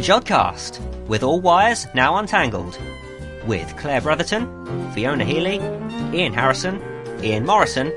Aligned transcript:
Jodcast, 0.00 0.80
with 1.08 1.22
all 1.22 1.42
wires 1.42 1.86
now 1.94 2.16
untangled. 2.16 2.78
With 3.46 3.76
Claire 3.76 4.00
Bretherton, 4.00 4.92
Fiona 4.94 5.26
Healy, 5.26 5.56
Ian 6.18 6.32
Harrison, 6.32 6.82
Ian 7.22 7.44
Morison, 7.44 7.92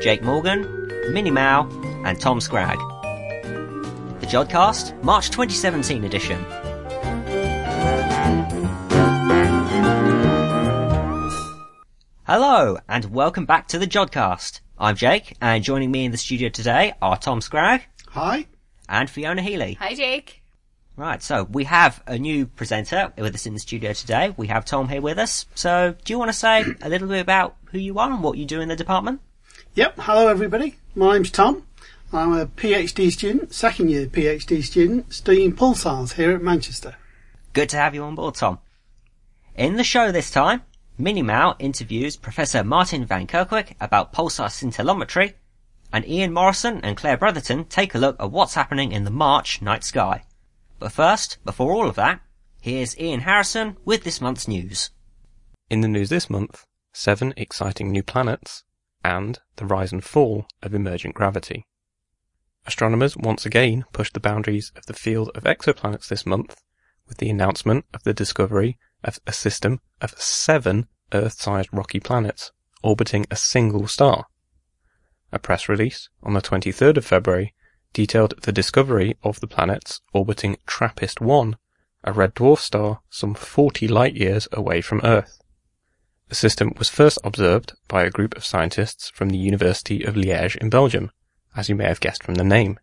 Jake 0.00 0.22
Morgan, 0.22 0.62
Minnie 1.12 1.30
Mao, 1.30 1.68
and 2.06 2.18
Tom 2.18 2.40
Scragg. 2.40 2.78
The 4.20 4.26
Jodcast, 4.26 5.02
March 5.04 5.26
2017 5.30 6.04
edition. 6.04 6.42
Hello, 12.26 12.78
and 12.88 13.04
welcome 13.12 13.44
back 13.44 13.68
to 13.68 13.78
the 13.78 13.86
Jodcast. 13.86 14.60
I'm 14.78 14.96
Jake, 14.96 15.36
and 15.42 15.62
joining 15.62 15.90
me 15.90 16.06
in 16.06 16.10
the 16.10 16.16
studio 16.16 16.48
today 16.48 16.94
are 17.02 17.18
Tom 17.18 17.42
Scragg 17.42 17.82
Hi. 18.08 18.46
and 18.88 19.10
Fiona 19.10 19.42
Healy. 19.42 19.74
Hi, 19.74 19.94
Jake. 19.94 20.43
Right, 20.96 21.20
so 21.20 21.42
we 21.42 21.64
have 21.64 22.00
a 22.06 22.18
new 22.18 22.46
presenter 22.46 23.12
with 23.18 23.34
us 23.34 23.46
in 23.46 23.54
the 23.54 23.58
studio 23.58 23.92
today. 23.94 24.32
We 24.36 24.46
have 24.46 24.64
Tom 24.64 24.88
here 24.88 25.00
with 25.00 25.18
us. 25.18 25.44
So, 25.56 25.96
do 26.04 26.12
you 26.12 26.20
want 26.20 26.28
to 26.28 26.38
say 26.38 26.64
a 26.82 26.88
little 26.88 27.08
bit 27.08 27.20
about 27.20 27.56
who 27.72 27.78
you 27.80 27.98
are 27.98 28.12
and 28.12 28.22
what 28.22 28.38
you 28.38 28.44
do 28.44 28.60
in 28.60 28.68
the 28.68 28.76
department? 28.76 29.20
Yep. 29.74 29.96
Hello, 29.98 30.28
everybody. 30.28 30.76
My 30.94 31.14
name's 31.14 31.32
Tom. 31.32 31.66
I'm 32.12 32.32
a 32.32 32.46
PhD 32.46 33.10
student, 33.10 33.52
second 33.52 33.90
year 33.90 34.06
PhD 34.06 34.62
student, 34.62 35.12
studying 35.12 35.52
pulsars 35.52 36.12
here 36.12 36.30
at 36.30 36.42
Manchester. 36.42 36.94
Good 37.54 37.70
to 37.70 37.76
have 37.76 37.96
you 37.96 38.04
on 38.04 38.14
board, 38.14 38.36
Tom. 38.36 38.60
In 39.56 39.74
the 39.74 39.82
show 39.82 40.12
this 40.12 40.30
time, 40.30 40.62
Minnie 40.96 41.22
Mao 41.22 41.56
interviews 41.58 42.16
Professor 42.16 42.62
Marten 42.62 43.04
van 43.04 43.26
Kerkwijk 43.26 43.74
about 43.80 44.12
pulsar 44.12 44.46
scintillometry, 44.46 45.32
and 45.92 46.06
Ian 46.06 46.32
Morison 46.32 46.80
and 46.84 46.96
Claire 46.96 47.18
Bretherton 47.18 47.64
take 47.64 47.96
a 47.96 47.98
look 47.98 48.14
at 48.20 48.30
what's 48.30 48.54
happening 48.54 48.92
in 48.92 49.02
the 49.02 49.10
March 49.10 49.60
night 49.60 49.82
sky. 49.82 50.22
But 50.78 50.92
first, 50.92 51.38
before 51.44 51.72
all 51.72 51.88
of 51.88 51.96
that, 51.96 52.20
here's 52.60 52.98
Ian 52.98 53.20
Harrison 53.20 53.76
with 53.84 54.04
this 54.04 54.20
month's 54.20 54.48
news. 54.48 54.90
In 55.70 55.80
the 55.80 55.88
news 55.88 56.08
this 56.08 56.28
month, 56.28 56.66
seven 56.92 57.32
exciting 57.36 57.90
new 57.90 58.02
planets 58.02 58.64
and 59.02 59.38
the 59.56 59.66
rise 59.66 59.92
and 59.92 60.02
fall 60.02 60.46
of 60.62 60.74
emergent 60.74 61.14
gravity. 61.14 61.66
Astronomers 62.66 63.16
once 63.16 63.44
again 63.44 63.84
pushed 63.92 64.14
the 64.14 64.20
boundaries 64.20 64.72
of 64.76 64.86
the 64.86 64.94
field 64.94 65.30
of 65.34 65.44
exoplanets 65.44 66.08
this 66.08 66.24
month 66.24 66.62
with 67.06 67.18
the 67.18 67.28
announcement 67.28 67.84
of 67.92 68.02
the 68.04 68.14
discovery 68.14 68.78
of 69.02 69.20
a 69.26 69.32
system 69.32 69.80
of 70.00 70.18
seven 70.18 70.86
Earth-sized 71.12 71.68
rocky 71.72 72.00
planets 72.00 72.50
orbiting 72.82 73.26
a 73.30 73.36
single 73.36 73.86
star. 73.86 74.26
A 75.32 75.38
press 75.38 75.68
release 75.68 76.08
on 76.22 76.32
the 76.32 76.40
23rd 76.40 76.96
of 76.96 77.04
February 77.04 77.54
detailed 77.94 78.34
the 78.42 78.52
discovery 78.52 79.16
of 79.22 79.40
the 79.40 79.46
planets 79.46 80.02
orbiting 80.12 80.58
TRAPPIST-1, 80.66 81.54
a 82.02 82.12
red 82.12 82.34
dwarf 82.34 82.58
star 82.58 83.00
some 83.08 83.32
40 83.32 83.88
light-years 83.88 84.46
away 84.52 84.82
from 84.82 85.00
Earth. 85.02 85.40
The 86.28 86.34
system 86.34 86.72
was 86.76 86.90
first 86.90 87.18
observed 87.24 87.72
by 87.88 88.02
a 88.02 88.10
group 88.10 88.36
of 88.36 88.44
scientists 88.44 89.08
from 89.10 89.30
the 89.30 89.38
University 89.38 90.02
of 90.02 90.16
Liège 90.16 90.56
in 90.56 90.68
Belgium, 90.68 91.12
as 91.56 91.68
you 91.68 91.76
may 91.76 91.84
have 91.84 92.00
guessed 92.00 92.24
from 92.24 92.34
the 92.34 92.44
name. 92.44 92.78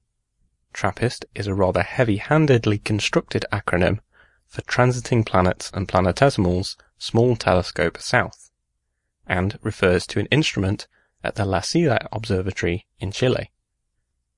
TRAPPIST 0.74 1.26
is 1.36 1.48
a 1.48 1.54
rather 1.54 1.84
heavy-handedly 1.84 2.78
constructed 2.80 3.46
acronym 3.52 4.00
for 4.48 4.62
Transiting 4.62 5.26
Planets 5.26 5.70
and 5.74 5.88
Planetesimals 5.88 6.78
Small 6.98 7.36
Telescope 7.36 7.98
South, 8.00 8.52
and 9.28 9.60
refers 9.62 10.08
to 10.08 10.20
an 10.20 10.28
instrument 10.28 10.88
at 11.24 11.36
the 11.36 11.46
La 11.46 11.60
Silla 11.60 12.08
Observatory 12.14 12.88
in 13.00 13.12
Chile. 13.12 13.52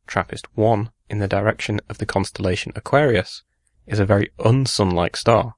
TRAPPIST-1, 0.08 0.92
in 1.10 1.20
the 1.20 1.28
direction 1.28 1.80
of 1.90 1.98
the 1.98 2.06
constellation 2.06 2.72
Aquarius, 2.76 3.44
is 3.86 4.00
a 4.00 4.06
very 4.06 4.32
unsun-like 4.40 5.16
star, 5.16 5.56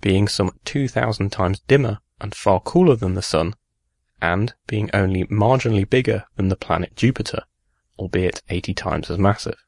being 0.00 0.28
some 0.28 0.52
2,000 0.64 1.30
times 1.30 1.60
dimmer 1.66 1.98
and 2.20 2.34
far 2.34 2.60
cooler 2.60 2.96
than 2.96 3.14
the 3.14 3.22
Sun, 3.22 3.54
and 4.20 4.54
being 4.66 4.90
only 4.92 5.24
marginally 5.24 5.88
bigger 5.88 6.24
than 6.36 6.48
the 6.48 6.56
planet 6.56 6.96
Jupiter, 6.96 7.42
albeit 7.98 8.42
80 8.48 8.74
times 8.74 9.10
as 9.10 9.18
massive. 9.18 9.58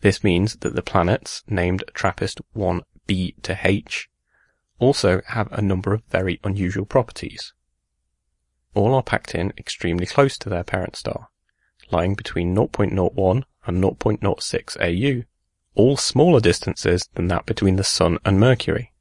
This 0.00 0.24
means 0.24 0.56
that 0.56 0.74
the 0.74 0.82
planets 0.82 1.42
named 1.46 1.84
TRAPPIST-1b 1.94 3.42
to 3.42 3.58
H 3.62 4.08
also 4.78 5.20
have 5.26 5.52
a 5.52 5.62
number 5.62 5.92
of 5.92 6.02
very 6.08 6.40
unusual 6.42 6.86
properties. 6.86 7.52
All 8.74 8.94
are 8.94 9.02
packed 9.02 9.34
in 9.34 9.52
extremely 9.58 10.06
close 10.06 10.38
to 10.38 10.48
their 10.48 10.64
parent 10.64 10.96
star, 10.96 11.28
lying 11.92 12.14
between 12.14 12.54
0.01 12.54 13.42
and 13.66 13.82
0.06 13.82 14.76
AU, 14.80 15.24
all 15.74 15.96
smaller 15.96 16.40
distances 16.40 17.08
than 17.14 17.28
that 17.28 17.46
between 17.46 17.76
the 17.76 17.84
Sun 17.84 18.18
and 18.24 18.40
Mercury. 18.40 18.92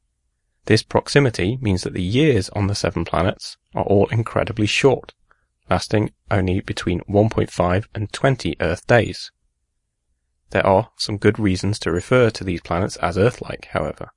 This 0.66 0.84
proximity 0.84 1.58
means 1.62 1.84
that 1.84 1.94
the 1.94 2.02
years 2.02 2.50
on 2.50 2.68
the 2.68 2.76
seven 2.76 3.06
planets 3.06 3.58
are 3.74 3.84
all 3.86 4.08
incredibly 4.08 4.68
short, 4.68 5.14
lasting 5.70 6.12
only 6.30 6.60
between 6.60 7.02
1.5 7.02 7.86
and 7.96 8.12
20 8.12 8.56
Earth 8.60 8.86
days. 8.86 9.32
There 10.52 10.66
are 10.66 10.92
some 10.98 11.18
good 11.18 11.40
reasons 11.40 11.80
to 11.80 11.92
refer 11.92 12.30
to 12.32 12.44
these 12.44 12.62
planets 12.62 12.98
as 12.98 13.18
Earth-like, 13.18 13.66
however. 13.72 14.12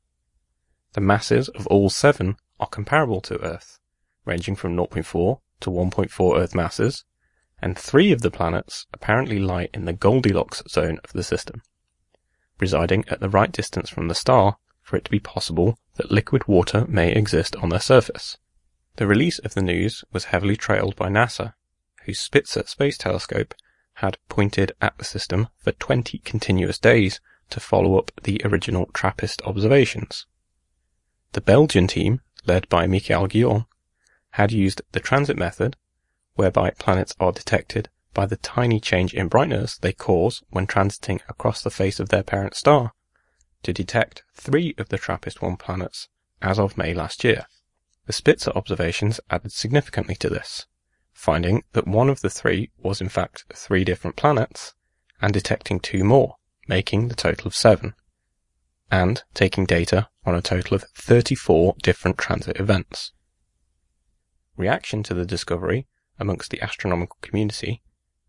The 0.94 1.00
masses 1.00 1.48
of 1.48 1.66
all 1.68 1.90
seven 1.90 2.36
are 2.60 2.66
comparable 2.66 3.20
to 3.22 3.40
Earth, 3.42 3.78
ranging 4.24 4.56
from 4.56 4.76
0.4 4.76 5.40
to 5.60 5.70
1.4 5.70 6.38
Earth 6.38 6.54
masses, 6.54 7.04
and 7.62 7.78
three 7.78 8.10
of 8.10 8.22
the 8.22 8.30
planets 8.30 8.86
apparently 8.92 9.38
lie 9.38 9.68
in 9.72 9.84
the 9.84 9.92
Goldilocks 9.92 10.62
zone 10.68 10.98
of 11.04 11.12
the 11.12 11.22
system, 11.22 11.62
residing 12.58 13.04
at 13.08 13.20
the 13.20 13.28
right 13.28 13.52
distance 13.52 13.88
from 13.88 14.08
the 14.08 14.14
star 14.14 14.56
for 14.82 14.96
it 14.96 15.04
to 15.04 15.10
be 15.10 15.20
possible 15.20 15.78
that 15.94 16.10
liquid 16.10 16.48
water 16.48 16.84
may 16.88 17.12
exist 17.12 17.54
on 17.56 17.68
their 17.68 17.80
surface. 17.80 18.36
The 18.96 19.06
release 19.06 19.38
of 19.38 19.54
the 19.54 19.62
news 19.62 20.04
was 20.12 20.26
heavily 20.26 20.56
trailed 20.56 20.96
by 20.96 21.08
NASA, 21.08 21.54
whose 22.04 22.20
Spitzer 22.20 22.64
space 22.66 22.98
telescope 22.98 23.54
had 23.94 24.18
pointed 24.28 24.72
at 24.80 24.98
the 24.98 25.04
system 25.04 25.48
for 25.58 25.72
20 25.72 26.18
continuous 26.18 26.78
days 26.78 27.20
to 27.50 27.60
follow 27.60 27.96
up 27.96 28.10
the 28.24 28.40
original 28.44 28.86
TRAPPIST 28.92 29.40
observations. 29.42 30.26
The 31.32 31.40
Belgian 31.40 31.86
team, 31.86 32.20
led 32.44 32.68
by 32.68 32.86
Michael 32.86 33.28
Gillon, 33.28 33.66
had 34.30 34.50
used 34.50 34.82
the 34.92 35.00
transit 35.00 35.38
method, 35.38 35.76
whereby 36.34 36.70
planets 36.70 37.14
are 37.20 37.32
detected 37.32 37.88
by 38.14 38.26
the 38.26 38.36
tiny 38.36 38.80
change 38.80 39.14
in 39.14 39.28
brightness 39.28 39.78
they 39.78 39.92
cause 39.92 40.42
when 40.50 40.66
transiting 40.66 41.20
across 41.28 41.62
the 41.62 41.70
face 41.70 41.98
of 42.00 42.08
their 42.08 42.22
parent 42.22 42.54
star, 42.54 42.92
to 43.62 43.72
detect 43.72 44.22
three 44.34 44.74
of 44.78 44.88
the 44.88 44.98
TRAPPIST-1 44.98 45.58
planets 45.58 46.08
as 46.40 46.58
of 46.58 46.76
May 46.76 46.92
last 46.92 47.24
year. 47.24 47.46
The 48.06 48.12
Spitzer 48.12 48.50
observations 48.54 49.20
added 49.30 49.52
significantly 49.52 50.16
to 50.16 50.28
this, 50.28 50.66
finding 51.12 51.62
that 51.72 51.86
one 51.86 52.08
of 52.08 52.20
the 52.20 52.30
three 52.30 52.70
was 52.78 53.00
in 53.00 53.08
fact 53.08 53.44
three 53.54 53.84
different 53.84 54.16
planets, 54.16 54.74
and 55.20 55.32
detecting 55.32 55.78
two 55.78 56.02
more, 56.02 56.36
making 56.66 57.08
the 57.08 57.14
total 57.14 57.46
of 57.46 57.54
seven, 57.54 57.94
and 58.90 59.22
taking 59.34 59.64
data 59.64 60.08
on 60.26 60.34
a 60.34 60.42
total 60.42 60.74
of 60.74 60.84
34 60.94 61.76
different 61.82 62.18
transit 62.18 62.58
events. 62.58 63.12
Reaction 64.56 65.02
to 65.04 65.14
the 65.14 65.24
discovery 65.24 65.86
amongst 66.18 66.50
the 66.50 66.60
astronomical 66.60 67.16
community 67.22 67.82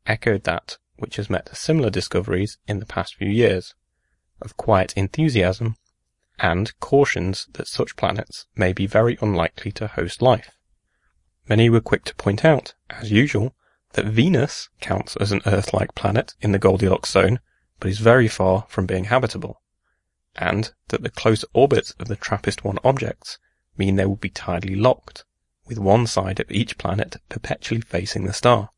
echoed 0.06 0.44
that 0.44 0.78
which 0.98 1.16
has 1.16 1.30
met 1.30 1.56
similar 1.56 1.90
discoveries 1.90 2.58
in 2.68 2.80
the 2.80 2.86
past 2.86 3.16
few 3.16 3.30
years, 3.30 3.74
of 4.42 4.58
quiet 4.58 4.94
enthusiasm, 4.96 5.76
and 6.40 6.78
cautions 6.80 7.48
that 7.54 7.68
such 7.68 7.96
planets 7.96 8.46
may 8.56 8.74
be 8.74 8.86
very 8.86 9.18
unlikely 9.22 9.72
to 9.72 9.88
host 9.88 10.22
life. 10.22 10.58
Many 11.48 11.70
were 11.70 11.82
quick 11.82 12.06
to 12.06 12.16
point 12.16 12.46
out, 12.46 12.74
as 12.90 13.12
usual, 13.12 13.56
that 13.94 14.06
Venus 14.06 14.70
counts 14.80 15.16
as 15.18 15.32
an 15.32 15.42
Earth-like 15.46 15.94
planet 15.96 16.34
in 16.42 16.52
the 16.52 16.60
Goldilocks 16.60 17.12
zone, 17.12 17.40
but 17.80 17.90
is 17.90 18.00
very 18.00 18.28
far 18.28 18.66
from 18.70 18.86
being 18.86 19.06
habitable, 19.06 19.62
and 20.36 20.74
that 20.88 21.04
the 21.04 21.10
close 21.10 21.44
orbits 21.54 21.92
of 22.00 22.08
the 22.08 22.16
TRAPPIST-1 22.16 22.78
objects 22.84 23.40
mean 23.78 23.96
they 23.96 24.06
will 24.06 24.16
be 24.16 24.30
tidally 24.30 24.80
locked, 24.80 25.26
with 25.66 25.78
one 25.78 26.08
side 26.08 26.40
of 26.40 26.52
each 26.52 26.78
planet 26.78 27.18
perpetually 27.30 27.82
facing 27.82 28.26
the 28.26 28.34
star. 28.34 28.70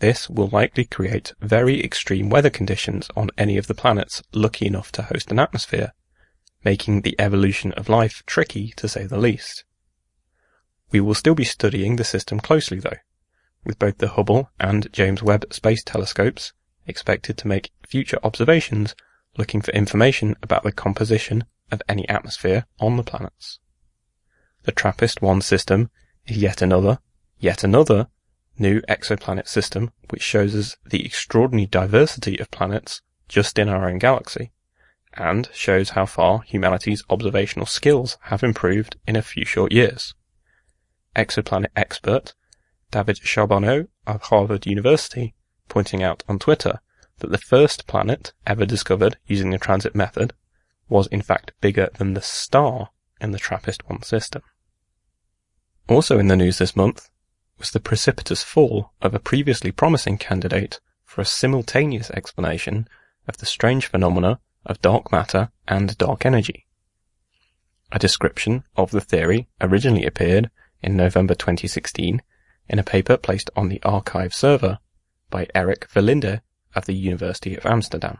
This 0.00 0.28
will 0.28 0.48
likely 0.48 0.84
create 0.84 1.32
very 1.40 1.82
extreme 1.82 2.28
weather 2.28 2.50
conditions 2.50 3.08
on 3.16 3.30
any 3.38 3.56
of 3.56 3.68
the 3.68 3.74
planets 3.74 4.22
lucky 4.32 4.66
enough 4.66 4.90
to 4.92 5.02
host 5.02 5.30
an 5.30 5.38
atmosphere, 5.38 5.92
making 6.64 7.02
the 7.02 7.14
evolution 7.18 7.72
of 7.74 7.88
life 7.88 8.22
tricky 8.26 8.72
to 8.76 8.88
say 8.88 9.06
the 9.06 9.18
least. 9.18 9.64
We 10.90 11.00
will 11.00 11.14
still 11.14 11.34
be 11.34 11.44
studying 11.44 11.96
the 11.96 12.04
system 12.04 12.40
closely 12.40 12.80
though, 12.80 12.98
with 13.64 13.78
both 13.78 13.98
the 13.98 14.08
Hubble 14.08 14.50
and 14.58 14.92
James 14.92 15.22
Webb 15.22 15.52
Space 15.52 15.82
Telescopes 15.84 16.52
expected 16.86 17.38
to 17.38 17.48
make 17.48 17.70
future 17.86 18.18
observations 18.24 18.94
looking 19.38 19.62
for 19.62 19.70
information 19.70 20.36
about 20.42 20.62
the 20.64 20.72
composition 20.72 21.44
of 21.70 21.80
any 21.88 22.08
atmosphere 22.08 22.66
on 22.80 22.96
the 22.96 23.04
planets. 23.04 23.58
The 24.64 24.72
TRAPPIST-1 24.72 25.42
system 25.42 25.90
is 26.26 26.36
yet 26.36 26.62
another, 26.62 26.98
yet 27.38 27.64
another 27.64 28.06
new 28.58 28.80
exoplanet 28.82 29.48
system 29.48 29.92
which 30.10 30.22
shows 30.22 30.54
us 30.54 30.76
the 30.84 31.04
extraordinary 31.04 31.66
diversity 31.66 32.38
of 32.38 32.50
planets 32.50 33.00
just 33.28 33.58
in 33.58 33.68
our 33.68 33.88
own 33.88 33.98
galaxy, 33.98 34.52
and 35.14 35.48
shows 35.52 35.90
how 35.90 36.06
far 36.06 36.42
humanity's 36.42 37.02
observational 37.10 37.66
skills 37.66 38.18
have 38.22 38.44
improved 38.44 38.96
in 39.06 39.16
a 39.16 39.22
few 39.22 39.44
short 39.44 39.72
years. 39.72 40.14
Exoplanet 41.16 41.70
expert 41.74 42.34
David 42.92 43.18
Charbonneau 43.18 43.88
of 44.06 44.22
Harvard 44.22 44.66
University 44.66 45.34
pointing 45.68 46.02
out 46.02 46.22
on 46.28 46.38
Twitter 46.38 46.80
that 47.18 47.30
the 47.30 47.38
first 47.38 47.86
planet 47.86 48.32
ever 48.46 48.66
discovered 48.66 49.16
using 49.26 49.50
the 49.50 49.58
transit 49.58 49.94
method 49.94 50.34
was 50.88 51.06
in 51.08 51.22
fact 51.22 51.52
bigger 51.60 51.88
than 51.98 52.14
the 52.14 52.22
star 52.22 52.90
in 53.20 53.30
the 53.30 53.38
TRAPPIST-1 53.38 54.04
system. 54.04 54.42
Also 55.88 56.18
in 56.18 56.28
the 56.28 56.36
news 56.36 56.58
this 56.58 56.76
month 56.76 57.10
was 57.58 57.70
the 57.70 57.80
precipitous 57.80 58.42
fall 58.42 58.92
of 59.00 59.14
a 59.14 59.20
previously 59.20 59.70
promising 59.70 60.18
candidate 60.18 60.80
for 61.04 61.20
a 61.20 61.26
simultaneous 61.26 62.10
explanation 62.10 62.88
of 63.28 63.36
the 63.36 63.46
strange 63.46 63.86
phenomena 63.86 64.40
of 64.64 64.80
dark 64.80 65.12
matter 65.12 65.50
and 65.68 65.98
dark 65.98 66.24
energy. 66.24 66.66
A 67.90 67.98
description 67.98 68.64
of 68.76 68.90
the 68.90 69.00
theory 69.00 69.48
originally 69.60 70.06
appeared 70.06 70.50
in 70.82 70.96
November 70.96 71.34
2016 71.34 72.22
in 72.68 72.78
a 72.78 72.82
paper 72.82 73.16
placed 73.16 73.50
on 73.54 73.68
the 73.68 73.80
arXiv 73.80 74.32
server 74.32 74.78
by 75.30 75.46
Erik 75.54 75.88
Verlinde 75.90 76.40
of 76.74 76.86
the 76.86 76.94
University 76.94 77.54
of 77.54 77.66
Amsterdam. 77.66 78.18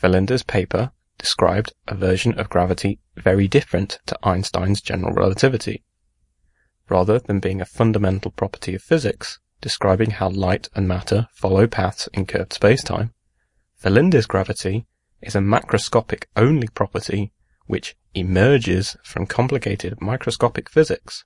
Verlinde's 0.00 0.42
paper 0.42 0.92
described 1.18 1.72
a 1.86 1.94
version 1.94 2.38
of 2.38 2.48
gravity 2.48 2.98
very 3.16 3.48
different 3.48 3.98
to 4.06 4.18
Einstein's 4.22 4.80
general 4.80 5.12
relativity. 5.12 5.82
Rather 6.88 7.18
than 7.18 7.38
being 7.38 7.60
a 7.60 7.66
fundamental 7.66 8.30
property 8.30 8.74
of 8.74 8.82
physics, 8.82 9.38
describing 9.60 10.12
how 10.12 10.28
light 10.30 10.68
and 10.74 10.88
matter 10.88 11.28
follow 11.32 11.66
paths 11.66 12.08
in 12.14 12.24
curved 12.24 12.52
spacetime, 12.52 13.12
Verlinde's 13.82 14.26
gravity 14.26 14.86
is 15.20 15.36
a 15.36 15.40
macroscopic 15.40 16.24
only 16.36 16.68
property 16.68 17.32
which 17.66 17.96
emerges 18.14 18.96
from 19.02 19.26
complicated 19.26 20.00
microscopic 20.00 20.70
physics, 20.70 21.24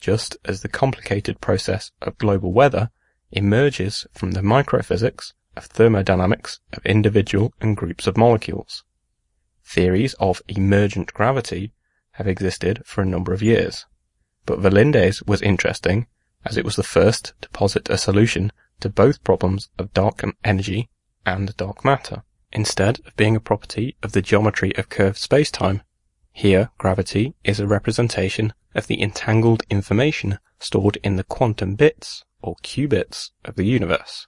just 0.00 0.36
as 0.44 0.62
the 0.62 0.68
complicated 0.68 1.40
process 1.40 1.92
of 2.00 2.18
global 2.18 2.52
weather 2.52 2.90
emerges 3.30 4.06
from 4.12 4.32
the 4.32 4.40
microphysics 4.40 5.32
of 5.56 5.66
thermodynamics 5.66 6.60
of 6.72 6.84
individual 6.86 7.52
and 7.60 7.76
groups 7.76 8.06
of 8.06 8.16
molecules. 8.16 8.84
Theories 9.64 10.14
of 10.14 10.42
emergent 10.48 11.12
gravity 11.12 11.72
have 12.12 12.26
existed 12.26 12.82
for 12.84 13.02
a 13.02 13.06
number 13.06 13.32
of 13.32 13.42
years, 13.42 13.86
but 14.46 14.60
Verlinde's 14.60 15.22
was 15.22 15.42
interesting 15.42 16.06
as 16.44 16.56
it 16.56 16.64
was 16.64 16.76
the 16.76 16.82
first 16.82 17.32
to 17.40 17.48
posit 17.50 17.88
a 17.88 17.96
solution 17.96 18.52
to 18.80 18.88
both 18.88 19.24
problems 19.24 19.68
of 19.78 19.92
dark 19.94 20.22
energy 20.44 20.88
and 21.24 21.56
dark 21.56 21.84
matter, 21.84 22.22
instead 22.52 23.00
of 23.06 23.16
being 23.16 23.34
a 23.34 23.40
property 23.40 23.96
of 24.02 24.12
the 24.12 24.22
geometry 24.22 24.76
of 24.76 24.88
curved 24.88 25.18
spacetime. 25.18 25.80
Here, 26.32 26.70
gravity 26.78 27.34
is 27.44 27.60
a 27.60 27.66
representation 27.66 28.52
of 28.74 28.86
the 28.86 29.00
entangled 29.00 29.62
information 29.70 30.38
stored 30.58 30.98
in 31.02 31.16
the 31.16 31.24
quantum 31.24 31.76
bits, 31.76 32.24
or 32.42 32.56
qubits, 32.56 33.30
of 33.44 33.54
the 33.54 33.64
universe. 33.64 34.26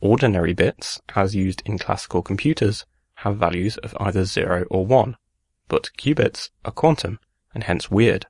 Ordinary 0.00 0.54
bits, 0.54 1.00
as 1.14 1.34
used 1.34 1.62
in 1.66 1.78
classical 1.78 2.22
computers, 2.22 2.86
have 3.16 3.36
values 3.36 3.76
of 3.78 3.96
either 4.00 4.24
0 4.24 4.64
or 4.70 4.86
1, 4.86 5.16
but 5.68 5.90
qubits 5.98 6.50
are 6.64 6.72
quantum, 6.72 7.20
and 7.54 7.64
hence 7.64 7.90
weird, 7.90 8.26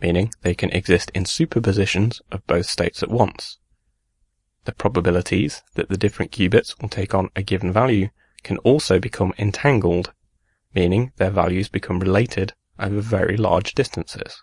meaning 0.00 0.32
they 0.42 0.54
can 0.54 0.70
exist 0.70 1.10
in 1.14 1.24
superpositions 1.24 2.20
of 2.30 2.46
both 2.46 2.66
states 2.66 3.02
at 3.02 3.10
once. 3.10 3.58
The 4.64 4.72
probabilities 4.72 5.62
that 5.74 5.88
the 5.88 5.96
different 5.96 6.32
qubits 6.32 6.80
will 6.80 6.88
take 6.88 7.14
on 7.14 7.30
a 7.36 7.42
given 7.42 7.72
value 7.72 8.08
can 8.42 8.58
also 8.58 8.98
become 8.98 9.32
entangled, 9.38 10.12
meaning 10.74 11.12
their 11.16 11.30
values 11.30 11.68
become 11.68 12.00
related 12.00 12.52
over 12.78 13.00
very 13.00 13.36
large 13.36 13.74
distances. 13.74 14.42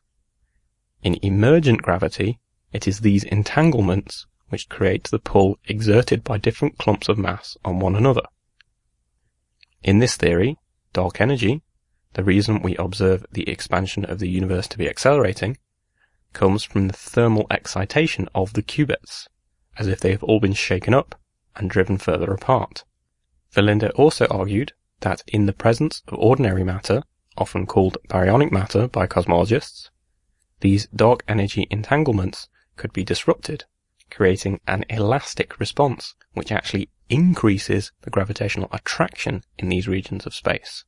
In 1.04 1.20
emergent 1.22 1.82
gravity, 1.82 2.40
it 2.72 2.88
is 2.88 3.00
these 3.00 3.24
entanglements 3.24 4.26
which 4.50 4.70
create 4.70 5.06
the 5.06 5.20
pull 5.20 5.58
exerted 5.66 6.24
by 6.24 6.38
different 6.38 6.78
clumps 6.78 7.10
of 7.10 7.18
mass 7.18 7.58
on 7.66 7.80
one 7.80 7.96
another. 7.96 8.24
In 9.84 10.00
this 10.00 10.16
theory, 10.16 10.58
dark 10.94 11.20
energy, 11.20 11.62
the 12.14 12.24
reason 12.24 12.62
we 12.62 12.76
observe 12.78 13.26
the 13.32 13.50
expansion 13.50 14.06
of 14.06 14.20
the 14.20 14.30
universe 14.30 14.68
to 14.68 14.78
be 14.78 14.90
accelerating, 14.90 15.58
comes 16.34 16.64
from 16.64 16.88
the 16.88 16.94
thermal 16.94 17.48
excitation 17.50 18.28
of 18.34 18.54
the 18.54 18.64
qubits, 18.64 19.28
as 19.78 19.88
if 19.88 20.00
they 20.00 20.12
have 20.12 20.24
all 20.24 20.40
been 20.40 20.54
shaken 20.54 20.94
up 20.94 21.20
and 21.56 21.70
driven 21.70 21.98
further 21.98 22.32
apart. 22.32 22.84
Verlinde 23.52 23.92
also 23.92 24.26
argued 24.28 24.74
that 25.02 25.22
in 25.28 25.46
the 25.46 25.54
presence 25.54 26.02
of 26.08 26.18
ordinary 26.18 26.64
matter, 26.64 27.04
often 27.38 27.66
called 27.66 27.98
baryonic 28.08 28.52
matter 28.52 28.88
by 28.88 29.08
cosmologists, 29.08 29.90
these 30.62 30.88
dark 30.88 31.24
energy 31.28 31.68
entanglements 31.70 32.48
could 32.78 32.94
be 32.94 33.04
disrupted, 33.04 33.66
creating 34.10 34.60
an 34.68 34.86
elastic 34.90 35.60
response 35.60 36.16
which 36.34 36.52
actually 36.52 36.90
increases 37.10 37.92
the 38.02 38.10
gravitational 38.10 38.70
attraction 38.72 39.44
in 39.58 39.70
these 39.70 39.88
regions 39.88 40.26
of 40.26 40.34
space. 40.34 40.86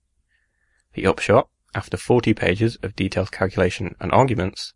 The 0.96 1.06
upshot, 1.08 1.50
after 1.74 1.98
40 1.98 2.34
pages 2.34 2.78
of 2.78 2.96
detailed 2.96 3.30
calculation 3.30 3.98
and 4.00 4.14
arguments, 4.14 4.74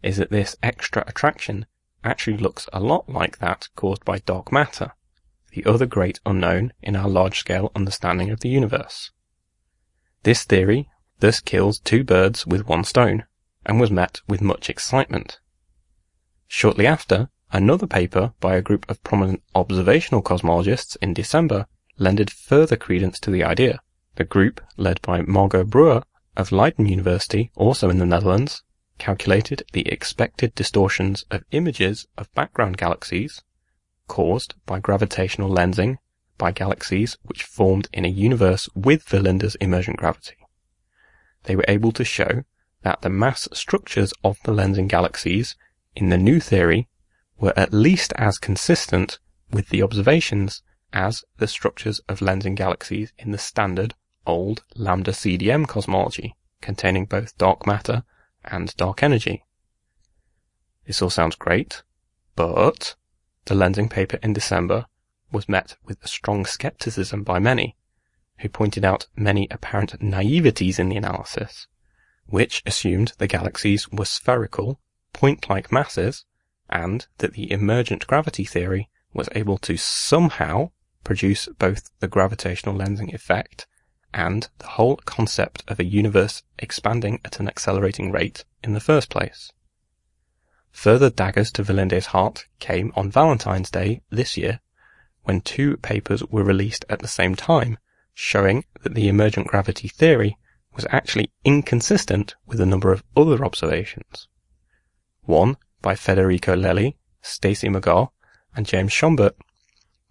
is 0.00 0.16
that 0.16 0.30
this 0.30 0.56
extra 0.62 1.02
attraction 1.08 1.66
actually 2.04 2.36
looks 2.36 2.68
a 2.72 2.78
lot 2.78 3.08
like 3.08 3.38
that 3.38 3.68
caused 3.74 4.04
by 4.04 4.20
dark 4.20 4.52
matter, 4.52 4.92
the 5.50 5.64
other 5.64 5.86
great 5.86 6.20
unknown 6.24 6.72
in 6.82 6.94
our 6.94 7.08
large-scale 7.08 7.72
understanding 7.74 8.30
of 8.30 8.40
the 8.40 8.48
universe. 8.48 9.10
This 10.22 10.44
theory 10.44 10.88
thus 11.18 11.40
kills 11.40 11.80
two 11.80 12.04
birds 12.04 12.46
with 12.46 12.68
one 12.68 12.84
stone, 12.84 13.24
and 13.66 13.80
was 13.80 13.90
met 13.90 14.20
with 14.28 14.40
much 14.40 14.70
excitement. 14.70 15.40
Shortly 16.46 16.86
after, 16.86 17.28
another 17.50 17.88
paper 17.88 18.34
by 18.38 18.54
a 18.54 18.62
group 18.62 18.88
of 18.88 19.02
prominent 19.02 19.42
observational 19.56 20.22
cosmologists 20.22 20.96
in 21.02 21.12
December 21.12 21.66
lended 21.98 22.30
further 22.30 22.76
credence 22.76 23.18
to 23.18 23.32
the 23.32 23.42
idea. 23.42 23.82
The 24.16 24.24
group, 24.24 24.60
led 24.76 25.00
by 25.00 25.22
Margot 25.22 25.64
Brouwer 25.64 26.02
of 26.36 26.52
Leiden 26.52 26.86
University, 26.86 27.50
also 27.56 27.88
in 27.88 27.98
the 27.98 28.04
Netherlands, 28.04 28.62
calculated 28.98 29.62
the 29.72 29.88
expected 29.88 30.54
distortions 30.54 31.24
of 31.30 31.44
images 31.52 32.06
of 32.18 32.32
background 32.34 32.76
galaxies 32.76 33.42
caused 34.08 34.54
by 34.66 34.78
gravitational 34.78 35.48
lensing 35.48 35.96
by 36.36 36.50
galaxies 36.52 37.16
which 37.22 37.44
formed 37.44 37.88
in 37.92 38.04
a 38.04 38.08
universe 38.08 38.68
with 38.74 39.04
Verlinde's 39.04 39.54
emergent 39.54 39.96
gravity. 39.96 40.36
They 41.44 41.56
were 41.56 41.64
able 41.68 41.92
to 41.92 42.04
show 42.04 42.44
that 42.82 43.00
the 43.02 43.08
mass 43.08 43.48
structures 43.52 44.12
of 44.22 44.38
the 44.44 44.52
lensing 44.52 44.88
galaxies 44.88 45.56
in 45.94 46.10
the 46.10 46.18
new 46.18 46.40
theory 46.40 46.88
were 47.38 47.58
at 47.58 47.72
least 47.72 48.12
as 48.16 48.36
consistent 48.36 49.18
with 49.50 49.70
the 49.70 49.82
observations 49.82 50.62
as 50.92 51.24
the 51.38 51.46
structures 51.46 52.00
of 52.08 52.20
lensing 52.20 52.54
galaxies 52.54 53.12
in 53.16 53.30
the 53.30 53.38
standard 53.38 53.94
old 54.30 54.62
lambda 54.76 55.10
CDM 55.10 55.66
cosmology 55.66 56.36
containing 56.60 57.04
both 57.04 57.36
dark 57.36 57.66
matter 57.66 58.04
and 58.44 58.74
dark 58.76 59.02
energy. 59.02 59.44
This 60.86 61.02
all 61.02 61.10
sounds 61.10 61.34
great, 61.34 61.82
but 62.36 62.94
the 63.46 63.54
lensing 63.54 63.90
paper 63.90 64.18
in 64.22 64.32
December 64.32 64.86
was 65.32 65.48
met 65.48 65.76
with 65.84 66.06
strong 66.06 66.44
skepticism 66.46 67.24
by 67.24 67.38
many, 67.38 67.76
who 68.38 68.48
pointed 68.48 68.84
out 68.84 69.06
many 69.16 69.48
apparent 69.50 70.00
naiveties 70.00 70.78
in 70.78 70.88
the 70.88 70.96
analysis, 70.96 71.66
which 72.26 72.62
assumed 72.64 73.12
the 73.18 73.26
galaxies 73.26 73.90
were 73.90 74.04
spherical, 74.04 74.80
point-like 75.12 75.72
masses, 75.72 76.24
and 76.68 77.08
that 77.18 77.32
the 77.32 77.50
emergent 77.50 78.06
gravity 78.06 78.44
theory 78.44 78.88
was 79.12 79.28
able 79.32 79.58
to 79.58 79.76
somehow 79.76 80.70
produce 81.02 81.48
both 81.58 81.90
the 81.98 82.08
gravitational 82.08 82.76
lensing 82.76 83.12
effect 83.12 83.66
and 84.12 84.48
the 84.58 84.66
whole 84.66 84.96
concept 84.96 85.62
of 85.68 85.78
a 85.78 85.84
universe 85.84 86.42
expanding 86.58 87.20
at 87.24 87.40
an 87.40 87.48
accelerating 87.48 88.10
rate 88.10 88.44
in 88.62 88.72
the 88.72 88.80
first 88.80 89.08
place. 89.08 89.52
Further 90.72 91.10
daggers 91.10 91.50
to 91.52 91.62
Verlinde's 91.62 92.06
heart 92.06 92.46
came 92.58 92.92
on 92.96 93.10
Valentine's 93.10 93.70
Day 93.70 94.02
this 94.10 94.36
year, 94.36 94.60
when 95.24 95.40
two 95.40 95.76
papers 95.78 96.24
were 96.24 96.44
released 96.44 96.84
at 96.88 97.00
the 97.00 97.08
same 97.08 97.34
time, 97.34 97.78
showing 98.14 98.64
that 98.82 98.94
the 98.94 99.08
emergent 99.08 99.46
gravity 99.46 99.88
theory 99.88 100.36
was 100.74 100.86
actually 100.90 101.32
inconsistent 101.44 102.34
with 102.46 102.60
a 102.60 102.66
number 102.66 102.92
of 102.92 103.02
other 103.16 103.44
observations. 103.44 104.28
One 105.22 105.56
by 105.82 105.94
Federico 105.94 106.54
Lelli, 106.54 106.96
Stacy 107.22 107.68
McGaugh, 107.68 108.10
and 108.54 108.66
James 108.66 108.92
Schombert 108.92 109.34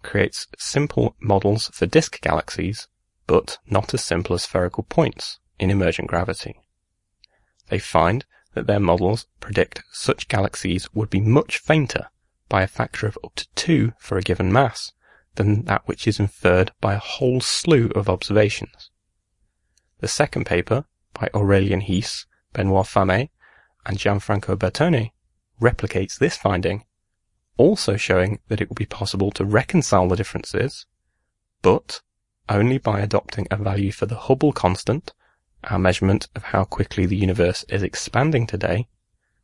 creates 0.02 0.46
simple 0.58 1.16
models 1.20 1.68
for 1.72 1.86
disk 1.86 2.20
galaxies 2.20 2.88
but 3.30 3.58
not 3.64 3.94
as 3.94 4.04
simple 4.04 4.34
as 4.34 4.42
spherical 4.42 4.82
points 4.82 5.38
in 5.56 5.70
emergent 5.70 6.08
gravity. 6.08 6.58
They 7.68 7.78
find 7.78 8.26
that 8.54 8.66
their 8.66 8.80
models 8.80 9.28
predict 9.38 9.84
such 9.92 10.26
galaxies 10.26 10.92
would 10.94 11.10
be 11.10 11.20
much 11.20 11.58
fainter 11.58 12.10
by 12.48 12.62
a 12.62 12.66
factor 12.66 13.06
of 13.06 13.16
up 13.22 13.36
to 13.36 13.46
two 13.54 13.92
for 14.00 14.18
a 14.18 14.22
given 14.22 14.52
mass 14.52 14.90
than 15.36 15.62
that 15.66 15.86
which 15.86 16.08
is 16.08 16.18
inferred 16.18 16.72
by 16.80 16.94
a 16.94 16.98
whole 16.98 17.40
slew 17.40 17.92
of 17.94 18.08
observations. 18.08 18.90
The 20.00 20.08
second 20.08 20.44
paper, 20.44 20.86
by 21.14 21.28
Aurélien 21.32 21.82
Hees, 21.82 22.26
Benoit 22.52 22.84
Famaey, 22.84 23.30
and 23.86 23.96
Gianfranco 23.96 24.56
Bertone, 24.56 25.12
replicates 25.62 26.18
this 26.18 26.36
finding, 26.36 26.84
also 27.56 27.96
showing 27.96 28.40
that 28.48 28.60
it 28.60 28.68
will 28.68 28.74
be 28.74 28.86
possible 28.86 29.30
to 29.30 29.44
reconcile 29.44 30.08
the 30.08 30.16
differences, 30.16 30.86
but 31.62 32.00
only 32.48 32.78
by 32.78 33.00
adopting 33.00 33.46
a 33.50 33.56
value 33.56 33.92
for 33.92 34.06
the 34.06 34.16
Hubble 34.16 34.52
constant, 34.52 35.12
our 35.64 35.78
measurement 35.78 36.28
of 36.34 36.44
how 36.44 36.64
quickly 36.64 37.06
the 37.06 37.16
universe 37.16 37.64
is 37.68 37.82
expanding 37.82 38.46
today, 38.46 38.88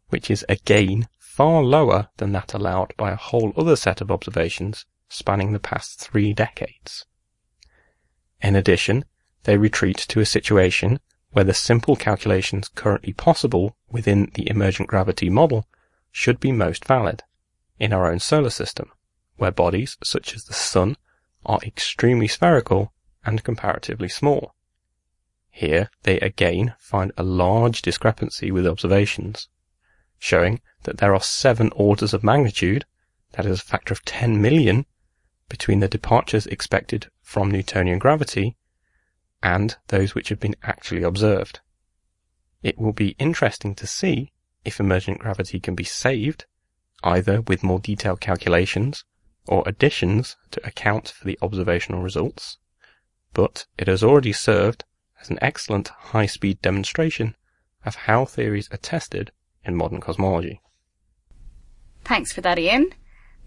which 0.08 0.30
is 0.30 0.44
again 0.48 1.08
far 1.18 1.62
lower 1.62 2.08
than 2.16 2.32
that 2.32 2.54
allowed 2.54 2.94
by 2.96 3.10
a 3.10 3.16
whole 3.16 3.52
other 3.56 3.76
set 3.76 4.00
of 4.00 4.10
observations 4.10 4.86
spanning 5.08 5.52
the 5.52 5.60
past 5.60 6.00
three 6.00 6.32
decades. 6.32 7.04
In 8.40 8.56
addition, 8.56 9.04
they 9.44 9.56
retreat 9.56 9.98
to 10.08 10.20
a 10.20 10.26
situation 10.26 10.98
where 11.30 11.44
the 11.44 11.54
simple 11.54 11.96
calculations 11.96 12.68
currently 12.68 13.12
possible 13.12 13.76
within 13.90 14.30
the 14.34 14.48
emergent 14.48 14.88
gravity 14.88 15.28
model 15.28 15.66
should 16.10 16.40
be 16.40 16.52
most 16.52 16.84
valid 16.84 17.22
in 17.78 17.92
our 17.92 18.10
own 18.10 18.18
solar 18.18 18.50
system, 18.50 18.90
where 19.36 19.50
bodies 19.50 19.98
such 20.02 20.34
as 20.34 20.44
the 20.44 20.54
Sun 20.54 20.96
are 21.46 21.60
extremely 21.62 22.28
spherical 22.28 22.92
and 23.24 23.42
comparatively 23.42 24.08
small. 24.08 24.54
Here 25.50 25.90
they 26.02 26.20
again 26.20 26.74
find 26.78 27.12
a 27.16 27.22
large 27.22 27.80
discrepancy 27.80 28.50
with 28.50 28.66
observations, 28.66 29.48
showing 30.18 30.60
that 30.82 30.98
there 30.98 31.14
are 31.14 31.22
seven 31.22 31.70
orders 31.74 32.12
of 32.12 32.22
magnitude, 32.22 32.84
that 33.32 33.46
is 33.46 33.60
a 33.60 33.64
factor 33.64 33.94
of 33.94 34.04
10 34.04 34.42
million, 34.42 34.84
between 35.48 35.80
the 35.80 35.88
departures 35.88 36.46
expected 36.48 37.08
from 37.22 37.50
Newtonian 37.50 37.98
gravity 37.98 38.56
and 39.42 39.76
those 39.88 40.14
which 40.14 40.28
have 40.28 40.40
been 40.40 40.56
actually 40.62 41.02
observed. 41.02 41.60
It 42.62 42.78
will 42.78 42.92
be 42.92 43.16
interesting 43.18 43.74
to 43.76 43.86
see 43.86 44.32
if 44.64 44.80
emergent 44.80 45.20
gravity 45.20 45.60
can 45.60 45.74
be 45.74 45.84
saved, 45.84 46.46
either 47.04 47.42
with 47.42 47.62
more 47.62 47.78
detailed 47.78 48.20
calculations 48.20 49.04
or 49.48 49.62
additions 49.66 50.36
to 50.50 50.66
account 50.66 51.08
for 51.08 51.24
the 51.24 51.38
observational 51.42 52.02
results, 52.02 52.58
but 53.32 53.66
it 53.78 53.88
has 53.88 54.02
already 54.02 54.32
served 54.32 54.84
as 55.20 55.30
an 55.30 55.38
excellent 55.40 55.88
high-speed 55.88 56.60
demonstration 56.62 57.34
of 57.84 57.94
how 57.94 58.24
theories 58.24 58.68
are 58.72 58.78
tested 58.78 59.30
in 59.64 59.74
modern 59.74 60.00
cosmology. 60.00 60.60
Thanks 62.04 62.32
for 62.32 62.40
that, 62.42 62.58
Ian. 62.58 62.92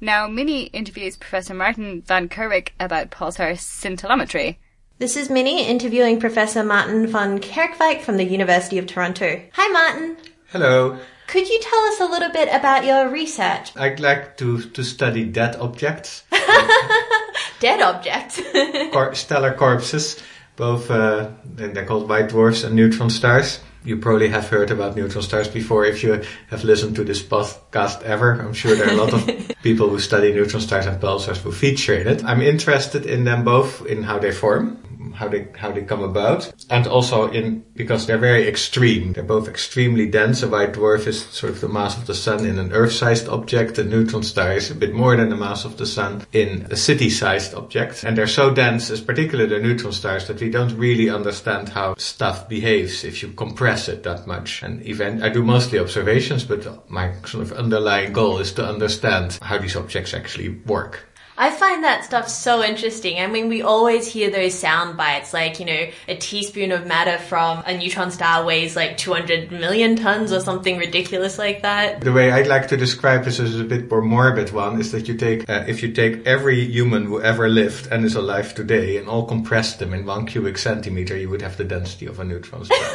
Now, 0.02 0.28
Minnie 0.28 0.66
interviews 0.68 1.18
Professor 1.18 1.54
Marten 1.54 2.02
van 2.02 2.30
Kerkwijk 2.30 2.70
about 2.80 3.12
pulsar 3.12 3.54
scintillometry. 3.54 4.58
This 4.98 5.16
is 5.16 5.30
Minnie 5.30 5.66
interviewing 5.66 6.20
Professor 6.20 6.64
Marten 6.64 7.08
van 7.08 7.40
Kerkwijk 7.40 8.02
from 8.02 8.18
the 8.18 8.26
University 8.26 8.78
of 8.78 8.88
Toronto. 8.88 9.42
Hi, 9.54 9.68
Marten. 9.70 10.18
Hello. 10.48 10.98
Could 11.30 11.48
you 11.48 11.60
tell 11.62 11.80
us 11.82 12.00
a 12.00 12.06
little 12.06 12.32
bit 12.32 12.50
about 12.52 12.86
your 12.86 13.08
research? 13.08 13.78
I'd 13.78 14.00
like 14.00 14.36
to, 14.38 14.62
to 14.62 14.84
study 14.84 15.26
dead 15.26 15.56
objects, 15.58 16.24
Dead 17.60 17.82
objects. 17.82 18.42
cor- 18.92 19.14
stellar 19.14 19.54
corpses, 19.54 20.24
both 20.56 20.90
uh, 20.90 21.30
they're 21.46 21.86
called 21.86 22.10
white 22.10 22.30
dwarfs 22.30 22.64
and 22.64 22.76
neutron 22.76 23.12
stars. 23.12 23.60
You 23.84 23.98
probably 23.98 24.30
have 24.30 24.50
heard 24.50 24.72
about 24.72 24.96
neutron 24.96 25.22
stars 25.22 25.48
before 25.48 25.86
if 25.86 26.02
you 26.04 26.24
have 26.50 26.64
listened 26.64 26.96
to 26.96 27.04
this 27.04 27.22
podcast 27.22 28.02
ever. 28.02 28.42
I'm 28.42 28.54
sure 28.54 28.76
there 28.76 28.88
are 28.88 28.94
a 28.94 28.98
lot 28.98 29.14
of 29.14 29.52
people 29.62 29.88
who 29.88 30.00
study 30.00 30.34
neutron 30.34 30.64
stars 30.64 30.88
and 30.88 31.00
pulsars 31.00 31.38
who 31.38 31.52
feature 31.52 31.94
in 31.94 32.08
it. 32.08 32.24
I'm 32.26 32.42
interested 32.42 33.06
in 33.06 33.24
them 33.24 33.44
both 33.44 33.86
in 33.86 34.02
how 34.02 34.18
they 34.18 34.32
form, 34.32 34.89
how 35.14 35.28
they 35.28 35.48
how 35.56 35.72
they 35.72 35.82
come 35.82 36.04
about, 36.04 36.52
and 36.70 36.88
also 36.88 37.30
in 37.32 37.64
because 37.76 38.06
they're 38.06 38.18
very 38.18 38.48
extreme. 38.48 39.14
They're 39.14 39.24
both 39.24 39.48
extremely 39.48 40.08
dense. 40.08 40.44
A 40.44 40.50
white 40.50 40.74
dwarf 40.74 41.08
is 41.08 41.26
sort 41.26 41.52
of 41.52 41.62
the 41.62 41.70
mass 41.70 41.98
of 41.98 42.08
the 42.08 42.16
sun 42.16 42.46
in 42.46 42.60
an 42.60 42.74
Earth-sized 42.74 43.28
object. 43.28 43.78
A 43.78 43.84
neutron 43.84 44.24
star 44.24 44.54
is 44.54 44.72
a 44.72 44.76
bit 44.76 44.94
more 44.94 45.16
than 45.16 45.30
the 45.30 45.36
mass 45.38 45.66
of 45.66 45.78
the 45.78 45.86
sun 45.86 46.26
in 46.34 46.68
a 46.70 46.76
city-sized 46.76 47.54
object. 47.54 48.04
And 48.04 48.18
they're 48.18 48.28
so 48.28 48.54
dense, 48.54 48.90
as 48.90 49.02
particularly 49.02 49.50
the 49.50 49.60
neutron 49.60 49.94
stars, 49.94 50.28
that 50.28 50.42
we 50.42 50.50
don't 50.50 50.78
really 50.78 51.10
understand 51.10 51.70
how 51.70 51.96
stuff 51.98 52.50
behaves 52.50 53.04
if 53.04 53.22
you 53.22 53.30
compress 53.30 53.88
it 53.88 54.04
that 54.04 54.28
much. 54.28 54.64
And 54.64 54.82
even 54.84 55.24
I 55.24 55.30
do 55.30 55.44
mostly 55.44 55.80
observations, 55.80 56.44
but 56.44 56.90
my 56.90 57.14
sort 57.26 57.44
of 57.44 57.54
underlying 57.54 58.14
goal 58.14 58.40
is 58.40 58.52
to 58.54 58.66
understand 58.66 59.40
how 59.42 59.58
these 59.58 59.76
objects 59.76 60.14
actually 60.14 60.50
work. 60.50 61.09
I 61.42 61.52
find 61.52 61.86
that 61.86 62.04
stuff 62.04 62.28
so 62.28 62.62
interesting. 62.62 63.18
I 63.22 63.28
mean, 63.28 63.48
we 63.48 63.62
always 63.62 64.06
hear 64.06 64.30
those 64.30 64.54
sound 64.54 64.98
bites, 64.98 65.34
like, 65.34 65.62
you 65.62 65.66
know, 65.66 65.88
a 66.10 66.18
teaspoon 66.18 66.74
of 66.74 66.86
matter 66.86 67.18
from 67.18 67.64
a 67.66 67.78
neutron 67.78 68.12
star 68.12 68.44
weighs 68.44 68.76
like 68.76 68.98
200 68.98 69.50
million 69.50 69.96
tons 69.96 70.34
or 70.34 70.42
something 70.42 70.78
ridiculous 70.78 71.38
like 71.38 71.62
that. 71.62 72.02
The 72.02 72.12
way 72.12 72.30
I'd 72.30 72.48
like 72.48 72.68
to 72.68 72.78
describe 72.78 73.24
this 73.24 73.40
as 73.40 73.58
a 73.58 73.64
bit 73.64 73.90
more 73.90 74.02
morbid 74.02 74.52
one 74.52 74.82
is 74.82 74.92
that 74.92 75.08
you 75.08 75.14
take, 75.14 75.50
uh, 75.50 75.64
if 75.66 75.82
you 75.82 75.94
take 75.94 76.28
every 76.28 76.66
human 76.66 77.06
who 77.06 77.22
ever 77.22 77.48
lived 77.48 77.88
and 77.88 78.04
is 78.04 78.16
alive 78.16 78.54
today 78.54 78.98
and 78.98 79.08
all 79.08 79.26
compress 79.26 79.78
them 79.78 79.94
in 79.94 80.06
one 80.06 80.26
cubic 80.26 80.58
centimeter, 80.58 81.16
you 81.16 81.30
would 81.30 81.42
have 81.42 81.56
the 81.56 81.64
density 81.64 82.06
of 82.06 82.20
a 82.20 82.26
neutron 82.26 82.66
star. 82.66 82.78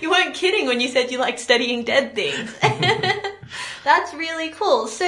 You 0.00 0.10
weren't 0.10 0.34
kidding 0.34 0.66
when 0.66 0.80
you 0.80 0.88
said 0.88 1.10
you 1.10 1.18
like 1.18 1.38
studying 1.38 1.84
dead 1.84 2.14
things. 2.14 2.54
That's 3.84 4.14
really 4.14 4.48
cool. 4.48 4.86
So, 4.86 5.06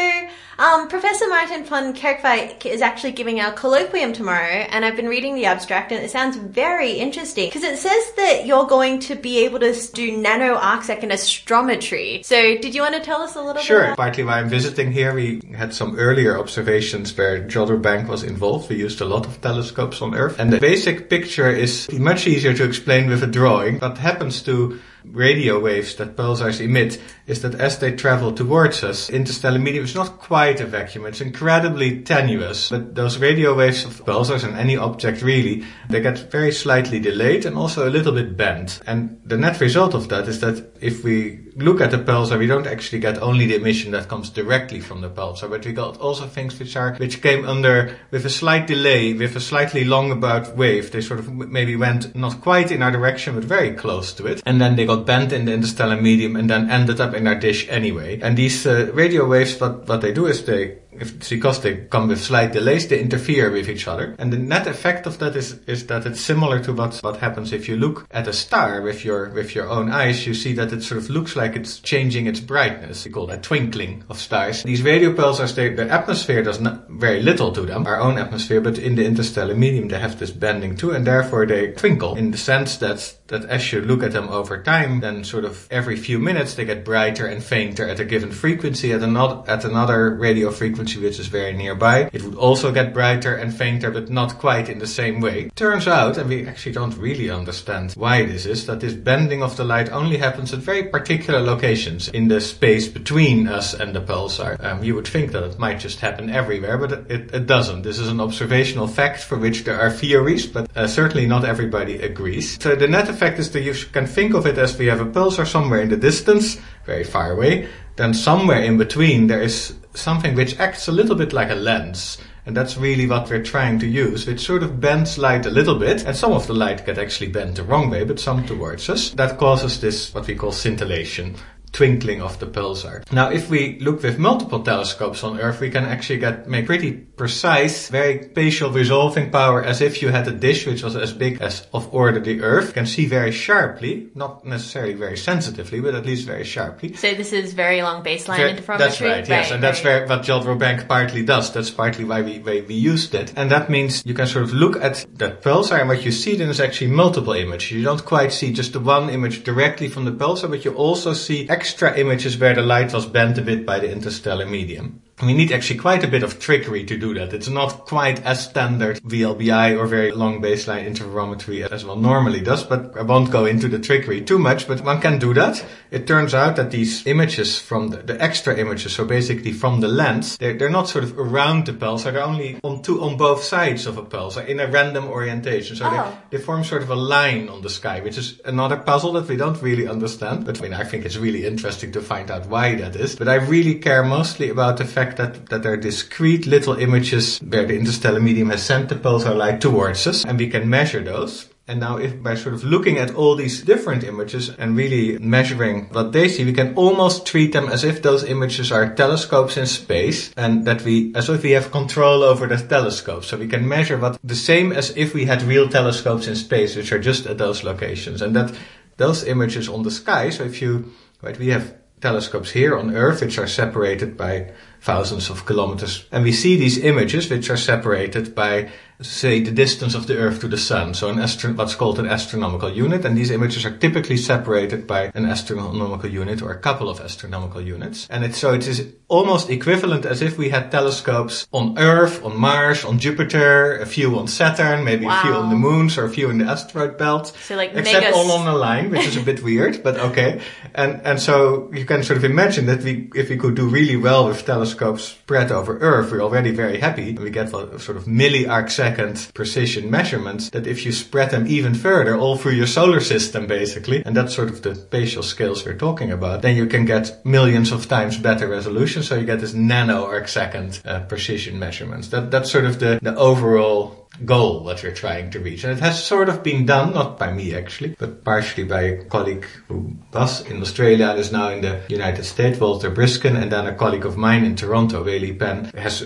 um, 0.59 0.89
Professor 0.89 1.27
Marten 1.29 1.65
van 1.65 1.95
Kerkwijk 1.95 2.67
is 2.67 2.83
actually 2.83 3.13
giving 3.13 3.41
our 3.41 3.53
colloquium 3.55 4.13
tomorrow, 4.13 4.67
and 4.71 4.85
I've 4.85 4.97
been 4.97 5.09
reading 5.09 5.35
the 5.35 5.47
abstract, 5.47 5.93
and 5.93 6.05
it 6.05 6.11
sounds 6.11 6.37
very 6.37 6.93
interesting 6.93 7.49
because 7.49 7.63
it 7.63 7.79
says 7.79 8.13
that 8.17 8.45
you're 8.47 8.67
going 8.67 8.99
to 9.01 9.15
be 9.15 9.45
able 9.47 9.61
to 9.61 9.75
do 9.95 10.17
nano 10.19 10.57
arcsecond 10.59 11.11
astrometry. 11.11 12.23
So, 12.25 12.37
did 12.59 12.75
you 12.75 12.83
want 12.83 12.95
to 12.97 13.01
tell 13.01 13.23
us 13.23 13.35
a 13.35 13.41
little 13.43 13.63
Sure. 13.63 13.79
bit? 13.81 13.87
About- 13.87 13.97
Partly 13.97 14.25
why 14.25 14.39
I'm 14.41 14.49
visiting 14.51 14.93
here, 14.93 15.15
we 15.15 15.41
had 15.57 15.73
some 15.75 15.97
earlier 15.99 16.39
observations 16.39 17.17
where 17.17 17.41
Jodrell 17.49 17.81
Bank 17.81 18.09
was 18.09 18.23
involved. 18.23 18.69
We 18.69 18.77
used 18.77 19.01
a 19.01 19.07
lot 19.07 19.27
of 19.27 19.41
telescopes 19.41 20.03
on 20.03 20.15
Earth. 20.15 20.37
And 20.39 20.53
the 20.53 20.61
basic 20.61 21.09
picture 21.09 21.49
is 21.51 21.91
much 21.93 22.27
easier 22.27 22.53
to 22.55 22.65
explain 22.65 23.09
with 23.09 23.23
a 23.23 23.27
drawing. 23.27 23.79
What 23.79 23.99
happens 23.99 24.43
to 24.43 24.79
radio 25.11 25.59
waves 25.59 25.95
that 25.97 26.17
pulsars 26.17 26.61
emit 26.61 27.01
is 27.27 27.43
that 27.43 27.55
as 27.55 27.79
they 27.79 27.93
travel 27.93 28.33
towards 28.33 28.85
us, 28.85 29.11
interstellar 29.11 29.59
medium 29.59 29.85
is 29.85 29.95
not 29.95 30.19
quite 30.19 30.61
a 30.61 30.67
vacuum. 30.67 31.07
It's 31.07 31.21
incredibly 31.21 32.03
tenuous. 32.03 32.71
But 32.71 32.95
those 32.95 33.19
radio 33.19 33.55
waves 33.55 33.85
of 33.85 34.05
pulsars 34.05 34.45
and 34.45 34.57
any 34.57 34.77
object 34.77 35.23
really, 35.23 35.65
they 35.89 36.01
get 36.01 36.31
very 36.31 36.53
slightly 36.53 37.01
delayed 37.01 37.47
and 37.47 37.57
also 37.57 37.89
a 37.89 37.91
little 37.91 38.13
bit 38.13 38.37
bent. 38.37 38.81
And 38.87 39.21
the 39.25 39.37
net 39.37 39.61
result 39.61 39.95
of 39.95 40.09
that 40.09 40.29
is 40.29 40.41
that 40.41 40.77
if 40.81 41.03
we 41.05 41.46
look 41.57 41.81
at 41.81 41.91
the 41.91 41.99
pulsar, 41.99 42.39
we 42.39 42.47
don't 42.47 42.67
actually 42.67 42.99
get 42.99 43.19
only 43.23 43.47
the 43.47 43.57
emission 43.57 43.93
that 43.93 44.09
comes 44.09 44.31
directly 44.31 44.81
from 44.81 45.01
the 45.01 45.09
pulsar, 45.09 45.49
but 45.49 45.65
we 45.65 45.73
got 45.73 45.99
also 45.99 46.27
things 46.27 46.59
which 46.59 46.77
are, 46.77 46.95
which 46.97 47.23
came 47.23 47.45
under 47.47 47.97
with 48.11 48.27
a 48.27 48.31
slight 48.31 48.67
delay, 48.67 49.15
with 49.15 49.35
a 49.37 49.41
slightly 49.41 49.85
long 49.85 50.11
about 50.11 50.57
wave. 50.57 50.91
They 50.91 51.01
sort 51.01 51.21
of 51.21 51.33
maybe 51.33 51.75
went 51.77 52.15
not 52.15 52.41
quite 52.41 52.71
in 52.71 52.83
our 52.83 52.91
direction, 52.91 53.35
but 53.35 53.45
very 53.45 53.73
close 53.73 54.13
to 54.15 54.27
it. 54.27 54.43
And 54.45 54.61
then 54.61 54.77
they 54.77 54.87
got 54.87 55.07
bent 55.07 55.33
in 55.33 55.47
the 55.47 55.55
interstellar 55.55 56.01
medium 56.01 56.37
and 56.37 56.51
then 56.51 56.71
ended 56.71 57.01
up 57.01 57.15
in 57.15 57.27
our 57.27 57.35
dish 57.35 57.67
anyway. 57.69 58.21
And 58.21 58.37
these 58.37 58.67
uh, 58.67 58.91
radio 58.93 59.27
waves, 59.27 59.59
what, 59.61 59.89
what 59.89 60.01
they 60.03 60.13
do 60.13 60.27
is 60.27 60.45
they, 60.45 60.79
if 61.01 61.29
because 61.29 61.61
they 61.61 61.77
come 61.77 62.09
with 62.09 62.21
slight 62.21 62.53
delays, 62.53 62.89
they 62.89 63.01
interfere 63.01 63.51
with 63.51 63.69
each 63.69 63.87
other. 63.89 64.15
And 64.19 64.33
the 64.33 64.39
net 64.39 64.67
effect 64.67 65.07
of 65.07 65.19
that 65.19 65.37
is, 65.37 65.59
is 65.67 65.87
that 65.87 66.07
it's 66.07 66.21
similar 66.21 66.61
to 66.61 66.73
what, 66.73 66.97
what 66.99 67.19
happens 67.19 67.53
if 67.53 67.69
you 67.69 67.77
look 67.77 68.07
at 68.11 68.29
a 68.29 68.33
star 68.33 68.81
with 68.83 69.05
your, 69.05 69.31
with 69.31 69.55
your 69.55 69.69
own 69.69 69.91
eyes. 69.91 70.27
You 70.27 70.35
see 70.35 70.53
that 70.55 70.73
it 70.73 70.83
sort 70.83 70.99
of 70.99 71.11
looks 71.11 71.37
like 71.37 71.57
it's 71.57 71.79
changing 71.81 72.27
its 72.27 72.41
brightness. 72.41 73.05
We 73.05 73.11
call 73.11 73.27
that 73.27 73.43
twinkling 73.43 74.05
of 74.09 74.19
stars. 74.19 74.63
These 74.63 74.83
radio 74.83 75.13
pulsars, 75.13 75.55
they, 75.55 75.75
the 75.75 75.91
atmosphere 75.91 76.43
does 76.43 76.61
not 76.61 76.89
very 76.89 77.23
little 77.23 77.53
to 77.53 77.63
them, 77.63 77.87
our 77.87 78.01
own 78.01 78.19
atmosphere, 78.19 78.61
but 78.61 78.79
in 78.79 78.95
the 78.95 79.05
interstellar 79.05 79.55
medium 79.55 79.89
they 79.89 79.99
have 79.99 80.19
this 80.19 80.31
bending 80.31 80.77
too, 80.77 80.93
and 80.93 81.07
therefore 81.07 81.47
they 81.47 81.73
twinkle 81.73 82.17
in 82.17 82.31
the 82.31 82.39
sense 82.39 82.79
that, 82.79 83.17
that 83.29 83.45
as 83.45 83.73
you 83.73 83.81
look 83.81 84.03
at 84.03 84.13
them 84.13 84.29
over 84.29 84.63
time, 84.63 85.01
then 85.01 85.25
sort 85.25 85.45
of 85.45 85.67
every 85.71 85.97
few 85.97 86.19
minutes 86.19 86.55
they 86.55 86.65
get 86.65 86.85
brighter 86.85 87.27
and 87.27 87.43
fainter 87.43 87.87
at 87.87 88.01
a 88.01 88.05
given 88.05 88.31
frequency, 88.31 88.93
at 88.93 89.03
another, 89.03 89.43
at 89.51 89.65
another 89.65 90.15
radio 90.15 90.51
frequency 90.51 90.86
which 90.95 91.19
is 91.19 91.27
very 91.27 91.53
nearby. 91.53 92.11
It 92.13 92.23
would 92.23 92.37
also 92.37 92.71
get 92.71 92.95
brighter 92.95 93.35
and 93.35 93.53
fainter, 93.53 93.91
but 93.91 94.11
not 94.11 94.39
quite 94.39 94.69
in 94.69 94.79
the 94.79 94.87
same 94.87 95.21
way. 95.21 95.51
Turns 95.57 95.89
out, 95.89 96.19
and 96.19 96.29
we 96.29 96.47
actually 96.47 96.73
don't 96.73 96.97
really 96.97 97.31
understand 97.31 97.93
why 97.95 98.25
this 98.25 98.47
is, 98.47 98.67
that 98.67 98.81
this 98.81 98.93
bending 98.93 99.43
of 99.43 99.57
the 99.57 99.65
light 99.65 99.91
only 99.91 100.19
happens 100.19 100.53
at 100.53 100.61
very 100.61 100.85
particular 100.85 101.41
locations 101.41 102.09
in 102.09 102.29
the 102.29 102.41
space 102.41 102.87
between 102.87 103.49
us 103.49 103.75
and 103.75 103.95
the 103.95 104.01
pulsar. 104.01 104.63
Um, 104.63 104.85
you 104.85 104.95
would 104.95 105.09
think 105.09 105.33
that 105.33 105.43
it 105.43 105.59
might 105.59 105.81
just 105.81 106.01
happen 106.01 106.31
everywhere, 106.31 106.79
but 106.79 106.93
it, 106.93 107.11
it, 107.11 107.35
it 107.35 107.47
doesn't. 107.47 107.83
This 107.83 107.99
is 107.99 108.09
an 108.09 108.21
observational 108.21 108.87
fact 108.87 109.21
for 109.23 109.39
which 109.39 109.65
there 109.65 109.81
are 109.81 109.91
theories, 109.91 110.47
but 110.47 110.71
uh, 110.77 110.87
certainly 110.87 111.27
not 111.27 111.45
everybody 111.45 111.97
agrees. 111.97 112.63
So 112.63 112.77
the 112.77 112.89
net 112.89 113.09
effect 113.09 113.39
is 113.39 113.51
that 113.53 113.63
you 113.63 113.75
can 113.93 114.07
think 114.07 114.35
of 114.35 114.47
it 114.47 114.59
as 114.59 114.79
we 114.79 114.87
have 114.87 115.01
a 115.01 115.07
pulsar 115.07 115.47
somewhere 115.47 115.81
in 115.81 115.89
the 115.89 115.97
distance, 115.97 116.59
very 116.85 117.05
far 117.05 117.33
away, 117.33 117.69
then 117.97 118.13
somewhere 118.13 118.63
in 118.63 118.77
between 118.77 119.27
there 119.27 119.43
is 119.43 119.75
something 119.97 120.35
which 120.35 120.59
acts 120.59 120.89
a 120.89 120.93
little 120.93 121.17
bit 121.17 121.33
like 121.33 121.51
a 121.51 121.55
lens. 121.55 122.19
And 122.47 122.57
that's 122.57 122.77
really 122.77 123.09
what 123.09 123.29
we're 123.29 123.43
trying 123.43 123.81
to 123.81 123.87
use, 123.87 124.27
which 124.27 124.41
sort 124.41 124.63
of 124.63 124.81
bends 124.81 125.19
light 125.19 125.47
a 125.47 125.51
little 125.51 125.77
bit, 125.77 126.05
and 126.05 126.17
some 126.17 126.33
of 126.33 126.47
the 126.47 126.55
light 126.55 126.87
get 126.87 126.97
actually 126.97 127.29
bent 127.29 127.57
the 127.57 127.65
wrong 127.65 127.91
way, 127.91 128.05
but 128.05 128.21
some 128.21 128.47
towards 128.47 128.89
us. 128.89 129.11
That 129.11 129.37
causes 129.39 129.81
this, 129.81 130.15
what 130.15 130.29
we 130.29 130.37
call 130.37 130.53
scintillation 130.53 131.35
twinkling 131.77 132.23
of 132.23 132.39
the 132.39 132.47
pulsar. 132.47 133.05
Now, 133.13 133.31
if 133.31 133.51
we 133.51 133.79
look 133.81 134.03
with 134.03 134.19
multiple 134.19 134.63
telescopes 134.63 135.23
on 135.23 135.39
Earth, 135.39 135.61
we 135.61 135.71
can 135.71 135.85
actually 135.85 136.19
get 136.19 136.49
make 136.49 136.65
pretty 136.65 136.93
precise, 136.93 137.91
very 137.91 138.23
spatial 138.25 138.71
resolving 138.71 139.31
power 139.31 139.63
as 139.63 139.83
if 139.83 140.01
you 140.01 140.09
had 140.09 140.27
a 140.27 140.33
dish 140.33 140.67
which 140.67 140.83
was 140.83 140.97
as 140.97 141.13
big 141.13 141.41
as 141.43 141.67
of 141.75 141.93
order 141.93 142.19
the 142.19 142.41
Earth. 142.41 142.69
You 142.69 142.73
can 142.73 142.87
see 142.87 143.05
very 143.05 143.31
sharply, 143.31 144.09
not 144.15 144.47
necessarily 144.47 144.95
very 144.95 145.19
sensitively, 145.19 145.81
but 145.81 145.95
at 145.95 146.07
least 146.07 146.27
very 146.27 146.45
sharply. 146.45 146.95
So 146.95 147.13
this 147.15 147.35
is 147.35 147.53
very 147.53 147.83
long 147.83 148.03
baseline 148.03 148.39
Ver- 148.39 148.55
interferometry. 148.55 148.79
That's 148.79 149.01
right, 149.03 149.29
yes, 149.29 149.51
and 149.51 149.63
that's 149.63 149.85
right. 149.85 150.09
where 150.09 150.17
what 150.17 150.23
Jodrell 150.23 150.59
Bank 150.59 150.89
partly 150.89 151.25
does. 151.25 151.53
That's 151.53 151.71
partly 151.71 152.05
why 152.05 152.23
we 152.23 152.39
why 152.39 152.65
we 152.67 152.75
used 152.75 153.15
it, 153.15 153.35
and 153.37 153.51
that 153.51 153.69
means 153.69 154.03
you 154.07 154.15
can 154.15 154.27
sort 154.27 154.45
of 154.45 154.55
look 154.55 154.77
at 154.83 155.05
that 155.17 155.43
pulsar, 155.43 155.79
and 155.81 155.89
what 155.91 156.05
you 156.07 156.13
see 156.13 156.37
then 156.37 156.49
is 156.49 156.61
actually 156.61 156.91
multiple 156.91 157.35
images. 157.35 157.73
You 157.73 157.85
don't 157.85 158.05
quite 158.05 158.33
see 158.33 158.51
just 158.51 158.73
the 158.73 158.81
one 158.81 159.11
image 159.11 159.45
directly 159.45 159.89
from 159.89 160.07
the 160.07 160.13
pulsar, 160.13 160.49
but 160.49 160.65
you 160.65 160.73
also 160.73 161.13
see 161.13 161.47
extra 161.67 161.99
images 161.99 162.39
where 162.39 162.55
the 162.55 162.63
light 162.63 162.93
was 162.93 163.07
bent 163.07 163.37
a 163.39 163.43
bit 163.43 163.67
by 163.67 163.81
the 163.81 163.91
interstellar 163.91 164.47
medium. 164.47 165.03
We 165.23 165.33
need 165.33 165.51
actually 165.51 165.79
quite 165.79 166.05
a 166.05 166.09
bit 166.09 166.23
of 166.23 166.39
trickery 166.39 166.85
to 166.85 166.99
do 166.99 167.15
that. 167.15 167.33
It's 167.33 167.49
not 167.49 167.87
quite 167.87 168.23
as 168.23 168.45
standard 168.45 169.01
VLBI 169.01 169.79
or 169.79 169.87
very 169.87 170.13
long 170.13 170.43
baseline 170.43 170.87
interferometry 170.87 171.67
as 171.67 171.87
one 171.87 172.03
normally 172.03 172.41
does, 172.43 172.65
but 172.65 172.95
I 172.95 173.01
won't 173.01 173.31
go 173.31 173.47
into 173.47 173.67
the 173.67 173.79
trickery 173.79 174.21
too 174.21 174.39
much, 174.39 174.69
but 174.69 174.83
one 174.83 175.01
can 175.01 175.19
do 175.19 175.33
that. 175.33 175.65
It 175.91 176.07
turns 176.07 176.35
out 176.35 176.57
that 176.57 176.71
these 176.71 177.07
images 177.07 177.59
from 177.59 177.89
the, 177.89 177.97
the 177.99 178.21
extra 178.23 178.59
images, 178.59 178.93
so 178.93 179.07
basically 179.07 179.53
from 179.53 179.81
the 179.81 179.89
lens, 179.89 180.37
they're, 180.37 180.53
they're 180.53 180.69
not 180.69 180.87
sort 180.91 181.05
of 181.05 181.19
around 181.19 181.65
the 181.65 181.73
pulsar, 181.73 182.13
they're 182.13 182.23
only 182.23 182.61
on 182.63 182.83
two, 182.83 183.03
on 183.03 183.17
both 183.17 183.43
sides 183.43 183.87
of 183.87 183.97
a 183.97 184.03
pulsar 184.03 184.47
in 184.47 184.61
a 184.61 184.67
random 184.67 185.07
orientation. 185.07 185.77
So 185.77 185.87
Oh. 185.87 186.19
they, 186.31 186.37
they 186.37 186.45
form 186.45 186.63
sort 186.63 186.83
of 186.83 186.91
a 186.91 186.95
line 186.95 187.49
on 187.49 187.63
the 187.63 187.71
sky, 187.71 188.01
which 188.01 188.19
is 188.19 188.39
another 188.45 188.77
puzzle 188.77 189.13
that 189.15 189.29
we 189.29 189.37
don't 189.37 189.63
really 189.63 189.89
understand. 189.89 190.45
But 190.45 190.59
I 190.59 190.63
mean, 190.63 190.75
I 190.75 190.85
think 190.85 191.07
it's 191.07 191.17
really 191.17 191.47
interesting 191.47 191.91
to 191.93 192.03
find 192.03 192.31
out 192.31 192.49
why 192.49 192.75
that 192.75 192.97
is. 192.97 193.17
But 193.17 193.29
I 193.29 193.37
really 193.37 193.77
care 193.77 194.05
mostly 194.05 194.51
about 194.51 194.77
the 194.77 194.85
fact 194.85 195.06
that, 195.15 195.47
that 195.51 195.63
there 195.63 195.75
are 195.75 195.77
discrete 195.77 196.47
little 196.47 196.75
images 196.75 197.39
where 197.39 197.65
the 197.65 197.79
interstellar 197.79 198.19
medium 198.19 198.51
has 198.51 198.65
sent 198.65 198.89
the 198.89 198.97
pulsar 198.97 199.37
light 199.37 199.61
towards 199.61 200.07
us, 200.09 200.25
and 200.25 200.39
we 200.39 200.51
can 200.51 200.69
measure 200.69 201.03
those. 201.03 201.49
And 201.69 201.81
now 201.81 201.97
if 201.97 202.23
by 202.23 202.37
sort 202.37 202.55
of 202.55 202.63
looking 202.63 202.99
at 202.99 203.15
all 203.17 203.35
these 203.35 203.63
different 203.63 204.05
images 204.05 204.51
and 204.51 204.77
really 204.77 205.19
measuring 205.19 205.87
what 205.87 206.13
they 206.13 206.29
see, 206.29 206.45
we 206.45 206.53
can 206.53 206.75
almost 206.77 207.27
treat 207.27 207.53
them 207.53 207.69
as 207.69 207.83
if 207.83 208.03
those 208.03 208.23
images 208.23 208.71
are 208.71 208.95
telescopes 208.95 209.57
in 209.57 209.67
space 209.67 210.33
and 210.37 210.65
that 210.65 210.83
we, 210.83 211.13
as 211.17 211.29
if 211.29 211.43
we 211.43 211.51
have 211.53 211.73
control 211.73 212.23
over 212.23 212.47
the 212.47 212.57
telescopes. 212.57 213.27
So 213.27 213.37
we 213.37 213.49
can 213.49 213.67
measure 213.67 213.99
what 213.99 214.17
the 214.23 214.37
same 214.37 214.71
as 214.71 214.97
if 214.97 215.13
we 215.13 215.25
had 215.25 215.43
real 215.43 215.69
telescopes 215.69 216.29
in 216.29 216.37
space, 216.37 216.77
which 216.77 216.93
are 216.93 217.01
just 217.01 217.27
at 217.27 217.39
those 217.39 217.65
locations. 217.65 218.23
And 218.23 218.37
that 218.37 218.55
those 218.97 219.25
images 219.25 219.69
on 219.69 219.83
the 219.83 219.91
sky, 219.91 220.31
so 220.31 220.45
if 220.45 220.63
you, 220.63 220.93
right, 221.21 221.37
we 221.37 221.49
have 221.49 221.75
telescopes 222.01 222.53
here 222.53 222.77
on 222.77 222.95
Earth, 222.95 223.23
which 223.23 223.39
are 223.39 223.49
separated 223.49 224.17
by 224.17 224.53
thousands 224.87 225.31
of 225.31 225.45
kilometers. 225.45 226.07
And 226.13 226.23
we 226.23 226.33
see 226.33 226.57
these 226.57 226.79
images, 226.79 227.29
which 227.29 227.51
are 227.51 227.57
separated 227.57 228.37
by, 228.37 228.71
say, 229.01 229.41
the 229.41 229.51
distance 229.51 229.95
of 229.95 230.07
the 230.07 230.17
Earth 230.17 230.41
to 230.41 230.49
the 230.49 230.59
Sun. 230.59 230.95
So 230.95 231.09
an 231.09 231.19
astro- 231.19 231.53
what's 231.53 231.75
called 231.75 231.99
an 231.99 232.07
astronomical 232.07 232.71
unit. 232.71 233.05
And 233.05 233.17
these 233.17 233.31
images 233.31 233.65
are 233.65 233.77
typically 233.77 234.17
separated 234.17 234.87
by 234.87 235.11
an 235.15 235.27
astronomical 235.27 236.11
unit 236.11 236.43
or 236.43 236.51
a 236.51 236.59
couple 236.59 236.89
of 236.89 237.01
astronomical 237.01 237.61
units. 237.61 238.07
And 238.11 238.25
it's, 238.25 238.39
so 238.39 238.55
it 238.55 238.67
is 238.67 238.93
almost 239.09 239.51
equivalent 239.51 240.05
as 240.05 240.21
if 240.23 240.37
we 240.37 240.49
had 240.49 240.71
telescopes 240.71 241.47
on 241.53 241.79
Earth, 241.79 242.25
on 242.25 242.37
Mars, 242.37 242.85
on 242.85 242.99
Jupiter, 242.99 243.79
a 243.79 243.87
few 243.87 244.19
on 244.19 244.27
Saturn, 244.27 244.85
maybe 244.85 245.07
a 245.07 245.21
few 245.23 245.33
on 245.33 245.51
the 245.51 245.57
moons 245.57 245.97
or 245.97 246.05
a 246.05 246.11
few 246.11 246.29
in 246.31 246.39
the 246.39 246.45
asteroid 246.45 246.99
belt. 246.99 247.33
So, 247.45 247.57
like, 247.57 247.73
except 247.75 248.15
all 248.15 248.33
on 248.33 248.49
a 248.49 248.57
line, 248.57 248.91
which 248.91 249.07
is 249.07 249.17
a 249.17 249.23
bit 249.23 249.43
weird, 249.43 249.83
but 249.83 249.97
okay. 249.97 250.41
And 250.75 251.01
and 251.05 251.21
so 251.21 251.71
you 251.73 251.85
can 251.85 252.03
sort 252.03 252.17
of 252.17 252.25
imagine 252.25 252.67
that 252.67 252.83
we, 252.83 253.09
if 253.15 253.29
we 253.29 253.37
could 253.37 253.55
do 253.55 253.69
really 253.69 253.97
well 253.97 254.27
with 254.27 254.45
telescopes 254.45 255.05
spread 255.05 255.53
over 255.53 255.79
Earth, 255.79 256.11
we're 256.11 256.23
already 256.23 256.51
very 256.51 256.79
happy. 256.79 257.13
We 257.13 257.31
get 257.31 257.51
sort 257.51 257.97
of 257.97 258.05
milli-arc 258.07 258.71
second 258.87 259.31
precision 259.35 259.91
measurements. 259.91 260.51
That 260.51 260.67
if 260.67 260.85
you 260.85 260.93
spread 260.93 261.31
them 261.31 261.47
even 261.47 261.75
further, 261.75 262.17
all 262.17 262.37
through 262.37 262.57
your 262.61 262.67
solar 262.67 263.01
system, 263.01 263.47
basically, 263.47 264.03
and 264.05 264.17
that's 264.17 264.35
sort 264.35 264.51
of 264.51 264.63
the 264.63 264.75
spatial 264.75 265.23
scales 265.23 265.65
we're 265.65 265.85
talking 265.87 266.13
about, 266.13 266.43
then 266.43 266.57
you 266.57 266.67
can 266.67 266.85
get 266.85 267.25
millions 267.25 267.73
of 267.73 267.89
times 267.89 268.19
better 268.19 268.49
resolution. 268.49 269.03
So 269.03 269.17
you 269.17 269.27
get 269.27 269.41
this 269.41 269.55
nano-arc 269.55 270.29
second 270.29 270.81
uh, 270.85 271.01
precision 271.01 271.59
measurements. 271.59 272.09
That 272.09 272.31
that's 272.31 272.51
sort 272.51 272.67
of 272.67 272.79
the 272.79 272.99
the 273.03 273.17
overall 273.17 274.07
goal 274.25 274.65
that 274.65 274.83
we're 274.83 274.95
trying 274.95 275.31
to 275.31 275.41
reach. 275.41 275.65
And 275.65 275.73
it 275.73 275.83
has 275.83 276.03
sort 276.03 276.29
of 276.29 276.43
been 276.43 276.65
done, 276.65 276.95
not 276.95 277.19
by 277.19 277.33
me 277.33 277.55
actually, 277.55 277.97
but 277.99 278.25
partially 278.25 278.65
by 278.65 278.83
a 278.83 279.05
colleague 279.05 279.47
who 279.69 279.93
was 280.13 280.41
in 280.51 280.63
Australia 280.63 281.09
and 281.11 281.19
is 281.19 281.33
now 281.33 281.49
in 281.51 281.61
the 281.61 281.83
United 281.89 282.25
States, 282.25 282.59
Walter 282.59 282.91
Brisken, 282.91 283.37
and 283.37 283.51
then 283.53 283.67
a 283.67 283.75
colleague 283.75 284.07
of 284.07 284.17
mine 284.17 284.45
in 284.45 284.57
Toronto, 284.57 285.05
Ue-Li 285.05 285.35
Pen, 285.35 285.65
has 285.77 286.03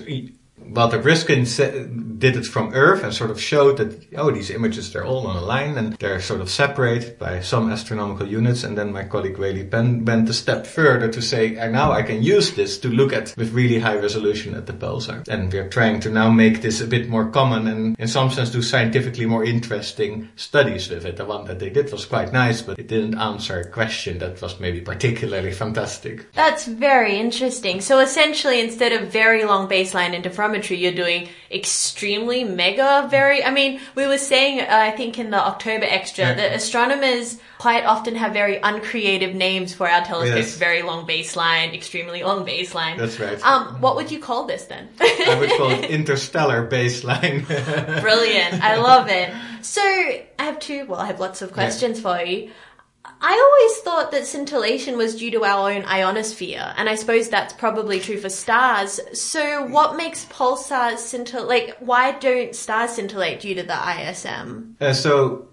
Walter 0.73 1.01
Brisken 1.01 1.45
did 2.19 2.37
it 2.37 2.47
from 2.47 2.73
Earth 2.75 3.03
and 3.03 3.13
sort 3.13 3.31
of 3.31 3.41
showed 3.41 3.79
that, 3.79 4.07
oh, 4.17 4.31
these 4.31 4.51
images, 4.51 4.93
they're 4.93 5.05
all 5.05 5.27
on 5.27 5.37
a 5.37 5.41
line 5.41 5.77
and 5.77 5.95
they're 5.95 6.21
sort 6.21 6.41
of 6.41 6.51
separated 6.51 7.19
by 7.19 7.41
some 7.41 7.71
astronomical 7.73 8.29
units. 8.29 8.63
And 8.63 8.79
then 8.79 8.93
my 8.93 9.05
colleague 9.05 9.39
Ue-Li 9.39 9.65
Pen 9.65 10.05
went 10.05 10.29
a 10.29 10.35
step 10.35 10.67
further 10.67 11.09
to 11.09 11.23
say, 11.23 11.59
"Ah, 11.59 11.67
now 11.67 11.91
I 11.93 12.03
can 12.03 12.23
use 12.23 12.53
this 12.53 12.79
to 12.79 12.89
look 12.89 13.13
at 13.13 13.35
with 13.37 13.53
really 13.53 13.81
high 13.81 13.97
resolution 13.97 14.55
at 14.55 14.67
the 14.67 14.73
pulsar. 14.73 15.27
And 15.29 15.53
we're 15.53 15.69
trying 15.69 16.01
to 16.01 16.11
now 16.11 16.31
make 16.31 16.63
this 16.63 16.81
a 16.81 16.87
bit 16.87 17.09
more 17.09 17.27
common 17.31 17.67
and 17.67 17.97
in 17.99 18.09
some 18.09 18.31
sense 18.31 18.51
do 18.51 18.63
scientifically 18.63 19.27
more 19.27 19.45
interesting 19.45 20.29
studies 20.37 20.89
with 20.89 21.05
it. 21.05 21.17
The 21.17 21.25
one 21.25 21.47
that 21.47 21.59
they 21.59 21.71
did 21.71 21.91
was 21.91 22.05
quite 22.07 22.33
nice, 22.33 22.63
but 22.63 22.79
it 22.79 22.87
didn't 22.87 23.19
answer 23.19 23.61
a 23.61 23.69
question 23.69 24.19
that 24.19 24.41
was 24.41 24.61
maybe 24.61 24.81
particularly 24.81 25.53
fantastic. 25.65 26.33
That's 26.35 26.67
very 26.67 27.17
interesting. 27.17 27.81
So 27.81 27.99
essentially, 27.99 28.61
instead 28.61 28.93
of 28.93 29.11
very 29.11 29.45
long 29.45 29.69
baseline 29.69 30.15
interferometry, 30.15 30.60
you're 30.69 30.93
doing 30.93 31.29
extremely 31.51 32.45
mega 32.45 33.07
very. 33.11 33.45
I 33.45 33.51
mean, 33.51 33.81
we 33.95 34.07
were 34.07 34.19
saying, 34.19 34.61
uh, 34.61 34.67
I 34.69 34.91
think 34.91 35.19
in 35.19 35.31
the 35.31 35.39
October 35.39 35.85
extra, 35.89 36.25
Yeah. 36.27 36.35
that 36.35 36.53
astronomers 36.55 37.39
quite 37.59 37.85
often 37.85 38.15
have 38.17 38.33
very 38.33 38.59
uncreative 38.63 39.35
names 39.35 39.73
for 39.75 39.89
our 39.89 40.05
telescopes. 40.05 40.37
Yes. 40.49 40.57
Very 40.57 40.83
long 40.83 41.07
baseline, 41.07 41.75
extremely 41.75 42.23
long 42.23 42.45
baseline. 42.47 42.97
That's 42.99 43.21
right. 43.21 43.41
Um, 43.45 43.81
what 43.81 43.97
would 43.97 44.11
you 44.11 44.19
call 44.19 44.45
this 44.47 44.65
then? 44.65 44.89
I 45.01 45.37
would 45.39 45.51
call 45.51 45.71
it 45.71 45.91
interstellar 45.91 46.67
baseline. 46.67 47.47
Brilliant. 48.01 48.63
I 48.63 48.77
love 48.77 49.09
it. 49.09 49.31
So 49.63 49.81
I 49.83 50.27
have 50.39 50.59
two, 50.59 50.87
well, 50.87 51.01
I 51.01 51.07
have 51.07 51.21
lots 51.21 51.43
of 51.43 51.53
questions 51.53 52.01
for 52.01 52.19
you. 52.21 52.51
I 53.23 53.33
always 53.33 53.83
thought 53.83 54.13
that 54.13 54.27
scintillation 54.27 54.97
was 54.97 55.17
due 55.17 55.31
to 55.33 55.45
our 55.45 55.71
own 55.71 55.85
ionosphere, 55.85 56.73
and 56.77 56.89
I 56.89 56.95
suppose 56.95 57.29
that's 57.29 57.53
probably 57.53 58.01
true 58.01 58.19
for 58.19 58.31
stars. 58.31 58.99
So 59.13 59.67
what 59.67 59.97
makes 59.97 60.25
pulsars 60.27 60.99
scintillate? 60.99 61.49
Like, 61.49 61.77
why 61.81 62.13
don't 62.13 62.55
stars 62.55 62.93
scintillate 62.93 63.41
due 63.41 63.55
to 63.57 63.63
the 63.63 63.75
ISM? 63.75 64.77
Uh, 64.81 64.95
so, 64.95 65.50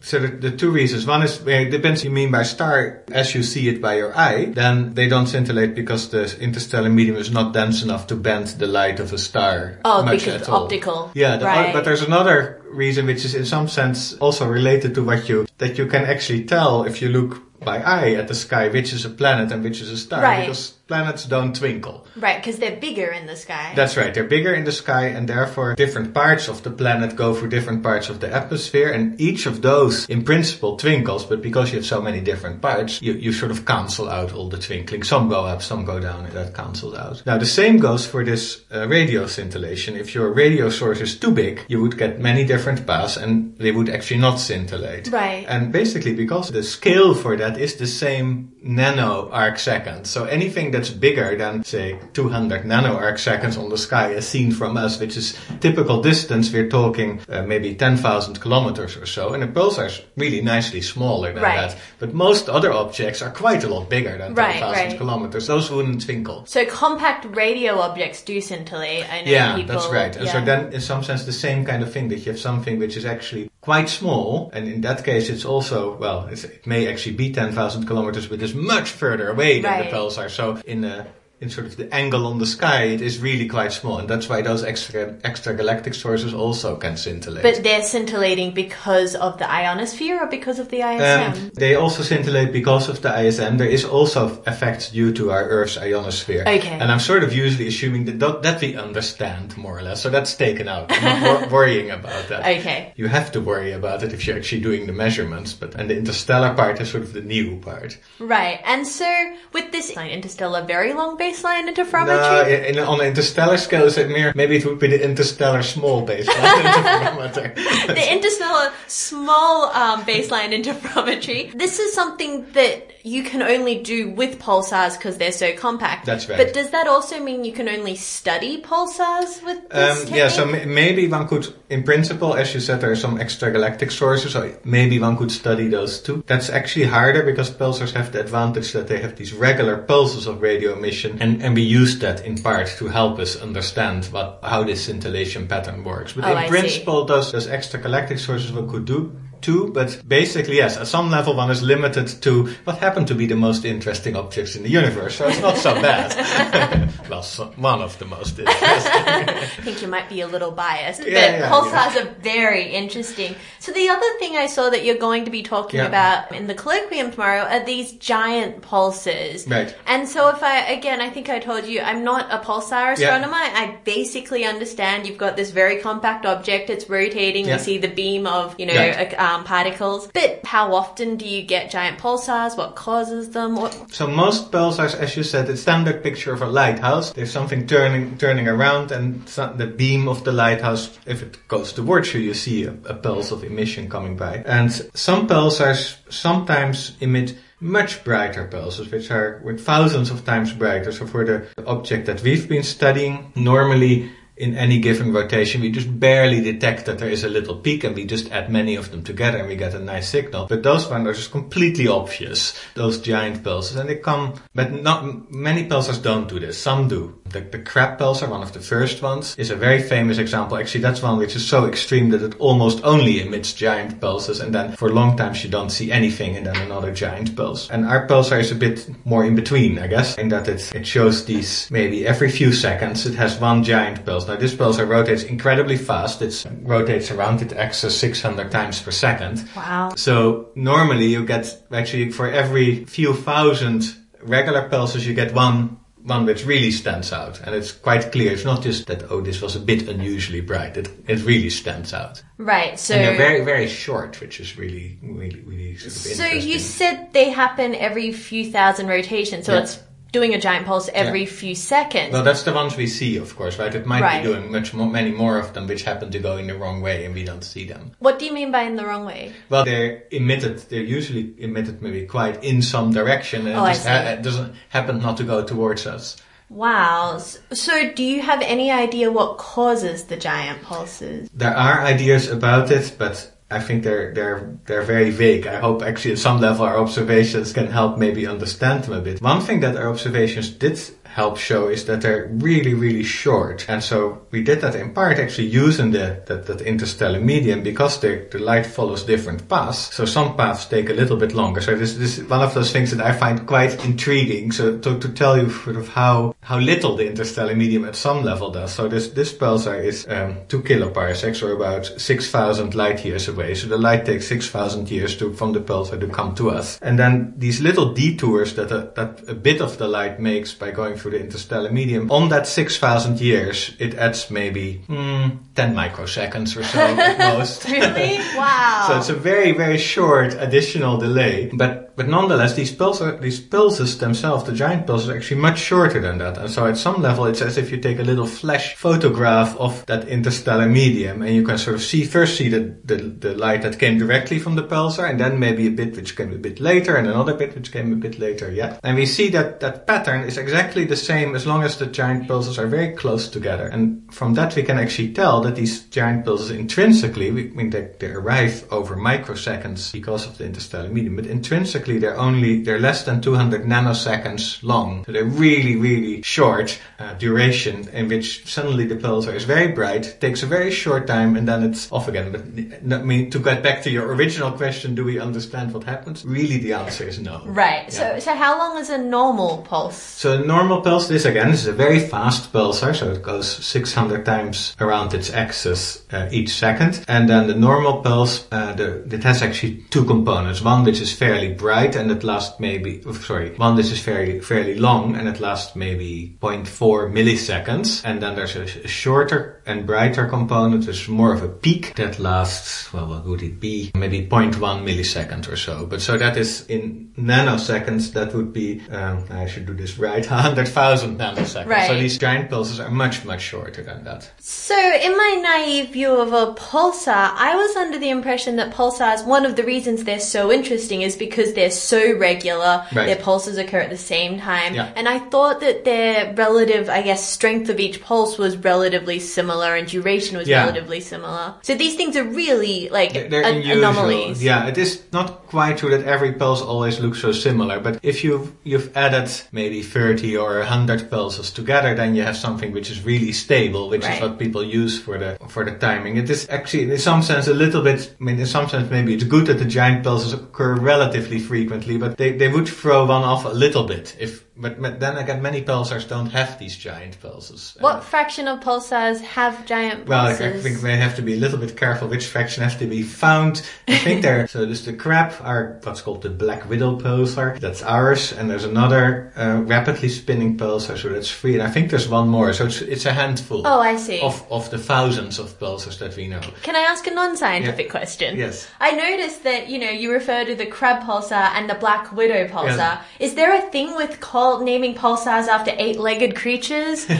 so 0.00 0.18
the, 0.18 0.28
the 0.28 0.50
two 0.56 0.70
reasons. 0.70 1.06
One 1.06 1.22
is, 1.22 1.40
it 1.46 1.70
depends 1.70 2.04
you 2.04 2.10
mean 2.10 2.30
by 2.30 2.42
star 2.44 3.02
as 3.12 3.34
you 3.34 3.42
see 3.42 3.68
it 3.68 3.80
by 3.82 3.96
your 3.96 4.16
eye. 4.16 4.46
Then 4.46 4.94
they 4.94 5.08
don't 5.08 5.26
scintillate 5.26 5.74
because 5.74 6.08
the 6.10 6.24
interstellar 6.40 6.88
medium 6.88 7.16
is 7.16 7.30
not 7.30 7.52
dense 7.52 7.82
enough 7.82 8.06
to 8.08 8.16
bend 8.16 8.46
the 8.58 8.66
light 8.66 9.00
of 9.00 9.12
a 9.12 9.18
star 9.18 9.78
Oh, 9.84 10.02
much 10.02 10.20
because 10.24 10.42
at 10.42 10.48
all. 10.48 10.64
optical. 10.64 11.10
Yeah, 11.14 11.36
the, 11.36 11.44
Right. 11.46 11.72
but 11.72 11.84
there's 11.84 12.02
another 12.02 12.60
reason 12.70 13.06
which 13.06 13.24
is 13.24 13.34
in 13.34 13.44
some 13.44 13.68
sense 13.68 14.14
also 14.14 14.46
related 14.48 14.94
to 14.94 15.02
what 15.04 15.28
you, 15.28 15.46
that 15.58 15.76
you 15.78 15.86
can 15.86 16.04
actually 16.04 16.44
tell 16.44 16.84
if 16.84 17.02
you 17.02 17.08
look 17.08 17.42
by 17.64 17.78
eye 17.78 18.12
at 18.12 18.28
the 18.28 18.34
sky 18.34 18.68
which 18.68 18.92
is 18.92 19.04
a 19.04 19.10
planet 19.10 19.52
and 19.52 19.62
which 19.62 19.80
is 19.80 19.90
a 19.90 19.96
star. 19.96 20.22
Right. 20.22 20.40
Because 20.40 20.74
planets 20.90 21.24
don't 21.24 21.54
twinkle. 21.54 22.04
Right, 22.16 22.38
because 22.42 22.58
they're 22.58 22.76
bigger 22.76 23.12
in 23.12 23.26
the 23.26 23.36
sky. 23.36 23.72
That's 23.76 23.96
right. 23.96 24.12
They're 24.12 24.24
bigger 24.36 24.52
in 24.52 24.64
the 24.64 24.72
sky 24.72 25.06
and 25.06 25.28
therefore 25.28 25.76
different 25.76 26.12
parts 26.12 26.48
of 26.48 26.64
the 26.64 26.70
planet 26.72 27.14
go 27.14 27.32
through 27.32 27.50
different 27.50 27.84
parts 27.84 28.08
of 28.08 28.18
the 28.18 28.28
atmosphere 28.40 28.90
and 28.90 29.18
each 29.20 29.46
of 29.46 29.62
those 29.62 30.08
in 30.08 30.24
principle 30.24 30.76
twinkles, 30.76 31.24
but 31.24 31.42
because 31.42 31.70
you 31.70 31.76
have 31.78 31.86
so 31.86 32.02
many 32.02 32.20
different 32.20 32.60
parts, 32.60 33.00
you, 33.00 33.12
you 33.12 33.32
sort 33.32 33.52
of 33.52 33.64
cancel 33.64 34.08
out 34.08 34.32
all 34.32 34.48
the 34.48 34.58
twinkling. 34.58 35.04
Some 35.04 35.28
go 35.28 35.44
up, 35.44 35.62
some 35.62 35.84
go 35.84 36.00
down 36.00 36.24
and 36.24 36.34
that 36.34 36.54
cancels 36.54 36.96
out. 36.96 37.22
Now 37.24 37.38
the 37.38 37.46
same 37.46 37.78
goes 37.78 38.04
for 38.04 38.24
this 38.24 38.62
uh, 38.74 38.88
radio 38.88 39.28
scintillation. 39.28 39.94
If 39.94 40.12
your 40.12 40.32
radio 40.32 40.70
source 40.70 41.00
is 41.00 41.16
too 41.16 41.30
big, 41.30 41.64
you 41.68 41.80
would 41.82 41.96
get 41.96 42.18
many 42.18 42.44
different 42.44 42.84
paths 42.84 43.16
and 43.16 43.56
they 43.58 43.70
would 43.70 43.88
actually 43.88 44.18
not 44.18 44.40
scintillate. 44.40 45.06
Right. 45.12 45.46
And 45.48 45.70
basically 45.70 46.14
because 46.16 46.50
the 46.50 46.64
scale 46.64 47.14
for 47.14 47.36
that 47.36 47.49
that 47.50 47.60
is 47.60 47.76
the 47.76 47.86
same 47.86 48.52
nano 48.62 49.28
arc 49.30 49.58
second. 49.58 50.04
So 50.06 50.24
anything 50.24 50.70
that's 50.70 50.90
bigger 50.90 51.36
than, 51.36 51.64
say, 51.64 51.98
200 52.12 52.64
nano 52.64 52.94
arc 52.96 53.18
seconds 53.18 53.56
on 53.56 53.68
the 53.70 53.78
sky 53.78 54.14
as 54.14 54.28
seen 54.28 54.52
from 54.52 54.76
us, 54.76 55.00
which 55.00 55.16
is 55.16 55.36
typical 55.60 56.00
distance, 56.02 56.52
we're 56.52 56.68
talking 56.68 57.20
uh, 57.28 57.42
maybe 57.42 57.74
10,000 57.74 58.40
kilometers 58.40 58.96
or 58.96 59.06
so. 59.06 59.32
And 59.32 59.42
a 59.42 59.46
pulsar 59.48 59.86
is 59.86 60.00
really 60.16 60.40
nicely 60.42 60.80
smaller 60.80 61.32
than 61.32 61.42
Right. 61.42 61.70
that. 61.70 61.78
But 61.98 62.14
most 62.14 62.48
other 62.48 62.72
objects 62.72 63.22
are 63.22 63.30
quite 63.30 63.64
a 63.64 63.68
lot 63.68 63.88
bigger 63.88 64.16
than 64.18 64.34
Right, 64.34 64.60
10,000 64.60 64.72
right. 64.88 64.98
kilometers. 64.98 65.46
Those 65.46 65.70
wouldn't 65.70 66.04
twinkle. 66.04 66.44
So 66.46 66.64
compact 66.66 67.24
radio 67.34 67.78
objects 67.80 68.22
do 68.22 68.40
scintillate. 68.40 69.10
I 69.12 69.22
know 69.22 69.30
Yeah, 69.30 69.56
people. 69.56 69.74
that's 69.74 69.88
right. 69.90 70.14
And 70.14 70.26
yeah. 70.26 70.32
so 70.32 70.40
then, 70.44 70.72
in 70.72 70.80
some 70.80 71.02
sense, 71.02 71.24
the 71.24 71.32
same 71.32 71.64
kind 71.64 71.82
of 71.82 71.92
thing 71.92 72.08
that 72.10 72.18
you 72.18 72.32
have 72.32 72.38
something 72.38 72.78
which 72.78 72.96
is 72.96 73.04
actually 73.04 73.50
quite 73.60 73.88
small, 73.88 74.50
and 74.54 74.66
in 74.68 74.80
that 74.82 75.04
case, 75.04 75.28
it's 75.28 75.44
also 75.44 75.96
well, 75.96 76.26
it's, 76.30 76.44
it 76.44 76.66
may 76.66 76.88
actually 76.88 77.16
be 77.16 77.32
ten 77.32 77.52
thousand 77.52 77.86
kilometers, 77.86 78.26
but 78.26 78.42
it's 78.42 78.54
much 78.54 78.90
further 78.90 79.28
away 79.30 79.60
than 79.60 79.70
Right. 79.70 79.90
the 79.90 79.96
pulsar. 79.96 80.30
So 80.30 80.56
in 80.66 80.84
a 80.84 81.06
in 81.40 81.48
sort 81.48 81.66
of 81.66 81.76
the 81.78 81.92
angle 81.94 82.26
on 82.26 82.38
the 82.38 82.44
sky, 82.44 82.82
it 82.84 83.00
is 83.00 83.18
really 83.18 83.48
quite 83.48 83.72
small, 83.72 83.96
and 83.96 84.06
that's 84.06 84.28
why 84.28 84.42
those 84.42 84.62
extra 84.62 85.16
extra 85.24 85.54
galactic 85.54 85.94
sources 85.94 86.34
also 86.34 86.76
can 86.76 86.98
scintillate. 86.98 87.42
But 87.42 87.62
they're 87.62 87.82
scintillating 87.82 88.52
because 88.52 89.14
of 89.14 89.38
the 89.38 89.50
ionosphere 89.50 90.20
or 90.20 90.26
because 90.26 90.58
of 90.58 90.68
the 90.68 90.80
ISM? 90.82 91.32
Um, 91.32 91.50
they 91.54 91.76
also 91.76 92.02
scintillate 92.02 92.52
because 92.52 92.90
of 92.90 93.00
the 93.00 93.08
ISM. 93.08 93.56
There 93.56 93.68
is 93.68 93.86
also 93.86 94.42
effects 94.46 94.90
due 94.90 95.14
to 95.14 95.30
our 95.30 95.48
Earth's 95.48 95.78
ionosphere. 95.78 96.42
Okay. 96.42 96.68
And 96.68 96.92
I'm 96.92 97.00
sort 97.00 97.24
of 97.24 97.32
usually 97.32 97.68
assuming 97.68 98.04
that 98.04 98.18
that, 98.18 98.42
that 98.42 98.60
we 98.60 98.76
understand 98.76 99.56
more 99.56 99.78
or 99.78 99.82
less. 99.82 100.02
So 100.02 100.10
that's 100.10 100.34
taken 100.34 100.68
out. 100.68 100.92
I'm 100.92 101.02
not 101.02 101.22
wor- 101.22 101.48
worrying 101.60 101.90
about 101.90 102.28
that. 102.28 102.40
Okay. 102.40 102.92
You 102.96 103.08
have 103.08 103.32
to 103.32 103.40
worry 103.40 103.72
about 103.72 104.02
it 104.02 104.12
if 104.12 104.26
you're 104.26 104.36
actually 104.36 104.60
doing 104.60 104.86
the 104.86 104.92
measurements. 104.92 105.54
But 105.54 105.74
and 105.74 105.88
the 105.88 105.96
interstellar 105.96 106.52
part 106.54 106.82
is 106.82 106.90
sort 106.90 107.02
of 107.02 107.14
the 107.14 107.22
new 107.22 107.56
part. 107.60 107.96
Right. 108.18 108.60
And 108.64 108.86
so 108.86 109.10
with 109.54 109.72
this 109.72 109.96
interstellar 109.96 110.66
very 110.66 110.92
long 110.92 111.16
baseline 111.30 111.64
No, 111.66 111.72
interferometry? 111.72 112.68
in, 112.68 112.78
on 112.78 112.98
the 112.98 113.06
interstellar 113.06 113.56
scale, 113.56 113.84
is 113.84 113.96
it 113.98 114.08
mere? 114.08 114.32
Maybe 114.34 114.56
it 114.56 114.64
would 114.64 114.78
be 114.78 114.88
the 114.88 115.02
interstellar 115.02 115.62
small 115.62 116.06
baseline 116.06 116.26
interferometer. 116.62 117.54
the 117.86 118.12
interstellar 118.12 118.72
small 118.86 119.64
um, 119.72 120.02
baseline 120.04 120.50
interferometry. 120.52 121.56
This 121.58 121.78
is 121.78 121.92
something 121.94 122.50
that 122.52 122.92
you 123.02 123.22
can 123.22 123.42
only 123.42 123.76
do 123.82 124.10
with 124.10 124.38
pulsars 124.38 124.96
because 124.98 125.16
they're 125.18 125.32
so 125.32 125.54
compact. 125.56 126.04
That's 126.06 126.28
right. 126.28 126.36
But 126.38 126.52
does 126.52 126.70
that 126.70 126.86
also 126.86 127.18
mean 127.20 127.44
you 127.44 127.52
can 127.52 127.68
only 127.68 127.96
study 127.96 128.60
pulsars 128.62 129.42
with 129.44 129.58
Um, 129.70 129.98
yeah, 130.14 130.28
so 130.28 130.48
m- 130.48 130.74
maybe 130.74 131.08
one 131.08 131.26
could, 131.26 131.52
in 131.70 131.82
principle, 131.82 132.34
as 132.34 132.52
you 132.54 132.60
said, 132.60 132.80
there 132.80 132.90
are 132.90 132.96
some 132.96 133.18
extragalactic 133.18 133.90
sources, 133.90 134.32
so 134.32 134.52
maybe 134.64 134.98
one 134.98 135.16
could 135.16 135.30
study 135.32 135.68
those 135.68 136.00
too. 136.00 136.22
That's 136.26 136.50
actually 136.50 136.86
harder 136.86 137.22
because 137.22 137.50
pulsars 137.50 137.92
have 137.92 138.12
the 138.12 138.20
advantage 138.20 138.72
that 138.72 138.88
they 138.88 138.98
have 139.00 139.16
these 139.16 139.32
regular 139.32 139.76
pulses 139.78 140.26
of 140.26 140.42
radio 140.42 140.76
emission, 140.76 141.18
and, 141.20 141.42
and 141.42 141.54
we 141.54 141.62
use 141.62 141.98
that 142.00 142.24
in 142.26 142.36
part 142.42 142.68
to 142.78 142.88
help 142.88 143.18
us 143.18 143.36
understand 143.40 144.06
what 144.06 144.40
how 144.42 144.62
this 144.64 144.84
scintillation 144.84 145.46
pattern 145.46 145.84
works. 145.84 146.12
But 146.12 146.24
Oh, 146.24 146.32
in 146.32 146.36
I 146.38 146.44
see. 146.44 146.50
principle, 146.50 147.04
those 147.06 147.32
those 147.32 147.46
extragalactic 147.46 148.18
sources 148.18 148.52
one 148.52 148.68
could 148.68 148.84
do 148.84 149.12
too, 149.42 149.68
but 149.72 150.00
basically, 150.06 150.56
yes, 150.56 150.76
at 150.76 150.86
some 150.86 151.10
level 151.10 151.34
one 151.34 151.50
is 151.50 151.62
limited 151.62 152.08
to 152.22 152.46
what 152.64 152.78
happen 152.78 153.04
to 153.06 153.14
be 153.14 153.26
the 153.26 153.36
most 153.36 153.64
interesting 153.64 154.16
objects 154.16 154.56
in 154.56 154.62
the 154.62 154.68
universe, 154.70 155.16
so 155.16 155.28
it's 155.28 155.40
not 155.40 155.56
so 155.56 155.74
bad. 155.80 156.90
well, 157.10 157.22
so, 157.22 157.46
one 157.56 157.80
of 157.80 157.98
the 157.98 158.04
most 158.04 158.38
interesting. 158.38 158.92
I 158.92 159.46
think 159.62 159.82
you 159.82 159.88
might 159.88 160.08
be 160.08 160.20
a 160.20 160.26
little 160.26 160.50
biased, 160.50 161.00
Yeah, 161.00 161.06
but 161.06 161.38
yeah, 161.40 161.50
pulsars 161.50 162.02
are 162.02 162.10
very 162.20 162.64
interesting. 162.72 163.34
So 163.58 163.72
the 163.72 163.88
other 163.88 164.06
thing 164.18 164.36
I 164.36 164.46
saw 164.46 164.70
that 164.70 164.84
you're 164.84 164.96
going 164.98 165.24
to 165.24 165.30
be 165.30 165.42
talking 165.42 165.78
Yeah. 165.80 165.86
about 165.86 166.32
in 166.32 166.46
the 166.46 166.54
colloquium 166.54 167.12
tomorrow 167.12 167.42
are 167.42 167.64
these 167.64 167.92
giant 167.92 168.62
pulses. 168.62 169.46
Right. 169.46 169.74
And 169.86 170.08
so 170.08 170.28
if 170.28 170.42
I, 170.42 170.64
again, 170.72 171.00
I 171.00 171.10
think 171.10 171.28
I 171.28 171.38
told 171.38 171.66
you, 171.66 171.80
I'm 171.80 172.04
not 172.04 172.30
a 172.32 172.38
pulsar 172.38 172.92
astronomer. 172.92 173.34
I 173.36 173.78
basically 173.84 174.44
understand 174.44 175.06
you've 175.06 175.18
got 175.18 175.36
this 175.36 175.50
very 175.50 175.80
compact 175.80 176.26
object, 176.26 176.70
it's 176.70 176.88
rotating, 176.88 177.46
Yeah. 177.46 177.56
we 177.56 177.62
see 177.62 177.78
the 177.78 177.88
beam 177.88 178.26
of, 178.26 178.54
you 178.58 178.66
know, 178.66 178.74
Right. 178.74 179.14
uh, 179.18 179.29
particles. 179.38 180.08
But 180.12 180.44
how 180.44 180.74
often 180.74 181.16
do 181.16 181.26
you 181.26 181.42
get 181.42 181.70
giant 181.70 181.98
pulsars? 181.98 182.56
What 182.56 182.76
causes 182.76 183.30
them? 183.30 183.56
What, 183.56 183.72
So 183.92 184.06
most 184.06 184.50
pulsars, 184.52 184.94
as 184.94 185.16
you 185.16 185.22
said, 185.22 185.48
it's 185.48 185.62
standard 185.62 186.02
picture 186.02 186.32
of 186.32 186.42
a 186.42 186.46
lighthouse. 186.46 187.12
There's 187.12 187.32
something 187.32 187.66
turning 187.66 188.18
turning 188.18 188.48
around, 188.48 188.92
and 188.92 189.26
the 189.26 189.66
beam 189.66 190.08
of 190.08 190.24
the 190.24 190.32
lighthouse, 190.32 190.98
if 191.06 191.22
it 191.22 191.38
goes 191.48 191.72
towards 191.72 192.12
you, 192.14 192.20
you 192.20 192.34
see 192.34 192.64
a, 192.64 192.72
a 192.84 192.94
pulse 192.94 193.30
of 193.30 193.44
emission 193.44 193.88
coming 193.88 194.16
by. 194.16 194.42
And 194.46 194.72
some 194.94 195.28
pulsars 195.28 195.96
sometimes 196.10 196.96
emit 197.00 197.36
much 197.60 198.02
brighter 198.04 198.46
pulses, 198.46 198.90
which 198.90 199.10
are 199.10 199.40
with 199.44 199.60
thousands 199.60 200.10
of 200.10 200.24
times 200.24 200.52
brighter. 200.52 200.92
So 200.92 201.06
for 201.06 201.24
the 201.24 201.46
object 201.66 202.06
that 202.06 202.22
we've 202.22 202.48
been 202.48 202.62
studying, 202.62 203.32
normally 203.36 204.10
in 204.40 204.56
any 204.56 204.78
given 204.78 205.12
rotation, 205.12 205.60
we 205.60 205.70
just 205.70 206.00
barely 206.00 206.40
detect 206.40 206.86
that 206.86 206.98
there 206.98 207.10
is 207.10 207.24
a 207.24 207.28
little 207.28 207.54
peak 207.54 207.84
and 207.84 207.94
we 207.94 208.06
just 208.06 208.32
add 208.32 208.50
many 208.50 208.74
of 208.74 208.90
them 208.90 209.04
together 209.04 209.36
and 209.36 209.48
we 209.48 209.54
get 209.54 209.74
a 209.74 209.78
nice 209.78 210.08
signal. 210.08 210.46
But 210.46 210.62
those 210.62 210.88
ones 210.88 211.06
are 211.06 211.12
just 211.12 211.30
completely 211.30 211.86
obvious, 211.86 212.58
those 212.74 213.00
giant 213.00 213.44
pulses. 213.44 213.76
And 213.76 213.88
they 213.88 213.96
come, 213.96 214.40
but 214.54 214.72
not, 214.72 215.30
many 215.30 215.68
pulsars 215.68 216.02
don't 216.02 216.26
do 216.26 216.40
this. 216.40 216.56
Some 216.58 216.88
do. 216.88 217.20
The, 217.26 217.42
the 217.42 217.58
crab 217.58 217.98
pulsar, 217.98 218.28
one 218.28 218.42
of 218.42 218.52
the 218.52 218.60
first 218.60 219.02
ones, 219.02 219.36
is 219.36 219.50
a 219.50 219.56
very 219.56 219.82
famous 219.82 220.16
example. 220.16 220.56
Actually, 220.56 220.80
that's 220.80 221.02
one 221.02 221.18
which 221.18 221.36
is 221.36 221.46
so 221.46 221.66
extreme 221.66 222.08
that 222.10 222.22
it 222.22 222.40
almost 222.40 222.82
only 222.82 223.20
emits 223.20 223.52
giant 223.52 224.00
pulses 224.00 224.40
and 224.40 224.54
then 224.54 224.72
for 224.72 224.90
long 224.90 225.16
times 225.16 225.44
you 225.44 225.50
don't 225.50 225.70
see 225.70 225.92
anything 225.92 226.36
and 226.36 226.46
then 226.46 226.56
another 226.56 226.92
giant 226.92 227.36
pulse. 227.36 227.68
And 227.68 227.84
our 227.84 228.06
pulsar 228.08 228.40
is 228.40 228.50
a 228.50 228.54
bit 228.54 228.88
more 229.04 229.24
in 229.24 229.34
between, 229.34 229.78
I 229.78 229.86
guess, 229.86 230.16
in 230.16 230.30
that 230.30 230.48
it, 230.48 230.74
it 230.74 230.86
shows 230.86 231.26
these 231.26 231.70
maybe 231.70 232.06
every 232.06 232.30
few 232.30 232.52
seconds 232.52 233.04
it 233.04 233.14
has 233.14 233.38
one 233.38 233.62
giant 233.62 234.04
pulse. 234.06 234.29
Now 234.30 234.36
this 234.36 234.54
pulsar 234.54 234.86
rotates 234.86 235.24
incredibly 235.24 235.76
fast. 235.76 236.22
It 236.22 236.46
rotates 236.62 237.10
around 237.10 237.42
its 237.42 237.52
axis 237.52 237.98
600 237.98 238.50
times 238.52 238.80
per 238.80 238.92
second. 238.92 239.44
wow. 239.56 239.92
So 239.96 240.50
normally 240.54 241.06
you 241.06 241.24
get 241.26 241.46
actually 241.72 242.10
for 242.12 242.30
every 242.30 242.84
few 242.84 243.12
thousand 243.14 243.96
regular 244.22 244.68
pulses 244.68 245.04
you 245.06 245.14
get 245.14 245.34
one 245.34 245.78
one 246.02 246.24
which 246.26 246.46
really 246.46 246.70
stands 246.70 247.12
out 247.12 247.40
and 247.44 247.54
it's 247.54 247.72
quite 247.72 248.10
clear. 248.12 248.32
It's 248.32 248.44
not 248.44 248.62
just 248.62 248.86
that 248.86 249.10
oh 249.10 249.20
this 249.20 249.42
was 249.42 249.56
a 249.56 249.60
bit 249.60 249.88
unusually 249.88 250.40
bright. 250.40 250.76
It 250.76 250.88
it 251.08 251.24
really 251.24 251.50
stands 251.50 251.92
out. 251.92 252.22
Right. 252.38 252.78
So, 252.78 252.94
and 252.94 253.02
they're 253.04 253.18
very 253.18 253.44
very 253.44 253.68
short, 253.68 254.20
which 254.20 254.38
is 254.40 254.56
really 254.56 254.98
really 255.02 255.40
really 255.40 255.76
sort 255.76 255.86
of 255.86 255.92
So 255.92 256.24
interesting. 256.24 256.50
you 256.52 256.58
said 256.60 257.12
they 257.12 257.30
happen 257.30 257.74
every 257.74 258.12
few 258.12 258.44
thousand 258.52 258.86
rotations, 258.86 259.46
so 259.46 259.52
Yeah. 259.54 259.62
it's 259.62 259.78
doing 260.12 260.34
a 260.34 260.40
giant 260.40 260.66
pulse 260.66 260.88
every 260.92 261.24
few 261.26 261.54
seconds. 261.54 262.12
Well, 262.12 262.24
that's 262.24 262.42
the 262.42 262.52
ones 262.52 262.76
we 262.76 262.86
see, 262.86 263.16
of 263.16 263.36
course, 263.36 263.58
right? 263.58 263.74
It 263.74 263.86
might 263.86 264.02
Right. 264.02 264.22
be 264.22 264.28
doing 264.28 264.50
much 264.50 264.74
more, 264.74 264.88
many 264.88 265.10
more 265.10 265.38
of 265.38 265.52
them, 265.54 265.66
which 265.66 265.82
happen 265.84 266.10
to 266.10 266.18
go 266.18 266.36
in 266.36 266.46
the 266.48 266.54
wrong 266.56 266.80
way, 266.80 267.04
and 267.04 267.14
we 267.14 267.24
don't 267.24 267.44
see 267.44 267.64
them. 267.66 267.92
what 268.00 268.18
do 268.18 268.24
you 268.26 268.32
mean 268.32 268.50
by 268.50 268.62
in 268.62 268.76
the 268.76 268.84
wrong 268.84 269.04
way? 269.04 269.32
Well, 269.48 269.64
they're 269.64 270.02
emitted. 270.10 270.58
They're 270.68 270.80
usually 270.82 271.32
emitted 271.38 271.80
maybe 271.82 272.06
quite 272.06 272.42
in 272.42 272.62
some 272.62 272.92
direction, 272.92 273.46
and 273.46 273.56
Oh, 273.56 273.64
it, 273.66 273.78
ha- 273.78 274.10
it 274.18 274.22
doesn't 274.22 274.54
happen 274.70 275.00
not 275.00 275.16
to 275.18 275.24
go 275.24 275.44
towards 275.44 275.86
us. 275.86 276.16
Wow. 276.48 277.18
So 277.52 277.92
do 277.92 278.02
you 278.02 278.22
have 278.22 278.42
any 278.42 278.72
idea 278.72 279.12
what 279.12 279.38
causes 279.38 280.04
the 280.04 280.16
giant 280.16 280.62
pulses? 280.62 281.30
There 281.32 281.56
are 281.56 281.82
ideas 281.84 282.28
about 282.28 282.72
it, 282.72 282.96
but 282.98 283.30
I 283.50 283.60
think 283.60 283.82
they're 283.82 284.14
they're 284.14 284.58
they're 284.66 284.82
very 284.82 285.10
vague. 285.10 285.46
I 285.46 285.58
hope 285.58 285.82
actually 285.82 286.12
at 286.12 286.18
some 286.18 286.40
level 286.40 286.64
our 286.64 286.78
observations 286.78 287.52
can 287.52 287.66
help 287.66 287.98
maybe 287.98 288.26
understand 288.26 288.84
them 288.84 288.94
a 288.94 289.00
bit. 289.00 289.20
One 289.20 289.40
thing 289.40 289.60
that 289.60 289.76
our 289.76 289.88
observations 289.88 290.50
did 290.50 290.78
help 291.10 291.36
show 291.36 291.68
is 291.68 291.84
that 291.84 292.00
they're 292.00 292.28
really 292.32 292.74
really 292.74 293.04
short, 293.04 293.68
and 293.68 293.82
so 293.82 294.26
we 294.30 294.42
did 294.42 294.60
that 294.60 294.74
in 294.74 294.94
part 294.94 295.18
actually 295.18 295.48
using 295.48 295.92
the 295.92 296.22
that, 296.26 296.46
that 296.46 296.60
interstellar 296.60 297.20
medium 297.20 297.62
because 297.62 298.00
the 298.00 298.26
the 298.30 298.38
light 298.38 298.66
follows 298.66 299.04
different 299.04 299.48
paths. 299.48 299.94
So 299.94 300.04
some 300.04 300.36
paths 300.36 300.66
take 300.66 300.88
a 300.90 300.94
little 300.94 301.16
bit 301.16 301.34
longer. 301.34 301.60
So 301.60 301.76
this 301.76 301.94
this 301.94 302.18
is 302.18 302.24
one 302.30 302.42
of 302.42 302.54
those 302.54 302.72
things 302.72 302.90
that 302.90 303.00
I 303.00 303.12
find 303.12 303.46
quite 303.46 303.84
intriguing. 303.84 304.52
So 304.52 304.78
to 304.78 304.98
to 304.98 305.08
tell 305.08 305.36
you 305.36 305.50
sort 305.50 305.76
of 305.76 305.88
how 305.88 306.34
how 306.40 306.58
little 306.58 306.96
the 306.96 307.06
interstellar 307.06 307.54
medium 307.54 307.84
at 307.84 307.96
some 307.96 308.22
level 308.22 308.50
does. 308.50 308.72
So 308.72 308.88
this 308.88 309.08
this 309.08 309.32
pulsar 309.32 309.82
is 309.84 310.06
um, 310.08 310.36
two 310.48 310.62
kiloparsecs 310.62 311.42
or 311.42 311.52
about 311.52 311.86
six 312.00 312.30
thousand 312.30 312.74
light 312.74 313.04
years 313.04 313.28
away. 313.28 313.54
So 313.54 313.68
the 313.68 313.78
light 313.78 314.04
takes 314.06 314.26
six 314.26 314.48
thousand 314.48 314.90
years 314.90 315.16
to 315.16 315.32
from 315.32 315.52
the 315.52 315.60
pulsar 315.60 315.98
to 316.00 316.06
come 316.06 316.34
to 316.34 316.50
us. 316.50 316.78
And 316.82 316.98
then 316.98 317.34
these 317.36 317.60
little 317.60 317.92
detours 317.94 318.54
that 318.54 318.70
a, 318.70 318.92
that 318.94 319.28
a 319.28 319.34
bit 319.34 319.60
of 319.60 319.76
the 319.76 319.88
light 319.88 320.20
makes 320.20 320.54
by 320.54 320.70
going 320.70 320.96
through 321.00 321.12
the 321.12 321.20
interstellar 321.20 321.70
medium 321.72 322.10
on 322.10 322.28
that 322.28 322.46
six 322.46 322.76
thousand 322.78 323.20
years, 323.20 323.74
it 323.78 323.94
adds 323.94 324.30
maybe 324.30 324.82
hmm, 324.86 325.28
ten 325.54 325.74
microseconds 325.74 326.56
or 326.56 326.62
so 326.62 326.78
at 326.78 327.18
most. 327.36 327.64
Really? 327.68 328.18
Wow. 328.36 328.84
So 328.88 328.98
it's 328.98 329.08
a 329.08 329.14
very, 329.14 329.52
very 329.52 329.76
short 329.78 330.34
additional 330.34 330.96
delay. 330.96 331.50
But 331.52 331.89
but 331.96 332.08
nonetheless, 332.08 332.54
these 332.54 332.74
pulsar, 332.74 333.20
these 333.20 333.40
pulses 333.40 333.98
themselves, 333.98 334.44
the 334.44 334.52
giant 334.52 334.86
pulses, 334.86 335.08
are 335.08 335.16
actually 335.16 335.40
much 335.40 335.58
shorter 335.58 336.00
than 336.00 336.18
that. 336.18 336.38
And 336.38 336.50
so 336.50 336.66
at 336.66 336.76
some 336.76 337.02
level, 337.02 337.26
it's 337.26 337.42
as 337.42 337.58
if 337.58 337.70
you 337.70 337.78
take 337.78 337.98
a 337.98 338.04
little 338.04 338.26
flash 338.26 338.74
photograph 338.76 339.56
of 339.56 339.84
that 339.86 340.08
interstellar 340.08 340.68
medium, 340.68 341.22
and 341.22 341.34
you 341.34 341.42
can 341.42 341.58
sort 341.58 341.76
of 341.76 341.82
see 341.82 342.04
first 342.04 342.36
see 342.36 342.48
the, 342.48 342.76
the 342.84 342.96
the 342.96 343.34
light 343.34 343.62
that 343.62 343.78
came 343.78 343.98
directly 343.98 344.38
from 344.38 344.54
the 344.54 344.62
pulsar, 344.62 345.08
and 345.08 345.20
then 345.20 345.38
maybe 345.38 345.66
a 345.66 345.70
bit 345.70 345.96
which 345.96 346.16
came 346.16 346.32
a 346.32 346.38
bit 346.38 346.60
later, 346.60 346.96
and 346.96 347.06
another 347.06 347.34
bit 347.34 347.54
which 347.54 347.72
came 347.72 347.92
a 347.92 347.96
bit 347.96 348.18
later 348.18 348.50
yet. 348.50 348.80
And 348.82 348.96
we 348.96 349.06
see 349.06 349.28
that 349.30 349.60
that 349.60 349.86
pattern 349.86 350.22
is 350.22 350.38
exactly 350.38 350.84
the 350.84 350.96
same 350.96 351.34
as 351.34 351.46
long 351.46 351.62
as 351.62 351.76
the 351.76 351.86
giant 351.86 352.28
pulses 352.28 352.58
are 352.58 352.66
very 352.66 352.94
close 352.94 353.28
together. 353.28 353.66
And 353.66 354.12
from 354.12 354.34
that, 354.34 354.56
we 354.56 354.62
can 354.62 354.78
actually 354.78 355.12
tell 355.12 355.40
that 355.42 355.56
these 355.56 355.84
giant 355.86 356.24
pulses 356.24 356.50
intrinsically, 356.50 357.30
we, 357.30 357.50
I 357.50 357.52
mean, 357.52 357.70
they, 357.70 357.90
they 357.98 358.08
arrive 358.08 358.66
over 358.70 358.96
microseconds 358.96 359.92
because 359.92 360.26
of 360.26 360.38
the 360.38 360.44
interstellar 360.44 360.88
medium, 360.88 361.16
but 361.16 361.26
intrinsically 361.26 361.89
they're 361.98 362.18
only, 362.18 362.62
they're 362.62 362.78
less 362.78 363.04
than 363.04 363.20
200 363.20 363.64
nanoseconds 363.64 364.62
long. 364.62 365.04
So 365.04 365.12
they're 365.12 365.24
really, 365.24 365.76
really 365.76 366.22
short 366.22 366.78
uh, 366.98 367.14
duration 367.14 367.88
in 367.88 368.08
which 368.08 368.46
suddenly 368.46 368.86
the 368.86 368.96
pulsar 368.96 369.34
is 369.34 369.44
very 369.44 369.68
bright, 369.68 370.16
takes 370.20 370.42
a 370.42 370.46
very 370.46 370.70
short 370.70 371.06
time, 371.06 371.36
and 371.36 371.46
then 371.48 371.62
it's 371.62 371.90
off 371.92 372.08
again. 372.08 372.32
But 372.32 372.94
I 372.94 373.02
mean, 373.02 373.30
to 373.30 373.38
get 373.38 373.62
back 373.62 373.82
to 373.84 373.90
your 373.90 374.12
original 374.14 374.52
question, 374.52 374.94
do 374.94 375.04
we 375.04 375.18
understand 375.18 375.72
what 375.72 375.84
happens? 375.84 376.24
Really, 376.24 376.58
the 376.58 376.72
answer 376.74 377.04
is 377.04 377.18
no. 377.18 377.42
Right. 377.46 377.92
So, 377.92 378.02
Yeah. 378.02 378.18
so 378.18 378.34
how 378.34 378.58
long 378.58 378.78
is 378.78 378.90
a 378.90 378.98
normal 378.98 379.58
pulse? 379.68 379.96
So 379.96 380.40
a 380.42 380.44
normal 380.46 380.80
pulse, 380.82 381.08
this 381.08 381.24
again 381.24 381.50
this 381.50 381.60
is 381.62 381.66
a 381.66 381.72
very 381.72 381.98
fast 381.98 382.52
pulsar, 382.52 382.94
so 382.94 383.10
it 383.10 383.22
goes 383.22 383.48
600 383.48 384.24
times 384.24 384.76
around 384.80 385.14
its 385.14 385.32
axis 385.32 386.02
uh, 386.12 386.28
each 386.30 386.50
second. 386.50 387.04
And 387.08 387.28
then 387.28 387.46
the 387.46 387.54
normal 387.54 388.02
pulse, 388.02 388.46
uh, 388.52 388.74
the, 388.74 389.02
it 389.14 389.22
has 389.24 389.42
actually 389.42 389.84
two 389.90 390.04
components. 390.04 390.62
One 390.62 390.84
which 390.84 391.00
is 391.00 391.12
fairly 391.12 391.52
bright 391.54 391.69
and 391.96 392.10
it 392.10 392.24
lasts 392.24 392.58
maybe, 392.60 393.02
sorry, 393.22 393.54
one 393.56 393.76
which 393.76 393.92
is 393.92 394.02
fairly, 394.02 394.40
fairly 394.40 394.74
long 394.74 395.16
and 395.16 395.28
it 395.28 395.40
lasts 395.40 395.76
maybe 395.76 396.36
0.4 396.40 397.10
milliseconds. 397.12 398.02
And 398.04 398.22
then 398.22 398.34
there's 398.34 398.56
a, 398.56 398.62
a 398.62 398.88
shorter 398.88 399.59
and 399.70 399.86
brighter 399.86 400.26
component, 400.26 400.86
is 400.88 401.08
more 401.08 401.32
of 401.32 401.42
a 401.42 401.48
peak 401.48 401.94
that 401.96 402.18
lasts, 402.18 402.92
well, 402.92 403.06
what 403.08 403.24
would 403.24 403.42
it 403.42 403.60
be? 403.60 403.90
Maybe 403.94 404.26
0.1 404.26 404.54
millisecond 404.84 405.50
or 405.50 405.56
so. 405.56 405.86
But 405.86 406.00
so 406.00 406.18
that 406.18 406.36
is 406.36 406.66
in 406.66 407.10
nanoseconds, 407.18 408.12
that 408.12 408.34
would 408.34 408.52
be, 408.52 408.80
um, 408.90 409.24
I 409.30 409.46
should 409.46 409.66
do 409.66 409.74
this 409.74 409.98
right, 409.98 410.24
100,000 410.30 411.18
nanoseconds. 411.18 411.66
Right. 411.66 411.86
So 411.88 411.94
these 411.98 412.18
giant 412.18 412.50
pulses 412.50 412.80
are 412.80 412.90
much, 412.90 413.24
much 413.24 413.42
shorter 413.42 413.82
than 413.82 414.04
that. 414.04 414.30
So, 414.40 414.76
in 414.76 415.16
my 415.16 415.40
naive 415.42 415.90
view 415.90 416.12
of 416.14 416.32
a 416.32 416.54
pulsar, 416.54 417.32
I 417.34 417.54
was 417.56 417.76
under 417.76 417.98
the 417.98 418.10
impression 418.10 418.56
that 418.56 418.72
pulsars, 418.74 419.24
one 419.26 419.44
of 419.46 419.56
the 419.56 419.64
reasons 419.64 420.04
they're 420.04 420.20
so 420.20 420.50
interesting 420.52 421.02
is 421.02 421.16
because 421.16 421.54
they're 421.54 421.70
so 421.70 422.16
regular, 422.16 422.86
Right. 422.92 423.06
their 423.06 423.16
pulses 423.16 423.58
occur 423.58 423.80
at 423.80 423.90
the 423.90 423.96
same 423.96 424.40
time, 424.40 424.74
Yeah. 424.74 424.90
and 424.96 425.08
I 425.08 425.18
thought 425.18 425.60
that 425.60 425.84
their 425.84 426.34
relative, 426.34 426.88
I 426.88 427.02
guess, 427.02 427.28
strength 427.28 427.68
of 427.68 427.78
each 427.80 428.02
pulse 428.02 428.38
was 428.38 428.56
relatively 428.56 429.18
similar 429.18 429.59
and 429.76 429.86
duration 429.88 430.36
was 430.38 430.48
Yeah. 430.48 430.60
relatively 430.64 431.00
similar. 431.00 431.54
So 431.62 431.74
these 431.74 431.94
things 431.94 432.16
are 432.16 432.24
really 432.24 432.88
like 432.90 433.14
an- 433.14 433.32
anomalies. 433.34 434.42
Yeah, 434.42 434.66
it 434.66 434.78
is 434.78 435.02
not 435.12 435.46
quite 435.46 435.78
true 435.78 435.90
that 435.90 436.04
every 436.06 436.32
pulse 436.32 436.62
always 436.62 437.00
looks 437.00 437.20
so 437.20 437.32
similar, 437.32 437.80
but 437.80 437.98
if 438.02 438.22
you've, 438.24 438.52
you've 438.64 438.90
added 438.96 439.28
maybe 439.52 439.82
30 439.82 440.36
or 440.36 440.58
100 440.60 441.10
pulses 441.10 441.50
together, 441.50 441.94
then 441.94 442.14
you 442.14 442.22
have 442.22 442.36
something 442.36 442.72
which 442.72 442.90
is 442.90 443.04
really 443.04 443.32
stable, 443.32 443.88
which 443.88 444.04
Right. 444.04 444.14
is 444.16 444.20
what 444.22 444.38
people 444.38 444.62
use 444.64 444.98
for 444.98 445.18
the, 445.18 445.36
for 445.48 445.64
the 445.64 445.72
timing. 445.72 446.16
It 446.16 446.30
is 446.30 446.46
actually, 446.50 446.90
in 446.90 446.98
some 446.98 447.22
sense, 447.22 447.46
a 447.48 447.54
little 447.54 447.82
bit, 447.82 448.14
I 448.20 448.24
mean, 448.24 448.38
in 448.38 448.46
some 448.46 448.68
sense, 448.68 448.90
maybe 448.90 449.14
it's 449.14 449.24
good 449.24 449.46
that 449.46 449.58
the 449.58 449.64
giant 449.64 450.04
pulses 450.04 450.32
occur 450.32 450.74
relatively 450.74 451.38
frequently, 451.38 451.96
but 451.98 452.16
they, 452.16 452.32
they 452.32 452.48
would 452.48 452.68
throw 452.68 453.04
one 453.06 453.22
off 453.22 453.44
a 453.44 453.48
little 453.48 453.84
bit 453.84 454.16
if, 454.18 454.44
but, 454.60 454.80
but 454.80 455.00
then 455.00 455.16
again, 455.16 455.40
many 455.42 455.62
pulsars 455.62 456.08
don't 456.08 456.30
have 456.30 456.58
these 456.58 456.76
giant 456.76 457.20
pulses. 457.20 457.76
Uh, 457.78 457.82
What 457.82 458.04
fraction 458.04 458.46
of 458.48 458.60
pulsars 458.60 459.20
have 459.20 459.66
giant 459.66 460.06
well, 460.06 460.26
I 460.26 460.34
pulses? 460.34 460.62
think 460.62 460.82
we 460.82 460.90
have 460.90 461.16
to 461.16 461.22
be 461.22 461.34
a 461.34 461.40
little 461.44 461.58
bit 461.58 461.76
careful 461.76 462.08
which 462.08 462.26
fraction 462.26 462.62
has 462.62 462.76
to 462.76 462.86
be 462.86 463.02
found. 463.02 463.62
I 463.88 463.96
think 463.98 464.22
there, 464.26 464.46
so 464.46 464.64
there's 464.66 464.84
the 464.84 464.92
crab, 464.92 465.32
are 465.42 465.78
what's 465.84 466.02
called 466.02 466.22
the 466.22 466.30
black 466.30 466.68
widow 466.68 466.96
pulsar. 466.98 467.58
That's 467.58 467.82
ours. 467.82 468.32
And 468.32 468.50
there's 468.50 468.64
another 468.64 469.32
uh, 469.36 469.62
rapidly 469.66 470.08
spinning 470.08 470.56
pulsar, 470.58 470.96
so 470.98 471.08
that's 471.08 471.30
three. 471.30 471.54
And 471.54 471.62
I 471.62 471.70
think 471.70 471.90
there's 471.90 472.08
one 472.08 472.28
more. 472.28 472.52
So 472.52 472.66
it's, 472.66 472.80
it's 472.82 473.06
a 473.06 473.12
handful 473.12 473.66
oh, 473.66 473.80
I 473.80 473.96
see. 473.96 474.20
of, 474.20 474.44
of 474.50 474.70
the 474.70 474.78
thousands 474.78 475.38
of 475.38 475.58
pulsars 475.58 475.98
that 475.98 476.16
we 476.16 476.26
know. 476.28 476.40
Can 476.62 476.76
I 476.76 476.80
ask 476.80 477.06
a 477.06 477.10
non-scientific 477.10 477.86
Yeah. 477.86 477.90
question? 477.98 478.36
Yes. 478.36 478.68
I 478.80 478.90
noticed 478.92 479.42
that, 479.44 479.68
you 479.68 479.78
know, 479.78 479.90
you 479.90 480.12
refer 480.12 480.44
to 480.44 480.54
the 480.54 480.66
crab 480.66 481.02
pulsar 481.02 481.50
and 481.56 481.68
the 481.70 481.74
black 481.74 482.12
widow 482.12 482.46
pulsar. 482.48 482.76
Yeah. 482.76 483.02
Is 483.18 483.34
there 483.34 483.54
a 483.56 483.62
thing 483.70 483.94
with 483.96 484.20
call, 484.20 484.49
naming 484.58 484.94
pulsars 484.94 485.46
after 485.46 485.72
eight-legged 485.76 486.34
creatures? 486.36 487.06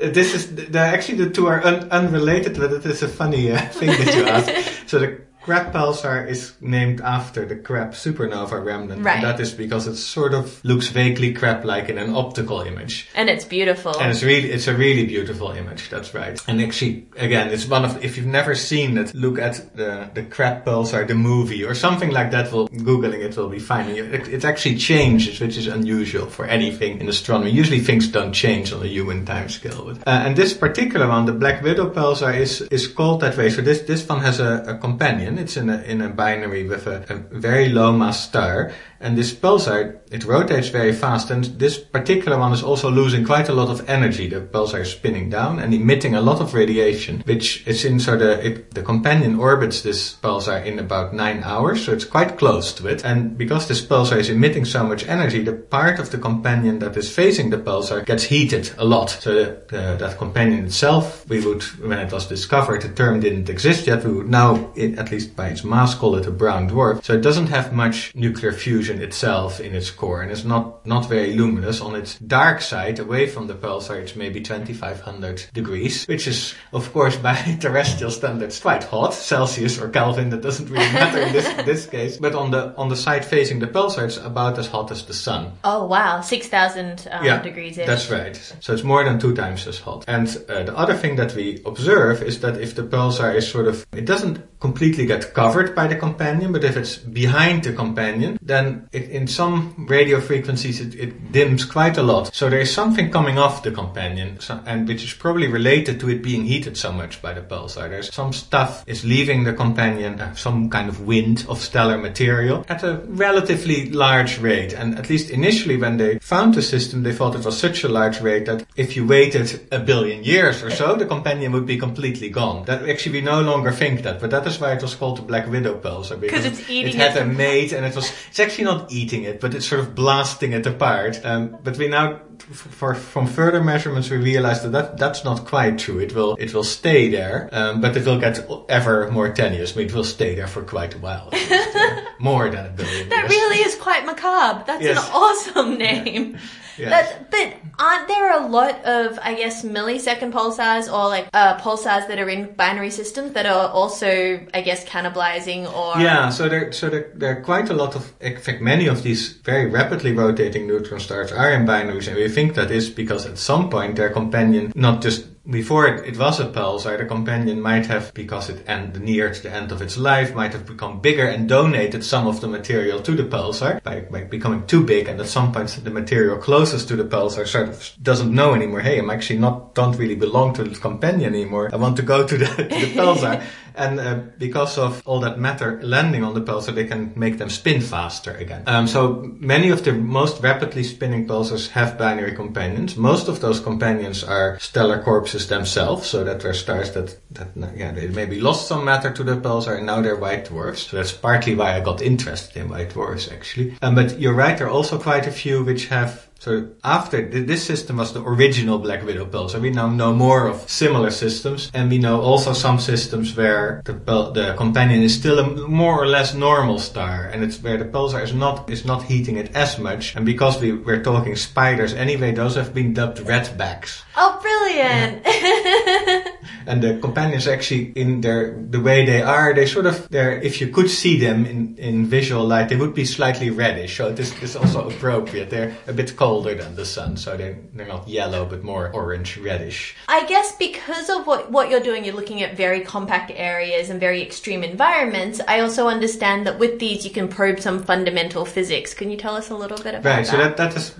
This 0.00 0.34
is, 0.34 0.54
the, 0.54 0.78
actually 0.78 1.24
the 1.24 1.30
two 1.30 1.46
are 1.46 1.62
un, 1.62 1.90
unrelated, 1.90 2.58
but 2.58 2.72
it 2.72 2.86
is 2.86 3.02
a 3.02 3.08
funny 3.08 3.52
uh, 3.52 3.60
thing 3.68 3.88
that 3.88 4.14
you 4.16 4.24
ask. 4.24 4.50
So 4.86 4.98
the 4.98 5.20
crab 5.42 5.72
pulsar 5.72 6.28
is 6.28 6.52
named 6.60 7.00
after 7.00 7.46
the 7.46 7.56
crab 7.56 7.92
supernova 7.92 8.62
remnant. 8.64 9.02
Right. 9.02 9.16
And 9.16 9.24
that 9.24 9.40
is 9.40 9.52
because 9.52 9.86
it 9.86 9.96
sort 9.96 10.34
of 10.34 10.62
looks 10.64 10.88
vaguely 10.88 11.32
crab-like 11.32 11.88
in 11.88 11.98
an 11.98 12.14
optical 12.14 12.60
image. 12.60 13.08
and 13.14 13.28
it's 13.30 13.44
beautiful. 13.44 13.98
And 13.98 14.10
it's 14.10 14.22
really, 14.22 14.50
it's 14.50 14.68
a 14.68 14.74
really 14.74 15.06
beautiful 15.06 15.50
image. 15.50 15.88
That's 15.90 16.14
right. 16.14 16.40
And 16.46 16.60
actually, 16.60 17.06
again, 17.16 17.48
it's 17.48 17.66
one 17.66 17.84
of, 17.84 18.04
if 18.04 18.16
you've 18.16 18.26
never 18.26 18.54
seen 18.54 18.98
it, 18.98 19.14
look 19.14 19.38
at 19.38 19.76
the, 19.76 20.10
the 20.14 20.24
crab 20.24 20.64
pulsar, 20.64 21.06
the 21.06 21.14
movie 21.14 21.64
or 21.64 21.74
something 21.74 22.10
like 22.10 22.30
that. 22.32 22.52
Will, 22.52 22.68
Googling 22.68 23.20
it 23.20 23.36
will 23.36 23.48
be 23.48 23.58
fine. 23.58 23.88
It, 23.90 24.28
it 24.28 24.44
actually 24.44 24.76
changes, 24.76 25.40
which 25.40 25.56
is 25.56 25.66
unusual 25.66 26.26
for 26.26 26.44
anything 26.44 27.00
in 27.00 27.08
astronomy. 27.08 27.50
Usually 27.50 27.80
things 27.80 28.08
don't 28.08 28.32
change 28.32 28.72
on 28.72 28.82
a 28.82 28.86
human 28.86 29.24
time 29.24 29.48
scale. 29.48 29.84
But, 29.86 29.98
uh, 30.06 30.24
and 30.26 30.36
this 30.36 30.52
particular 30.54 31.08
one, 31.08 31.24
the 31.26 31.32
Black 31.32 31.62
Widow 31.62 31.90
pulsar 31.90 32.36
is, 32.36 32.60
is 32.62 32.86
called 32.86 33.20
that 33.20 33.36
way. 33.36 33.50
So 33.50 33.62
this, 33.62 33.82
this 33.82 34.06
one 34.08 34.20
has 34.20 34.40
a, 34.40 34.64
a 34.66 34.78
companion. 34.78 35.29
It's 35.38 35.56
in 35.56 35.70
a, 35.70 35.82
in 35.82 36.00
a 36.00 36.08
binary 36.08 36.66
with 36.66 36.86
a, 36.86 37.04
a 37.08 37.16
very 37.16 37.68
low 37.68 37.92
mass 37.92 38.24
star. 38.24 38.72
And 39.02 39.16
this 39.16 39.32
pulsar, 39.32 39.96
it 40.10 40.24
rotates 40.24 40.68
very 40.68 40.92
fast, 40.92 41.30
and 41.30 41.44
this 41.58 41.78
particular 41.78 42.36
one 42.38 42.52
is 42.52 42.62
also 42.62 42.90
losing 42.90 43.24
quite 43.24 43.48
a 43.48 43.54
lot 43.54 43.70
of 43.70 43.88
energy. 43.88 44.28
The 44.28 44.40
pulsar 44.40 44.80
is 44.82 44.90
spinning 44.92 45.30
down 45.30 45.58
and 45.58 45.72
emitting 45.72 46.14
a 46.14 46.20
lot 46.20 46.40
of 46.42 46.52
radiation, 46.52 47.22
which 47.24 47.66
is 47.66 47.84
in 47.86 47.98
so 47.98 48.18
the 48.18 48.44
it, 48.46 48.74
the 48.74 48.82
companion 48.82 49.38
orbits 49.38 49.80
this 49.80 50.16
pulsar 50.22 50.62
in 50.66 50.78
about 50.78 51.14
nine 51.14 51.42
hours, 51.44 51.82
so 51.84 51.92
it's 51.92 52.04
quite 52.04 52.36
close 52.36 52.74
to 52.74 52.88
it. 52.88 53.02
And 53.04 53.38
because 53.38 53.68
this 53.68 53.80
pulsar 53.84 54.18
is 54.18 54.28
emitting 54.28 54.66
so 54.66 54.84
much 54.84 55.06
energy, 55.08 55.42
the 55.42 55.54
part 55.54 55.98
of 55.98 56.10
the 56.10 56.18
companion 56.18 56.78
that 56.80 56.94
is 56.98 57.10
facing 57.10 57.48
the 57.48 57.56
pulsar 57.58 58.04
gets 58.04 58.24
heated 58.24 58.70
a 58.76 58.84
lot. 58.84 59.08
So 59.10 59.32
the, 59.32 59.62
the, 59.68 59.96
that 59.98 60.18
companion 60.18 60.66
itself, 60.66 61.26
we 61.26 61.40
would, 61.40 61.62
when 61.80 61.98
it 62.00 62.12
was 62.12 62.26
discovered, 62.26 62.82
the 62.82 62.90
term 62.90 63.20
didn't 63.20 63.48
exist 63.48 63.86
yet. 63.86 64.04
We 64.04 64.12
would 64.12 64.28
now, 64.28 64.72
i- 64.76 64.94
at 64.98 65.10
least 65.10 65.34
by 65.36 65.48
its 65.48 65.64
mass, 65.64 65.94
call 65.94 66.16
it 66.16 66.26
a 66.26 66.30
brown 66.30 66.68
dwarf. 66.68 67.02
So 67.02 67.14
it 67.14 67.22
doesn't 67.22 67.46
have 67.48 67.72
much 67.72 68.14
nuclear 68.14 68.52
fusion 68.52 68.89
itself 68.98 69.60
in 69.60 69.74
its 69.74 69.90
core, 69.90 70.22
and 70.22 70.30
it's 70.32 70.44
not 70.44 70.86
not 70.86 71.08
very 71.08 71.34
luminous. 71.34 71.80
On 71.80 71.94
its 71.94 72.18
dark 72.18 72.60
side, 72.60 72.98
away 72.98 73.26
from 73.26 73.46
the 73.46 73.54
pulsar, 73.54 74.00
it's 74.00 74.16
maybe 74.16 74.40
2500 74.40 75.46
degrees, 75.52 76.06
which 76.06 76.26
is, 76.26 76.54
of 76.72 76.92
course, 76.92 77.16
by 77.26 77.34
terrestrial 77.60 78.10
standards, 78.10 78.60
quite 78.60 78.84
hot. 78.84 79.14
Celsius 79.14 79.78
or 79.78 79.88
Kelvin, 79.88 80.30
that 80.30 80.42
doesn't 80.42 80.68
really 80.68 80.92
matter 80.92 81.20
in 81.20 81.32
this 81.32 81.48
this 81.64 81.86
case. 81.86 82.16
But 82.16 82.34
on 82.34 82.50
the 82.50 82.74
on 82.76 82.88
the 82.88 82.96
side 82.96 83.24
facing 83.24 83.60
the 83.60 83.66
pulsar, 83.66 84.04
it's 84.04 84.16
about 84.16 84.58
as 84.58 84.66
hot 84.66 84.90
as 84.90 85.04
the 85.04 85.14
sun. 85.14 85.52
oh, 85.64 85.86
wow. 85.86 86.20
6,000 86.20 87.08
um, 87.10 87.42
degrees 87.42 87.78
ish. 87.78 87.86
That's 87.86 88.10
right. 88.10 88.36
So 88.60 88.72
it's 88.72 88.82
more 88.82 89.04
than 89.04 89.18
two 89.18 89.34
times 89.34 89.66
as 89.66 89.78
hot. 89.78 90.04
And 90.08 90.28
uh, 90.48 90.64
the 90.64 90.76
other 90.76 90.94
thing 90.94 91.16
that 91.16 91.34
we 91.34 91.62
observe 91.66 92.22
is 92.22 92.40
that 92.40 92.60
if 92.60 92.74
the 92.74 92.82
pulsar 92.82 93.34
is 93.34 93.48
sort 93.48 93.66
of, 93.66 93.86
it 93.92 94.06
doesn't 94.06 94.42
completely 94.60 95.06
get 95.06 95.32
covered 95.34 95.74
by 95.74 95.86
the 95.86 95.96
companion, 95.96 96.52
but 96.52 96.62
if 96.64 96.76
it's 96.76 96.96
behind 96.98 97.64
the 97.64 97.72
companion, 97.72 98.38
then 98.42 98.88
it, 98.92 99.08
in 99.08 99.26
some 99.26 99.86
radio 99.88 100.20
frequencies 100.20 100.80
it, 100.80 100.94
it 100.94 101.32
dims 101.32 101.64
quite 101.64 101.96
a 101.96 102.02
lot. 102.02 102.34
So 102.34 102.50
there 102.50 102.60
is 102.60 102.72
something 102.72 103.10
coming 103.10 103.38
off 103.38 103.62
the 103.62 103.70
companion, 103.70 104.38
so, 104.38 104.60
and 104.66 104.86
which 104.86 105.02
is 105.02 105.14
probably 105.14 105.48
related 105.48 105.98
to 106.00 106.10
it 106.10 106.22
being 106.22 106.44
heated 106.44 106.76
so 106.76 106.92
much 106.92 107.22
by 107.22 107.32
the 107.32 107.40
pulsar. 107.40 107.88
There's 107.88 108.12
some 108.12 108.32
stuff 108.32 108.84
is 108.86 109.04
leaving 109.04 109.44
the 109.44 109.54
companion, 109.54 110.20
uh, 110.20 110.34
some 110.34 110.68
kind 110.68 110.88
of 110.88 111.06
wind 111.06 111.46
of 111.48 111.58
stellar 111.60 111.96
material 111.96 112.66
at 112.68 112.82
a 112.82 113.00
relatively 113.06 113.90
large 113.90 114.38
rate. 114.38 114.74
And 114.74 114.98
at 114.98 115.08
least 115.08 115.30
initially 115.30 115.78
when 115.78 115.96
they 115.96 116.18
found 116.18 116.54
the 116.54 116.62
system, 116.62 117.02
they 117.02 117.12
thought 117.12 117.34
it 117.34 117.44
was 117.44 117.58
such 117.58 117.82
a 117.82 117.88
large 117.88 118.20
rate 118.20 118.44
that 118.46 118.66
if 118.76 118.94
you 118.94 119.06
waited 119.06 119.68
a 119.72 119.78
billion 119.78 120.22
years 120.22 120.62
or 120.62 120.70
so, 120.70 120.96
the 120.96 121.06
companion 121.06 121.52
would 121.52 121.66
be 121.66 121.78
completely 121.78 122.28
gone. 122.28 122.66
That 122.66 122.86
actually 122.88 123.12
we 123.12 123.20
no 123.22 123.40
longer 123.40 123.72
think 123.72 124.02
that, 124.02 124.20
but 124.20 124.30
that 124.30 124.49
is 124.50 124.60
why 124.60 124.72
it 124.72 124.82
was 124.82 124.94
called 124.94 125.18
the 125.18 125.22
Black 125.22 125.48
Widow 125.48 125.78
pulsar. 125.78 126.20
Because 126.20 126.44
it's 126.44 126.68
eating 126.68 126.94
it 126.94 126.96
had 126.96 127.16
it 127.16 127.22
a 127.22 127.24
mate 127.24 127.72
and 127.72 127.84
it 127.84 127.94
was, 127.94 128.12
it's 128.28 128.40
actually 128.40 128.64
not 128.64 128.92
eating 128.92 129.24
it, 129.24 129.40
but 129.40 129.54
it's 129.54 129.66
sort 129.66 129.80
of 129.80 129.94
blasting 129.94 130.52
it 130.52 130.66
apart. 130.66 131.20
Um, 131.24 131.58
but 131.62 131.76
we 131.76 131.88
now 131.88 132.20
for 132.42 132.94
from 132.94 133.26
further 133.26 133.62
measurements 133.62 134.10
we 134.10 134.16
realized 134.16 134.62
that, 134.64 134.72
that 134.72 134.96
that's 134.98 135.24
not 135.24 135.44
quite 135.46 135.78
true. 135.78 135.98
It 135.98 136.14
will 136.14 136.36
it 136.36 136.52
will 136.54 136.64
stay 136.64 137.08
there, 137.10 137.48
um, 137.52 137.80
but 137.80 137.96
it 137.96 138.04
will 138.06 138.18
get 138.20 138.38
ever 138.68 139.10
more 139.10 139.28
tenuous. 139.32 139.74
I 139.74 139.78
mean, 139.78 139.86
it 139.88 139.94
will 139.94 140.04
stay 140.04 140.34
there 140.34 140.46
for 140.48 140.62
quite 140.62 140.94
a 140.94 140.98
while, 140.98 141.28
uh, 141.32 142.00
more 142.18 142.50
than 142.50 142.66
a 142.66 142.70
billion 142.70 143.08
That 143.08 143.20
years. 143.22 143.30
really 143.30 143.58
is 143.58 143.74
quite 143.76 144.04
macabre. 144.06 144.64
That's 144.66 144.82
Yes. 144.82 144.98
an 145.06 145.12
awesome 145.14 145.78
name. 145.78 146.38
Yes. 146.78 146.90
That, 146.90 147.30
but 147.30 147.52
aren't 147.78 148.08
there 148.08 148.32
a 148.42 148.46
lot 148.46 148.82
of, 148.86 149.18
I 149.22 149.34
guess, 149.34 149.62
millisecond 149.64 150.32
pulsars 150.32 150.86
or 150.90 151.08
like 151.08 151.28
uh, 151.34 151.58
pulsars 151.58 152.08
that 152.08 152.18
are 152.18 152.28
in 152.30 152.54
binary 152.54 152.90
systems 152.90 153.32
that 153.32 153.44
are 153.44 153.68
also, 153.68 154.40
I 154.54 154.62
guess, 154.62 154.82
cannibalizing 154.86 155.70
or 155.70 156.00
Yeah, 156.00 156.30
so 156.30 156.48
there, 156.48 156.72
so 156.72 156.88
there, 156.88 157.12
there 157.14 157.36
are 157.36 157.42
quite 157.42 157.68
a 157.68 157.74
lot 157.74 157.96
of, 157.96 158.10
in 158.20 158.38
fact, 158.38 158.62
many 158.62 158.86
of 158.86 159.02
these 159.02 159.32
very 159.44 159.66
rapidly 159.68 160.12
rotating 160.12 160.66
neutron 160.66 161.00
stars 161.00 161.32
are 161.32 161.52
in 161.52 161.66
binaries, 161.66 162.06
and 162.08 162.16
we 162.16 162.28
think 162.30 162.54
that 162.54 162.70
is 162.70 162.88
because 162.88 163.26
at 163.26 163.38
some 163.38 163.68
point 163.70 163.96
their 163.96 164.10
companion, 164.10 164.72
not 164.74 165.02
just 165.02 165.26
before 165.48 165.86
it, 165.86 166.06
it 166.06 166.18
was 166.18 166.38
a 166.38 166.46
pulsar, 166.46 166.98
the 166.98 167.06
companion 167.06 167.60
might 167.62 167.86
have, 167.86 168.12
because 168.12 168.50
it 168.50 168.68
end, 168.68 169.00
neared 169.00 169.36
the 169.36 169.50
end 169.50 169.72
of 169.72 169.80
its 169.80 169.96
life, 169.96 170.34
might 170.34 170.52
have 170.52 170.66
become 170.66 171.00
bigger 171.00 171.26
and 171.26 171.48
donated 171.48 172.04
some 172.04 172.26
of 172.26 172.40
the 172.42 172.46
material 172.46 173.00
to 173.00 173.12
the 173.12 173.24
pulsar 173.24 173.82
by, 173.82 174.00
by 174.00 174.22
becoming 174.24 174.66
too 174.66 174.84
big, 174.84 175.08
and 175.08 175.18
at 175.18 175.26
some 175.26 175.50
point 175.50 175.70
the 175.82 175.90
material 175.90 176.36
closest 176.36 176.88
to 176.88 176.96
the 176.96 177.04
pulsar 177.04 177.46
sort 177.46 177.70
of 177.70 177.92
doesn't 178.02 178.34
know 178.34 178.54
anymore. 178.54 178.80
Hey, 178.80 178.98
I'm 178.98 179.10
actually 179.10 179.38
not, 179.38 179.74
don't 179.74 179.96
really 179.96 180.14
belong 180.14 180.52
to 180.54 180.64
the 180.64 180.78
companion 180.78 181.34
anymore. 181.34 181.70
I 181.72 181.76
want 181.76 181.96
to 181.96 182.02
go 182.02 182.26
to 182.26 182.36
the, 182.36 182.46
to 182.46 182.64
the 182.64 182.94
pulsar. 182.94 183.42
And 183.74 184.00
uh, 184.00 184.14
because 184.36 184.76
of 184.76 185.00
all 185.06 185.20
that 185.20 185.38
matter 185.38 185.80
landing 185.82 186.22
on 186.24 186.34
the 186.34 186.40
pulsar, 186.42 186.74
they 186.74 186.84
can 186.84 187.12
make 187.16 187.38
them 187.38 187.48
spin 187.48 187.80
faster 187.80 188.32
again. 188.32 188.64
Um, 188.66 188.86
so 188.86 189.32
many 189.38 189.70
of 189.70 189.84
the 189.84 189.92
most 189.92 190.42
rapidly 190.42 190.82
spinning 190.82 191.26
pulsars 191.26 191.68
have 191.70 191.96
binary 191.96 192.34
companions. 192.34 192.96
Most 192.96 193.28
of 193.28 193.40
those 193.40 193.60
companions 193.60 194.22
are 194.22 194.58
stellar 194.58 195.02
corpses 195.02 195.29
themselves, 195.38 196.06
so 196.06 196.24
that 196.24 196.40
they're 196.40 196.54
stars 196.54 196.92
that, 196.92 197.16
that 197.30 197.48
yeah, 197.76 197.92
they 197.92 198.08
maybe 198.08 198.40
lost 198.40 198.68
some 198.68 198.84
matter 198.84 199.12
to 199.12 199.22
the 199.22 199.36
pulsar 199.36 199.76
and 199.76 199.86
now 199.86 200.00
they're 200.00 200.16
white 200.16 200.46
dwarfs. 200.46 200.88
So 200.88 200.96
that's 200.96 201.12
partly 201.12 201.54
why 201.54 201.76
I 201.76 201.80
got 201.80 202.02
interested 202.02 202.56
in 202.56 202.68
white 202.68 202.90
dwarfs 202.90 203.30
actually. 203.30 203.76
Um, 203.82 203.94
but 203.94 204.18
you're 204.18 204.34
right, 204.34 204.56
there 204.56 204.66
are 204.66 204.70
also 204.70 204.98
quite 204.98 205.26
a 205.26 205.32
few 205.32 205.64
which 205.64 205.86
have 205.88 206.29
so 206.40 206.70
after 206.82 207.28
th- 207.28 207.46
this 207.46 207.62
system 207.62 207.98
was 207.98 208.14
the 208.14 208.22
original 208.22 208.78
Black 208.78 209.04
Widow 209.04 209.26
pulsar, 209.26 209.60
we 209.60 209.68
now 209.68 209.90
know 209.90 210.14
more 210.14 210.46
of 210.46 210.64
similar 210.70 211.10
systems, 211.10 211.70
and 211.74 211.90
we 211.90 211.98
know 211.98 212.22
also 212.22 212.54
some 212.54 212.78
systems 212.80 213.36
where 213.36 213.82
the 213.84 213.92
the 214.32 214.54
companion 214.56 215.02
is 215.02 215.14
still 215.14 215.38
a 215.38 215.68
more 215.68 216.02
or 216.02 216.06
less 216.06 216.32
normal 216.32 216.78
star, 216.78 217.26
and 217.26 217.44
it's 217.44 217.62
where 217.62 217.76
the 217.76 217.84
pulsar 217.84 218.22
is 218.24 218.32
not 218.32 218.70
is 218.70 218.86
not 218.86 219.02
heating 219.02 219.36
it 219.36 219.54
as 219.54 219.78
much. 219.78 220.16
And 220.16 220.24
because 220.24 220.58
we 220.58 220.72
we're 220.72 221.02
talking 221.02 221.36
spiders 221.36 221.92
anyway, 221.92 222.32
those 222.32 222.54
have 222.56 222.72
been 222.72 222.94
dubbed 222.94 223.18
redbacks. 223.18 224.00
Oh, 224.16 224.40
brilliant! 224.40 225.20
And 226.66 226.82
the 226.82 226.98
companions 227.00 227.48
actually 227.48 227.92
in 227.96 228.20
their 228.20 228.54
the 228.70 228.80
way 228.80 229.04
they 229.04 229.22
are, 229.22 229.54
they 229.54 229.66
sort 229.66 229.86
of 229.86 230.08
they're 230.08 230.38
if 230.40 230.60
you 230.60 230.68
could 230.68 230.90
see 230.90 231.18
them 231.18 231.44
in, 231.46 231.76
in 231.78 232.06
visual 232.06 232.46
light, 232.46 232.68
they 232.68 232.76
would 232.76 232.94
be 232.94 233.04
slightly 233.04 233.50
reddish. 233.50 233.96
So 233.96 234.12
this 234.12 234.30
is 234.42 234.56
also 234.56 234.88
appropriate. 234.88 235.50
They're 235.50 235.74
a 235.86 235.92
bit 235.92 236.16
colder 236.30 236.54
than 236.54 236.74
the 236.76 236.84
sun, 236.84 237.16
so 237.16 237.36
they're 237.36 237.58
they're 237.74 237.86
not 237.86 238.08
yellow 238.08 238.44
but 238.44 238.62
more 238.62 238.90
orange 238.92 239.36
reddish. 239.36 239.94
I 240.08 240.26
guess 240.26 240.54
because 240.56 241.08
of 241.10 241.26
what, 241.26 241.50
what 241.50 241.70
you're 241.70 241.86
doing, 241.90 242.04
you're 242.04 242.14
looking 242.14 242.42
at 242.42 242.56
very 242.56 242.80
compact 242.80 243.30
areas 243.34 243.90
and 243.90 243.98
very 244.00 244.22
extreme 244.22 244.62
environments. 244.62 245.40
I 245.46 245.60
also 245.60 245.88
understand 245.88 246.46
that 246.46 246.58
with 246.58 246.78
these, 246.78 247.04
you 247.04 247.10
can 247.10 247.28
probe 247.28 247.60
some 247.60 247.82
fundamental 247.82 248.44
physics. 248.44 248.94
Can 248.94 249.10
you 249.10 249.16
tell 249.16 249.36
us 249.36 249.50
a 249.50 249.56
little 249.56 249.78
bit 249.78 249.94
about 249.94 250.02
that? 250.04 250.16
Right. 250.16 250.26
So 250.26 250.36
that 250.36 250.56
that 250.56 250.76
is 250.76 250.94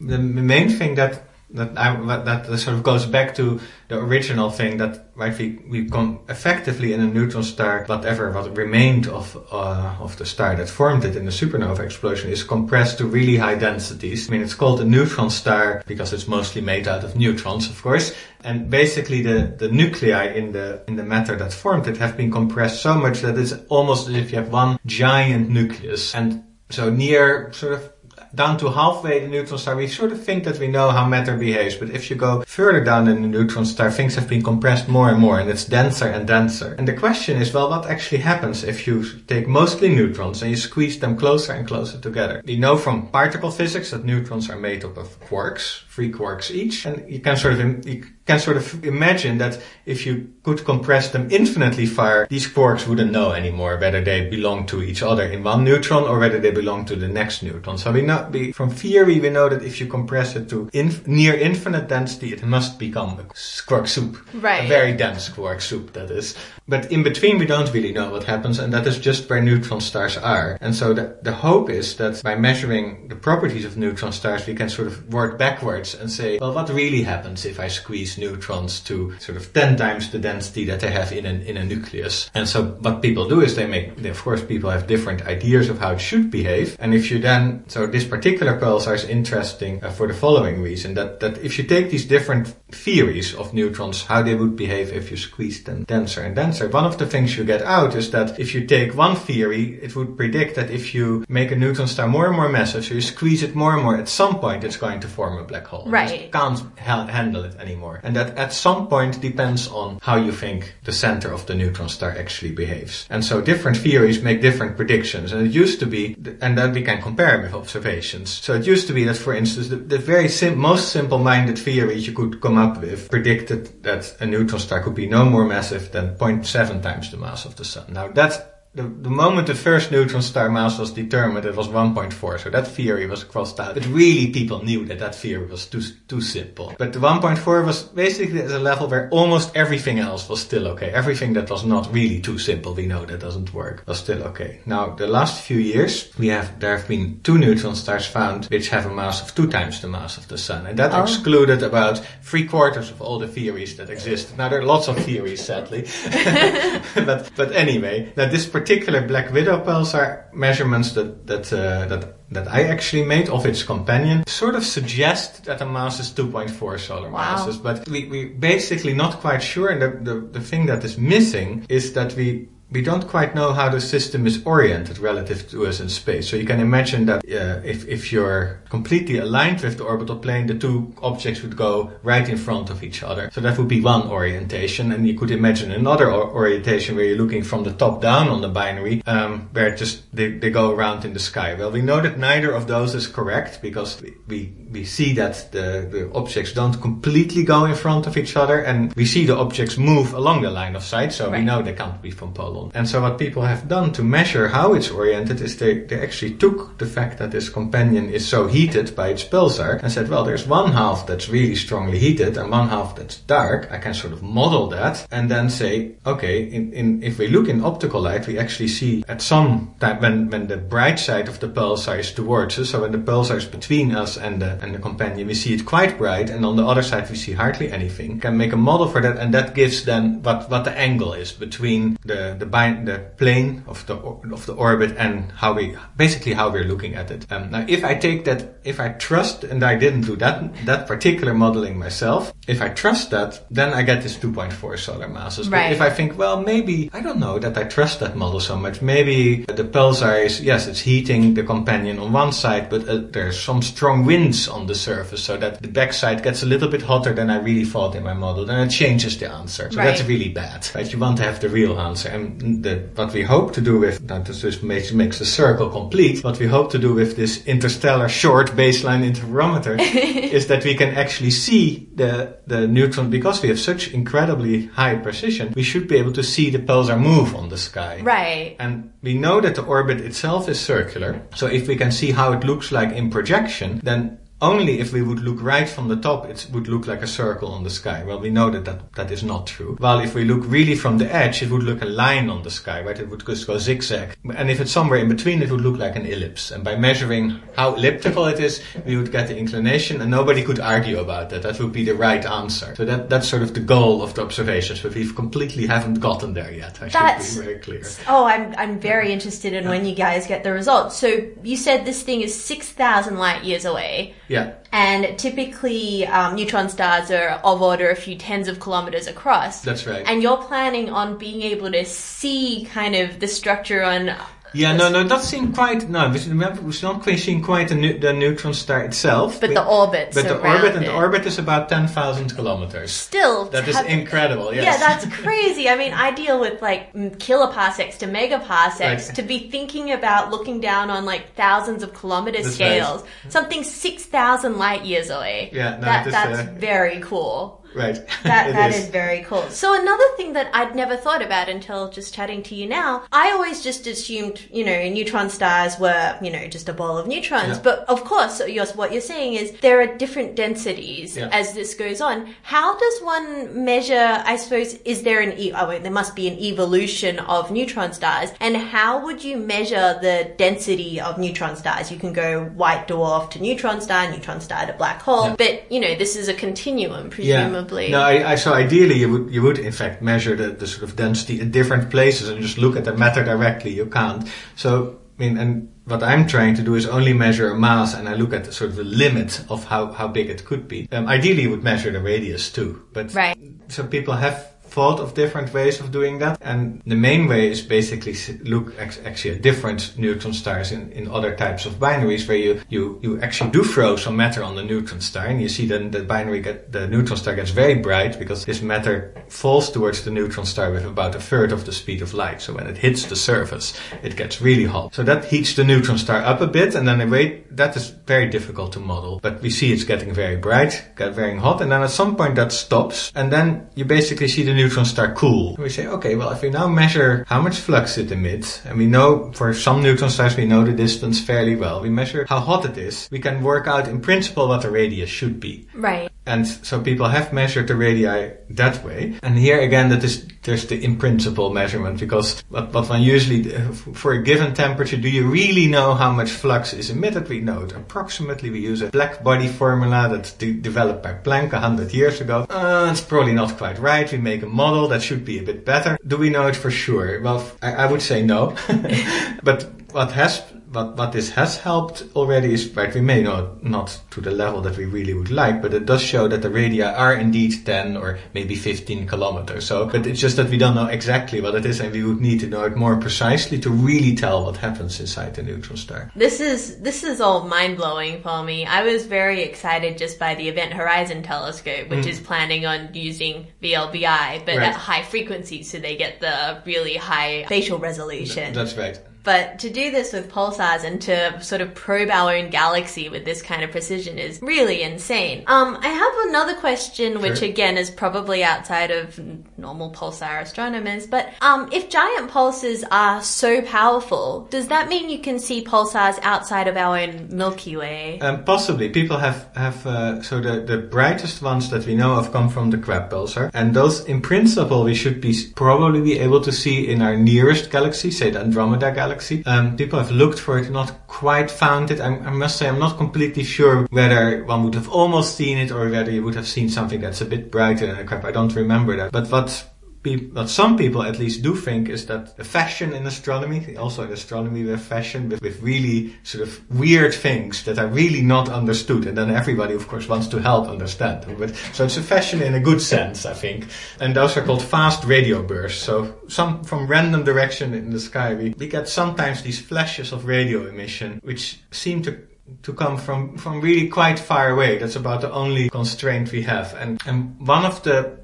the 0.00 0.18
main 0.18 0.68
thing 0.68 0.94
that 0.96 1.29
that 1.52 1.76
I, 1.76 1.96
that 2.24 2.58
sort 2.58 2.76
of 2.76 2.82
goes 2.82 3.06
back 3.06 3.34
to 3.36 3.60
the 3.88 3.98
original 3.98 4.50
thing 4.50 4.76
that 4.76 5.10
right 5.16 5.36
we 5.36 5.58
we 5.68 5.88
come 5.88 6.20
effectively 6.28 6.92
in 6.92 7.00
a 7.00 7.06
neutron 7.06 7.42
star 7.42 7.84
whatever 7.86 8.30
what 8.30 8.56
remained 8.56 9.08
of 9.08 9.36
uh, 9.50 9.96
of 9.98 10.16
the 10.18 10.26
star 10.26 10.54
that 10.56 10.68
formed 10.68 11.04
it 11.04 11.16
in 11.16 11.24
the 11.24 11.30
supernova 11.30 11.80
explosion 11.80 12.30
is 12.30 12.44
compressed 12.44 12.98
to 12.98 13.06
really 13.06 13.36
high 13.36 13.56
densities. 13.56 14.28
I 14.28 14.32
mean 14.32 14.42
it's 14.42 14.54
called 14.54 14.80
a 14.80 14.84
neutron 14.84 15.30
star 15.30 15.82
because 15.86 16.12
it's 16.12 16.28
mostly 16.28 16.60
made 16.60 16.86
out 16.86 17.04
of 17.04 17.16
neutrons 17.16 17.68
of 17.68 17.82
course 17.82 18.14
and 18.44 18.70
basically 18.70 19.22
the 19.22 19.54
the 19.58 19.68
nuclei 19.68 20.26
in 20.26 20.52
the 20.52 20.82
in 20.86 20.96
the 20.96 21.04
matter 21.04 21.36
that 21.36 21.52
formed 21.52 21.88
it 21.88 21.96
have 21.96 22.16
been 22.16 22.30
compressed 22.30 22.80
so 22.80 22.94
much 22.94 23.20
that 23.20 23.36
it's 23.36 23.54
almost 23.68 24.08
as 24.08 24.14
if 24.14 24.30
you 24.30 24.38
have 24.38 24.52
one 24.52 24.78
giant 24.86 25.48
nucleus 25.48 26.14
and 26.14 26.44
so 26.70 26.88
near 26.90 27.52
sort 27.52 27.72
of 27.72 27.92
down 28.34 28.58
to 28.58 28.70
halfway 28.70 29.20
the 29.20 29.28
neutron 29.28 29.58
star, 29.58 29.76
we 29.76 29.86
sort 29.86 30.12
of 30.12 30.22
think 30.22 30.44
that 30.44 30.58
we 30.58 30.68
know 30.68 30.90
how 30.90 31.06
matter 31.06 31.36
behaves. 31.36 31.74
But 31.74 31.90
if 31.90 32.10
you 32.10 32.16
go 32.16 32.42
further 32.42 32.82
down 32.82 33.08
in 33.08 33.22
the 33.22 33.28
neutron 33.28 33.64
star, 33.64 33.90
things 33.90 34.14
have 34.14 34.28
been 34.28 34.42
compressed 34.42 34.88
more 34.88 35.08
and 35.08 35.18
more, 35.18 35.40
and 35.40 35.50
it's 35.50 35.64
denser 35.64 36.08
and 36.08 36.26
denser. 36.26 36.74
And 36.78 36.86
the 36.86 36.94
question 36.94 37.40
is, 37.40 37.52
well, 37.52 37.70
what 37.70 37.86
actually 37.86 38.22
happens 38.22 38.64
if 38.64 38.86
you 38.86 39.04
take 39.26 39.48
mostly 39.48 39.88
neutrons 39.88 40.42
and 40.42 40.50
you 40.50 40.56
squeeze 40.56 40.98
them 40.98 41.16
closer 41.16 41.52
and 41.52 41.66
closer 41.66 41.98
together? 41.98 42.42
We 42.44 42.56
know 42.56 42.76
from 42.76 43.08
particle 43.08 43.50
physics 43.50 43.90
that 43.90 44.04
neutrons 44.04 44.48
are 44.50 44.58
made 44.58 44.84
up 44.84 44.96
of 44.96 45.20
quarks, 45.20 45.84
three 45.88 46.12
quarks 46.12 46.50
each, 46.50 46.86
and 46.86 47.10
you 47.10 47.20
can 47.20 47.36
sort 47.36 47.54
of 47.54 47.86
you 47.86 48.04
can 48.30 48.38
sort 48.38 48.56
of 48.56 48.84
imagine 48.84 49.38
that 49.38 49.60
if 49.86 50.06
you 50.06 50.14
could 50.44 50.64
compress 50.64 51.10
them 51.10 51.26
infinitely 51.32 51.84
far, 51.86 52.26
these 52.30 52.46
quarks 52.46 52.86
wouldn't 52.86 53.10
know 53.10 53.32
anymore 53.32 53.76
whether 53.76 54.00
they 54.04 54.30
belong 54.30 54.66
to 54.66 54.82
each 54.82 55.02
other 55.02 55.24
in 55.24 55.42
one 55.42 55.64
neutron 55.64 56.04
or 56.04 56.18
whether 56.20 56.38
they 56.38 56.52
belong 56.52 56.84
to 56.84 56.94
the 56.94 57.08
next 57.08 57.42
neutron. 57.42 57.76
So 57.76 57.90
we 57.90 58.02
know 58.02 58.28
we, 58.32 58.52
from 58.52 58.70
theory 58.70 59.18
we 59.18 59.30
know 59.30 59.48
that 59.48 59.62
if 59.64 59.80
you 59.80 59.86
compress 59.88 60.36
it 60.36 60.48
to 60.50 60.70
inf- 60.72 61.06
near 61.08 61.34
infinite 61.34 61.88
density, 61.88 62.32
it 62.32 62.44
must 62.44 62.78
become 62.78 63.18
a 63.18 63.24
quark 63.66 63.88
soup, 63.88 64.16
Right. 64.32 64.64
a 64.64 64.68
very 64.68 64.92
dense 64.92 65.28
quark 65.28 65.60
soup 65.60 65.92
that 65.94 66.08
is. 66.10 66.36
But 66.68 66.92
in 66.92 67.02
between 67.02 67.38
we 67.40 67.46
don't 67.46 67.72
really 67.74 67.92
know 67.92 68.10
what 68.10 68.24
happens, 68.24 68.60
and 68.60 68.72
that 68.72 68.86
is 68.86 68.98
just 68.98 69.28
where 69.28 69.42
neutron 69.42 69.80
stars 69.80 70.16
are. 70.16 70.56
And 70.60 70.72
so 70.80 70.94
the, 70.94 71.18
the 71.22 71.32
hope 71.32 71.68
is 71.68 71.96
that 71.96 72.22
by 72.22 72.36
measuring 72.36 73.08
the 73.08 73.16
properties 73.16 73.64
of 73.64 73.76
neutron 73.76 74.12
stars, 74.12 74.46
we 74.46 74.54
can 74.54 74.68
sort 74.68 74.86
of 74.86 75.12
work 75.12 75.36
backwards 75.36 75.96
and 76.00 76.08
say, 76.08 76.38
well, 76.38 76.54
what 76.54 76.68
really 76.70 77.02
happens 77.02 77.44
if 77.44 77.58
I 77.58 77.66
squeeze 77.68 78.19
neutrons 78.20 78.80
to 78.80 79.18
sort 79.18 79.36
of 79.36 79.52
10 79.52 79.76
times 79.76 80.10
the 80.10 80.18
density 80.18 80.64
that 80.66 80.80
they 80.80 80.90
have 80.90 81.12
in 81.12 81.26
a, 81.26 81.32
in 81.50 81.56
a 81.56 81.64
nucleus? 81.64 82.30
And 82.34 82.48
so 82.48 82.64
what 82.80 83.02
people 83.02 83.28
do 83.28 83.40
is 83.40 83.56
they 83.56 83.66
make, 83.66 84.04
of 84.04 84.22
course, 84.22 84.44
people 84.44 84.70
have 84.70 84.86
different 84.86 85.22
ideas 85.22 85.68
of 85.68 85.78
how 85.78 85.92
it 85.92 86.00
should 86.00 86.30
behave. 86.30 86.76
And 86.78 86.94
if 86.94 87.10
you 87.10 87.18
then, 87.18 87.64
so 87.68 87.86
this 87.86 88.04
particular 88.04 88.58
pulsar 88.58 88.94
is 88.94 89.04
interesting 89.04 89.82
uh, 89.82 89.90
for 89.90 90.06
the 90.06 90.14
following 90.14 90.62
reason, 90.62 90.94
that, 90.94 91.20
that 91.20 91.38
if 91.38 91.58
you 91.58 91.64
take 91.64 91.90
these 91.90 92.04
different 92.04 92.48
theories 92.70 93.34
of 93.34 93.54
neutrons, 93.54 94.04
how 94.04 94.22
they 94.22 94.34
would 94.34 94.56
behave 94.56 94.92
if 94.92 95.10
you 95.10 95.16
squeeze 95.16 95.64
them 95.64 95.84
denser 95.84 96.22
and 96.22 96.36
denser, 96.36 96.68
one 96.68 96.84
of 96.84 96.98
the 96.98 97.06
things 97.06 97.36
you 97.36 97.44
get 97.44 97.62
out 97.62 97.94
is 97.94 98.10
that 98.10 98.38
if 98.38 98.54
you 98.54 98.66
take 98.66 98.94
one 98.94 99.16
theory, 99.16 99.78
it 99.82 99.96
would 99.96 100.16
predict 100.16 100.56
that 100.56 100.70
if 100.70 100.94
you 100.94 101.24
make 101.28 101.50
a 101.50 101.56
neutron 101.56 101.88
star 101.88 102.06
more 102.06 102.26
and 102.26 102.36
more 102.36 102.48
massive, 102.48 102.84
so 102.84 102.94
you 102.94 103.00
squeeze 103.00 103.42
it 103.42 103.54
more 103.54 103.74
and 103.74 103.82
more, 103.82 103.96
at 103.96 104.08
some 104.08 104.38
point 104.38 104.64
it's 104.64 104.76
going 104.76 105.00
to 105.00 105.08
form 105.08 105.38
a 105.38 105.44
black 105.44 105.66
hole. 105.66 105.84
Right. 105.86 106.30
can't 106.32 106.60
ha- 106.78 107.06
handle 107.06 107.44
it 107.44 107.56
anymore. 107.56 108.00
And 108.02 108.09
that 108.16 108.36
at 108.36 108.52
some 108.52 108.88
point 108.88 109.20
depends 109.20 109.68
on 109.68 109.98
how 110.02 110.16
you 110.16 110.32
think 110.32 110.74
the 110.84 110.92
center 110.92 111.32
of 111.32 111.46
the 111.46 111.54
neutron 111.54 111.88
star 111.88 112.10
actually 112.10 112.52
behaves. 112.52 113.06
And 113.10 113.24
so 113.24 113.40
different 113.40 113.76
theories 113.76 114.22
make 114.22 114.40
different 114.40 114.76
predictions. 114.76 115.32
And 115.32 115.46
it 115.46 115.52
used 115.52 115.80
to 115.80 115.86
be, 115.86 116.16
and 116.40 116.56
then 116.56 116.72
we 116.72 116.82
can 116.82 117.02
compare 117.02 117.40
with 117.40 117.54
observations. 117.54 118.30
So 118.30 118.54
it 118.54 118.66
used 118.66 118.86
to 118.88 118.92
be 118.92 119.04
that, 119.04 119.16
for 119.16 119.34
instance, 119.34 119.68
the, 119.68 119.76
the 119.76 119.98
very 119.98 120.28
sim- 120.28 120.58
most 120.58 120.92
simple-minded 120.92 121.58
theory 121.58 121.98
you 121.98 122.12
could 122.12 122.40
come 122.40 122.58
up 122.58 122.80
with 122.80 123.10
predicted 123.10 123.82
that 123.82 124.16
a 124.20 124.26
neutron 124.26 124.60
star 124.60 124.82
could 124.82 124.94
be 124.94 125.06
no 125.06 125.24
more 125.24 125.44
massive 125.44 125.92
than 125.92 126.16
0.7 126.16 126.82
times 126.82 127.10
the 127.10 127.16
mass 127.16 127.44
of 127.44 127.56
the 127.56 127.64
sun. 127.64 127.92
Now 127.92 128.08
that's 128.08 128.38
the, 128.72 128.84
the 128.84 129.10
moment 129.10 129.48
the 129.48 129.54
first 129.56 129.90
neutron 129.90 130.22
star 130.22 130.48
mass 130.48 130.78
was 130.78 130.92
determined, 130.92 131.44
it 131.44 131.56
was 131.56 131.66
1.4, 131.66 132.38
so 132.38 132.50
that 132.50 132.68
theory 132.68 133.06
was 133.06 133.24
crossed 133.24 133.58
out. 133.58 133.74
But 133.74 133.86
really, 133.86 134.28
people 134.30 134.62
knew 134.62 134.84
that 134.84 135.00
that 135.00 135.16
theory 135.16 135.46
was 135.46 135.66
too 135.66 135.82
too 136.06 136.20
simple. 136.20 136.72
But 136.78 136.92
the 136.92 137.00
1.4 137.00 137.66
was 137.66 137.82
basically 137.82 138.40
at 138.42 138.50
a 138.50 138.60
level 138.60 138.86
where 138.86 139.08
almost 139.10 139.56
everything 139.56 139.98
else 139.98 140.28
was 140.28 140.40
still 140.40 140.68
okay. 140.68 140.90
Everything 140.90 141.32
that 141.32 141.50
was 141.50 141.64
not 141.64 141.92
really 141.92 142.20
too 142.20 142.38
simple, 142.38 142.72
we 142.72 142.86
know 142.86 143.04
that 143.04 143.18
doesn't 143.18 143.52
work, 143.52 143.82
was 143.86 143.98
still 143.98 144.22
okay. 144.22 144.60
Now, 144.66 144.90
the 144.90 145.08
last 145.08 145.42
few 145.42 145.58
years, 145.58 146.12
we 146.16 146.28
have 146.28 146.60
there 146.60 146.76
have 146.76 146.86
been 146.86 147.20
two 147.24 147.38
neutron 147.38 147.74
stars 147.74 148.06
found 148.06 148.46
which 148.46 148.68
have 148.68 148.86
a 148.86 148.94
mass 148.94 149.20
of 149.20 149.34
two 149.34 149.48
times 149.48 149.80
the 149.80 149.88
mass 149.88 150.16
of 150.16 150.28
the 150.28 150.38
sun, 150.38 150.66
and 150.66 150.78
that 150.78 150.92
oh. 150.94 151.02
excluded 151.02 151.64
about 151.64 152.00
three 152.22 152.46
quarters 152.46 152.92
of 152.92 153.02
all 153.02 153.18
the 153.18 153.26
theories 153.26 153.76
that 153.78 153.90
exist. 153.90 154.36
Now, 154.38 154.48
there 154.48 154.60
are 154.60 154.64
lots 154.64 154.86
of 154.86 154.96
theories, 154.96 155.44
sadly, 155.44 155.88
but 156.94 157.30
but 157.34 157.50
anyway, 157.50 158.12
that 158.14 158.30
this 158.30 158.46
particular 158.60 159.00
Black 159.06 159.32
Widow 159.32 159.56
pulsar 159.64 160.06
measurements 160.32 160.92
that 160.92 161.26
that 161.26 161.52
uh, 161.52 161.86
that 161.90 162.02
that 162.34 162.46
I 162.58 162.60
actually 162.74 163.04
made 163.04 163.28
of 163.28 163.44
its 163.46 163.62
companion 163.64 164.24
sort 164.26 164.54
of 164.54 164.64
suggest 164.64 165.44
that 165.44 165.58
the 165.58 165.66
mass 165.66 165.98
is 166.00 166.08
2.4 166.12 166.78
solar 166.78 167.10
Wow. 167.10 167.18
masses, 167.18 167.56
but 167.58 167.88
we 167.88 168.00
we 168.08 168.20
basically 168.52 168.94
not 168.94 169.12
quite 169.20 169.42
sure. 169.42 169.68
And 169.72 169.80
the, 169.82 169.90
the 170.08 170.20
the 170.38 170.40
thing 170.50 170.66
that 170.66 170.84
is 170.84 170.96
missing 170.96 171.64
is 171.68 171.92
that 171.92 172.14
we 172.16 172.48
we 172.72 172.82
don't 172.82 173.08
quite 173.08 173.34
know 173.34 173.52
how 173.52 173.68
the 173.68 173.80
system 173.80 174.26
is 174.26 174.44
oriented 174.44 174.98
relative 174.98 175.48
to 175.50 175.66
us 175.66 175.80
in 175.80 175.88
space. 175.88 176.28
So 176.28 176.36
you 176.36 176.46
can 176.46 176.60
imagine 176.60 177.06
that 177.06 177.24
uh, 177.24 177.60
if, 177.64 177.86
if 177.88 178.12
you're 178.12 178.60
completely 178.68 179.18
aligned 179.18 179.60
with 179.62 179.78
the 179.78 179.84
orbital 179.84 180.16
plane, 180.16 180.46
the 180.46 180.54
two 180.54 180.94
objects 181.02 181.42
would 181.42 181.56
go 181.56 181.90
right 182.02 182.28
in 182.28 182.36
front 182.36 182.70
of 182.70 182.84
each 182.84 183.02
other. 183.02 183.28
So 183.32 183.40
that 183.40 183.58
would 183.58 183.66
be 183.66 183.80
one 183.80 184.08
orientation. 184.08 184.92
And 184.92 185.06
you 185.06 185.18
could 185.18 185.32
imagine 185.32 185.72
another 185.72 186.10
or- 186.10 186.30
orientation 186.30 186.94
where 186.94 187.06
you're 187.06 187.18
looking 187.18 187.42
from 187.42 187.64
the 187.64 187.72
top 187.72 188.00
down 188.00 188.28
on 188.28 188.40
the 188.40 188.48
binary, 188.48 189.02
um, 189.06 189.48
where 189.52 189.74
just 189.74 190.14
they, 190.14 190.30
they 190.30 190.50
go 190.50 190.70
around 190.70 191.04
in 191.04 191.12
the 191.12 191.18
sky. 191.18 191.54
Well, 191.54 191.72
we 191.72 191.82
know 191.82 192.00
that 192.00 192.18
neither 192.18 192.52
of 192.52 192.68
those 192.68 192.94
is 192.94 193.08
correct 193.08 193.60
because 193.62 194.00
we, 194.00 194.14
we, 194.28 194.52
we 194.70 194.84
see 194.84 195.12
that 195.14 195.50
the, 195.52 195.88
the 195.90 196.10
objects 196.14 196.52
don't 196.52 196.80
completely 196.80 197.42
go 197.42 197.64
in 197.64 197.74
front 197.74 198.06
of 198.06 198.16
each 198.16 198.36
other 198.36 198.60
and 198.60 198.92
we 198.94 199.04
see 199.04 199.26
the 199.26 199.36
objects 199.36 199.76
move 199.76 200.12
along 200.12 200.42
the 200.42 200.50
line 200.50 200.76
of 200.76 200.82
sight. 200.82 201.12
So 201.12 201.30
we 201.30 201.40
know 201.42 201.62
they 201.62 201.72
can't 201.72 202.00
be 202.00 202.10
from 202.10 202.32
pole-on. 202.32 202.70
And 202.74 202.88
so 202.88 203.02
what 203.02 203.18
people 203.18 203.42
have 203.42 203.68
done 203.68 203.92
to 203.92 204.02
measure 204.02 204.48
how 204.48 204.74
it's 204.74 204.90
oriented 204.90 205.40
is 205.40 205.58
they, 205.58 205.80
they 205.80 206.00
actually 206.00 206.34
took 206.34 206.78
the 206.78 206.86
fact 206.86 207.18
that 207.18 207.30
this 207.30 207.48
companion 207.48 208.08
is 208.10 208.26
so 208.26 208.46
heated 208.46 208.94
by 208.94 209.08
its 209.08 209.24
pulsar 209.24 209.82
and 209.82 209.90
said, 209.90 210.08
well, 210.08 210.24
there's 210.24 210.46
one 210.46 210.72
half 210.72 211.06
that's 211.06 211.28
really 211.28 211.56
strongly 211.56 211.98
heated 211.98 212.36
and 212.36 212.50
one 212.50 212.68
half 212.68 212.96
that's 212.96 213.18
dark. 213.18 213.70
I 213.70 213.78
can 213.78 213.94
sort 213.94 214.12
of 214.12 214.22
model 214.22 214.68
that 214.68 215.06
and 215.10 215.30
then 215.30 215.50
say, 215.50 215.96
okay, 216.06 216.44
in, 216.44 216.72
in, 216.72 217.02
if 217.02 217.18
we 217.18 217.28
look 217.28 217.48
in 217.48 217.64
optical 217.64 218.00
light, 218.00 218.26
we 218.26 218.38
actually 218.38 218.68
see 218.68 219.04
at 219.08 219.20
some 219.20 219.74
time 219.80 220.00
when, 220.00 220.30
when 220.30 220.46
the 220.46 220.56
bright 220.56 220.98
side 220.98 221.28
of 221.28 221.40
the 221.40 221.48
pulsar 221.48 221.98
is 221.98 222.12
towards 222.12 222.58
us, 222.58 222.70
so 222.70 222.82
when 222.82 222.92
the 222.92 222.98
pulsar 222.98 223.36
is 223.36 223.44
between 223.44 223.94
us 223.94 224.16
and 224.16 224.40
the, 224.40 224.59
and 224.62 224.74
the 224.74 224.78
companion, 224.78 225.26
we 225.26 225.34
see 225.34 225.54
it 225.54 225.64
quite 225.64 225.98
bright 225.98 226.30
and 226.30 226.44
on 226.44 226.56
the 226.56 226.66
other 226.66 226.82
side 226.82 227.08
we 227.10 227.16
see 227.16 227.32
hardly 227.32 227.70
anything. 227.70 228.20
Can 228.20 228.36
make 228.36 228.52
a 228.52 228.56
model 228.56 228.88
for 228.88 229.00
that 229.00 229.18
and 229.18 229.32
that 229.34 229.54
gives 229.54 229.84
then 229.84 230.22
what, 230.22 230.50
what 230.50 230.64
the 230.64 230.72
angle 230.78 231.12
is 231.12 231.32
between 231.32 231.98
the, 232.04 232.36
the, 232.38 232.46
the 232.84 232.98
plane 233.16 233.62
of 233.66 233.86
the, 233.86 233.96
of 233.96 234.46
the 234.46 234.54
orbit 234.54 234.94
and 234.96 235.30
how 235.32 235.52
we, 235.54 235.76
basically 235.96 236.32
how 236.32 236.50
we're 236.50 236.64
looking 236.64 236.94
at 236.94 237.10
it. 237.10 237.30
Um, 237.30 237.50
now 237.50 237.64
if 237.68 237.84
I 237.84 237.94
take 237.94 238.24
that, 238.24 238.58
if 238.64 238.80
I 238.80 238.90
trust, 238.90 239.44
and 239.44 239.62
I 239.64 239.76
didn't 239.76 240.02
do 240.02 240.16
that, 240.16 240.66
that 240.66 240.86
particular 240.86 241.34
modeling 241.34 241.78
myself, 241.78 242.32
if 242.46 242.60
I 242.60 242.68
trust 242.68 243.10
that, 243.10 243.44
then 243.50 243.72
I 243.72 243.82
get 243.82 244.02
this 244.02 244.16
2.4 244.16 244.78
solar 244.78 245.08
masses. 245.08 245.48
But 245.48 245.56
Right. 245.56 245.72
if 245.72 245.80
I 245.80 245.90
think, 245.90 246.18
well, 246.18 246.40
maybe, 246.42 246.90
I 246.92 247.00
don't 247.00 247.18
know 247.18 247.38
that 247.38 247.56
I 247.56 247.64
trust 247.64 248.00
that 248.00 248.16
model 248.16 248.40
so 248.40 248.56
much. 248.56 248.82
Maybe 248.82 249.44
the 249.44 249.64
pulsar 249.64 250.24
is, 250.24 250.40
yes, 250.40 250.66
it's 250.66 250.80
heating 250.80 251.34
the 251.34 251.42
companion 251.42 251.98
on 251.98 252.12
one 252.12 252.32
side, 252.32 252.68
but 252.70 252.88
uh, 252.88 253.02
there's 253.10 253.38
some 253.38 253.62
strong 253.62 254.04
winds 254.04 254.48
on 254.50 254.66
the 254.66 254.74
surface 254.74 255.22
so 255.22 255.36
that 255.36 255.62
the 255.62 255.68
backside 255.68 256.22
gets 256.22 256.42
a 256.42 256.46
little 256.46 256.68
bit 256.68 256.82
hotter 256.82 257.12
than 257.14 257.30
I 257.30 257.38
really 257.38 257.64
thought 257.64 257.94
in 257.94 258.02
my 258.02 258.14
model. 258.14 258.44
Then 258.44 258.66
it 258.66 258.70
changes 258.70 259.18
the 259.18 259.30
answer. 259.30 259.70
So 259.70 259.78
Right. 259.78 259.86
that's 259.86 260.02
really 260.04 260.28
bad. 260.28 260.68
Right? 260.74 260.90
You 260.92 260.98
want 260.98 261.16
to 261.18 261.24
have 261.24 261.40
the 261.40 261.48
real 261.48 261.78
answer. 261.78 262.08
And 262.08 262.62
the, 262.62 262.88
what 262.94 263.12
we 263.12 263.22
hope 263.22 263.52
to 263.54 263.60
do 263.60 263.78
with, 263.78 264.06
that 264.08 264.24
this 264.26 264.42
just 264.42 264.62
makes, 264.62 264.92
makes 264.92 265.18
the 265.18 265.24
circle 265.24 265.70
complete, 265.70 266.22
what 266.24 266.38
we 266.38 266.46
hope 266.46 266.70
to 266.72 266.78
do 266.78 266.92
with 266.94 267.16
this 267.16 267.44
interstellar 267.46 268.08
short 268.08 268.50
baseline 268.52 269.02
interferometer 269.10 269.78
is 270.32 270.46
that 270.48 270.64
we 270.64 270.74
can 270.74 270.94
actually 270.96 271.30
see 271.30 271.88
the, 271.94 272.36
the 272.46 272.66
neutron, 272.66 273.10
because 273.10 273.42
we 273.42 273.48
have 273.48 273.58
such 273.60 273.92
incredibly 273.92 274.66
high 274.66 274.96
precision, 274.96 275.52
we 275.54 275.62
should 275.62 275.86
be 275.88 275.96
able 275.96 276.12
to 276.12 276.22
see 276.22 276.50
the 276.50 276.58
pulsar 276.58 276.98
move 277.00 277.34
on 277.34 277.48
the 277.48 277.58
sky. 277.58 278.00
Right. 278.02 278.56
And 278.58 278.92
we 279.02 279.14
know 279.14 279.40
that 279.40 279.54
the 279.54 279.62
orbit 279.64 280.00
itself 280.00 280.48
is 280.48 280.58
circular. 280.60 281.22
So 281.34 281.46
if 281.46 281.68
we 281.68 281.76
can 281.76 281.92
see 281.92 282.10
how 282.12 282.32
it 282.32 282.44
looks 282.44 282.72
like 282.72 282.92
in 282.92 283.10
projection, 283.10 283.80
then 283.82 284.18
only 284.42 284.80
if 284.80 284.92
we 284.92 285.02
would 285.02 285.20
look 285.20 285.42
right 285.42 285.68
from 285.68 285.88
the 285.88 285.96
top, 285.96 286.26
it 286.26 286.46
would 286.52 286.68
look 286.68 286.86
like 286.86 287.02
a 287.02 287.06
circle 287.06 287.52
on 287.52 287.64
the 287.64 287.70
sky. 287.70 288.04
Well, 288.04 288.20
we 288.20 288.30
know 288.30 288.50
that 288.50 288.64
that, 288.64 288.92
that 288.94 289.10
is 289.10 289.22
not 289.22 289.46
true. 289.46 289.76
While 289.78 290.00
if 290.00 290.14
we 290.14 290.24
look 290.24 290.42
really 290.44 290.74
from 290.74 290.98
the 290.98 291.12
edge, 291.14 291.42
it 291.42 291.50
would 291.50 291.62
look 291.62 291.82
a 291.82 291.86
line 291.86 292.30
on 292.30 292.42
the 292.42 292.50
sky, 292.50 292.80
right? 292.82 292.98
It 292.98 293.08
would 293.08 293.24
just 293.26 293.46
go 293.46 293.58
zigzag. 293.58 294.16
And 294.34 294.50
if 294.50 294.60
it's 294.60 294.72
somewhere 294.72 294.98
in 294.98 295.08
between, 295.08 295.42
it 295.42 295.50
would 295.50 295.60
look 295.60 295.78
like 295.78 295.96
an 295.96 296.06
ellipse. 296.06 296.50
And 296.50 296.64
by 296.64 296.76
measuring 296.76 297.40
how 297.56 297.74
elliptical 297.74 298.26
it 298.26 298.40
is, 298.40 298.62
we 298.86 298.96
would 298.96 299.12
get 299.12 299.28
the 299.28 299.36
inclination 299.36 300.00
and 300.00 300.10
nobody 300.10 300.42
could 300.42 300.60
argue 300.60 300.98
about 300.98 301.30
that. 301.30 301.42
That 301.42 301.60
would 301.60 301.72
be 301.72 301.84
the 301.84 301.94
right 301.94 302.24
answer. 302.24 302.74
So 302.76 302.84
that, 302.84 303.10
that's 303.10 303.28
sort 303.28 303.42
of 303.42 303.54
the 303.54 303.60
goal 303.60 304.02
of 304.02 304.14
the 304.14 304.22
observations, 304.22 304.80
but 304.80 304.94
we 304.94 305.10
completely 305.12 305.66
haven't 305.66 306.00
gotten 306.00 306.34
there 306.34 306.52
yet. 306.52 306.80
I 306.82 306.88
That's- 306.88 307.34
should 307.34 307.40
be 307.40 307.44
very 307.46 307.58
clear. 307.58 307.82
Oh, 308.08 308.24
I'm 308.24 308.54
I'm 308.56 308.80
very 308.80 309.12
interested 309.12 309.52
in 309.52 309.68
when 309.68 309.84
you 309.84 309.94
guys 309.94 310.26
get 310.26 310.44
the 310.44 310.52
results. 310.52 310.96
So 310.96 311.08
you 311.42 311.56
said 311.56 311.84
this 311.84 312.02
thing 312.02 312.22
is 312.22 312.32
six 312.38 312.70
thousand 312.70 313.16
light 313.18 313.44
years 313.44 313.64
away, 313.64 314.14
Yeah. 314.30 314.54
and 314.70 315.18
typically 315.18 316.06
um, 316.06 316.36
neutron 316.36 316.68
stars 316.68 317.10
are 317.10 317.40
of 317.42 317.60
order 317.60 317.90
a 317.90 317.96
few 317.96 318.14
tens 318.14 318.46
of 318.46 318.60
kilometers 318.60 319.08
across. 319.08 319.62
That's 319.62 319.88
right. 319.88 320.04
And 320.06 320.22
you're 320.22 320.36
planning 320.36 320.88
on 320.88 321.18
being 321.18 321.42
able 321.42 321.72
to 321.72 321.84
see 321.84 322.68
kind 322.70 322.94
of 322.94 323.18
the 323.18 323.26
structure 323.26 323.82
on. 323.82 324.14
Yeah, 324.52 324.76
no, 324.76 324.88
no, 324.90 325.02
not 325.02 325.22
seeing 325.22 325.52
quite. 325.52 325.88
No, 325.88 326.10
we 326.10 326.18
remember 326.26 326.62
we're 326.62 326.72
not 326.82 327.02
quite 327.02 327.18
seeing 327.18 327.42
quite 327.42 327.68
the, 327.68 327.74
nu- 327.74 327.98
the 327.98 328.12
neutron 328.12 328.54
star 328.54 328.84
itself. 328.84 329.40
But 329.40 329.54
the 329.54 329.64
orbit. 329.64 330.10
But 330.14 330.24
the 330.24 330.38
orbit 330.38 330.74
and 330.74 330.84
it. 330.84 330.88
the 330.88 330.94
orbit 330.94 331.26
is 331.26 331.38
about 331.38 331.68
ten 331.68 331.86
thousand 331.86 332.34
kilometers. 332.34 332.90
Still, 332.92 333.46
that 333.50 333.68
is 333.68 333.76
have- 333.76 333.86
incredible. 333.86 334.52
Yes. 334.52 334.64
Yeah, 334.64 334.76
that's 334.78 335.06
crazy. 335.22 335.68
I 335.68 335.76
mean, 335.76 335.92
I 335.92 336.10
deal 336.10 336.40
with 336.40 336.60
like 336.60 336.92
kiloparsecs 336.92 337.98
to 337.98 338.06
megaparsecs. 338.06 338.80
Right. 338.80 339.14
To 339.14 339.22
be 339.22 339.50
thinking 339.50 339.92
about 339.92 340.30
looking 340.30 340.60
down 340.60 340.90
on 340.90 341.04
like 341.04 341.34
thousands 341.34 341.82
of 341.82 341.94
kilometer 341.94 342.42
That's 342.42 342.54
scales, 342.54 343.04
something 343.28 343.62
six 343.62 344.04
thousand 344.04 344.58
light 344.58 344.84
years 344.84 345.10
away. 345.10 345.50
Yeah, 345.52 345.76
no, 345.76 345.80
that, 345.82 346.10
that's 346.10 346.48
uh, 346.48 346.52
very 346.54 347.00
cool. 347.00 347.59
Right. 347.74 347.96
That 348.22 348.52
that 348.52 348.74
is. 348.74 348.88
very 348.88 349.22
cool. 349.22 349.42
So 349.50 349.80
another 349.80 350.04
thing 350.16 350.34
that 350.34 350.50
I'd 350.54 350.74
never 350.76 350.96
thought 350.96 351.22
about 351.22 351.48
until 351.48 351.88
just 351.90 352.14
chatting 352.14 352.42
to 352.44 352.54
you 352.54 352.66
now, 352.66 353.04
I 353.12 353.30
always 353.32 353.62
just 353.62 353.86
assumed, 353.86 354.40
you 354.52 354.64
know, 354.64 354.88
neutron 354.88 355.30
stars 355.30 355.78
were, 355.78 356.18
you 356.22 356.30
know, 356.30 356.46
just 356.48 356.68
a 356.68 356.72
ball 356.72 356.98
of 356.98 357.06
neutrons. 357.06 357.56
Yeah. 357.56 357.62
But 357.62 357.78
of 357.88 358.04
course, 358.04 358.40
you're, 358.46 358.66
what 358.66 358.92
you're 358.92 359.00
saying 359.00 359.34
is 359.34 359.52
there 359.60 359.80
are 359.80 359.96
different 359.96 360.34
densities 360.36 361.16
Yeah. 361.16 361.28
as 361.32 361.54
this 361.54 361.74
goes 361.74 362.00
on. 362.00 362.34
How 362.42 362.78
does 362.78 363.00
one 363.02 363.64
measure? 363.64 364.22
I 364.24 364.36
suppose 364.36 364.74
is 364.84 365.02
there 365.02 365.20
an 365.20 365.38
e- 365.38 365.52
oh, 365.52 365.68
wait, 365.68 365.82
there 365.82 365.92
must 365.92 366.14
be 366.14 366.28
an 366.28 366.38
evolution 366.38 367.18
of 367.20 367.50
neutron 367.50 367.92
stars, 367.92 368.30
and 368.40 368.56
how 368.56 369.04
would 369.04 369.24
you 369.24 369.36
measure 369.36 369.98
the 370.02 370.32
density 370.36 371.00
of 371.00 371.18
neutron 371.18 371.56
stars? 371.56 371.90
You 371.90 371.98
can 371.98 372.12
go 372.12 372.44
white 372.44 372.86
dwarf 372.88 373.30
to 373.30 373.40
neutron 373.40 373.80
star, 373.80 374.10
neutron 374.10 374.40
star 374.40 374.66
to 374.66 374.72
black 374.74 375.00
hole, 375.02 375.34
but 375.36 375.70
you 375.72 375.80
know 375.80 375.94
this 375.94 376.16
is 376.16 376.28
a 376.28 376.34
continuum, 376.34 377.10
presumably. 377.10 377.59
No, 377.90 378.00
I, 378.00 378.32
I, 378.32 378.34
so 378.36 378.52
ideally 378.52 378.98
you 378.98 379.10
would 379.12 379.34
you 379.34 379.42
would 379.42 379.58
in 379.58 379.72
fact 379.72 380.02
measure 380.02 380.36
the, 380.36 380.48
the 380.48 380.66
sort 380.66 380.82
of 380.82 380.96
density 380.96 381.40
at 381.40 381.50
different 381.52 381.90
places 381.90 382.28
and 382.28 382.40
just 382.40 382.58
look 382.58 382.76
at 382.76 382.84
the 382.84 382.96
matter 382.96 383.24
directly. 383.24 383.72
You 383.72 383.86
can't. 383.86 384.28
So 384.56 384.98
I 385.18 385.22
mean, 385.22 385.36
and 385.36 385.72
what 385.84 386.02
I'm 386.02 386.26
trying 386.26 386.54
to 386.54 386.62
do 386.62 386.74
is 386.74 386.86
only 386.86 387.12
measure 387.12 387.50
a 387.50 387.58
mass, 387.58 387.94
and 387.94 388.08
I 388.08 388.14
look 388.14 388.32
at 388.32 388.44
the 388.44 388.52
sort 388.52 388.70
of 388.70 388.76
the 388.76 388.84
limit 388.84 389.44
of 389.50 389.64
how 389.64 389.92
how 389.92 390.08
big 390.08 390.30
it 390.30 390.44
could 390.44 390.66
be. 390.66 390.88
Um, 390.90 391.06
ideally, 391.06 391.42
you 391.42 391.50
would 391.50 391.62
measure 391.62 391.90
the 391.90 392.00
radius 392.00 392.50
too, 392.50 392.82
but 392.92 393.12
Right. 393.14 393.36
so 393.68 393.84
people 393.86 394.14
have 394.14 394.46
thought 394.70 395.00
of 395.00 395.14
different 395.14 395.52
ways 395.52 395.80
of 395.80 395.90
doing 395.90 396.18
that. 396.18 396.38
And 396.40 396.80
the 396.86 396.96
main 396.96 397.28
way 397.28 397.50
is 397.50 397.60
basically 397.60 398.14
look 398.44 398.78
actually 398.78 399.34
at 399.34 399.42
different 399.42 399.96
neutron 399.98 400.32
stars 400.32 400.72
in, 400.72 400.92
in 400.92 401.08
other 401.08 401.34
types 401.34 401.66
of 401.66 401.74
binaries 401.74 402.28
where 402.28 402.36
you, 402.36 402.60
you, 402.68 402.98
you 403.02 403.20
actually 403.20 403.50
do 403.50 403.64
throw 403.64 403.96
some 403.96 404.16
matter 404.16 404.42
on 404.42 404.54
the 404.54 404.62
neutron 404.62 405.00
star. 405.00 405.26
And 405.26 405.40
you 405.40 405.48
see 405.48 405.66
then 405.66 405.90
the 405.90 406.02
binary 406.02 406.40
get, 406.40 406.72
the 406.72 406.86
neutron 406.86 407.16
star 407.16 407.34
gets 407.34 407.50
very 407.50 407.74
bright 407.74 408.18
because 408.18 408.44
this 408.44 408.62
matter 408.62 409.14
falls 409.28 409.70
towards 409.70 410.04
the 410.04 410.10
neutron 410.10 410.46
star 410.46 410.70
with 410.70 410.84
about 410.84 411.14
a 411.14 411.20
third 411.20 411.52
of 411.52 411.66
the 411.66 411.72
speed 411.72 412.02
of 412.02 412.14
light. 412.14 412.40
So 412.40 412.54
when 412.54 412.66
it 412.66 412.78
hits 412.78 413.06
the 413.06 413.16
surface 413.16 413.78
it 414.02 414.16
gets 414.16 414.40
really 414.40 414.64
hot. 414.64 414.94
So 414.94 415.02
that 415.02 415.24
heats 415.24 415.54
the 415.54 415.64
neutron 415.64 415.98
star 415.98 416.18
up 416.22 416.40
a 416.40 416.46
bit. 416.46 416.74
And 416.74 416.86
then 416.86 416.98
the 416.98 417.06
rate 417.06 417.56
that 417.56 417.76
is 417.76 417.88
very 417.88 418.28
difficult 418.28 418.72
to 418.74 418.80
model. 418.80 419.18
But 419.20 419.42
we 419.42 419.50
see 419.50 419.72
it's 419.72 419.84
getting 419.84 420.12
very 420.14 420.36
bright 420.36 420.90
get 420.96 421.14
very 421.14 421.36
hot. 421.36 421.60
And 421.60 421.72
then 421.72 421.82
at 421.82 421.90
some 421.90 422.16
point 422.16 422.36
that 422.36 422.52
stops. 422.52 423.12
And 423.14 423.32
then 423.32 423.68
you 423.74 423.84
basically 423.84 424.28
see 424.28 424.42
the 424.42 424.54
neutron 424.60 424.84
star 424.84 425.14
cool. 425.14 425.56
We 425.58 425.68
say, 425.68 425.86
okay, 425.86 426.14
well, 426.14 426.30
if 426.30 426.42
we 426.42 426.50
now 426.50 426.68
measure 426.68 427.24
how 427.28 427.40
much 427.40 427.56
flux 427.56 427.96
it 427.98 428.12
emits, 428.12 428.64
and 428.66 428.76
we 428.76 428.86
know 428.86 429.32
for 429.32 429.54
some 429.54 429.82
neutron 429.82 430.10
stars 430.10 430.36
we 430.36 430.44
know 430.44 430.64
the 430.64 430.72
distance 430.72 431.20
fairly 431.20 431.56
well, 431.56 431.80
we 431.80 431.90
measure 431.90 432.26
how 432.28 432.40
hot 432.40 432.64
it 432.64 432.76
is, 432.76 433.08
we 433.10 433.18
can 433.18 433.42
work 433.42 433.66
out 433.66 433.88
in 433.88 434.00
principle 434.00 434.48
what 434.48 434.62
the 434.62 434.70
radius 434.70 435.10
should 435.10 435.40
be. 435.40 435.66
Right. 435.74 436.10
And 436.30 436.46
so 436.46 436.80
people 436.80 437.08
have 437.08 437.32
measured 437.32 437.66
the 437.66 437.74
radii 437.74 438.34
that 438.50 438.84
way. 438.84 439.18
And 439.20 439.36
here 439.36 439.58
again, 439.60 439.88
that 439.88 440.04
is, 440.04 440.28
there's 440.44 440.64
the 440.66 440.82
in 440.82 440.96
principle 440.96 441.50
measurement 441.50 441.98
because 441.98 442.44
what, 442.48 442.72
what 442.72 442.88
one 442.88 443.02
usually, 443.02 443.50
for 443.94 444.12
a 444.12 444.22
given 444.22 444.54
temperature, 444.54 444.96
do 444.96 445.08
you 445.08 445.28
really 445.28 445.66
know 445.66 445.94
how 445.94 446.12
much 446.12 446.30
flux 446.30 446.72
is 446.72 446.88
emitted? 446.88 447.28
We 447.28 447.40
know 447.40 447.62
it 447.62 447.72
approximately. 447.72 448.48
We 448.50 448.60
use 448.60 448.80
a 448.80 448.90
black 448.90 449.24
body 449.24 449.48
formula 449.48 450.08
that's 450.08 450.32
de- 450.34 450.52
developed 450.52 451.02
by 451.02 451.14
Planck 451.14 451.52
a 451.52 451.58
hundred 451.58 451.92
years 451.92 452.20
ago. 452.20 452.46
Uh, 452.48 452.88
it's 452.92 453.00
probably 453.00 453.32
not 453.32 453.56
quite 453.56 453.80
right. 453.80 454.10
We 454.10 454.18
make 454.18 454.44
a 454.44 454.48
model 454.48 454.86
that 454.88 455.02
should 455.02 455.24
be 455.24 455.40
a 455.40 455.42
bit 455.42 455.64
better. 455.64 455.98
Do 456.06 456.16
we 456.16 456.30
know 456.30 456.46
it 456.46 456.54
for 456.54 456.70
sure? 456.70 457.20
Well, 457.20 457.44
I, 457.60 457.72
I 457.72 457.86
would 457.90 458.02
say 458.02 458.22
no. 458.22 458.56
but 459.42 459.68
what 459.92 460.12
has 460.12 460.44
what, 460.72 460.96
what 460.96 461.10
this 461.12 461.30
has 461.30 461.56
helped 461.58 462.04
already 462.14 462.54
is, 462.54 462.68
right, 462.76 462.94
we 462.94 463.00
may 463.00 463.22
not, 463.22 463.62
not 463.64 464.00
to 464.10 464.20
the 464.20 464.30
level 464.30 464.60
that 464.62 464.76
we 464.76 464.84
really 464.84 465.14
would 465.14 465.30
like, 465.30 465.60
but 465.60 465.74
it 465.74 465.84
does 465.84 466.00
show 466.00 466.28
that 466.28 466.42
the 466.42 466.50
radii 466.50 466.82
are 466.82 467.12
indeed 467.14 467.66
10 467.66 467.96
or 467.96 468.18
maybe 468.34 468.54
15 468.54 469.06
kilometers. 469.08 469.66
So, 469.66 469.86
but 469.86 470.06
it's 470.06 470.20
just 470.20 470.36
that 470.36 470.48
we 470.48 470.58
don't 470.58 470.76
know 470.76 470.86
exactly 470.86 471.40
what 471.40 471.56
it 471.56 471.66
is 471.66 471.80
and 471.80 471.92
we 471.92 472.04
would 472.04 472.20
need 472.20 472.38
to 472.40 472.46
know 472.46 472.64
it 472.64 472.76
more 472.76 472.96
precisely 472.96 473.58
to 473.60 473.70
really 473.70 474.14
tell 474.14 474.44
what 474.44 474.58
happens 474.58 475.00
inside 475.00 475.34
the 475.34 475.42
neutron 475.42 475.76
star. 475.76 476.10
This 476.14 476.40
is 476.40 476.80
this 476.80 477.02
is 477.02 477.20
all 477.20 477.46
mind 477.48 477.76
blowing 477.76 478.22
for 478.22 478.42
me. 478.44 478.64
I 478.64 478.84
was 478.84 479.06
very 479.06 479.42
excited 479.42 479.98
just 479.98 480.18
by 480.20 480.36
the 480.36 480.48
Event 480.48 480.72
Horizon 480.72 481.22
Telescope, 481.22 481.88
which 481.88 482.06
is 482.06 482.20
planning 482.20 482.64
on 482.66 482.90
using 482.94 483.46
VLBI, 483.62 484.44
but 484.44 484.50
Mm. 484.50 484.58
Right. 484.58 484.68
at 484.68 484.74
high 484.74 485.02
frequencies, 485.02 485.70
so 485.70 485.78
they 485.78 485.96
get 485.96 486.20
the 486.20 486.60
really 486.66 486.96
high 486.96 487.44
spatial 487.46 487.78
resolution. 487.78 488.52
That's 488.52 488.76
right. 488.76 488.98
But 489.22 489.58
to 489.60 489.70
do 489.70 489.90
this 489.90 490.12
with 490.12 490.30
pulsars 490.30 490.84
and 490.84 491.00
to 491.02 491.42
sort 491.42 491.60
of 491.60 491.74
probe 491.74 492.10
our 492.10 492.34
own 492.34 492.50
galaxy 492.50 493.08
with 493.08 493.24
this 493.24 493.42
kind 493.42 493.62
of 493.62 493.70
precision 493.70 494.18
is 494.18 494.40
really 494.40 494.82
insane. 494.82 495.44
Um, 495.46 495.78
I 495.80 495.88
have 495.88 496.28
another 496.28 496.54
question, 496.54 497.20
which 497.20 497.42
again 497.42 497.76
is 497.76 497.90
probably 497.90 498.42
outside 498.42 498.90
of 498.90 499.20
normal 499.58 499.92
pulsar 499.92 500.40
astronomers. 500.40 501.06
But 501.06 501.28
um, 501.40 501.68
if 501.72 501.90
giant 501.90 502.30
pulses 502.30 502.84
are 502.90 503.22
so 503.22 503.62
powerful, 503.62 504.48
does 504.50 504.68
that 504.68 504.88
mean 504.88 505.10
you 505.10 505.18
can 505.18 505.38
see 505.38 505.62
pulsars 505.62 506.18
outside 506.22 506.66
of 506.66 506.76
our 506.76 506.98
own 506.98 507.28
Milky 507.30 507.76
Way? 507.76 508.20
Um, 508.20 508.44
possibly. 508.44 508.88
People 508.88 509.18
have, 509.18 509.48
have 509.54 509.86
uh, 509.86 510.22
so 510.22 510.40
the, 510.40 510.60
the 510.60 510.78
brightest 510.78 511.42
ones 511.42 511.70
that 511.70 511.86
we 511.86 511.94
know 511.94 512.14
of 512.14 512.32
come 512.32 512.48
from 512.48 512.70
the 512.70 512.78
Crab 512.78 513.10
pulsar. 513.10 513.50
And 513.52 513.74
those, 513.74 514.04
in 514.04 514.22
principle, 514.22 514.84
we 514.84 514.94
should 514.94 515.20
be 515.20 515.36
probably 515.54 516.00
be 516.00 516.18
able 516.18 516.40
to 516.40 516.52
see 516.52 516.88
in 516.88 517.02
our 517.02 517.16
nearest 517.16 517.70
galaxy, 517.70 518.10
say 518.10 518.30
the 518.30 518.40
Andromeda 518.40 518.92
galaxy. 518.92 519.09
Um, 519.46 519.76
people 519.76 519.98
have 519.98 520.10
looked 520.10 520.38
for 520.38 520.58
it, 520.58 520.70
not 520.70 521.06
quite 521.06 521.50
found 521.50 521.90
it. 521.90 522.00
I, 522.00 522.06
I 522.06 522.30
must 522.30 522.56
say 522.56 522.68
I'm 522.68 522.78
not 522.78 522.96
completely 522.96 523.44
sure 523.44 523.86
whether 523.90 524.44
one 524.44 524.64
would 524.64 524.74
have 524.74 524.88
almost 524.88 525.36
seen 525.36 525.58
it 525.58 525.70
or 525.70 525.88
whether 525.88 526.10
you 526.10 526.22
would 526.24 526.34
have 526.34 526.48
seen 526.48 526.68
something 526.68 527.00
that's 527.00 527.20
a 527.20 527.24
bit 527.24 527.50
brighter 527.50 527.86
than 527.86 527.98
a 527.98 528.04
Crab. 528.04 528.24
I 528.24 528.32
don't 528.32 528.54
remember 528.54 528.96
that. 528.96 529.12
But 529.12 529.28
what 529.30 529.64
what 530.02 530.48
some 530.48 530.78
people 530.78 531.02
at 531.02 531.18
least 531.18 531.42
do 531.42 531.54
think 531.54 531.90
is 531.90 532.06
that 532.06 532.36
the 532.38 532.44
fashion 532.44 532.94
in 532.94 533.06
astronomy, 533.06 533.76
also 533.76 534.02
in 534.04 534.12
astronomy 534.12 534.62
we 534.64 534.70
have 534.70 534.82
fashion 534.82 535.28
with, 535.28 535.42
with 535.42 535.60
really 535.62 536.14
sort 536.22 536.42
of 536.42 536.70
weird 536.70 537.12
things 537.12 537.64
that 537.64 537.78
are 537.78 537.86
really 537.86 538.22
not 538.22 538.48
understood 538.48 539.06
and 539.06 539.16
then 539.18 539.30
everybody 539.30 539.74
of 539.74 539.86
course 539.88 540.08
wants 540.08 540.26
to 540.28 540.38
help 540.38 540.68
understand. 540.68 541.26
But, 541.38 541.54
so 541.74 541.84
it's 541.84 541.98
a 541.98 542.02
fashion 542.02 542.40
in 542.40 542.54
a 542.54 542.60
good 542.60 542.80
sense, 542.80 543.26
I 543.26 543.34
think. 543.34 543.66
And 544.00 544.16
those 544.16 544.36
are 544.38 544.42
called 544.42 544.62
fast 544.62 545.04
radio 545.04 545.42
bursts. 545.42 545.82
So 545.82 546.18
some, 546.28 546.64
from 546.64 546.86
random 546.86 547.22
direction 547.22 547.74
in 547.74 547.90
the 547.90 548.00
sky 548.00 548.34
we, 548.34 548.54
we 548.56 548.68
get 548.68 548.88
sometimes 548.88 549.42
these 549.42 549.60
flashes 549.60 550.12
of 550.12 550.24
radio 550.24 550.66
emission 550.66 551.20
which 551.22 551.60
seem 551.70 552.02
to 552.02 552.26
to 552.62 552.72
come 552.72 552.96
from, 552.96 553.36
from 553.38 553.60
really 553.60 553.86
quite 553.86 554.18
far 554.18 554.50
away. 554.50 554.76
That's 554.76 554.96
about 554.96 555.20
the 555.20 555.30
only 555.30 555.68
constraint 555.70 556.32
we 556.32 556.42
have. 556.42 556.74
And, 556.74 557.00
and 557.06 557.38
one 557.46 557.64
of 557.64 557.82
the 557.84 558.19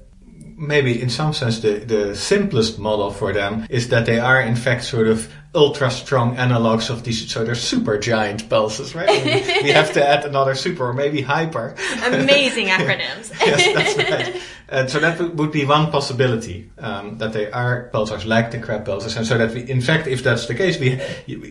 maybe 0.57 1.01
in 1.01 1.11
some 1.11 1.33
sense 1.33 1.61
the, 1.61 1.75
the 1.81 2.15
simplest 2.17 2.79
model 2.79 3.11
for 3.11 3.33
them 3.33 3.67
is 3.71 3.89
that 3.89 4.07
they 4.07 4.19
are 4.19 4.41
in 4.41 4.57
fact 4.57 4.85
sort 4.85 5.07
of 5.07 5.31
ultra 5.55 5.91
strong 5.91 6.37
analogs 6.37 6.91
of 6.91 7.03
these 7.05 7.31
so 7.31 7.43
they're 7.45 7.55
super 7.55 7.99
giant 7.99 8.49
pulses 8.51 8.95
right? 8.95 9.09
And 9.09 9.65
we 9.65 9.71
have 9.71 9.93
to 9.95 10.07
add 10.07 10.25
another 10.27 10.55
super 10.55 10.89
or 10.89 10.93
maybe 10.93 11.23
hyper. 11.23 11.75
Amazing 12.05 12.67
acronyms. 12.77 13.31
yes 13.41 13.75
that's 13.75 13.97
right. 13.97 14.43
Uh, 14.69 14.87
so 14.87 14.99
that 14.99 15.19
would- 15.19 15.39
would 15.39 15.53
be 15.53 15.65
one 15.65 15.91
possibility 15.91 16.69
um, 16.79 17.17
that 17.19 17.33
they 17.33 17.51
are 17.51 17.89
pulsars 17.95 18.27
like 18.27 18.51
the 18.51 18.59
crab 18.59 18.85
pulsars 18.87 19.17
and 19.17 19.27
so 19.27 19.39
that 19.39 19.53
we 19.55 19.61
in 19.71 19.81
fact 19.81 20.07
if 20.07 20.23
that's 20.23 20.47
the 20.47 20.55
case 20.55 20.79
we 20.81 20.97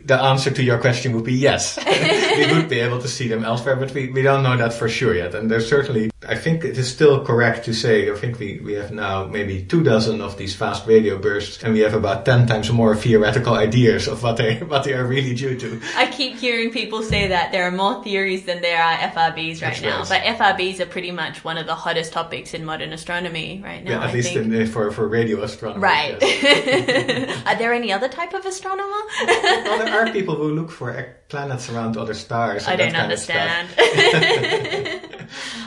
the 0.06 0.20
answer 0.22 0.52
to 0.52 0.62
your 0.64 0.78
question 0.78 1.14
would 1.14 1.24
be 1.26 1.34
yes. 1.34 1.78
We 2.38 2.54
would 2.54 2.70
be 2.70 2.80
able 2.82 3.00
to 3.02 3.08
see 3.08 3.28
them 3.28 3.44
elsewhere 3.46 3.76
but 3.78 3.94
we, 3.94 4.10
we 4.12 4.22
don't 4.22 4.44
know 4.44 4.58
that 4.58 4.74
for 4.74 4.90
sure 4.90 5.16
yet 5.16 5.34
and 5.34 5.50
there's 5.50 5.68
certainly 5.70 6.12
I 6.28 6.36
think 6.36 6.64
it 6.64 6.78
is 6.78 6.90
still 6.92 7.24
correct 7.26 7.66
to 7.66 7.74
say 7.74 8.12
I 8.12 8.16
think 8.16 8.40
we, 8.40 8.60
we 8.60 8.74
have 8.74 8.92
now 8.92 9.26
maybe 9.26 9.64
two 9.64 9.84
dozen 9.84 10.22
of 10.22 10.38
these 10.38 10.56
fast 10.56 10.86
radio 10.88 11.18
bursts 11.18 11.64
and 11.64 11.74
we 11.74 11.80
have 11.82 11.94
about 11.94 12.26
ten 12.26 12.48
times 12.48 12.72
more 12.72 12.96
theoretical 12.96 13.54
ideas 13.56 14.08
of 14.08 14.24
what 14.24 14.38
they 14.38 14.58
what 14.74 14.84
they 14.84 14.94
are 14.94 15.06
really 15.06 15.34
due 15.36 15.58
to 15.58 15.80
I 15.96 16.08
keep 16.08 16.38
hearing 16.38 16.72
people 16.72 17.04
say 17.04 17.28
that 17.28 17.52
there 17.52 17.64
are 17.68 17.72
more 17.72 18.04
theories 18.04 18.44
than 18.46 18.62
there 18.62 18.82
are 18.82 18.96
FRBs 19.14 19.62
right 19.62 19.80
That's 19.80 19.82
now, 19.82 20.00
right. 20.04 20.10
but 20.10 20.22
FRBs 20.38 20.80
are 20.80 20.86
pretty 20.86 21.12
much 21.12 21.44
one 21.44 21.58
of 21.58 21.66
the 21.66 21.76
hottest 21.76 22.14
topics 22.14 22.54
in 22.54 22.66
modern 22.66 22.92
astronomy 22.94 23.62
right 23.64 23.84
now. 23.84 23.92
yeah, 23.92 24.04
at 24.04 24.10
I 24.10 24.14
least 24.14 24.36
in, 24.36 24.66
for 24.68 24.92
for 24.92 25.08
radio 25.08 25.44
astronomy 25.44 25.82
Right. 25.82 26.18
yes. 26.22 27.44
are 27.48 27.56
there 27.58 27.74
any 27.74 27.92
other 27.92 28.08
type 28.10 28.34
of 28.34 28.46
astronomer? 28.46 29.02
well, 29.28 29.86
there 29.86 30.00
are 30.08 30.12
people 30.12 30.36
who 30.36 30.50
look 30.54 30.72
for 30.72 31.16
planets 31.30 31.70
around 31.70 31.98
other 31.98 32.14
stars. 32.14 32.68
I 32.68 32.74
and 32.74 32.80
that 32.80 32.92
don't 32.92 33.02
kind 33.02 33.12
of 33.12 33.20
stuff. 33.20 33.50
understand. 33.80 34.95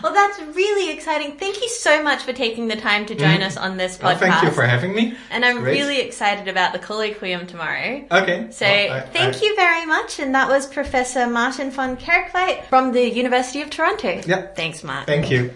Well, 0.02 0.12
that's 0.12 0.40
really 0.54 0.90
exciting. 0.92 1.36
Thank 1.36 1.60
you 1.60 1.68
so 1.68 2.02
much 2.02 2.22
for 2.22 2.32
taking 2.32 2.68
the 2.68 2.76
time 2.76 3.06
to 3.06 3.14
join 3.14 3.38
mm-hmm. 3.38 3.42
us 3.42 3.56
on 3.56 3.76
this 3.76 3.98
Well, 4.00 4.14
podcast. 4.14 4.18
thank 4.18 4.42
you 4.44 4.50
for 4.50 4.64
having 4.66 4.94
me. 4.94 5.16
and 5.30 5.44
I'm 5.44 5.60
Great. 5.60 5.78
really 5.78 6.00
excited 6.00 6.48
about 6.48 6.72
the 6.72 6.78
colloquium 6.78 7.46
tomorrow. 7.48 8.04
Okay. 8.10 8.48
So 8.50 8.66
well, 8.66 8.92
I- 8.92 9.00
thank 9.00 9.36
I- 9.36 9.40
you 9.40 9.56
very 9.56 9.86
much, 9.86 10.18
and 10.18 10.34
that 10.34 10.48
was 10.48 10.66
Professor 10.66 11.26
Marten 11.26 11.70
van 11.70 11.96
Kerkwijk 11.96 12.64
from 12.66 12.92
the 12.92 13.08
University 13.08 13.62
of 13.62 13.70
Toronto. 13.70 14.20
Yep. 14.26 14.56
Thanks, 14.56 14.84
Marten. 14.84 15.06
Thank 15.06 15.30
you. 15.30 15.52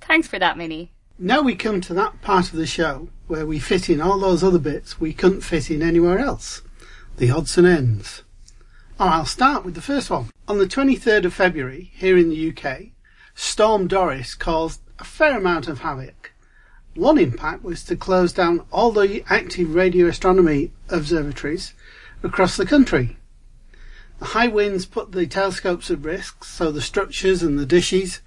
Thanks 0.00 0.28
for 0.28 0.38
that, 0.38 0.56
Minnie. 0.56 0.90
Now 1.18 1.42
we 1.42 1.54
come 1.54 1.80
to 1.82 1.94
that 1.94 2.20
part 2.22 2.46
of 2.52 2.56
the 2.58 2.66
show 2.66 3.08
where 3.28 3.46
we 3.46 3.58
fit 3.58 3.88
in 3.88 4.00
all 4.00 4.18
those 4.18 4.42
other 4.42 4.58
bits 4.58 5.00
we 5.00 5.12
couldn't 5.12 5.42
fit 5.42 5.70
in 5.70 5.80
anywhere 5.82 6.18
else. 6.18 6.62
The 7.16 7.30
odds 7.30 7.56
and 7.56 7.66
ends. 7.66 8.22
Oh, 8.98 9.06
I'll 9.06 9.24
start 9.24 9.64
with 9.64 9.74
the 9.74 9.80
first 9.80 10.10
one. 10.10 10.30
On 10.48 10.58
the 10.58 10.66
23rd 10.66 11.24
of 11.24 11.34
February, 11.34 11.90
here 11.94 12.18
in 12.18 12.30
the 12.30 12.48
UK, 12.50 12.93
Storm 13.34 13.88
Doris 13.88 14.34
caused 14.34 14.80
a 14.98 15.04
fair 15.04 15.38
amount 15.38 15.68
of 15.68 15.80
havoc. 15.80 16.32
One 16.94 17.18
impact 17.18 17.64
was 17.64 17.82
to 17.84 17.96
close 17.96 18.32
down 18.32 18.64
all 18.70 18.92
the 18.92 19.24
active 19.28 19.74
radio 19.74 20.06
astronomy 20.06 20.72
observatories 20.88 21.74
across 22.22 22.56
the 22.56 22.66
country. 22.66 23.16
The 24.20 24.26
high 24.26 24.46
winds 24.46 24.86
put 24.86 25.12
the 25.12 25.26
telescopes 25.26 25.90
at 25.90 26.00
risk, 26.00 26.44
so 26.44 26.70
the 26.70 26.80
structures 26.80 27.42
and 27.42 27.58
the 27.58 27.66
dishes 27.66 28.20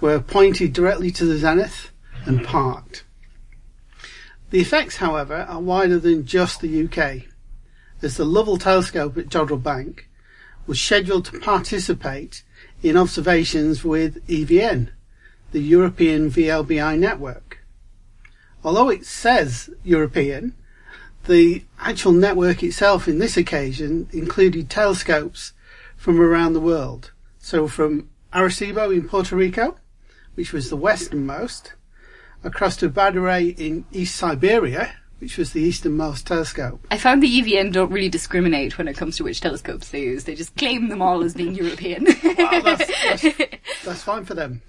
were 0.00 0.20
pointed 0.20 0.74
directly 0.74 1.10
to 1.12 1.24
the 1.24 1.38
zenith 1.38 1.90
and 2.26 2.44
parked. 2.44 3.04
The 4.50 4.60
effects, 4.60 4.96
however, 4.96 5.46
are 5.48 5.60
wider 5.60 5.98
than 5.98 6.26
just 6.26 6.60
the 6.60 6.84
UK, 6.84 7.22
as 8.02 8.18
the 8.18 8.26
Lovell 8.26 8.58
telescope 8.58 9.16
at 9.16 9.28
Jodrell 9.28 9.62
Bank 9.62 10.10
was 10.66 10.80
scheduled 10.80 11.24
to 11.26 11.40
participate 11.40 12.42
in 12.82 12.96
observations 12.96 13.84
with 13.84 14.26
EVN, 14.26 14.88
the 15.52 15.60
European 15.60 16.30
VLBI 16.30 16.98
network. 16.98 17.64
Although 18.64 18.90
it 18.90 19.06
says 19.06 19.70
European, 19.84 20.54
the 21.26 21.64
actual 21.78 22.12
network 22.12 22.62
itself 22.62 23.06
in 23.06 23.18
this 23.18 23.36
occasion 23.36 24.08
included 24.12 24.68
telescopes 24.68 25.52
from 25.96 26.20
around 26.20 26.52
the 26.52 26.60
world. 26.60 27.12
So 27.38 27.68
from 27.68 28.08
Arecibo 28.32 28.92
in 28.92 29.08
Puerto 29.08 29.36
Rico, 29.36 29.76
which 30.34 30.52
was 30.52 30.68
the 30.68 30.76
westernmost, 30.76 31.74
across 32.42 32.76
to 32.78 32.90
Badary 32.90 33.56
in 33.58 33.84
East 33.92 34.16
Siberia, 34.16 34.96
which 35.22 35.38
was 35.38 35.52
the 35.52 35.60
easternmost 35.60 36.26
telescope. 36.26 36.84
I 36.90 36.98
found 36.98 37.22
the 37.22 37.40
EVN 37.40 37.72
don't 37.72 37.92
really 37.92 38.08
discriminate 38.08 38.76
when 38.76 38.88
it 38.88 38.96
comes 38.96 39.16
to 39.18 39.24
which 39.24 39.40
telescopes 39.40 39.90
they 39.90 40.02
use. 40.02 40.24
They 40.24 40.34
just 40.34 40.56
claim 40.56 40.88
them 40.88 41.00
all 41.00 41.22
as 41.22 41.34
being 41.34 41.54
European. 41.54 42.08
Well, 42.42 42.62
that's, 42.62 43.22
that's, 43.22 43.38
that's 43.84 44.02
fine 44.02 44.24
for 44.24 44.34
them. 44.34 44.62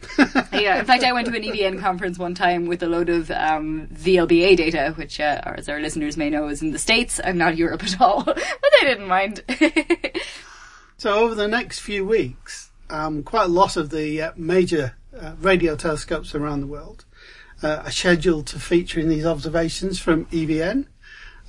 yeah, 0.53 0.79
in 0.79 0.85
fact, 0.85 1.03
I 1.03 1.11
went 1.11 1.27
to 1.27 1.35
an 1.35 1.41
EVN 1.41 1.79
conference 1.79 2.19
one 2.19 2.35
time 2.35 2.67
with 2.67 2.83
a 2.83 2.87
load 2.87 3.09
of 3.09 3.31
um, 3.31 3.87
VLBA 3.93 4.55
data, 4.55 4.93
which, 4.95 5.19
uh, 5.19 5.41
as 5.45 5.67
our 5.67 5.79
listeners 5.79 6.17
may 6.17 6.29
know, 6.29 6.47
is 6.47 6.61
in 6.61 6.71
the 6.71 6.77
States 6.77 7.19
and 7.19 7.37
not 7.37 7.57
Europe 7.57 7.83
at 7.83 7.99
all. 7.99 8.23
but 8.25 8.37
they 8.37 8.87
didn't 8.87 9.07
mind. 9.07 9.43
So 10.97 11.19
over 11.19 11.35
the 11.35 11.47
next 11.47 11.79
few 11.79 12.05
weeks, 12.05 12.69
um, 12.89 13.23
quite 13.23 13.45
a 13.45 13.49
lot 13.49 13.75
of 13.75 13.89
the 13.89 14.21
uh, 14.21 14.31
major 14.35 14.95
uh, 15.19 15.33
radio 15.39 15.75
telescopes 15.75 16.35
around 16.35 16.61
the 16.61 16.67
world 16.67 17.05
uh, 17.63 17.83
are 17.85 17.91
scheduled 17.91 18.47
to 18.47 18.59
feature 18.59 18.99
in 18.99 19.09
these 19.09 19.25
observations 19.25 19.99
from 19.99 20.25
EVN. 20.27 20.85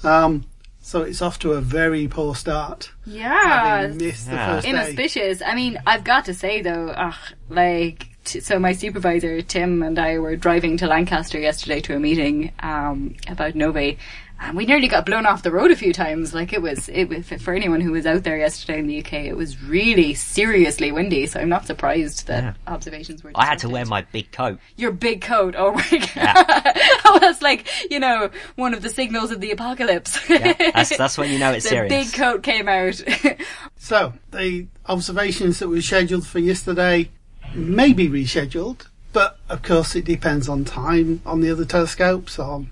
Um, 0.02 0.44
so 0.80 1.02
it's 1.02 1.22
off 1.22 1.38
to 1.40 1.52
a 1.52 1.60
very 1.60 2.06
poor 2.08 2.34
start. 2.34 2.90
yeah. 3.06 3.80
having 3.80 3.96
missed 3.98 4.26
the 4.26 4.32
Yeah. 4.32 4.46
first 4.54 4.64
day. 4.64 4.70
Inauspicious. 4.70 5.42
I 5.42 5.54
mean, 5.54 5.78
I've 5.86 6.04
got 6.04 6.26
to 6.26 6.34
say 6.34 6.60
though, 6.62 6.88
ugh, 6.88 7.14
like 7.48 8.08
t- 8.24 8.40
so 8.40 8.58
my 8.58 8.72
supervisor 8.72 9.40
Tim 9.40 9.82
and 9.82 9.98
I 9.98 10.18
were 10.18 10.36
driving 10.36 10.76
to 10.78 10.86
Lancaster 10.86 11.38
yesterday 11.40 11.80
to 11.82 11.96
a 11.96 11.98
meeting 11.98 12.52
um, 12.60 13.14
about 13.28 13.54
Novae, 13.54 13.96
and 14.40 14.56
we 14.56 14.66
nearly 14.66 14.88
got 14.88 15.06
blown 15.06 15.26
off 15.26 15.42
the 15.42 15.50
road 15.50 15.70
a 15.70 15.76
few 15.76 15.92
times. 15.92 16.34
Like 16.34 16.52
it 16.52 16.60
was, 16.60 16.88
it 16.88 17.08
was 17.08 17.28
for 17.42 17.54
anyone 17.54 17.80
who 17.80 17.92
was 17.92 18.04
out 18.04 18.24
there 18.24 18.36
yesterday 18.36 18.78
in 18.80 18.86
the 18.86 18.98
UK, 19.00 19.12
it 19.24 19.36
was 19.36 19.62
really 19.62 20.12
seriously 20.14 20.92
windy. 20.92 21.26
So 21.26 21.40
I'm 21.40 21.48
not 21.48 21.66
surprised 21.66 22.26
that 22.26 22.42
Yeah. 22.44 22.52
observations 22.66 23.22
were. 23.24 23.30
I 23.34 23.46
had 23.46 23.58
to 23.60 23.68
wear 23.68 23.84
my 23.86 24.02
big 24.02 24.30
coat. 24.32 24.58
your 24.76 24.90
big 24.92 25.20
coat. 25.22 25.54
Oh 25.56 25.72
my 25.72 26.08
god! 26.14 26.78
oh, 27.04 27.18
that's 27.20 27.40
like 27.48 27.66
you 27.90 28.00
know 28.00 28.30
one 28.56 28.74
of 28.74 28.82
the 28.82 28.90
signals 28.90 29.30
of 29.30 29.40
the 29.40 29.50
apocalypse. 29.50 30.18
Yeah, 30.28 30.52
that's, 30.74 30.96
that's 30.96 31.16
when 31.16 31.30
you 31.30 31.38
know 31.38 31.52
it's 31.52 31.64
the 31.70 31.70
serious. 31.70 31.90
big 32.12 32.12
coat 32.14 32.42
came 32.42 32.68
out. 32.68 33.02
So, 33.76 34.14
the 34.30 34.66
observations 34.86 35.58
that 35.58 35.68
were 35.68 35.82
scheduled 35.82 36.26
for 36.26 36.38
yesterday 36.38 37.10
may 37.54 37.92
be 37.92 38.08
rescheduled, 38.08 38.86
but 39.12 39.38
of 39.50 39.60
course 39.62 39.94
it 39.94 40.06
depends 40.06 40.48
on 40.48 40.64
time 40.64 41.20
on 41.26 41.42
the 41.42 41.50
other 41.50 41.66
telescopes, 41.66 42.38
on 42.38 42.70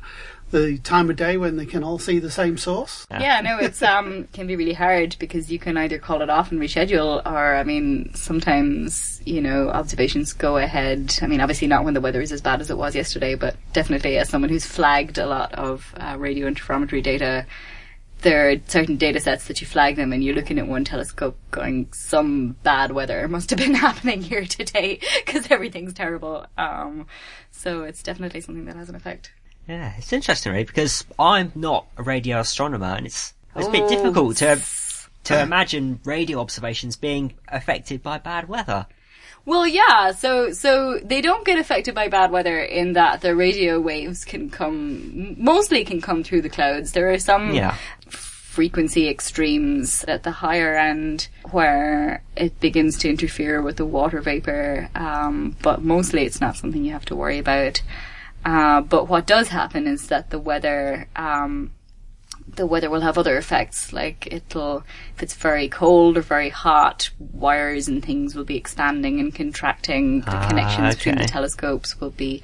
the 0.52 0.78
time 0.78 1.10
of 1.10 1.16
day 1.16 1.36
when 1.36 1.56
they 1.56 1.66
can 1.66 1.82
all 1.82 1.98
see 1.98 2.18
the 2.18 2.30
same 2.30 2.56
source. 2.56 3.06
yeah, 3.10 3.40
no, 3.40 3.58
it's 3.58 3.82
um 3.92 4.28
can 4.32 4.46
be 4.46 4.54
really 4.54 4.74
hard 4.74 5.16
because 5.18 5.50
you 5.50 5.58
can 5.58 5.76
either 5.76 5.98
call 5.98 6.22
it 6.22 6.30
off 6.30 6.52
and 6.52 6.60
reschedule, 6.60 7.24
or 7.26 7.56
I 7.56 7.64
mean, 7.64 8.14
sometimes 8.14 9.20
you 9.24 9.40
know 9.40 9.68
observations 9.70 10.32
go 10.32 10.58
ahead. 10.58 11.18
I 11.20 11.26
mean, 11.26 11.40
obviously 11.40 11.66
not 11.66 11.84
when 11.84 11.94
the 11.94 12.00
weather 12.00 12.20
is 12.20 12.30
as 12.30 12.40
bad 12.40 12.60
as 12.60 12.70
it 12.70 12.78
was 12.78 12.94
yesterday, 12.94 13.34
but 13.34 13.56
definitely 13.72 14.18
as 14.18 14.28
someone 14.28 14.50
who's 14.50 14.66
flagged 14.66 15.18
a 15.18 15.26
lot 15.26 15.52
of 15.54 15.92
uh, 15.96 16.16
radio 16.18 16.48
interferometry 16.48 17.02
data. 17.02 17.46
There 18.20 18.50
are 18.50 18.56
certain 18.68 18.98
data 18.98 19.18
sets 19.18 19.48
that 19.48 19.60
you 19.60 19.66
flag 19.66 19.96
them 19.96 20.12
and 20.12 20.22
you're 20.22 20.36
looking 20.36 20.60
at 20.60 20.68
one 20.68 20.84
telescope 20.84 21.36
going, 21.50 21.88
some 21.92 22.54
bad 22.62 22.92
weather 22.92 23.26
must 23.26 23.50
have 23.50 23.58
been 23.58 23.74
happening 23.88 24.22
here 24.22 24.44
today 24.44 25.00
because 25.26 25.50
everything's 25.50 25.92
terrible. 25.92 26.46
Um, 26.56 27.08
so 27.50 27.82
it's 27.82 28.00
definitely 28.00 28.40
something 28.40 28.66
that 28.66 28.76
has 28.76 28.88
an 28.88 28.94
effect. 28.94 29.32
Yeah, 29.68 29.92
it's 29.96 30.12
interesting, 30.12 30.52
really, 30.52 30.64
because 30.64 31.04
I'm 31.18 31.52
not 31.54 31.86
a 31.96 32.02
radio 32.02 32.40
astronomer, 32.40 32.94
and 32.96 33.06
it's 33.06 33.34
it's 33.54 33.68
a 33.68 33.70
bit 33.70 33.88
difficult 33.88 34.36
to 34.38 34.60
to 35.24 35.40
imagine 35.40 36.00
radio 36.04 36.40
observations 36.40 36.96
being 36.96 37.34
affected 37.48 38.02
by 38.02 38.18
bad 38.18 38.48
weather. 38.48 38.86
Well, 39.44 39.66
yeah. 39.66 40.12
So, 40.12 40.52
so 40.52 40.98
they 41.02 41.20
don't 41.20 41.44
get 41.44 41.58
affected 41.58 41.94
by 41.94 42.08
bad 42.08 42.30
weather 42.30 42.60
in 42.60 42.92
that 42.92 43.22
the 43.22 43.34
radio 43.34 43.80
waves 43.80 44.24
can 44.24 44.50
come, 44.50 45.34
mostly 45.42 45.84
can 45.84 46.00
come 46.00 46.22
through 46.22 46.42
the 46.42 46.48
clouds. 46.48 46.92
There 46.92 47.10
are 47.10 47.18
some 47.18 47.52
Yeah. 47.52 47.76
frequency 48.08 49.08
extremes 49.08 50.04
at 50.06 50.22
the 50.22 50.30
higher 50.30 50.76
end 50.76 51.26
where 51.50 52.22
it 52.36 52.60
begins 52.60 52.98
to 52.98 53.10
interfere 53.10 53.60
with 53.62 53.76
the 53.78 53.84
water 53.86 54.20
vapor. 54.20 54.88
Um, 54.94 55.56
but 55.62 55.82
mostly 55.82 56.24
it's 56.24 56.40
not 56.40 56.56
something 56.56 56.84
you 56.84 56.92
have 56.92 57.06
to 57.06 57.16
worry 57.16 57.38
about. 57.38 57.80
Uh, 58.44 58.80
but 58.80 59.08
what 59.08 59.26
does 59.26 59.48
happen 59.48 59.86
is 59.86 60.08
that 60.08 60.30
the 60.30 60.38
weather, 60.38 61.08
um, 61.16 61.72
the 62.56 62.66
weather 62.66 62.90
will 62.90 63.00
have 63.00 63.16
other 63.16 63.36
effects. 63.36 63.92
Like 63.92 64.28
it'll, 64.30 64.84
if 65.16 65.22
it's 65.22 65.34
very 65.34 65.68
cold 65.68 66.16
or 66.16 66.22
very 66.22 66.48
hot, 66.48 67.10
wires 67.18 67.88
and 67.88 68.04
things 68.04 68.34
will 68.34 68.44
be 68.44 68.56
expanding 68.56 69.20
and 69.20 69.34
contracting. 69.34 70.22
The 70.22 70.36
Ah, 70.36 70.48
connections 70.48 70.96
between 70.96 71.16
the 71.18 71.24
telescopes 71.24 72.00
will 72.00 72.10
be 72.10 72.42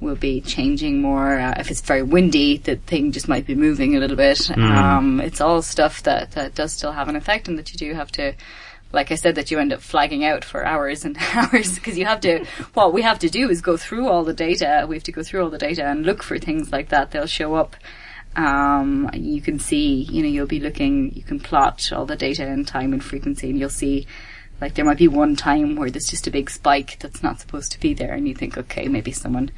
will 0.00 0.16
be 0.16 0.40
changing 0.40 1.00
more. 1.00 1.38
Uh, 1.38 1.54
if 1.58 1.70
it's 1.70 1.80
very 1.80 2.02
windy, 2.02 2.58
the 2.58 2.74
thing 2.76 3.12
just 3.12 3.28
might 3.28 3.46
be 3.46 3.54
moving 3.54 3.96
a 3.96 4.00
little 4.00 4.16
bit. 4.16 4.50
Um, 4.58 5.20
it's 5.20 5.40
all 5.40 5.62
stuff 5.62 6.02
that 6.04 6.32
that 6.32 6.54
does 6.54 6.72
still 6.72 6.92
have 6.92 7.08
an 7.08 7.16
effect, 7.16 7.48
and 7.48 7.58
that 7.58 7.72
you 7.72 7.78
do 7.78 7.94
have 7.94 8.10
to. 8.12 8.34
Like 8.92 9.10
I 9.10 9.14
said, 9.14 9.34
that 9.36 9.50
you 9.50 9.58
end 9.58 9.72
up 9.72 9.80
flagging 9.80 10.24
out 10.24 10.44
for 10.44 10.64
hours 10.64 11.04
and 11.04 11.16
hours 11.34 11.74
because 11.74 11.98
you 11.98 12.04
have 12.04 12.20
to. 12.20 12.44
What 12.74 12.92
we 12.92 13.02
have 13.02 13.18
to 13.20 13.28
do 13.28 13.48
is 13.48 13.60
go 13.60 13.76
through 13.76 14.08
all 14.08 14.24
the 14.24 14.34
data. 14.34 14.86
We 14.88 14.96
have 14.96 15.04
to 15.04 15.12
go 15.12 15.22
through 15.22 15.42
all 15.42 15.50
the 15.50 15.58
data 15.58 15.84
and 15.84 16.04
look 16.04 16.22
for 16.22 16.38
things 16.38 16.72
like 16.72 16.90
that. 16.90 17.10
They'll 17.10 17.26
show 17.26 17.54
up 17.54 17.76
um, 18.36 19.10
you 19.14 19.40
can 19.42 19.58
see, 19.58 20.02
you 20.02 20.22
know, 20.22 20.28
you'll 20.28 20.46
be 20.46 20.60
looking, 20.60 21.12
you 21.14 21.22
can 21.22 21.38
plot 21.38 21.92
all 21.92 22.06
the 22.06 22.16
data 22.16 22.46
and 22.46 22.66
time 22.66 22.92
and 22.92 23.04
frequency 23.04 23.50
and 23.50 23.58
you'll 23.58 23.68
see, 23.68 24.06
like 24.60 24.74
there 24.74 24.84
might 24.84 24.98
be 24.98 25.08
one 25.08 25.36
time 25.36 25.76
where 25.76 25.90
there's 25.90 26.08
just 26.08 26.26
a 26.26 26.30
big 26.30 26.48
spike 26.48 26.98
that's 27.00 27.22
not 27.22 27.40
supposed 27.40 27.72
to 27.72 27.80
be 27.80 27.92
there 27.94 28.14
and 28.14 28.26
you 28.26 28.34
think, 28.34 28.56
okay, 28.56 28.88
maybe 28.88 29.12
someone 29.12 29.50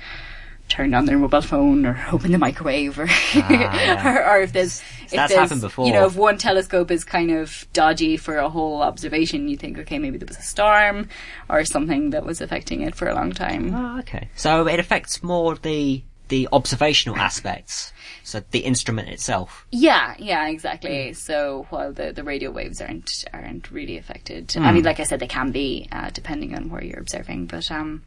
turned 0.74 0.94
on 0.94 1.04
their 1.04 1.16
mobile 1.16 1.40
phone 1.40 1.86
or 1.86 2.04
opened 2.12 2.34
the 2.34 2.38
microwave 2.38 2.98
or, 2.98 3.06
yeah. 3.34 4.18
or, 4.18 4.28
or 4.30 4.40
if 4.42 4.52
there's, 4.52 4.80
if 5.04 5.10
That's 5.12 5.32
there's, 5.32 5.40
happened 5.40 5.60
before. 5.60 5.86
you 5.86 5.92
know, 5.92 6.06
if 6.06 6.16
one 6.16 6.36
telescope 6.36 6.90
is 6.90 7.04
kind 7.04 7.30
of 7.30 7.64
dodgy 7.72 8.16
for 8.16 8.38
a 8.38 8.50
whole 8.50 8.82
observation, 8.82 9.48
you 9.48 9.56
think, 9.56 9.78
okay, 9.78 10.00
maybe 10.00 10.18
there 10.18 10.26
was 10.26 10.36
a 10.36 10.42
storm 10.42 11.08
or 11.48 11.64
something 11.64 12.10
that 12.10 12.26
was 12.26 12.40
affecting 12.40 12.80
it 12.80 12.96
for 12.96 13.06
a 13.06 13.14
long 13.14 13.30
time. 13.30 13.72
Oh, 13.72 14.00
okay. 14.00 14.28
So 14.34 14.66
it 14.66 14.80
affects 14.80 15.22
more 15.22 15.54
the 15.54 16.02
the 16.28 16.48
observational 16.52 17.18
aspects, 17.18 17.92
so 18.22 18.42
the 18.50 18.60
instrument 18.60 19.08
itself. 19.10 19.66
Yeah, 19.70 20.14
yeah, 20.18 20.48
exactly. 20.48 21.12
So 21.12 21.66
while 21.68 21.92
the, 21.92 22.12
the 22.12 22.24
radio 22.24 22.50
waves 22.50 22.80
aren't 22.80 23.26
aren't 23.34 23.70
really 23.70 23.98
affected, 23.98 24.56
I 24.56 24.72
mean, 24.72 24.84
like 24.84 25.00
I 25.00 25.04
said, 25.04 25.20
they 25.20 25.28
can 25.28 25.52
be 25.52 25.86
uh, 25.92 26.08
depending 26.10 26.54
on 26.56 26.70
where 26.70 26.82
you're 26.82 26.98
observing. 26.98 27.46
But 27.46 27.70
um, 27.70 28.02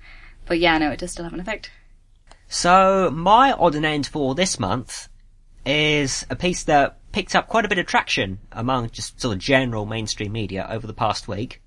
but 0.48 0.60
yeah, 0.60 0.78
no, 0.80 0.90
it 0.90 1.00
does 1.00 1.12
still 1.12 1.26
have 1.26 1.34
an 1.34 1.40
effect. 1.40 1.70
So 2.50 3.12
my 3.12 3.52
odd 3.52 3.76
and 3.76 3.86
end 3.86 4.08
for 4.08 4.34
this 4.34 4.60
month 4.60 5.10
is 5.66 6.26
a 6.30 6.36
piece 6.36 6.64
that 6.64 6.98
picked 7.12 7.36
up 7.36 7.48
quite 7.48 7.66
a 7.66 7.68
bit 7.68 7.78
of 7.78 7.86
traction 7.86 8.40
among 8.52 8.90
just 8.92 9.20
sort 9.20 9.36
of 9.36 9.40
general 9.40 9.86
mainstream 9.86 10.32
media 10.32 10.66
over 10.70 10.88
the 10.88 10.94
past 10.94 11.28
week, 11.28 11.62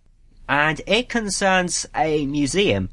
and 0.49 0.81
it 0.87 1.09
concerns 1.09 1.87
a 1.95 2.25
museum 2.27 2.89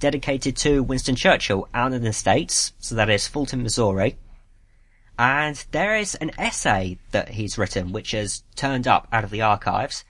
dedicated 0.00 0.56
to 0.56 0.82
Winston 0.82 1.16
Churchill 1.16 1.68
out 1.72 1.92
in 1.92 2.02
the 2.02 2.12
States, 2.12 2.72
so 2.78 2.94
that 2.94 3.08
is 3.10 3.26
Fulton, 3.26 3.62
Missouri. 3.62 4.18
And 5.18 5.64
there 5.70 5.96
is 5.96 6.14
an 6.16 6.32
essay 6.38 6.98
that 7.10 7.30
he's 7.30 7.58
written 7.58 7.92
which 7.92 8.12
has 8.12 8.42
turned 8.56 8.86
up 8.86 9.08
out 9.12 9.24
of 9.24 9.30
the 9.30 9.42
archives. 9.42 10.04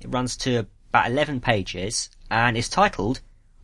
It 0.00 0.08
runs 0.08 0.36
to 0.38 0.66
about 0.90 1.10
11 1.10 1.40
pages 1.40 2.10
and 2.30 2.56
is 2.56 2.68
titled, 2.68 3.20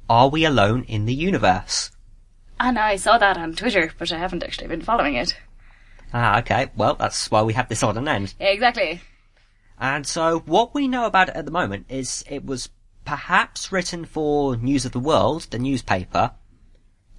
Are 0.08 0.28
We 0.28 0.44
Alone 0.44 0.84
in 0.84 1.06
the 1.06 1.14
Universe? 1.14 1.90
And 2.60 2.78
I 2.78 2.96
saw 2.96 3.18
that 3.18 3.36
on 3.36 3.54
Twitter, 3.54 3.92
but 3.98 4.12
I 4.12 4.18
haven't 4.18 4.42
actually 4.42 4.68
been 4.68 4.80
following 4.82 5.14
it. 5.14 5.36
Ah, 6.12 6.38
okay. 6.38 6.70
Well, 6.76 6.94
that's 6.94 7.30
why 7.30 7.42
we 7.42 7.54
have 7.54 7.68
this 7.68 7.82
odd 7.82 7.96
end. 8.08 8.34
Exactly. 8.38 9.00
And 9.78 10.06
so 10.06 10.40
what 10.46 10.72
we 10.74 10.86
know 10.86 11.06
about 11.06 11.28
it 11.28 11.36
at 11.36 11.44
the 11.44 11.50
moment 11.50 11.86
is 11.88 12.24
it 12.30 12.44
was 12.44 12.68
perhaps 13.04 13.72
written 13.72 14.04
for 14.04 14.56
News 14.56 14.84
of 14.84 14.92
the 14.92 15.00
World, 15.00 15.48
the 15.50 15.58
newspaper, 15.58 16.30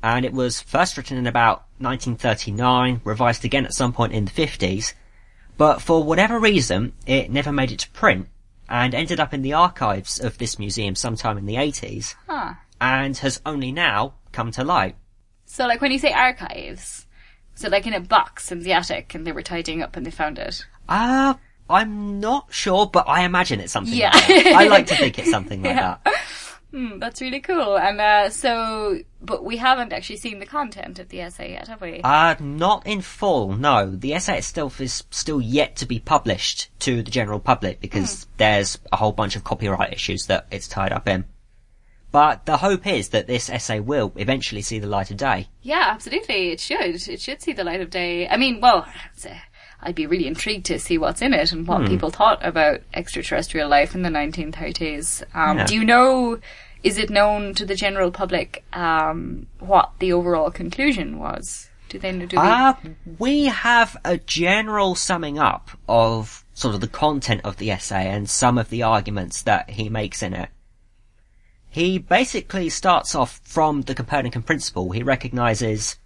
and 0.02 0.26
it 0.26 0.34
was 0.34 0.62
first 0.62 0.98
written 0.98 1.18
in 1.18 1.28
about 1.28 1.66
1939, 1.80 3.02
revised 3.04 3.44
again 3.44 3.66
at 3.66 3.74
some 3.74 3.92
point 3.92 4.14
in 4.14 4.26
the 4.26 4.32
50s, 4.32 4.94
but 5.58 5.82
for 5.82 6.04
whatever 6.04 6.40
reason, 6.40 6.94
it 7.06 7.30
never 7.30 7.52
made 7.52 7.72
it 7.72 7.80
to 7.80 7.90
print, 7.90 8.28
and 8.70 8.96
ended 8.96 9.20
up 9.20 9.34
in 9.34 9.42
the 9.42 9.54
archives 9.54 10.20
of 10.20 10.38
this 10.38 10.58
museum 10.58 10.96
sometime 10.96 11.38
in 11.38 11.46
the 11.46 11.56
80s, 11.56 12.16
Huh. 12.28 12.54
and 12.80 13.18
has 13.18 13.42
only 13.46 13.72
now 13.72 14.14
come 14.32 14.52
to 14.52 14.64
light. 14.64 14.96
So, 15.46 15.66
like 15.68 15.82
when 15.82 15.92
you 15.92 16.00
say 16.00 16.12
archives, 16.12 17.06
so 17.56 17.70
like 17.70 17.86
in 17.88 17.94
a 17.94 18.00
box 18.00 18.52
in 18.52 18.62
the 18.62 18.74
attic, 18.74 19.14
and 19.16 19.26
they 19.26 19.32
were 19.32 19.42
tidying 19.42 19.82
up 19.82 19.96
and 19.96 20.06
they 20.06 20.12
found 20.12 20.38
it. 20.40 20.66
Uh, 20.90 21.36
I'm 21.70 22.20
not 22.20 22.54
sure, 22.54 22.86
but 22.88 23.08
I 23.08 23.24
imagine 23.24 23.60
it's 23.60 23.74
something 23.74 23.94
Yeah. 23.96 24.12
like 24.14 24.28
that. 24.28 24.56
I 24.56 24.68
like 24.68 24.88
to 24.88 24.96
think 24.96 25.18
it's 25.20 25.32
something 25.32 25.64
like 25.64 25.76
Yeah. 25.76 25.98
that. 26.04 26.16
Hmm, 26.72 27.00
that's 27.00 27.22
really 27.22 27.40
cool. 27.40 27.78
And 27.78 28.02
uh, 28.02 28.30
so, 28.30 29.00
but 29.22 29.46
we 29.46 29.56
haven't 29.58 29.94
actually 29.94 30.18
seen 30.18 30.40
the 30.40 30.46
content 30.46 31.00
of 31.00 31.08
the 31.08 31.22
essay 31.22 31.52
yet, 31.54 31.70
have 31.70 31.80
we? 31.80 32.02
Uh, 32.04 32.36
not 32.40 32.86
in 32.86 33.00
full, 33.02 33.54
no. 33.56 33.90
The 33.96 34.14
essay 34.14 34.40
itself 34.40 34.82
is 34.82 35.04
still 35.10 35.40
yet 35.40 35.78
to 35.78 35.86
be 35.86 36.00
published 36.00 36.70
to 36.80 37.02
the 37.02 37.12
general 37.12 37.40
public 37.40 37.80
because 37.80 38.28
there's 38.38 38.78
a 38.92 38.98
whole 38.98 39.14
bunch 39.14 39.36
of 39.38 39.44
copyright 39.46 39.94
issues 39.94 40.26
that 40.26 40.48
it's 40.52 40.68
tied 40.68 40.92
up 40.92 41.08
in. 41.08 41.24
But 42.16 42.46
the 42.46 42.56
hope 42.56 42.88
is 42.88 43.10
that 43.10 43.28
this 43.28 43.50
essay 43.50 43.82
will 43.82 44.14
eventually 44.16 44.62
see 44.62 44.80
the 44.80 44.88
light 44.88 45.12
of 45.12 45.18
day. 45.18 45.50
Yeah, 45.62 45.84
absolutely. 45.88 46.52
It 46.52 46.62
should. 46.62 47.10
It 47.10 47.20
should 47.20 47.42
see 47.42 47.52
the 47.52 47.66
light 47.66 47.82
of 47.82 47.90
day. 47.90 48.26
I 48.30 48.38
mean, 48.38 48.62
well, 48.62 48.88
I'd 49.82 49.96
be 49.96 50.08
really 50.08 50.26
intrigued 50.26 50.66
to 50.68 50.80
see 50.80 50.98
what's 50.98 51.22
in 51.22 51.34
it 51.34 51.52
and 51.52 51.68
what 51.68 51.86
people 51.90 52.12
thought 52.12 52.40
about 52.42 52.80
extraterrestrial 52.94 53.68
life 53.68 53.96
in 53.96 54.04
the 54.04 54.10
1930s. 54.10 55.24
Um, 55.34 55.58
Yeah. 55.58 55.66
Do 55.66 55.76
you 55.76 55.84
know? 55.84 56.40
Is 56.84 56.98
it 56.98 57.10
known 57.10 57.54
to 57.56 57.66
the 57.66 57.76
general 57.76 58.12
public 58.12 58.64
um, 58.72 59.48
what 59.60 59.92
the 60.00 60.14
overall 60.14 60.52
conclusion 60.52 61.20
was? 61.20 61.70
Do 61.90 62.00
they 62.00 62.14
know? 62.14 62.28
Do 62.28 62.38
they, 62.38 62.42
Uh, 62.42 62.76
we 63.20 63.46
have 63.48 63.98
a 64.06 64.20
general 64.20 64.96
summing 64.96 65.38
up 65.38 65.70
of 65.90 66.46
sort 66.54 66.76
of 66.76 66.80
the 66.80 66.88
content 66.88 67.42
of 67.44 67.58
the 67.58 67.72
essay 67.72 68.08
and 68.08 68.30
some 68.30 68.58
of 68.58 68.70
the 68.70 68.84
arguments 68.84 69.42
that 69.42 69.70
he 69.72 69.90
makes 69.90 70.24
in 70.24 70.34
it. 70.34 70.48
He 71.76 71.98
basically 71.98 72.70
starts 72.70 73.16
off 73.16 73.42
from 73.44 73.82
the 73.82 73.94
Copernican 73.94 74.44
principle. 74.44 74.92
He 74.92 75.04
recognizes 75.04 75.98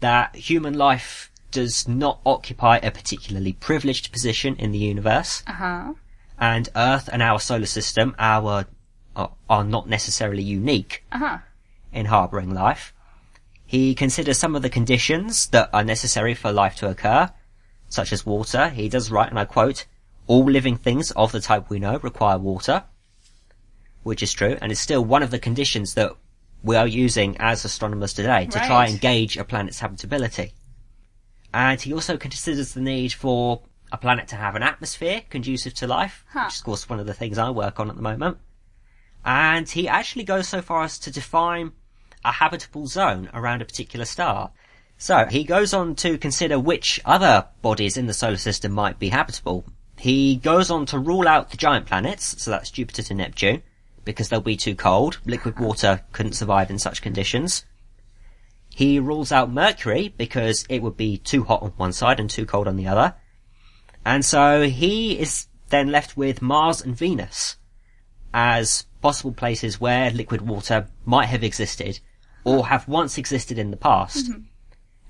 that 0.00 0.34
human 0.34 0.74
life 0.74 1.30
does 1.52 1.86
not 1.86 2.18
occupy 2.26 2.78
a 2.78 2.90
particularly 2.90 3.52
privileged 3.52 4.10
position 4.10 4.56
in 4.56 4.72
the 4.72 4.78
universe, 4.78 5.44
uh-huh. 5.46 5.94
and 6.36 6.68
Earth 6.74 7.08
and 7.12 7.22
our 7.22 7.38
solar 7.38 7.66
system, 7.66 8.16
our 8.18 8.66
are, 9.14 9.30
are 9.48 9.62
not 9.62 9.88
necessarily 9.88 10.42
unique 10.42 11.04
Uh-huh. 11.12 11.38
in 11.92 12.06
harbouring 12.06 12.52
life. 12.52 12.92
He 13.64 13.94
considers 13.94 14.36
some 14.36 14.56
of 14.56 14.62
the 14.62 14.76
conditions 14.78 15.46
that 15.50 15.70
are 15.72 15.84
necessary 15.84 16.34
for 16.34 16.50
life 16.50 16.74
to 16.74 16.90
occur, 16.90 17.30
such 17.88 18.12
as 18.12 18.26
water. 18.26 18.68
He 18.70 18.88
does 18.88 19.12
write, 19.12 19.30
and 19.30 19.38
I 19.38 19.44
quote, 19.44 19.86
all 20.26 20.50
living 20.50 20.76
things 20.76 21.12
of 21.12 21.30
the 21.30 21.40
type 21.40 21.70
we 21.70 21.78
know 21.78 22.00
require 22.02 22.36
water, 22.36 22.82
which 24.02 24.22
is 24.22 24.32
true, 24.32 24.56
and 24.60 24.72
is 24.72 24.80
still 24.80 25.04
one 25.04 25.22
of 25.22 25.30
the 25.30 25.38
conditions 25.38 25.94
that 25.94 26.12
we 26.62 26.76
are 26.76 26.86
using 26.86 27.36
as 27.38 27.64
astronomers 27.64 28.12
today 28.12 28.46
to 28.46 28.58
try 28.58 28.86
and 28.86 29.00
gauge 29.00 29.36
a 29.36 29.44
planet's 29.44 29.80
habitability. 29.80 30.52
And 31.54 31.80
he 31.80 31.92
also 31.92 32.16
considers 32.16 32.74
the 32.74 32.80
need 32.80 33.12
for 33.12 33.62
a 33.90 33.96
planet 33.96 34.28
to 34.28 34.36
have 34.36 34.54
an 34.54 34.62
atmosphere 34.62 35.22
conducive 35.30 35.74
to 35.74 35.86
life, 35.86 36.24
Huh. 36.28 36.44
which 36.44 36.54
is 36.54 36.60
of 36.60 36.64
course 36.64 36.88
one 36.88 37.00
of 37.00 37.06
the 37.06 37.14
things 37.14 37.38
I 37.38 37.50
work 37.50 37.80
on 37.80 37.88
at 37.88 37.96
the 37.96 38.02
moment. 38.02 38.38
And 39.24 39.68
he 39.68 39.88
actually 39.88 40.24
goes 40.24 40.48
so 40.48 40.62
far 40.62 40.82
as 40.84 40.98
to 41.00 41.10
define 41.10 41.72
a 42.24 42.32
habitable 42.32 42.86
zone 42.86 43.30
around 43.32 43.62
a 43.62 43.64
particular 43.64 44.04
star. 44.04 44.50
So 44.96 45.26
he 45.26 45.44
goes 45.44 45.72
on 45.72 45.94
to 45.96 46.18
consider 46.18 46.58
which 46.58 47.00
other 47.04 47.46
bodies 47.62 47.96
in 47.96 48.06
the 48.06 48.14
solar 48.14 48.36
system 48.36 48.72
might 48.72 48.98
be 48.98 49.10
habitable. 49.10 49.64
He 49.96 50.36
goes 50.36 50.70
on 50.70 50.86
to 50.86 50.98
rule 50.98 51.28
out 51.28 51.50
the 51.50 51.56
giant 51.56 51.86
planets, 51.86 52.42
so 52.42 52.50
that's 52.50 52.70
Jupiter 52.70 53.02
to 53.02 53.14
Neptune, 53.14 53.62
because 54.08 54.30
they'll 54.30 54.40
be 54.40 54.56
too 54.56 54.74
cold. 54.74 55.18
Liquid 55.26 55.60
water 55.60 56.00
couldn't 56.12 56.32
survive 56.32 56.70
in 56.70 56.78
such 56.78 57.02
conditions. 57.02 57.66
He 58.70 58.98
rules 58.98 59.30
out 59.30 59.52
Mercury 59.52 60.14
because 60.16 60.64
it 60.70 60.80
would 60.80 60.96
be 60.96 61.18
too 61.18 61.44
hot 61.44 61.60
on 61.60 61.72
one 61.76 61.92
side 61.92 62.18
and 62.18 62.30
too 62.30 62.46
cold 62.46 62.66
on 62.66 62.76
the 62.76 62.86
other. 62.86 63.16
And 64.06 64.24
so 64.24 64.62
he 64.62 65.18
is 65.18 65.48
then 65.68 65.92
left 65.92 66.16
with 66.16 66.40
Mars 66.40 66.80
and 66.80 66.96
Venus 66.96 67.56
as 68.32 68.86
possible 69.02 69.32
places 69.32 69.78
where 69.78 70.10
liquid 70.10 70.40
water 70.40 70.88
might 71.04 71.26
have 71.26 71.44
existed 71.44 72.00
or 72.44 72.68
have 72.68 72.88
once 72.88 73.18
existed 73.18 73.58
in 73.58 73.70
the 73.70 73.76
past. 73.76 74.30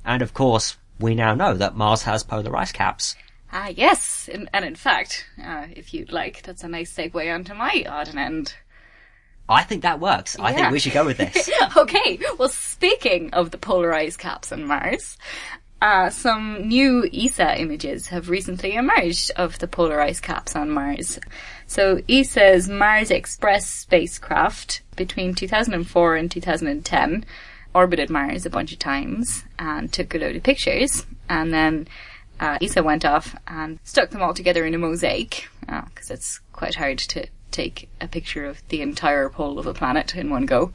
And 0.05 0.23
of 0.23 0.35
course, 0.35 0.77
we 0.99 1.15
now 1.15 1.37
know 1.37 1.55
that 1.55 1.77
Mars 1.77 2.03
has 2.03 2.25
polar 2.25 2.57
ice 2.57 2.73
caps. 2.73 3.15
Ah, 3.53 3.69
yes. 3.69 4.29
And, 4.33 4.49
and 4.53 4.65
in 4.65 4.75
fact, 4.75 5.25
uh, 5.43 5.67
if 5.71 5.95
you'd 5.95 6.13
like, 6.13 6.43
that's 6.43 6.65
a 6.65 6.69
nice 6.69 6.93
segue 6.93 7.35
onto 7.35 7.55
my 7.55 7.85
odd 7.89 8.09
and 8.09 8.19
end. 8.19 8.55
I 9.49 9.63
think 9.63 9.83
that 9.83 10.01
works. 10.01 10.37
I 10.39 10.53
think 10.53 10.71
we 10.71 10.79
should 10.79 10.93
go 10.93 11.07
with 11.07 11.17
this. 11.17 11.51
okay, 11.77 12.19
well, 12.39 12.49
speaking 12.49 13.33
of 13.33 13.51
the 13.51 13.59
polar 13.59 13.95
ice 13.95 14.17
caps 14.17 14.53
on 14.53 14.67
Mars, 14.67 15.17
uh, 15.81 16.11
some 16.11 16.67
new 16.67 17.09
ESA 17.13 17.61
images 17.61 18.09
have 18.09 18.29
recently 18.29 18.75
emerged 18.75 19.31
of 19.37 19.59
the 19.59 19.69
polar 19.69 20.01
ice 20.01 20.21
caps 20.21 20.57
on 20.57 20.71
Mars. 20.71 21.19
So 21.67 22.01
ESA's 22.09 22.69
Mars 22.69 23.11
Express 23.11 23.69
spacecraft 23.69 24.83
between 24.97 25.35
2004 25.35 26.17
and 26.17 26.31
2010 26.31 27.25
orbited 27.75 28.11
Mars 28.11 28.45
a 28.45 28.51
bunch 28.51 28.73
of 28.73 28.79
times 28.79 29.45
and 29.59 29.93
took 29.93 30.15
a 30.15 30.19
load 30.19 30.37
of 30.37 30.43
pictures 30.43 31.07
and 31.29 31.53
then 31.53 31.87
uh, 32.41 32.59
ESA 32.61 32.83
went 32.83 33.05
off 33.05 33.37
and 33.47 33.79
stuck 33.85 34.11
them 34.11 34.23
all 34.23 34.35
together 34.35 34.65
in 34.65 34.75
a 34.75 34.79
mosaic 34.79 35.49
because 35.61 36.11
it's 36.11 36.41
quite 36.53 36.75
hard 36.75 36.99
to 36.99 37.27
take 37.51 37.89
a 38.01 38.09
picture 38.09 38.45
of 38.45 38.63
the 38.69 38.81
entire 38.83 39.29
pole 39.29 39.59
of 39.59 39.67
a 39.67 39.75
planet 39.75 40.15
in 40.15 40.31
one 40.31 40.47
go. 40.47 40.73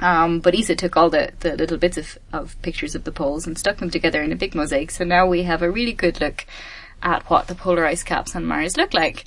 Um, 0.00 0.40
but 0.40 0.54
ESA 0.54 0.74
took 0.76 0.96
all 0.96 1.08
the, 1.08 1.32
the 1.40 1.56
little 1.56 1.78
bits 1.78 1.96
of, 1.96 2.18
of 2.32 2.60
pictures 2.62 2.94
of 2.94 3.04
the 3.04 3.12
poles 3.12 3.46
and 3.46 3.56
stuck 3.56 3.78
them 3.78 3.90
together 3.90 4.22
in 4.22 4.32
a 4.32 4.36
big 4.36 4.54
mosaic. 4.54 4.90
So 4.90 5.04
now 5.04 5.26
we 5.26 5.44
have 5.44 5.62
a 5.62 5.70
really 5.70 5.92
good 5.92 6.20
look 6.20 6.46
at 7.02 7.28
what 7.30 7.46
the 7.46 7.54
polar 7.54 7.86
ice 7.86 8.02
caps 8.02 8.34
on 8.34 8.44
Mars 8.44 8.76
look 8.76 8.92
like. 8.92 9.24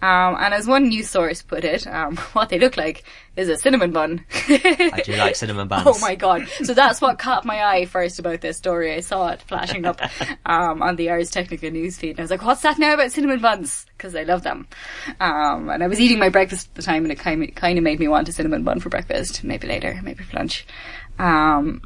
Um, 0.00 0.36
and 0.38 0.54
as 0.54 0.66
one 0.66 0.88
news 0.88 1.10
source 1.10 1.42
put 1.42 1.64
it, 1.64 1.86
um, 1.86 2.16
what 2.32 2.48
they 2.50 2.58
look 2.58 2.76
like 2.76 3.04
is 3.36 3.48
a 3.48 3.56
cinnamon 3.56 3.92
bun. 3.92 4.24
I 4.48 5.02
do 5.04 5.16
like 5.16 5.34
cinnamon 5.36 5.66
buns. 5.66 5.86
Oh 5.86 5.98
my 6.00 6.14
god. 6.14 6.48
So 6.62 6.72
that's 6.72 7.00
what 7.00 7.18
caught 7.18 7.44
my 7.44 7.64
eye 7.64 7.84
first 7.84 8.18
about 8.18 8.40
this 8.40 8.56
story. 8.56 8.94
I 8.94 9.00
saw 9.00 9.28
it 9.28 9.42
flashing 9.42 9.84
up 9.84 10.00
um, 10.46 10.82
on 10.82 10.96
the 10.96 11.10
Ars 11.10 11.30
Technica 11.30 11.70
newsfeed 11.70 12.10
and 12.10 12.20
I 12.20 12.22
was 12.22 12.30
like, 12.30 12.44
what's 12.44 12.62
that 12.62 12.78
now 12.78 12.94
about 12.94 13.10
cinnamon 13.10 13.40
buns? 13.40 13.86
Because 13.96 14.14
I 14.14 14.22
love 14.22 14.44
them. 14.44 14.68
Um, 15.18 15.68
and 15.68 15.82
I 15.82 15.88
was 15.88 16.00
eating 16.00 16.18
my 16.18 16.28
breakfast 16.28 16.68
at 16.68 16.74
the 16.76 16.82
time 16.82 17.04
and 17.04 17.12
it 17.12 17.18
kind 17.18 17.42
of, 17.42 17.54
kind 17.56 17.76
of 17.76 17.84
made 17.84 17.98
me 17.98 18.06
want 18.08 18.28
a 18.28 18.32
cinnamon 18.32 18.62
bun 18.62 18.78
for 18.80 18.90
breakfast. 18.90 19.42
Maybe 19.42 19.66
later, 19.66 19.98
maybe 20.02 20.22
for 20.22 20.36
lunch. 20.36 20.64
Um, 21.18 21.82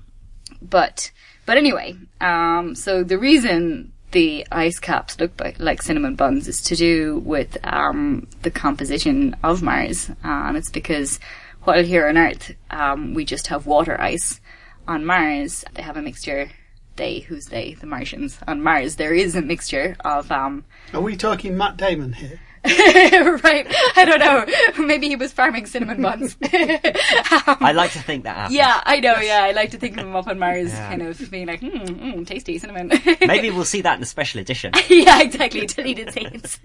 but, 0.61 1.11
but 1.47 1.57
anyway, 1.57 1.97
um, 2.21 2.75
so 2.75 3.05
the 3.05 3.19
reason 3.19 3.93
the 4.13 4.47
ice 4.53 4.79
caps 4.79 5.19
look 5.19 5.39
like, 5.41 5.59
like 5.59 5.83
cinnamon 5.83 6.15
buns 6.15 6.47
is 6.47 6.61
to 6.63 6.77
do 6.77 7.19
with 7.25 7.59
um, 7.65 8.29
the 8.43 8.51
composition 8.51 9.35
of 9.43 9.63
Mars, 9.63 10.11
and 10.23 10.57
it's 10.57 10.71
because 10.71 11.19
while 11.65 11.83
here 11.83 12.07
on 12.07 12.17
Earth 12.17 12.55
um, 12.71 13.15
we 13.15 13.25
just 13.25 13.49
have 13.49 13.67
water 13.67 14.01
ice, 14.01 14.41
on 14.87 15.05
Mars 15.05 15.65
they 15.75 15.83
have 15.83 15.97
a 15.97 16.03
mixture. 16.03 16.51
They, 16.97 17.21
who's 17.21 17.47
they? 17.47 17.73
The 17.73 17.87
Martians. 17.87 18.39
On 18.47 18.63
Mars 18.63 18.97
there 18.97 19.15
is 19.15 19.35
a 19.35 19.43
mixture 19.43 19.97
of 20.05 20.31
um, 20.31 20.65
Are 20.93 21.01
we 21.01 21.17
talking 21.17 21.57
Matt 21.57 21.79
Damon 21.79 22.13
here? 22.13 22.41
right. 22.65 23.67
I 23.97 24.05
don't 24.05 24.21
know. 24.21 24.85
Maybe 24.87 25.09
he 25.09 25.17
was 25.17 25.33
farming 25.33 25.67
cinnamon 25.67 26.01
buns. 26.01 26.37
I 26.43 27.73
like 27.75 27.93
to 27.93 27.99
think 27.99 28.25
that 28.25 28.37
happened. 28.37 28.55
yeah, 28.55 28.81
I 28.85 29.01
know. 29.01 29.17
Yeah, 29.19 29.43
I 29.45 29.51
like 29.53 29.73
to 29.73 29.79
think 29.79 29.97
of 29.99 30.07
him 30.07 30.15
up 30.15 30.29
on 30.29 30.39
Mars, 30.39 30.71
Yeah. 30.73 30.89
kind 30.89 31.03
of 31.03 31.31
being 31.31 31.47
like, 31.49 31.61
mm, 31.61 31.85
mm, 31.87 32.27
tasty 32.27 32.59
cinnamon. 32.59 32.93
Maybe 33.27 33.51
we'll 33.51 33.65
see 33.65 33.81
that 33.83 33.95
in 33.95 34.01
the 34.01 34.07
special 34.07 34.41
edition. 34.41 34.73
yeah, 34.89 35.21
exactly. 35.23 35.67
Deleted 35.67 36.13
scenes. 36.13 36.61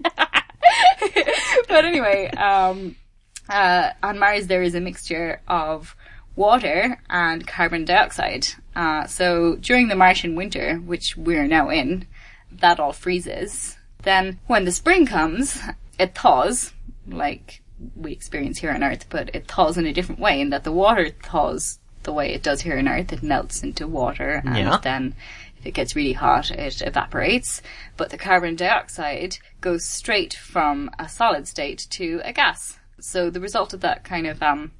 but 1.68 1.84
anyway, 1.84 2.28
um, 2.30 2.96
uh, 3.48 3.90
on 4.02 4.18
Mars 4.18 4.46
there 4.46 4.62
is 4.62 4.74
a 4.74 4.80
mixture 4.80 5.40
of 5.48 5.96
water 6.36 7.00
and 7.10 7.46
carbon 7.46 7.84
dioxide. 7.84 8.46
Uh, 8.76 9.06
so 9.06 9.56
during 9.56 9.88
the 9.88 9.96
Martian 9.96 10.36
winter, 10.36 10.76
which 10.76 11.16
we're 11.16 11.46
now 11.48 11.68
in, 11.70 12.06
that 12.52 12.78
all 12.78 12.92
freezes. 12.92 13.76
Then 14.02 14.38
when 14.46 14.64
the 14.64 14.70
spring 14.72 15.06
comes, 15.06 15.60
it 15.98 16.14
thaws, 16.14 16.72
like 17.06 17.62
we 17.96 18.12
experience 18.12 18.58
here 18.58 18.70
on 18.72 18.82
Earth, 18.82 19.06
but 19.08 19.30
it 19.34 19.46
thaws 19.46 19.76
in 19.78 19.86
a 19.86 19.92
different 19.92 20.20
way 20.20 20.40
in 20.40 20.50
that 20.50 20.64
the 20.64 20.72
water 20.72 21.10
thaws 21.22 21.78
the 22.02 22.12
way 22.12 22.32
it 22.32 22.42
does 22.42 22.60
here 22.62 22.78
on 22.78 22.88
Earth. 22.88 23.12
It 23.12 23.22
melts 23.22 23.62
into 23.62 23.86
water 23.86 24.42
and 24.44 24.56
Yeah. 24.56 24.78
then 24.82 25.14
if 25.58 25.66
it 25.66 25.74
gets 25.74 25.96
really 25.96 26.12
hot, 26.12 26.50
it 26.50 26.80
evaporates. 26.82 27.62
But 27.96 28.10
the 28.10 28.18
carbon 28.18 28.54
dioxide 28.56 29.38
goes 29.60 29.84
straight 29.84 30.34
from 30.34 30.90
a 30.98 31.08
solid 31.08 31.48
state 31.48 31.86
to 31.90 32.20
a 32.24 32.32
gas. 32.32 32.78
So 33.00 33.30
the 33.30 33.40
result 33.40 33.74
of 33.74 33.80
that 33.80 34.04
kind 34.04 34.26
of, 34.26 34.42
um, 34.42 34.72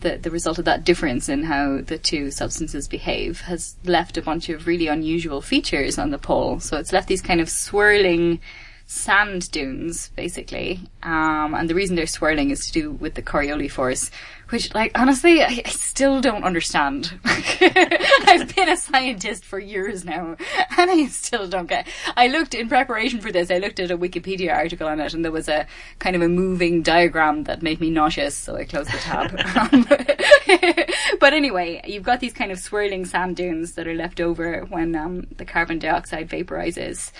the, 0.00 0.16
the 0.18 0.30
result 0.30 0.58
of 0.58 0.64
that 0.66 0.84
difference 0.84 1.28
in 1.28 1.44
how 1.44 1.80
the 1.80 1.96
two 1.98 2.30
substances 2.30 2.88
behave 2.88 3.42
has 3.42 3.76
left 3.84 4.16
a 4.16 4.22
bunch 4.22 4.48
of 4.48 4.66
really 4.66 4.86
unusual 4.86 5.40
features 5.40 5.98
on 5.98 6.10
the 6.10 6.18
pole. 6.18 6.60
So 6.60 6.76
it's 6.76 6.92
left 6.92 7.08
these 7.08 7.22
kind 7.22 7.40
of 7.40 7.48
swirling 7.48 8.40
sand 8.86 9.50
dunes, 9.50 10.10
basically. 10.16 10.80
Um, 11.02 11.54
and 11.54 11.68
the 11.68 11.74
reason 11.74 11.96
they're 11.96 12.06
swirling 12.06 12.50
is 12.50 12.66
to 12.66 12.72
do 12.72 12.90
with 12.92 13.14
the 13.14 13.22
Coriolis 13.22 13.70
force, 13.70 14.10
which, 14.50 14.74
like, 14.74 14.92
honestly, 14.94 15.42
I, 15.42 15.62
I 15.64 15.70
still 15.70 16.20
don't 16.20 16.44
understand. 16.44 17.18
I've 17.24 18.54
been 18.54 18.68
a 18.68 18.76
scientist 18.76 19.44
for 19.44 19.58
years 19.58 20.04
now, 20.04 20.36
and 20.78 20.90
I 20.90 21.06
still 21.06 21.48
don't 21.48 21.66
get. 21.66 21.86
I 22.16 22.28
looked 22.28 22.54
in 22.54 22.68
preparation 22.68 23.20
for 23.20 23.32
this. 23.32 23.50
I 23.50 23.58
looked 23.58 23.80
at 23.80 23.90
a 23.90 23.98
Wikipedia 23.98 24.54
article 24.54 24.86
on 24.86 25.00
it, 25.00 25.14
and 25.14 25.24
there 25.24 25.32
was 25.32 25.48
a 25.48 25.66
kind 25.98 26.14
of 26.14 26.22
a 26.22 26.28
moving 26.28 26.82
diagram 26.82 27.44
that 27.44 27.62
made 27.62 27.80
me 27.80 27.90
nauseous, 27.90 28.34
so 28.34 28.56
I 28.56 28.64
closed 28.64 28.92
the 28.92 28.98
tab. 28.98 30.90
But 31.20 31.32
anyway, 31.32 31.80
you've 31.86 32.02
got 32.02 32.20
these 32.20 32.32
kind 32.32 32.52
of 32.52 32.58
swirling 32.58 33.04
sand 33.04 33.36
dunes 33.36 33.72
that 33.72 33.86
are 33.86 33.94
left 33.94 34.20
over 34.20 34.60
when 34.68 34.94
um, 34.94 35.26
the 35.36 35.44
carbon 35.44 35.78
dioxide 35.78 36.28
vaporizes. 36.28 37.12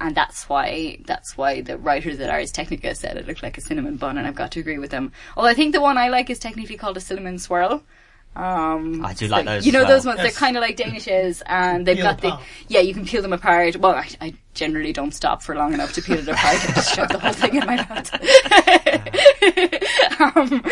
And 0.00 0.14
that's 0.16 0.48
why 0.48 0.98
that's 1.06 1.36
why 1.36 1.60
the 1.60 1.78
writers 1.78 2.18
at 2.18 2.30
Ars 2.30 2.50
Technica 2.50 2.94
said 2.94 3.16
it 3.16 3.26
looked 3.26 3.42
like 3.42 3.56
a 3.56 3.60
cinnamon 3.60 3.96
bun, 3.96 4.18
and 4.18 4.26
I've 4.26 4.34
got 4.34 4.50
to 4.52 4.60
agree 4.60 4.78
with 4.78 4.90
them. 4.90 5.12
Although 5.36 5.50
I 5.50 5.54
think 5.54 5.72
the 5.72 5.80
one 5.80 5.96
I 5.96 6.08
like 6.08 6.28
is 6.28 6.38
technically 6.38 6.76
called 6.76 6.96
a 6.96 7.00
cinnamon 7.00 7.38
swirl. 7.38 7.84
Um, 8.34 9.04
I 9.04 9.12
do 9.12 9.28
like 9.28 9.44
so- 9.46 9.52
those 9.52 9.66
You 9.66 9.70
as 9.70 9.74
know 9.74 9.86
those 9.86 10.04
well. 10.06 10.16
ones? 10.16 10.22
They're 10.22 10.32
kind 10.38 10.56
of 10.56 10.62
like 10.62 10.76
Danishes, 10.76 11.42
and 11.46 11.86
they've 11.86 11.96
Peel 11.96 12.04
got 12.06 12.20
the 12.20 12.28
apart. 12.28 12.42
yeah. 12.68 12.80
You 12.80 12.94
can 12.94 13.04
peel 13.04 13.22
them 13.22 13.32
apart. 13.34 13.76
Well, 13.76 13.94
I, 13.94 14.08
I 14.20 14.34
generally 14.54 14.92
don't 14.92 15.12
stop 15.12 15.42
for 15.42 15.54
long 15.54 15.74
enough 15.74 15.92
to 15.94 16.02
peel 16.02 16.18
it 16.18 16.28
apart. 16.28 16.70
I 16.70 16.74
just 16.74 16.94
shove 16.94 17.08
the 17.08 17.18
whole 17.18 17.32
thing 17.32 17.54
in 17.56 17.66
my 17.66 17.76
mouth. 17.76 18.12
um, 20.20 20.62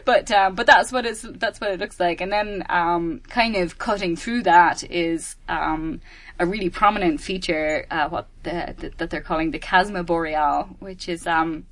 but 0.04 0.30
um, 0.30 0.54
but 0.54 0.66
that's 0.66 0.92
what 0.92 1.06
it's 1.06 1.22
that's 1.22 1.60
what 1.60 1.70
it 1.72 1.80
looks 1.80 2.00
like. 2.00 2.20
And 2.20 2.32
then 2.32 2.64
um, 2.68 3.20
kind 3.28 3.56
of 3.56 3.78
cutting 3.78 4.16
through 4.16 4.42
that 4.44 4.88
is 4.90 5.36
um, 5.48 6.00
a 6.38 6.46
really 6.46 6.70
prominent 6.70 7.20
feature, 7.20 7.86
uh, 7.90 8.08
what 8.08 8.28
the, 8.42 8.74
the, 8.78 8.92
that 8.98 9.10
they're 9.10 9.20
calling 9.20 9.50
the 9.50 9.58
Chasma 9.58 10.04
Boreale, 10.04 10.68
which 10.80 11.08
is 11.08 11.26
um, 11.26 11.66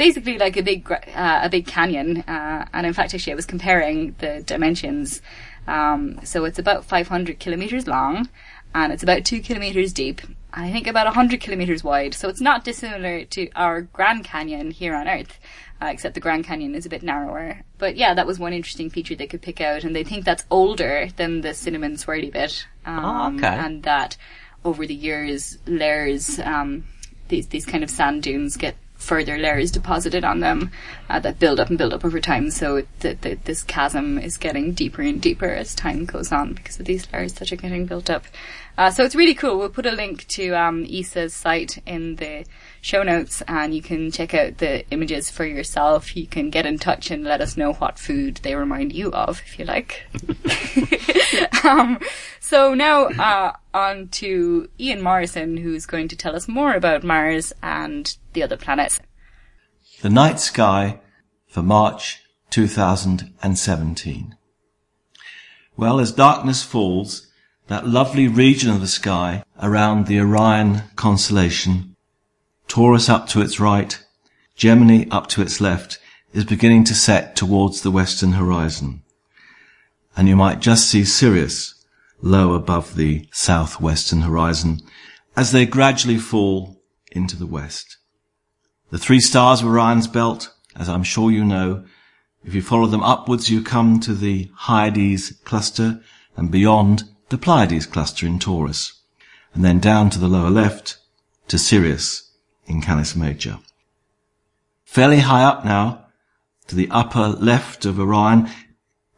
basically 0.00 0.38
like 0.38 0.56
a 0.56 0.62
big 0.62 0.90
uh, 0.90 1.40
a 1.42 1.50
big 1.50 1.66
canyon. 1.66 2.22
Uh, 2.22 2.64
and 2.72 2.86
in 2.86 2.94
fact, 2.94 3.12
actually, 3.12 3.34
I 3.34 3.36
was 3.36 3.44
comparing 3.44 4.14
the 4.18 4.42
dimensions. 4.46 5.20
Um, 5.66 6.18
so 6.24 6.46
it's 6.46 6.58
about 6.58 6.86
500 6.86 7.38
kilometers 7.38 7.86
long, 7.86 8.30
and 8.74 8.94
it's 8.94 9.02
about 9.02 9.26
two 9.26 9.42
kilometers 9.42 9.92
deep, 9.92 10.22
and 10.24 10.64
I 10.64 10.72
think 10.72 10.86
about 10.86 11.04
100 11.04 11.40
kilometers 11.42 11.84
wide. 11.84 12.14
So 12.14 12.30
it's 12.30 12.40
not 12.40 12.64
dissimilar 12.64 13.26
to 13.26 13.50
our 13.54 13.82
Grand 13.82 14.24
Canyon 14.24 14.70
here 14.70 14.94
on 14.94 15.06
Earth, 15.06 15.38
uh, 15.82 15.90
except 15.92 16.14
the 16.14 16.20
Grand 16.20 16.44
Canyon 16.44 16.74
is 16.74 16.86
a 16.86 16.88
bit 16.88 17.02
narrower. 17.02 17.60
But 17.76 17.96
yeah, 17.96 18.14
that 18.14 18.26
was 18.26 18.38
one 18.38 18.54
interesting 18.54 18.88
feature 18.88 19.14
they 19.14 19.26
could 19.26 19.42
pick 19.42 19.60
out, 19.60 19.84
and 19.84 19.94
they 19.94 20.02
think 20.02 20.24
that's 20.24 20.44
older 20.50 21.08
than 21.16 21.42
the 21.42 21.52
cinnamon 21.52 21.96
swirly 21.96 22.32
bit. 22.32 22.66
Um, 22.86 23.04
Oh, 23.04 23.36
okay. 23.36 23.54
And 23.64 23.82
that 23.82 24.16
over 24.64 24.86
the 24.86 24.94
years, 24.94 25.58
layers, 25.66 26.40
um, 26.40 26.84
these, 27.28 27.48
these 27.48 27.66
kind 27.66 27.84
of 27.84 27.90
sand 27.90 28.22
dunes 28.22 28.56
get 28.56 28.76
further 29.00 29.38
layers 29.38 29.70
deposited 29.70 30.24
on 30.24 30.40
them 30.40 30.70
uh, 31.08 31.18
that 31.18 31.38
build 31.38 31.58
up 31.58 31.68
and 31.68 31.78
build 31.78 31.92
up 31.92 32.04
over 32.04 32.20
time. 32.20 32.50
So 32.50 32.82
the, 33.00 33.14
the, 33.14 33.34
this 33.44 33.62
chasm 33.62 34.18
is 34.18 34.36
getting 34.36 34.72
deeper 34.72 35.02
and 35.02 35.20
deeper 35.20 35.48
as 35.48 35.74
time 35.74 36.04
goes 36.04 36.30
on 36.30 36.52
because 36.52 36.78
of 36.78 36.86
these 36.86 37.10
layers 37.12 37.32
that 37.34 37.50
are 37.50 37.56
getting 37.56 37.86
built 37.86 38.10
up. 38.10 38.24
Uh, 38.78 38.90
so 38.90 39.04
it's 39.04 39.16
really 39.16 39.34
cool. 39.34 39.58
We'll 39.58 39.70
put 39.70 39.86
a 39.86 39.92
link 39.92 40.26
to 40.28 40.50
um, 40.50 40.86
site 41.02 41.82
in 41.86 42.16
the 42.16 42.44
show 42.80 43.02
notes 43.02 43.42
and 43.48 43.74
you 43.74 43.82
can 43.82 44.10
check 44.10 44.34
out 44.34 44.58
the 44.58 44.88
images 44.90 45.30
for 45.30 45.44
yourself. 45.44 46.16
You 46.16 46.26
can 46.26 46.50
get 46.50 46.66
in 46.66 46.78
touch 46.78 47.10
and 47.10 47.24
let 47.24 47.40
us 47.40 47.56
know 47.56 47.74
what 47.74 47.98
food 47.98 48.36
they 48.42 48.54
remind 48.54 48.92
you 48.92 49.10
of 49.12 49.42
if 49.46 49.58
you 49.58 49.64
like. 49.64 50.06
um, 51.64 52.00
so 52.40 52.74
now 52.74 53.04
uh, 53.04 53.52
on 53.74 54.08
to 54.08 54.68
Ian 54.78 55.02
Morison 55.02 55.56
who's 55.56 55.86
going 55.86 56.08
to 56.08 56.16
tell 56.16 56.34
us 56.34 56.48
more 56.48 56.74
about 56.74 57.04
Mars 57.04 57.52
and 57.62 58.16
the 58.32 58.42
other 58.42 58.56
planets. 58.56 59.00
The 60.02 60.10
night 60.10 60.40
sky 60.40 61.00
for 61.46 61.62
March 61.62 62.22
2017. 62.50 64.36
Well, 65.76 66.00
as 66.00 66.12
darkness 66.12 66.62
falls, 66.62 67.28
that 67.68 67.86
lovely 67.86 68.26
region 68.28 68.70
of 68.70 68.80
the 68.80 68.88
sky 68.88 69.44
around 69.62 70.06
the 70.06 70.18
Orion 70.20 70.82
constellation, 70.96 71.89
Taurus 72.70 73.08
up 73.08 73.26
to 73.30 73.40
its 73.40 73.58
right, 73.58 74.00
Gemini 74.54 75.04
up 75.10 75.26
to 75.30 75.42
its 75.42 75.60
left, 75.60 75.98
is 76.32 76.44
beginning 76.44 76.84
to 76.84 76.94
set 76.94 77.34
towards 77.34 77.82
the 77.82 77.90
western 77.90 78.34
horizon. 78.34 79.02
And 80.16 80.28
you 80.28 80.36
might 80.36 80.60
just 80.60 80.88
see 80.88 81.04
Sirius 81.04 81.84
low 82.22 82.52
above 82.52 82.94
the 82.94 83.26
southwestern 83.32 84.20
horizon 84.20 84.82
as 85.36 85.50
they 85.50 85.66
gradually 85.66 86.16
fall 86.16 86.80
into 87.10 87.36
the 87.36 87.44
west. 87.44 87.96
The 88.90 88.98
three 88.98 89.18
stars 89.18 89.62
of 89.62 89.66
Orion's 89.66 90.06
belt, 90.06 90.54
as 90.76 90.88
I'm 90.88 91.02
sure 91.02 91.32
you 91.32 91.44
know, 91.44 91.84
if 92.44 92.54
you 92.54 92.62
follow 92.62 92.86
them 92.86 93.02
upwards, 93.02 93.50
you 93.50 93.64
come 93.64 93.98
to 93.98 94.14
the 94.14 94.48
Hyades 94.54 95.32
cluster 95.44 96.04
and 96.36 96.52
beyond 96.52 97.02
the 97.30 97.38
Pleiades 97.38 97.86
cluster 97.86 98.26
in 98.26 98.38
Taurus, 98.38 98.92
and 99.54 99.64
then 99.64 99.80
down 99.80 100.08
to 100.10 100.20
the 100.20 100.28
lower 100.28 100.50
left 100.50 100.98
to 101.48 101.58
Sirius 101.58 102.29
in 102.70 102.80
Canis 102.80 103.16
Major. 103.16 103.58
Fairly 104.84 105.18
high 105.18 105.42
up 105.42 105.64
now, 105.64 106.06
to 106.68 106.76
the 106.76 106.88
upper 106.90 107.28
left 107.28 107.84
of 107.84 107.98
Orion, 107.98 108.48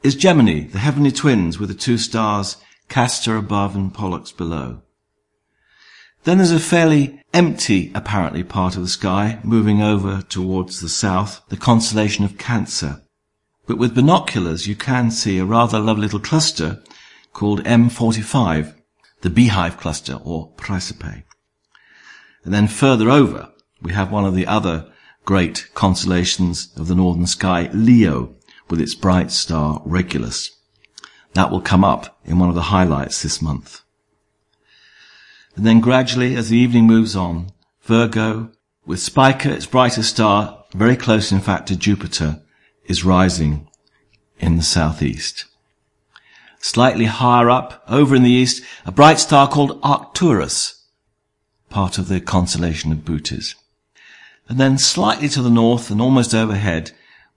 is 0.03 0.15
Gemini, 0.17 0.67
the 0.67 0.79
heavenly 0.79 1.13
twins 1.13 1.59
with 1.59 1.69
the 1.69 1.75
two 1.75 1.99
stars 1.99 2.57
Castor 2.89 3.37
above 3.37 3.77
and 3.77 3.93
Pollux 3.93 4.33
below. 4.33 4.83
Then 6.25 6.39
there's 6.39 6.51
a 6.51 6.61
fairly 6.61 7.23
empty, 7.35 7.91
apparently, 7.95 8.43
part 8.43 8.77
of 8.77 8.83
the 8.83 8.89
sky 8.89 9.39
moving 9.43 9.83
over 9.83 10.23
towards 10.23 10.81
the 10.81 10.89
south, 10.89 11.43
the 11.49 11.57
constellation 11.57 12.25
of 12.25 12.39
Cancer. 12.39 13.03
But 13.67 13.79
with 13.79 13.95
binoculars 13.95 14.67
you 14.67 14.77
can 14.77 15.11
see 15.11 15.39
a 15.39 15.45
rather 15.45 15.79
lovely 15.79 16.03
little 16.03 16.21
cluster 16.21 16.83
called 17.33 17.65
M45, 17.65 18.75
the 19.21 19.31
Beehive 19.31 19.79
Cluster 19.79 20.19
or 20.25 20.53
Praesepe. 20.53 21.25
And 22.45 22.53
then 22.53 22.69
further 22.69 23.11
over 23.11 23.51
we 23.81 23.93
have 23.93 24.13
one 24.13 24.25
of 24.25 24.35
the 24.35 24.47
other 24.47 24.91
great 25.25 25.69
constellations 25.75 26.73
of 26.77 26.89
the 26.89 26.95
northern 26.95 27.27
sky, 27.27 27.69
Leo, 27.73 28.35
with 28.69 28.81
its 28.81 28.95
bright 28.95 29.31
star 29.31 29.83
Regulus. 29.85 30.51
That 31.35 31.51
will 31.51 31.61
come 31.61 31.85
up 31.85 32.19
in 32.25 32.39
one 32.39 32.49
of 32.49 32.55
the 32.55 32.63
highlights 32.63 33.23
this 33.23 33.41
month. 33.41 33.83
And 35.57 35.67
then 35.67 35.81
gradually, 35.81 36.35
as 36.35 36.49
the 36.49 36.57
evening 36.57 36.87
moves 36.87 37.15
on, 37.15 37.51
Virgo, 37.83 38.51
with 38.87 39.01
Spica, 39.01 39.53
its 39.53 39.67
brightest 39.67 40.11
star, 40.11 40.65
very 40.75 40.97
close 40.97 41.31
in 41.31 41.41
fact 41.41 41.69
to 41.69 41.77
Jupiter, 41.77 42.43
is 42.87 43.05
rising 43.05 43.69
in 44.39 44.57
the 44.57 44.63
southeast. 44.63 45.45
Slightly 46.59 47.07
higher 47.07 47.51
up, 47.51 47.83
over 47.89 48.15
in 48.15 48.23
the 48.23 48.31
east, 48.31 48.63
a 48.87 48.93
bright 48.93 49.19
star 49.19 49.49
called 49.49 49.79
Arcturus, 49.83 50.82
part 51.73 51.97
of 51.97 52.09
the 52.09 52.21
constellation 52.21 52.93
of 52.93 53.05
Bootes. 53.05 53.55
And 54.49 54.61
then 54.61 54.77
slightly 54.77 55.29
to 55.31 55.43
the 55.43 55.51
north 55.51 55.91
and 55.91 56.01
almost 56.01 56.35
overhead, 56.35 56.93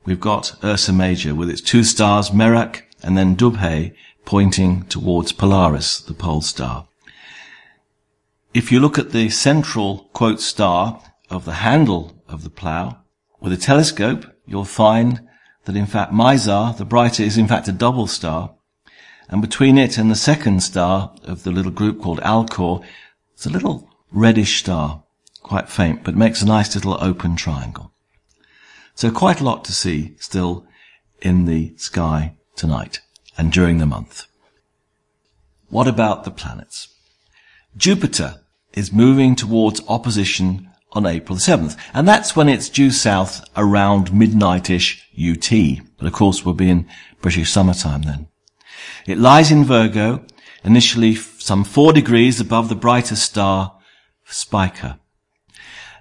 we've 0.05 0.19
got 0.19 0.55
Ursa 0.63 0.91
Major 0.91 1.33
with 1.33 1.49
its 1.49 1.61
two 1.61 1.83
stars, 1.83 2.31
Merak 2.31 2.81
and 3.01 3.17
then 3.17 3.35
Dubhe, 3.35 3.95
pointing 4.25 4.83
towards 4.83 5.31
Polaris, 5.31 6.01
the 6.01 6.13
pole 6.13 6.41
star. 6.41 6.87
If 8.53 8.71
you 8.71 8.79
look 8.79 8.97
at 8.99 9.11
the 9.11 9.29
central 9.29 10.09
quote 10.13 10.41
star 10.41 11.01
of 11.29 11.45
the 11.45 11.53
handle 11.53 12.21
of 12.27 12.43
the 12.43 12.49
plough, 12.49 12.97
with 13.39 13.53
a 13.53 13.57
telescope, 13.57 14.25
you'll 14.45 14.65
find 14.65 15.21
that 15.65 15.75
in 15.75 15.85
fact 15.85 16.11
Mizar, 16.11 16.77
the 16.77 16.85
brighter, 16.85 17.23
is 17.23 17.37
in 17.37 17.47
fact 17.47 17.67
a 17.67 17.71
double 17.71 18.07
star, 18.07 18.55
and 19.29 19.41
between 19.41 19.77
it 19.77 19.97
and 19.97 20.11
the 20.11 20.15
second 20.15 20.61
star 20.61 21.13
of 21.23 21.43
the 21.43 21.51
little 21.51 21.71
group 21.71 22.01
called 22.01 22.19
Alcor, 22.19 22.83
it's 23.33 23.45
a 23.45 23.49
little 23.49 23.89
reddish 24.11 24.59
star, 24.59 25.03
quite 25.41 25.69
faint, 25.69 26.03
but 26.03 26.15
makes 26.15 26.41
a 26.41 26.45
nice 26.45 26.75
little 26.75 26.97
open 27.03 27.35
triangle. 27.35 27.91
So 28.95 29.11
quite 29.11 29.41
a 29.41 29.43
lot 29.43 29.65
to 29.65 29.73
see 29.73 30.15
still 30.19 30.65
in 31.21 31.45
the 31.45 31.73
sky 31.77 32.35
tonight 32.55 33.01
and 33.37 33.51
during 33.51 33.77
the 33.77 33.85
month. 33.85 34.25
What 35.69 35.87
about 35.87 36.23
the 36.23 36.31
planets? 36.31 36.87
Jupiter 37.75 38.41
is 38.73 38.93
moving 38.93 39.35
towards 39.35 39.81
opposition 39.87 40.69
on 40.93 41.05
April 41.05 41.37
7th, 41.37 41.77
and 41.93 42.07
that's 42.07 42.35
when 42.35 42.47
it's 42.47 42.69
due 42.69 42.91
south 42.91 43.43
around 43.57 44.13
midnight-ish 44.13 45.05
UT. 45.19 45.51
But 45.97 46.07
of 46.07 46.13
course 46.13 46.45
we'll 46.45 46.53
be 46.53 46.69
in 46.69 46.87
British 47.21 47.51
summertime 47.51 48.03
then. 48.03 48.27
It 49.05 49.17
lies 49.17 49.51
in 49.51 49.65
Virgo, 49.65 50.25
initially 50.63 51.15
some 51.15 51.63
four 51.63 51.91
degrees 51.91 52.39
above 52.39 52.69
the 52.69 52.75
brightest 52.75 53.23
star, 53.23 53.74
Spica. 54.25 54.99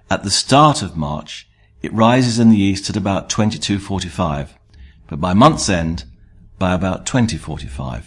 At 0.09 0.23
the 0.23 0.31
start 0.31 0.81
of 0.81 0.97
March, 0.97 1.47
it 1.81 1.93
rises 1.93 2.39
in 2.39 2.49
the 2.49 2.61
east 2.61 2.89
at 2.89 2.97
about 2.97 3.29
22.45, 3.29 4.49
but 5.07 5.21
by 5.21 5.33
month's 5.33 5.69
end, 5.69 6.05
by 6.57 6.73
about 6.73 7.05
20.45. 7.05 8.05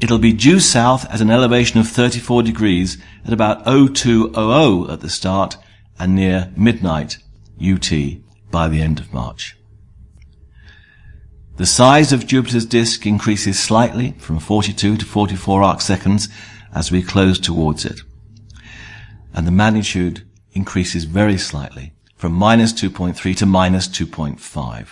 It'll 0.00 0.18
be 0.18 0.32
due 0.32 0.60
south 0.60 1.08
at 1.12 1.20
an 1.20 1.30
elevation 1.30 1.78
of 1.78 1.88
34 1.88 2.42
degrees 2.42 2.98
at 3.24 3.32
about 3.32 3.64
0200 3.64 4.90
at 4.90 5.00
the 5.00 5.10
start 5.10 5.56
and 5.98 6.14
near 6.14 6.52
midnight 6.56 7.18
UT 7.62 7.90
by 8.50 8.68
the 8.68 8.80
end 8.80 8.98
of 8.98 9.12
March. 9.12 9.56
The 11.56 11.66
size 11.66 12.12
of 12.12 12.26
Jupiter's 12.26 12.66
disk 12.66 13.06
increases 13.06 13.62
slightly 13.62 14.12
from 14.18 14.40
42 14.40 14.96
to 14.96 15.04
44 15.04 15.62
arc 15.62 15.80
seconds 15.80 16.28
as 16.74 16.90
we 16.90 17.00
close 17.00 17.38
towards 17.38 17.84
it. 17.84 18.00
And 19.34 19.46
the 19.46 19.50
magnitude 19.50 20.22
increases 20.52 21.04
very 21.04 21.36
slightly 21.36 21.92
from 22.16 22.32
minus 22.32 22.72
2.3 22.72 23.36
to 23.36 23.46
minus 23.46 23.88
2.5. 23.88 24.88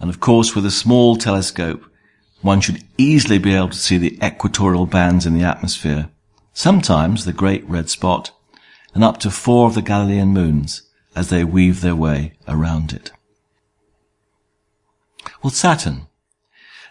And 0.00 0.10
of 0.10 0.20
course, 0.20 0.54
with 0.54 0.66
a 0.66 0.70
small 0.70 1.16
telescope, 1.16 1.84
one 2.42 2.60
should 2.60 2.82
easily 2.98 3.38
be 3.38 3.54
able 3.54 3.68
to 3.68 3.76
see 3.76 3.98
the 3.98 4.18
equatorial 4.22 4.86
bands 4.86 5.26
in 5.26 5.34
the 5.34 5.44
atmosphere, 5.44 6.10
sometimes 6.52 7.24
the 7.24 7.32
great 7.32 7.68
red 7.68 7.88
spot, 7.88 8.32
and 8.94 9.04
up 9.04 9.18
to 9.18 9.30
four 9.30 9.66
of 9.66 9.74
the 9.74 9.82
Galilean 9.82 10.28
moons 10.28 10.82
as 11.14 11.28
they 11.28 11.44
weave 11.44 11.80
their 11.80 11.94
way 11.94 12.32
around 12.48 12.92
it. 12.92 13.12
Well, 15.42 15.50
Saturn. 15.50 16.06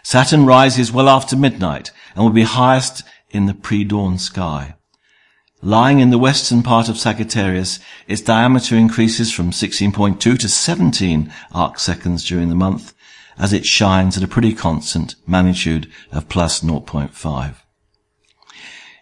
Saturn 0.02 0.46
rises 0.46 0.92
well 0.92 1.08
after 1.08 1.36
midnight 1.36 1.90
and 2.14 2.24
will 2.24 2.32
be 2.32 2.42
highest 2.42 3.02
in 3.30 3.46
the 3.46 3.54
pre-dawn 3.54 4.18
sky. 4.18 4.76
Lying 5.62 6.00
in 6.00 6.08
the 6.08 6.18
western 6.18 6.62
part 6.62 6.88
of 6.88 6.98
Sagittarius, 6.98 7.80
its 8.08 8.22
diameter 8.22 8.76
increases 8.76 9.30
from 9.30 9.50
16.2 9.50 10.18
to 10.18 10.48
17 10.48 11.32
arc 11.52 11.78
seconds 11.78 12.24
during 12.24 12.48
the 12.48 12.54
month 12.54 12.94
as 13.38 13.52
it 13.52 13.66
shines 13.66 14.16
at 14.16 14.22
a 14.22 14.28
pretty 14.28 14.54
constant 14.54 15.16
magnitude 15.26 15.90
of 16.12 16.30
plus 16.30 16.60
0.5. 16.60 17.54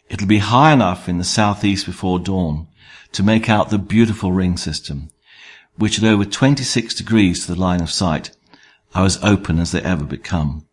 It'll 0.09 0.27
be 0.27 0.39
high 0.39 0.73
enough 0.73 1.09
in 1.09 1.19
the 1.19 1.25
southeast 1.25 1.87
before 1.87 2.19
dawn 2.19 2.67
to 3.13 3.23
make 3.23 3.49
out 3.49 3.71
the 3.71 3.79
beautiful 3.79 4.33
ring 4.33 4.57
system, 4.57 5.11
which 5.77 5.99
at 5.99 6.05
over 6.05 6.25
26 6.25 6.95
degrees 6.95 7.47
to 7.47 7.55
the 7.55 7.61
line 7.61 7.81
of 7.81 7.91
sight 7.91 8.37
are 8.95 9.05
as 9.05 9.23
open 9.23 9.61
as 9.61 9.71
they 9.71 9.83
ever 9.83 10.05
become. 10.05 10.67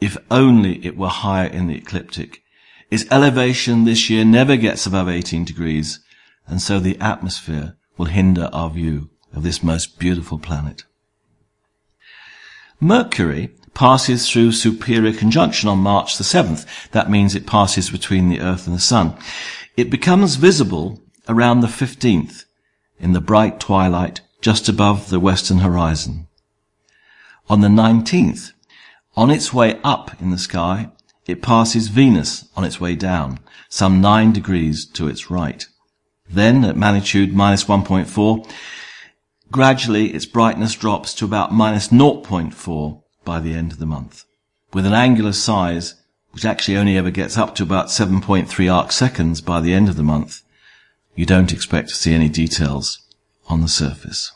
If 0.00 0.16
only 0.30 0.84
it 0.84 0.96
were 0.96 1.08
higher 1.08 1.48
in 1.48 1.66
the 1.66 1.76
ecliptic, 1.76 2.42
Its 2.90 3.04
elevation 3.10 3.84
this 3.84 4.08
year 4.08 4.24
never 4.24 4.56
gets 4.56 4.86
above 4.86 5.08
18 5.08 5.44
degrees, 5.44 6.00
and 6.46 6.62
so 6.62 6.78
the 6.78 6.98
atmosphere 7.00 7.76
will 7.96 8.06
hinder 8.06 8.48
our 8.52 8.70
view 8.70 9.10
of 9.32 9.42
this 9.42 9.62
most 9.62 9.98
beautiful 9.98 10.38
planet. 10.38 10.84
Mercury 12.80 13.50
passes 13.74 14.30
through 14.30 14.52
superior 14.52 15.12
conjunction 15.12 15.68
on 15.68 15.78
March 15.78 16.16
the 16.16 16.24
7th. 16.24 16.66
That 16.92 17.10
means 17.10 17.34
it 17.34 17.46
passes 17.46 17.90
between 17.90 18.28
the 18.28 18.40
Earth 18.40 18.66
and 18.66 18.76
the 18.76 18.80
Sun. 18.80 19.16
It 19.76 19.90
becomes 19.90 20.36
visible 20.36 21.02
around 21.28 21.60
the 21.60 21.66
15th 21.66 22.44
in 22.98 23.12
the 23.12 23.20
bright 23.20 23.60
twilight 23.60 24.20
just 24.40 24.68
above 24.68 25.10
the 25.10 25.20
western 25.20 25.58
horizon. 25.58 26.28
On 27.48 27.60
the 27.60 27.68
19th, 27.68 28.52
on 29.16 29.30
its 29.30 29.52
way 29.52 29.80
up 29.82 30.20
in 30.20 30.30
the 30.30 30.38
sky, 30.38 30.90
it 31.26 31.42
passes 31.42 31.88
Venus 31.88 32.48
on 32.56 32.64
its 32.64 32.80
way 32.80 32.94
down, 32.94 33.40
some 33.68 34.00
9 34.00 34.32
degrees 34.32 34.86
to 34.86 35.08
its 35.08 35.30
right. 35.30 35.66
Then, 36.28 36.64
at 36.64 36.76
magnitude 36.76 37.34
minus 37.34 37.64
1.4, 37.64 38.50
gradually 39.50 40.14
its 40.14 40.26
brightness 40.26 40.74
drops 40.74 41.14
to 41.14 41.24
about 41.24 41.52
minus 41.52 41.88
0.4 41.88 43.02
by 43.24 43.40
the 43.40 43.54
end 43.54 43.72
of 43.72 43.78
the 43.78 43.86
month, 43.86 44.24
with 44.72 44.86
an 44.86 44.92
angular 44.92 45.32
size 45.32 45.94
which 46.30 46.44
actually 46.44 46.76
only 46.76 46.98
ever 46.98 47.10
gets 47.10 47.38
up 47.38 47.54
to 47.54 47.62
about 47.62 47.86
7.3 47.86 48.72
arc 48.72 48.92
seconds 48.92 49.40
by 49.40 49.60
the 49.60 49.72
end 49.72 49.88
of 49.88 49.96
the 49.96 50.02
month. 50.02 50.42
You 51.14 51.24
don't 51.24 51.52
expect 51.52 51.88
to 51.88 51.94
see 51.94 52.12
any 52.12 52.28
details 52.28 53.00
on 53.48 53.62
the 53.62 53.68
surface. 53.68 54.32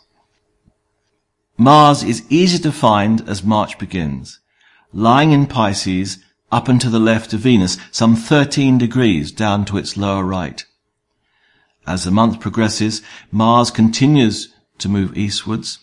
Mars 1.59 2.03
is 2.03 2.24
easy 2.30 2.59
to 2.61 2.72
find 2.72 3.28
as 3.28 3.45
March 3.45 3.78
begins, 3.78 4.41
lying 4.95 5.32
in 5.32 5.47
Pisces 5.47 6.18
up 6.53 6.68
and 6.68 6.80
to 6.80 6.90
the 6.90 6.98
left 6.98 7.32
of 7.32 7.40
Venus, 7.40 7.78
some 7.90 8.16
13 8.16 8.78
degrees 8.78 9.32
down 9.32 9.64
to 9.66 9.76
its 9.76 9.96
lower 9.96 10.24
right. 10.24 10.64
As 11.86 12.05
the 12.05 12.11
month 12.11 12.40
progresses, 12.40 13.03
Mars 13.30 13.70
continues 13.70 14.53
to 14.78 14.88
move 14.88 15.16
eastwards. 15.16 15.78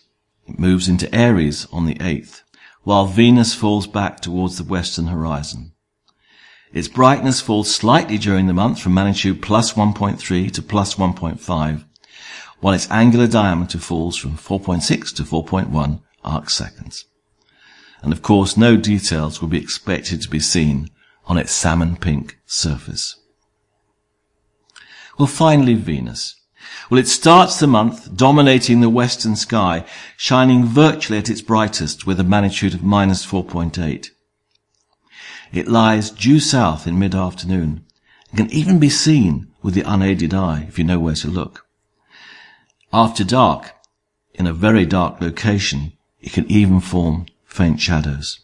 It 0.48 0.60
moves 0.60 0.88
into 0.88 1.14
Aries 1.14 1.68
on 1.72 1.86
the 1.86 1.96
8th, 1.96 2.44
while 2.84 3.06
Venus 3.06 3.54
falls 3.54 3.88
back 3.88 4.22
towards 4.22 4.58
the 4.58 4.64
western 4.64 5.08
horizon. 5.08 5.74
Its 6.74 6.88
brightness 6.88 7.42
falls 7.42 7.74
slightly 7.74 8.18
during 8.18 8.48
the 8.48 8.54
month 8.54 8.80
from 8.80 8.94
magnitude 8.94 9.42
plus 9.42 9.74
1.3 9.74 10.52
to 10.52 10.62
plus 10.62 10.96
1.5, 10.96 11.86
while 12.60 12.74
its 12.74 12.90
angular 12.92 13.28
diameter 13.28 13.78
falls 13.78 14.18
from 14.18 14.38
4.6 14.38 15.16
to 15.16 15.24
4.1 15.24 16.02
arc 16.24 16.50
seconds. 16.50 17.06
And 18.08 18.14
of 18.14 18.22
course, 18.22 18.56
no 18.56 18.78
details 18.78 19.42
will 19.42 19.50
be 19.50 19.60
expected 19.60 20.22
to 20.22 20.30
be 20.30 20.40
seen 20.40 20.90
on 21.26 21.38
its 21.38 21.52
salmon 21.52 21.98
pink 21.98 22.40
surface. 22.46 23.18
Well, 25.20 25.28
finally, 25.28 25.74
Venus. 25.74 26.40
Well, 26.90 27.02
it 27.02 27.10
starts 27.10 27.60
the 27.60 27.68
month 27.68 28.16
dominating 28.16 28.80
the 28.80 28.88
western 28.90 29.36
sky, 29.36 29.84
shining 30.16 30.64
virtually 30.64 31.20
at 31.20 31.30
its 31.30 31.42
brightest 31.42 32.08
with 32.08 32.18
a 32.18 32.24
magnitude 32.24 32.74
of 32.74 32.82
minus 32.82 33.26
4.8. 33.26 34.08
It 35.52 35.68
lies 35.68 36.10
due 36.10 36.40
south 36.40 36.88
in 36.88 36.98
mid-afternoon 36.98 37.84
and 38.30 38.38
can 38.38 38.50
even 38.52 38.80
be 38.80 38.90
seen 38.90 39.52
with 39.62 39.74
the 39.74 39.82
unaided 39.82 40.34
eye 40.34 40.66
if 40.70 40.80
you 40.80 40.86
know 40.86 40.98
where 41.00 41.16
to 41.16 41.28
look. 41.28 41.68
After 42.94 43.26
dark, 43.26 43.74
in 44.34 44.48
a 44.48 44.54
very 44.54 44.86
dark 44.86 45.20
location, 45.20 45.92
it 46.22 46.32
can 46.32 46.50
even 46.50 46.80
form 46.80 47.26
faint 47.58 47.82
shadows. 47.82 48.40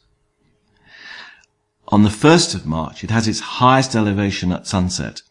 On 1.89 2.01
the 2.01 2.09
1st 2.09 2.55
of 2.55 2.65
March, 2.65 3.03
it 3.03 3.11
has 3.11 3.27
its 3.27 3.51
highest 3.61 3.95
elevation 3.95 4.51
at 4.51 4.65
sunset, 4.65 5.21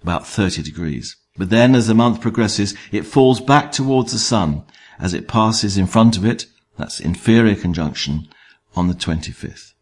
about 0.00 0.24
30 0.24 0.62
degrees. 0.62 1.16
But 1.36 1.50
then 1.50 1.74
as 1.74 1.88
the 1.88 1.94
month 1.94 2.20
progresses, 2.20 2.76
it 2.92 3.02
falls 3.02 3.40
back 3.40 3.72
towards 3.72 4.12
the 4.12 4.20
sun 4.20 4.62
as 5.00 5.14
it 5.14 5.26
passes 5.26 5.76
in 5.76 5.88
front 5.88 6.16
of 6.16 6.24
it, 6.24 6.46
that's 6.76 7.00
inferior 7.00 7.56
conjunction, 7.56 8.28
on 8.76 8.86
the 8.86 8.94
25th. 8.94 9.72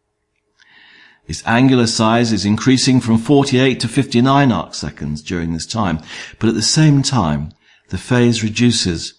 Its 1.29 1.47
angular 1.47 1.87
size 1.87 2.33
is 2.33 2.47
increasing 2.47 3.01
from 3.01 3.19
48 3.19 3.81
to 3.81 3.89
59 3.89 4.51
arc 4.51 4.75
seconds 4.75 5.21
during 5.21 5.53
this 5.53 5.67
time, 5.67 5.99
but 6.39 6.49
at 6.49 6.55
the 6.55 6.63
same 6.63 7.03
time, 7.03 7.53
the 7.91 7.99
phase 7.99 8.43
reduces 8.43 9.13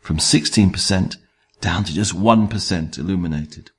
from 0.00 0.18
16% 0.18 1.16
down 1.64 1.82
to 1.82 1.94
just 1.94 2.14
1% 2.14 2.98
illuminated. 2.98 3.70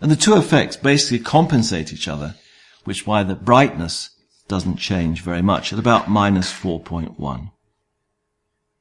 And 0.00 0.10
the 0.10 0.16
two 0.16 0.36
effects 0.36 0.74
basically 0.74 1.18
compensate 1.18 1.92
each 1.92 2.08
other, 2.08 2.34
which 2.84 3.06
why 3.06 3.22
the 3.22 3.34
brightness 3.34 4.10
doesn't 4.48 4.78
change 4.78 5.20
very 5.20 5.42
much 5.42 5.70
at 5.70 5.78
about 5.78 6.08
minus 6.08 6.50
4.1. 6.50 7.50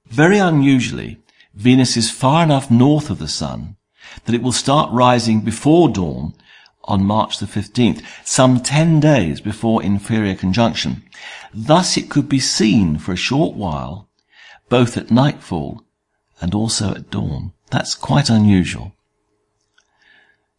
Very 0.05 0.37
unusually, 0.37 1.21
Venus 1.53 1.97
is 1.97 2.09
far 2.09 2.43
enough 2.43 2.71
north 2.71 3.09
of 3.09 3.19
the 3.19 3.27
Sun 3.27 3.75
that 4.23 4.33
it 4.33 4.41
will 4.41 4.53
start 4.53 4.89
rising 4.93 5.41
before 5.41 5.89
dawn 5.89 6.33
on 6.85 7.03
March 7.03 7.39
the 7.39 7.45
15th, 7.45 8.01
some 8.23 8.61
10 8.61 9.01
days 9.01 9.41
before 9.41 9.83
inferior 9.83 10.33
conjunction. 10.33 11.03
Thus 11.53 11.97
it 11.97 12.09
could 12.09 12.29
be 12.29 12.39
seen 12.39 12.99
for 12.99 13.11
a 13.11 13.17
short 13.17 13.57
while, 13.57 14.07
both 14.69 14.95
at 14.95 15.11
nightfall 15.11 15.83
and 16.39 16.55
also 16.55 16.95
at 16.95 17.11
dawn. 17.11 17.51
That's 17.69 17.95
quite 17.95 18.29
unusual. 18.29 18.93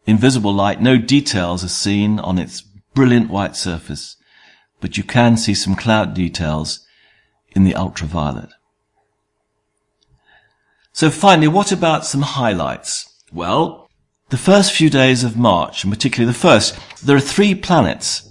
In 0.07 0.17
visible 0.17 0.53
light, 0.53 0.81
no 0.81 0.97
details 0.99 1.65
are 1.65 1.69
seen 1.69 2.19
on 2.19 2.39
its 2.39 2.63
brilliant 2.95 3.31
white 3.31 3.57
surface, 3.57 4.17
but 4.81 4.97
you 4.97 5.05
can 5.05 5.37
see 5.37 5.55
some 5.55 5.75
cloud 5.75 6.15
details 6.15 6.87
in 7.53 7.65
the 7.65 7.75
ultraviolet. 7.75 8.51
So 10.93 11.11
finally, 11.11 11.49
what 11.49 11.73
about 11.73 12.07
some 12.07 12.23
highlights? 12.23 13.23
Well, 13.33 13.89
the 14.31 14.37
first 14.37 14.73
few 14.73 14.91
days 14.91 15.25
of 15.25 15.37
March, 15.37 15.85
and 15.85 15.93
particularly 15.93 16.33
the 16.33 16.39
first, 16.39 16.79
there 17.05 17.17
are 17.17 17.21
three 17.21 17.55
planets. 17.55 18.29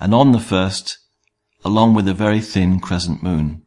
And 0.00 0.12
on 0.14 0.32
the 0.32 0.40
first, 0.40 0.98
along 1.64 1.94
with 1.94 2.08
a 2.08 2.14
very 2.14 2.40
thin 2.40 2.80
crescent 2.80 3.22
moon. 3.22 3.61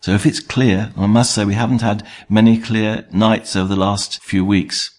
So 0.00 0.12
if 0.12 0.24
it's 0.24 0.40
clear, 0.40 0.92
I 0.96 1.06
must 1.06 1.34
say 1.34 1.44
we 1.44 1.54
haven't 1.54 1.82
had 1.82 2.06
many 2.28 2.58
clear 2.58 3.06
nights 3.12 3.54
over 3.54 3.68
the 3.68 3.80
last 3.80 4.22
few 4.22 4.44
weeks. 4.44 4.98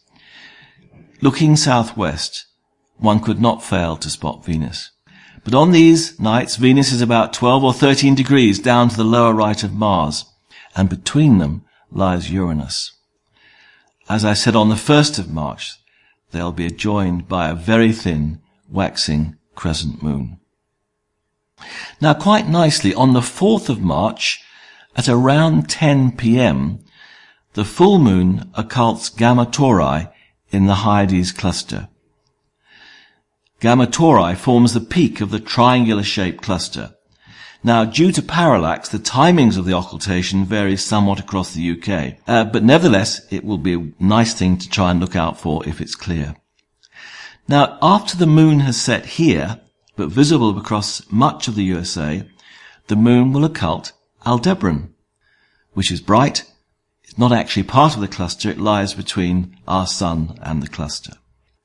Looking 1.21 1.55
southwest, 1.55 2.45
one 2.97 3.19
could 3.19 3.41
not 3.41 3.63
fail 3.63 3.97
to 3.97 4.09
spot 4.09 4.45
Venus. 4.45 4.91
But 5.43 5.55
on 5.55 5.71
these 5.71 6.19
nights, 6.19 6.55
Venus 6.55 6.91
is 6.91 7.01
about 7.01 7.33
12 7.33 7.63
or 7.63 7.73
13 7.73 8.13
degrees 8.13 8.59
down 8.59 8.89
to 8.89 8.95
the 8.95 9.03
lower 9.03 9.33
right 9.33 9.63
of 9.63 9.73
Mars, 9.73 10.25
and 10.75 10.87
between 10.87 11.39
them 11.39 11.65
lies 11.91 12.31
Uranus. 12.31 12.91
As 14.07 14.23
I 14.23 14.33
said 14.33 14.55
on 14.55 14.69
the 14.69 14.75
1st 14.75 15.17
of 15.17 15.31
March, 15.31 15.79
they'll 16.31 16.51
be 16.51 16.69
joined 16.69 17.27
by 17.27 17.49
a 17.49 17.55
very 17.55 17.91
thin, 17.91 18.39
waxing 18.69 19.35
crescent 19.55 20.03
moon. 20.03 20.39
Now 21.99 22.13
quite 22.13 22.47
nicely, 22.47 22.93
on 22.93 23.13
the 23.13 23.21
4th 23.21 23.67
of 23.67 23.81
March, 23.81 24.43
at 24.95 25.07
around 25.07 25.69
10 25.69 26.17
p.m., 26.17 26.79
the 27.53 27.65
full 27.65 27.99
moon 27.99 28.49
occults 28.57 29.15
Gamma 29.15 29.45
Tauri 29.45 30.11
in 30.51 30.67
the 30.67 30.75
Hyades 30.75 31.31
cluster. 31.31 31.89
Gamma 33.59 33.87
Tauri 33.87 34.35
forms 34.35 34.73
the 34.73 34.81
peak 34.81 35.21
of 35.21 35.31
the 35.31 35.39
triangular-shaped 35.39 36.41
cluster. 36.41 36.95
Now, 37.63 37.85
due 37.85 38.11
to 38.13 38.21
parallax, 38.23 38.89
the 38.89 38.97
timings 38.97 39.57
of 39.57 39.65
the 39.65 39.77
occultation 39.77 40.45
vary 40.45 40.75
somewhat 40.75 41.19
across 41.19 41.53
the 41.53 41.71
UK, 41.71 42.17
uh, 42.27 42.45
but 42.45 42.63
nevertheless, 42.63 43.21
it 43.29 43.43
will 43.43 43.59
be 43.59 43.75
a 43.75 43.91
nice 43.99 44.33
thing 44.33 44.57
to 44.57 44.69
try 44.69 44.89
and 44.89 44.99
look 44.99 45.15
out 45.15 45.39
for 45.39 45.67
if 45.67 45.79
it's 45.79 45.93
clear. 45.93 46.35
Now, 47.47 47.77
after 47.81 48.17
the 48.17 48.25
moon 48.25 48.61
has 48.61 48.81
set 48.81 49.05
here, 49.05 49.59
but 49.95 50.09
visible 50.09 50.57
across 50.57 51.03
much 51.11 51.47
of 51.47 51.55
the 51.55 51.63
USA, 51.65 52.27
the 52.87 52.95
moon 52.95 53.31
will 53.31 53.45
occult 53.45 53.91
Aldebaran, 54.25 54.93
which 55.73 55.91
is 55.91 56.01
bright. 56.01 56.45
It's 57.03 57.17
not 57.17 57.31
actually 57.31 57.63
part 57.63 57.95
of 57.95 58.01
the 58.01 58.07
cluster, 58.07 58.49
it 58.49 58.59
lies 58.59 58.93
between 58.93 59.57
our 59.67 59.87
sun 59.87 60.37
and 60.41 60.61
the 60.61 60.67
cluster. 60.67 61.13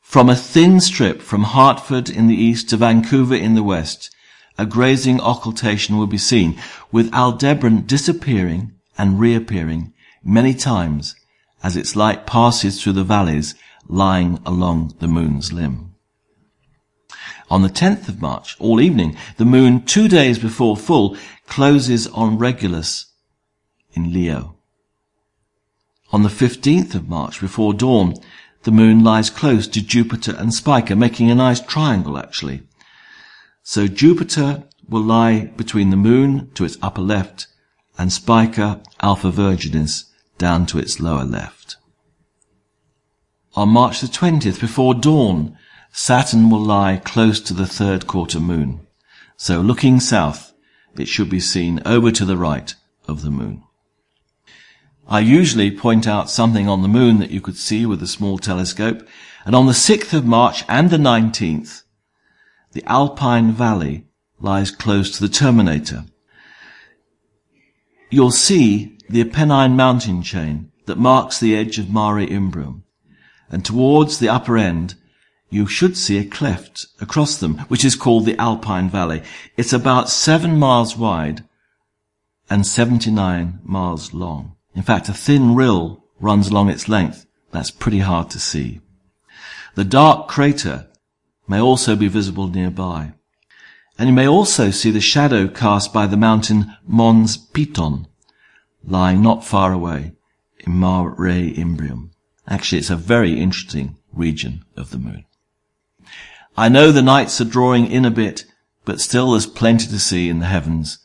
From 0.00 0.28
a 0.28 0.36
thin 0.36 0.80
strip 0.80 1.20
from 1.20 1.42
Hartford 1.42 2.08
in 2.08 2.28
the 2.28 2.36
east 2.36 2.70
to 2.70 2.76
Vancouver 2.76 3.34
in 3.34 3.54
the 3.54 3.62
west, 3.62 4.10
a 4.56 4.64
grazing 4.64 5.20
occultation 5.20 5.98
will 5.98 6.06
be 6.06 6.18
seen, 6.18 6.58
with 6.90 7.12
Aldebaran 7.12 7.86
disappearing 7.86 8.72
and 8.96 9.20
reappearing 9.20 9.92
many 10.24 10.54
times 10.54 11.14
as 11.62 11.76
its 11.76 11.96
light 11.96 12.26
passes 12.26 12.82
through 12.82 12.94
the 12.94 13.04
valleys 13.04 13.54
lying 13.88 14.38
along 14.46 14.94
the 15.00 15.08
moon's 15.08 15.52
limb. 15.52 15.94
On 17.50 17.62
the 17.62 17.68
10th 17.68 18.08
of 18.08 18.20
March, 18.20 18.56
all 18.58 18.80
evening, 18.80 19.16
the 19.36 19.44
moon, 19.44 19.84
two 19.84 20.08
days 20.08 20.38
before 20.38 20.76
full, 20.76 21.16
closes 21.46 22.06
on 22.08 22.38
Regulus 22.38 23.06
in 23.92 24.12
Leo. 24.12 24.56
On 26.12 26.22
the 26.22 26.28
15th 26.28 26.94
of 26.94 27.08
March, 27.08 27.40
before 27.40 27.74
dawn, 27.74 28.14
the 28.62 28.70
moon 28.70 29.02
lies 29.02 29.30
close 29.30 29.66
to 29.68 29.82
Jupiter 29.82 30.34
and 30.36 30.52
Spica, 30.52 30.96
making 30.96 31.30
a 31.30 31.34
nice 31.34 31.60
triangle 31.60 32.18
actually. 32.18 32.62
So 33.62 33.86
Jupiter 33.86 34.64
will 34.88 35.02
lie 35.02 35.46
between 35.56 35.90
the 35.90 35.96
moon 35.96 36.50
to 36.54 36.64
its 36.64 36.78
upper 36.82 37.00
left 37.00 37.48
and 37.98 38.12
Spica 38.12 38.82
Alpha 39.00 39.30
Virginis 39.30 40.04
down 40.38 40.66
to 40.66 40.78
its 40.78 41.00
lower 41.00 41.24
left. 41.24 41.76
On 43.54 43.70
March 43.70 44.00
the 44.00 44.06
20th, 44.06 44.60
before 44.60 44.94
dawn, 44.94 45.56
Saturn 45.92 46.50
will 46.50 46.60
lie 46.60 47.00
close 47.02 47.40
to 47.40 47.54
the 47.54 47.66
third 47.66 48.06
quarter 48.06 48.38
moon. 48.38 48.86
So 49.36 49.60
looking 49.60 49.98
south, 49.98 50.45
it 51.00 51.08
should 51.08 51.30
be 51.30 51.40
seen 51.40 51.80
over 51.84 52.10
to 52.10 52.24
the 52.24 52.36
right 52.36 52.74
of 53.06 53.22
the 53.22 53.30
moon. 53.30 53.62
I 55.08 55.20
usually 55.20 55.70
point 55.70 56.06
out 56.06 56.30
something 56.30 56.68
on 56.68 56.82
the 56.82 56.88
moon 56.88 57.20
that 57.20 57.30
you 57.30 57.40
could 57.40 57.56
see 57.56 57.86
with 57.86 58.02
a 58.02 58.08
small 58.08 58.38
telescope, 58.38 59.06
and 59.44 59.54
on 59.54 59.66
the 59.66 59.72
6th 59.72 60.12
of 60.12 60.26
March 60.26 60.64
and 60.68 60.90
the 60.90 60.96
19th, 60.96 61.82
the 62.72 62.82
Alpine 62.84 63.52
Valley 63.52 64.06
lies 64.40 64.70
close 64.70 65.10
to 65.12 65.20
the 65.20 65.32
terminator. 65.32 66.04
You'll 68.10 68.32
see 68.32 68.98
the 69.08 69.22
Apennine 69.22 69.76
mountain 69.76 70.22
chain 70.22 70.72
that 70.86 70.98
marks 70.98 71.38
the 71.38 71.56
edge 71.56 71.78
of 71.78 71.92
Mare 71.92 72.26
Imbrium, 72.26 72.82
and 73.48 73.64
towards 73.64 74.18
the 74.18 74.28
upper 74.28 74.56
end, 74.58 74.96
you 75.48 75.66
should 75.66 75.96
see 75.96 76.18
a 76.18 76.24
cleft 76.24 76.86
across 77.00 77.38
them, 77.38 77.58
which 77.68 77.84
is 77.84 77.94
called 77.94 78.26
the 78.26 78.38
Alpine 78.40 78.90
Valley. 78.90 79.22
It's 79.56 79.72
about 79.72 80.10
seven 80.10 80.58
miles 80.58 80.96
wide 80.96 81.44
and 82.50 82.66
79 82.66 83.60
miles 83.64 84.12
long. 84.12 84.56
In 84.74 84.82
fact, 84.82 85.08
a 85.08 85.14
thin 85.14 85.54
rill 85.54 86.04
runs 86.20 86.48
along 86.48 86.68
its 86.68 86.88
length. 86.88 87.26
That's 87.52 87.70
pretty 87.70 88.00
hard 88.00 88.30
to 88.30 88.40
see. 88.40 88.80
The 89.74 89.84
dark 89.84 90.28
crater 90.28 90.88
may 91.48 91.60
also 91.60 91.96
be 91.96 92.08
visible 92.08 92.48
nearby. 92.48 93.12
And 93.98 94.08
you 94.08 94.14
may 94.14 94.28
also 94.28 94.70
see 94.70 94.90
the 94.90 95.00
shadow 95.00 95.48
cast 95.48 95.92
by 95.92 96.06
the 96.06 96.16
mountain 96.16 96.76
Mons 96.86 97.36
Piton, 97.36 98.06
lying 98.84 99.22
not 99.22 99.44
far 99.44 99.72
away 99.72 100.12
in 100.58 100.78
Mare 100.78 101.12
Imbrium. 101.12 102.10
Actually, 102.46 102.78
it's 102.78 102.90
a 102.90 102.96
very 102.96 103.40
interesting 103.40 103.96
region 104.12 104.64
of 104.76 104.90
the 104.90 104.98
moon. 104.98 105.24
I 106.58 106.70
know 106.70 106.90
the 106.90 107.02
nights 107.02 107.38
are 107.40 107.44
drawing 107.44 107.90
in 107.90 108.06
a 108.06 108.10
bit, 108.10 108.46
but 108.86 108.98
still 108.98 109.32
there's 109.32 109.46
plenty 109.46 109.88
to 109.88 109.98
see 109.98 110.30
in 110.30 110.38
the 110.38 110.46
heavens, 110.46 110.98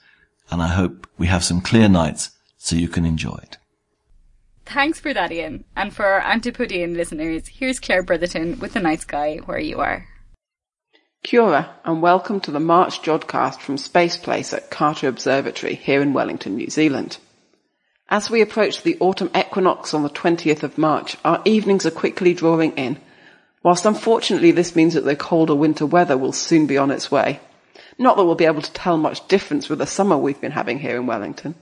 and 0.49 0.61
I 0.61 0.67
hope 0.67 1.07
we 1.17 1.27
have 1.27 1.43
some 1.43 1.59
clear 1.59 1.89
nights 1.89 2.31
so 2.57 2.77
you 2.77 2.87
can 2.87 3.05
enjoy 3.05 3.37
it. 3.43 3.57
Thanks 4.65 5.01
for 5.01 5.13
that, 5.13 5.33
Ian. 5.33 5.65
And 5.75 5.93
for 5.93 6.05
our 6.05 6.21
Antipodean 6.21 6.93
listeners, 6.93 7.49
here's 7.49 7.81
Claire 7.81 8.01
Bretherton 8.01 8.59
with 8.59 8.71
the 8.71 8.79
night 8.79 9.01
sky 9.01 9.41
where 9.43 9.59
you 9.59 9.81
are. 9.81 10.07
Kia 11.23 11.41
ora, 11.41 11.75
and 11.83 12.01
welcome 12.01 12.39
to 12.39 12.51
the 12.51 12.59
March 12.61 13.01
Jodcast 13.01 13.59
from 13.59 13.77
Space 13.77 14.15
Place 14.15 14.53
at 14.53 14.69
Carter 14.69 15.09
Observatory 15.09 15.75
here 15.75 16.01
in 16.01 16.13
Wellington, 16.13 16.55
New 16.55 16.69
Zealand. 16.69 17.17
As 18.07 18.29
we 18.29 18.39
approach 18.39 18.83
the 18.83 18.97
autumn 19.01 19.29
equinox 19.35 19.93
on 19.93 20.03
the 20.03 20.09
20th 20.09 20.63
of 20.63 20.77
March, 20.77 21.17
our 21.25 21.41
evenings 21.43 21.85
are 21.85 21.91
quickly 21.91 22.33
drawing 22.33 22.71
in, 22.77 22.97
whilst 23.63 23.85
unfortunately 23.85 24.51
this 24.51 24.75
means 24.75 24.93
that 24.93 25.05
the 25.05 25.15
colder 25.15 25.55
winter 25.55 25.85
weather 25.85 26.17
will 26.17 26.33
soon 26.33 26.67
be 26.67 26.77
on 26.77 26.91
its 26.91 27.11
way. 27.11 27.39
Not 27.97 28.17
that 28.17 28.25
we'll 28.25 28.35
be 28.35 28.45
able 28.45 28.61
to 28.61 28.73
tell 28.73 28.97
much 28.97 29.27
difference 29.27 29.69
with 29.69 29.79
the 29.79 29.85
summer 29.85 30.17
we've 30.17 30.41
been 30.41 30.51
having 30.51 30.79
here 30.79 30.97
in 30.97 31.05
Wellington. 31.05 31.55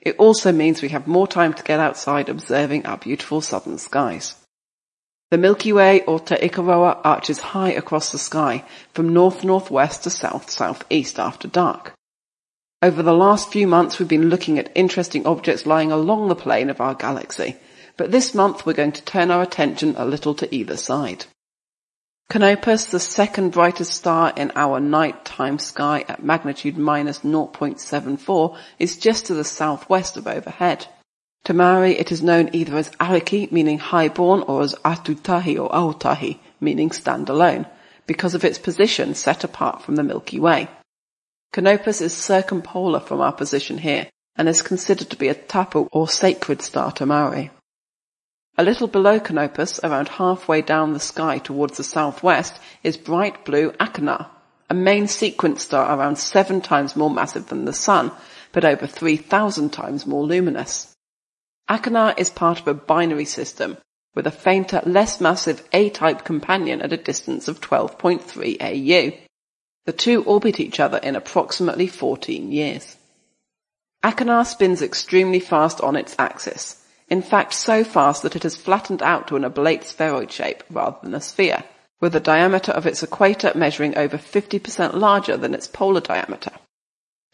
It 0.00 0.16
also 0.18 0.52
means 0.52 0.82
we 0.82 0.88
have 0.90 1.06
more 1.06 1.26
time 1.26 1.54
to 1.54 1.62
get 1.62 1.80
outside 1.80 2.28
observing 2.28 2.84
our 2.84 2.98
beautiful 2.98 3.40
southern 3.40 3.78
skies. 3.78 4.34
The 5.30 5.38
Milky 5.38 5.72
Way 5.72 6.02
or 6.02 6.20
Te 6.20 6.36
Ikaroa 6.36 7.00
arches 7.02 7.40
high 7.40 7.70
across 7.70 8.12
the 8.12 8.18
sky 8.18 8.64
from 8.92 9.12
north-northwest 9.12 10.04
to 10.04 10.10
south-southeast 10.10 11.18
after 11.18 11.48
dark. 11.48 11.94
Over 12.82 13.02
the 13.02 13.14
last 13.14 13.50
few 13.50 13.66
months 13.66 13.98
we've 13.98 14.06
been 14.06 14.28
looking 14.28 14.58
at 14.58 14.70
interesting 14.74 15.26
objects 15.26 15.64
lying 15.64 15.90
along 15.90 16.28
the 16.28 16.36
plane 16.36 16.68
of 16.68 16.80
our 16.80 16.94
galaxy, 16.94 17.56
but 17.96 18.10
this 18.10 18.34
month 18.34 18.66
we're 18.66 18.74
going 18.74 18.92
to 18.92 19.04
turn 19.04 19.30
our 19.30 19.42
attention 19.42 19.94
a 19.96 20.04
little 20.04 20.34
to 20.34 20.54
either 20.54 20.76
side. 20.76 21.24
Canopus, 22.30 22.86
the 22.86 22.98
second 22.98 23.50
brightest 23.52 23.92
star 23.92 24.32
in 24.36 24.50
our 24.56 24.80
nighttime 24.80 25.58
sky 25.58 26.04
at 26.08 26.24
magnitude 26.24 26.76
minus 26.76 27.20
0.74, 27.20 28.56
is 28.78 28.96
just 28.96 29.26
to 29.26 29.34
the 29.34 29.44
southwest 29.44 30.16
of 30.16 30.26
overhead. 30.26 30.86
To 31.44 31.52
Maori, 31.52 31.98
it 31.98 32.10
is 32.10 32.22
known 32.22 32.48
either 32.52 32.76
as 32.78 32.90
Ariki, 32.92 33.52
meaning 33.52 33.78
highborn, 33.78 34.42
or 34.42 34.62
as 34.62 34.74
Atutahi 34.76 35.60
or 35.60 35.68
Aotahi, 35.70 36.38
meaning 36.60 36.90
stand 36.90 37.28
alone, 37.28 37.66
because 38.06 38.34
of 38.34 38.44
its 38.44 38.58
position 38.58 39.14
set 39.14 39.44
apart 39.44 39.82
from 39.82 39.96
the 39.96 40.02
Milky 40.02 40.40
Way. 40.40 40.68
Canopus 41.52 42.00
is 42.00 42.16
circumpolar 42.16 43.00
from 43.00 43.20
our 43.20 43.32
position 43.32 43.78
here, 43.78 44.08
and 44.36 44.48
is 44.48 44.62
considered 44.62 45.10
to 45.10 45.16
be 45.16 45.28
a 45.28 45.34
tapu 45.34 45.86
or 45.92 46.08
sacred 46.08 46.62
star 46.62 46.90
to 46.92 47.06
Maori. 47.06 47.50
A 48.56 48.62
little 48.62 48.86
below 48.86 49.18
Canopus, 49.18 49.80
around 49.82 50.08
halfway 50.08 50.62
down 50.62 50.92
the 50.92 51.00
sky 51.00 51.38
towards 51.38 51.76
the 51.76 51.82
southwest, 51.82 52.60
is 52.84 52.96
bright 52.96 53.44
blue 53.44 53.72
Achernar, 53.80 54.28
a 54.70 54.74
main 54.74 55.08
sequence 55.08 55.64
star 55.64 55.98
around 55.98 56.18
seven 56.18 56.60
times 56.60 56.94
more 56.94 57.10
massive 57.10 57.48
than 57.48 57.64
the 57.64 57.72
Sun, 57.72 58.12
but 58.52 58.64
over 58.64 58.86
3,000 58.86 59.70
times 59.70 60.06
more 60.06 60.24
luminous. 60.24 60.94
Achernar 61.68 62.16
is 62.16 62.30
part 62.30 62.60
of 62.60 62.68
a 62.68 62.74
binary 62.74 63.24
system 63.24 63.76
with 64.14 64.26
a 64.28 64.30
fainter, 64.30 64.80
less 64.86 65.20
massive 65.20 65.66
A-type 65.72 66.24
companion 66.24 66.80
at 66.80 66.92
a 66.92 66.96
distance 66.96 67.48
of 67.48 67.60
12.3 67.60 68.60
AU. 68.60 69.18
The 69.86 69.92
two 69.92 70.22
orbit 70.22 70.60
each 70.60 70.78
other 70.78 70.98
in 70.98 71.16
approximately 71.16 71.88
14 71.88 72.52
years. 72.52 72.96
Achernar 74.04 74.46
spins 74.46 74.80
extremely 74.80 75.40
fast 75.40 75.80
on 75.80 75.96
its 75.96 76.14
axis. 76.20 76.83
In 77.08 77.22
fact, 77.22 77.52
so 77.52 77.84
fast 77.84 78.22
that 78.22 78.34
it 78.34 78.44
has 78.44 78.56
flattened 78.56 79.02
out 79.02 79.28
to 79.28 79.36
an 79.36 79.44
oblate 79.44 79.84
spheroid 79.84 80.32
shape 80.32 80.62
rather 80.70 80.96
than 81.02 81.14
a 81.14 81.20
sphere, 81.20 81.64
with 82.00 82.12
the 82.12 82.20
diameter 82.20 82.72
of 82.72 82.86
its 82.86 83.02
equator 83.02 83.52
measuring 83.54 83.96
over 83.96 84.16
50% 84.16 84.94
larger 84.94 85.36
than 85.36 85.54
its 85.54 85.66
polar 85.66 86.00
diameter. 86.00 86.52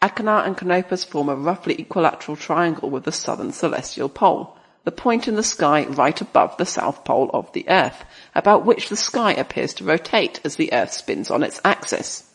Achernar 0.01 0.45
and 0.45 0.57
Canopus 0.57 1.03
form 1.03 1.29
a 1.29 1.35
roughly 1.35 1.75
equilateral 1.75 2.35
triangle 2.35 2.89
with 2.89 3.03
the 3.03 3.11
southern 3.11 3.51
celestial 3.51 4.09
pole, 4.09 4.57
the 4.83 4.91
point 4.91 5.27
in 5.27 5.35
the 5.35 5.43
sky 5.43 5.85
right 5.85 6.19
above 6.19 6.57
the 6.57 6.65
south 6.65 7.05
pole 7.05 7.29
of 7.33 7.51
the 7.53 7.69
Earth, 7.69 8.03
about 8.33 8.65
which 8.65 8.89
the 8.89 8.95
sky 8.95 9.31
appears 9.33 9.75
to 9.75 9.83
rotate 9.83 10.41
as 10.43 10.55
the 10.55 10.73
Earth 10.73 10.91
spins 10.91 11.29
on 11.29 11.43
its 11.43 11.61
axis. 11.63 12.29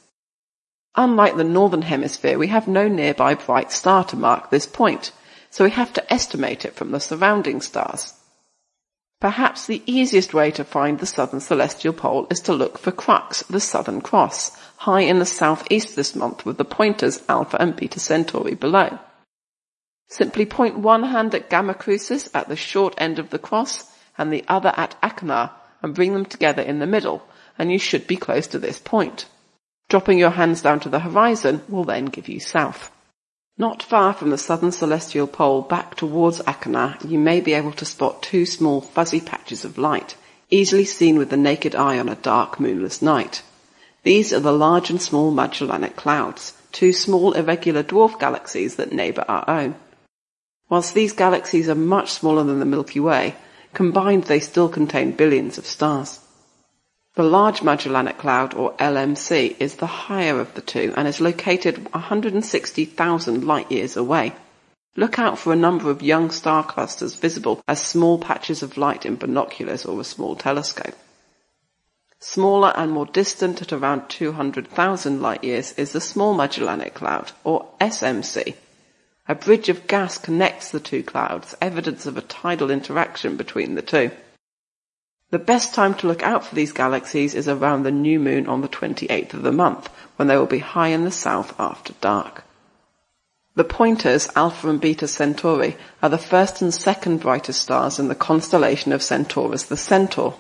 Unlike 0.95 1.37
the 1.37 1.45
northern 1.45 1.83
hemisphere, 1.83 2.39
we 2.39 2.47
have 2.47 2.69
no 2.69 2.89
nearby 2.89 3.35
bright 3.35 3.73
star 3.73 4.05
to 4.05 4.17
mark 4.17 4.49
this 4.49 4.67
point, 4.67 5.11
so 5.57 5.65
we 5.65 5.71
have 5.71 5.91
to 5.91 6.13
estimate 6.13 6.67
it 6.67 6.75
from 6.75 6.91
the 6.91 7.01
surrounding 7.01 7.63
stars. 7.63 8.13
Perhaps 9.23 9.65
the 9.65 9.83
easiest 9.87 10.35
way 10.35 10.51
to 10.51 10.63
find 10.63 10.99
the 10.99 11.07
southern 11.07 11.41
celestial 11.41 11.95
pole 11.95 12.27
is 12.29 12.41
to 12.41 12.53
look 12.53 12.77
for 12.77 12.93
Crux, 12.93 13.43
the 13.45 13.59
southern 13.59 14.03
cross, 14.03 14.55
high 14.77 15.01
in 15.01 15.19
the 15.19 15.25
southeast 15.25 15.97
this 15.97 16.15
month 16.15 16.45
with 16.45 16.59
the 16.59 16.65
pointers 16.67 17.23
Alpha 17.27 17.57
and 17.59 17.75
Beta 17.75 17.99
Centauri 17.99 18.55
below. 18.55 18.99
Simply 20.09 20.45
point 20.45 20.79
one 20.79 21.05
hand 21.05 21.35
at 21.35 21.49
Gamma 21.49 21.73
Crucis 21.73 22.29
at 22.35 22.51
the 22.51 22.55
short 22.57 22.95
end 22.99 23.19
of 23.19 23.31
the 23.31 23.39
cross 23.39 23.91
and 24.19 24.31
the 24.31 24.45
other 24.49 24.75
at 24.77 25.01
Achernar 25.01 25.53
and 25.81 25.95
bring 25.95 26.13
them 26.13 26.27
together 26.27 26.61
in 26.61 26.81
the 26.81 26.87
middle 26.87 27.27
and 27.59 27.73
you 27.73 27.79
should 27.79 28.07
be 28.07 28.17
close 28.17 28.47
to 28.49 28.59
this 28.59 28.79
point. 28.79 29.25
Dropping 29.89 30.19
your 30.19 30.33
hands 30.37 30.61
down 30.61 30.81
to 30.81 30.91
the 30.91 31.01
horizon 31.01 31.63
will 31.67 31.85
then 31.85 32.05
give 32.05 32.29
you 32.29 32.41
south. 32.41 32.91
Not 33.59 33.83
far 33.83 34.13
from 34.13 34.29
the 34.29 34.37
southern 34.37 34.71
celestial 34.71 35.27
pole 35.27 35.63
back 35.63 35.95
towards 35.95 36.41
Achernar, 36.41 36.99
you 37.09 37.19
may 37.19 37.41
be 37.41 37.55
able 37.55 37.73
to 37.73 37.87
spot 37.87 38.23
two 38.23 38.45
small 38.45 38.83
fuzzy 38.83 39.19
patches 39.19 39.65
of 39.65 39.79
light, 39.79 40.15
easily 40.51 40.85
seen 40.85 41.17
with 41.17 41.31
the 41.31 41.39
naked 41.39 41.75
eye 41.75 41.99
on 41.99 42.11
a 42.11 42.17
dark 42.17 42.61
moonless 42.61 43.01
night. 43.01 43.43
These 44.03 44.31
are 44.35 44.41
the 44.41 44.53
large 44.53 44.91
and 44.91 45.01
small 45.01 45.31
Magellanic 45.31 45.97
Clouds, 45.97 46.53
two 46.71 46.93
small 46.93 47.33
irregular 47.33 47.83
dwarf 47.83 48.21
galaxies 48.21 48.77
that 48.77 48.93
neighbour 48.93 49.25
our 49.27 49.49
own. 49.49 49.75
Whilst 50.69 50.93
these 50.93 51.15
galaxies 51.15 51.71
are 51.71 51.75
much 51.75 52.11
smaller 52.13 52.45
than 52.45 52.59
the 52.59 52.67
Milky 52.67 53.01
Way, 53.01 53.37
combined 53.73 54.25
they 54.25 54.41
still 54.41 54.69
contain 54.69 55.13
billions 55.13 55.57
of 55.57 55.65
stars. 55.65 56.21
The 57.17 57.23
Large 57.23 57.63
Magellanic 57.63 58.19
Cloud, 58.19 58.53
or 58.53 58.75
LMC, 58.75 59.57
is 59.59 59.77
the 59.77 59.87
higher 59.87 60.39
of 60.39 60.53
the 60.53 60.61
two 60.61 60.93
and 60.99 61.09
is 61.09 61.19
located 61.19 61.91
160,000 61.95 63.43
light 63.43 63.73
years 63.73 63.97
away. 63.97 64.35
Look 64.97 65.19
out 65.19 65.39
for 65.39 65.51
a 65.51 65.57
number 65.57 65.91
of 65.91 66.03
young 66.03 66.31
star 66.31 66.63
clusters 66.63 67.15
visible 67.15 67.63
as 67.67 67.81
small 67.81 68.19
patches 68.19 68.63
of 68.63 68.77
light 68.77 69.07
in 69.07 69.17
binoculars 69.17 69.87
or 69.87 69.99
a 69.99 70.05
small 70.05 70.37
telescope. 70.37 70.95
Smaller 72.21 72.75
and 72.77 72.93
more 72.93 73.07
distant 73.07 73.63
at 73.63 73.73
around 73.73 74.11
200,000 74.11 75.23
light 75.23 75.43
years 75.43 75.73
is 75.79 75.93
the 75.93 76.03
Small 76.03 76.35
Magellanic 76.35 76.93
Cloud, 76.93 77.33
or 77.45 77.67
SMC. 77.81 78.57
A 79.27 79.35
bridge 79.35 79.71
of 79.71 79.87
gas 79.87 80.19
connects 80.19 80.71
the 80.71 80.81
two 80.81 81.03
clouds, 81.03 81.55
evidence 81.63 82.05
of 82.05 82.19
a 82.19 82.23
tidal 82.23 82.71
interaction 82.71 83.39
between 83.39 83.75
the 83.75 83.81
two. 83.81 84.11
The 85.31 85.39
best 85.41 85.75
time 85.75 85.95
to 85.95 86.07
look 86.07 86.23
out 86.23 86.45
for 86.45 86.55
these 86.55 86.71
galaxies 86.73 87.35
is 87.35 87.49
around 87.49 87.83
the 87.83 87.91
new 87.91 88.21
moon 88.21 88.47
on 88.47 88.61
the 88.61 88.69
28th 88.69 89.35
of 89.35 89.43
the 89.43 89.51
month, 89.51 89.91
when 90.15 90.29
they 90.29 90.37
will 90.37 90.47
be 90.47 90.61
high 90.61 90.89
in 90.89 91.05
the 91.05 91.11
south 91.11 91.59
after 91.59 91.95
dark. 92.01 92.45
The 93.57 93.65
pointers, 93.65 94.29
Alpha 94.37 94.69
and 94.69 94.81
Beta 94.81 95.09
Centauri, 95.09 95.77
are 96.01 96.11
the 96.11 96.19
first 96.19 96.63
and 96.63 96.73
second 96.73 97.19
brightest 97.19 97.63
stars 97.63 97.99
in 97.99 98.07
the 98.07 98.15
constellation 98.15 98.93
of 98.93 99.03
Centaurus 99.03 99.65
the 99.65 99.77
Centaur. 99.77 100.37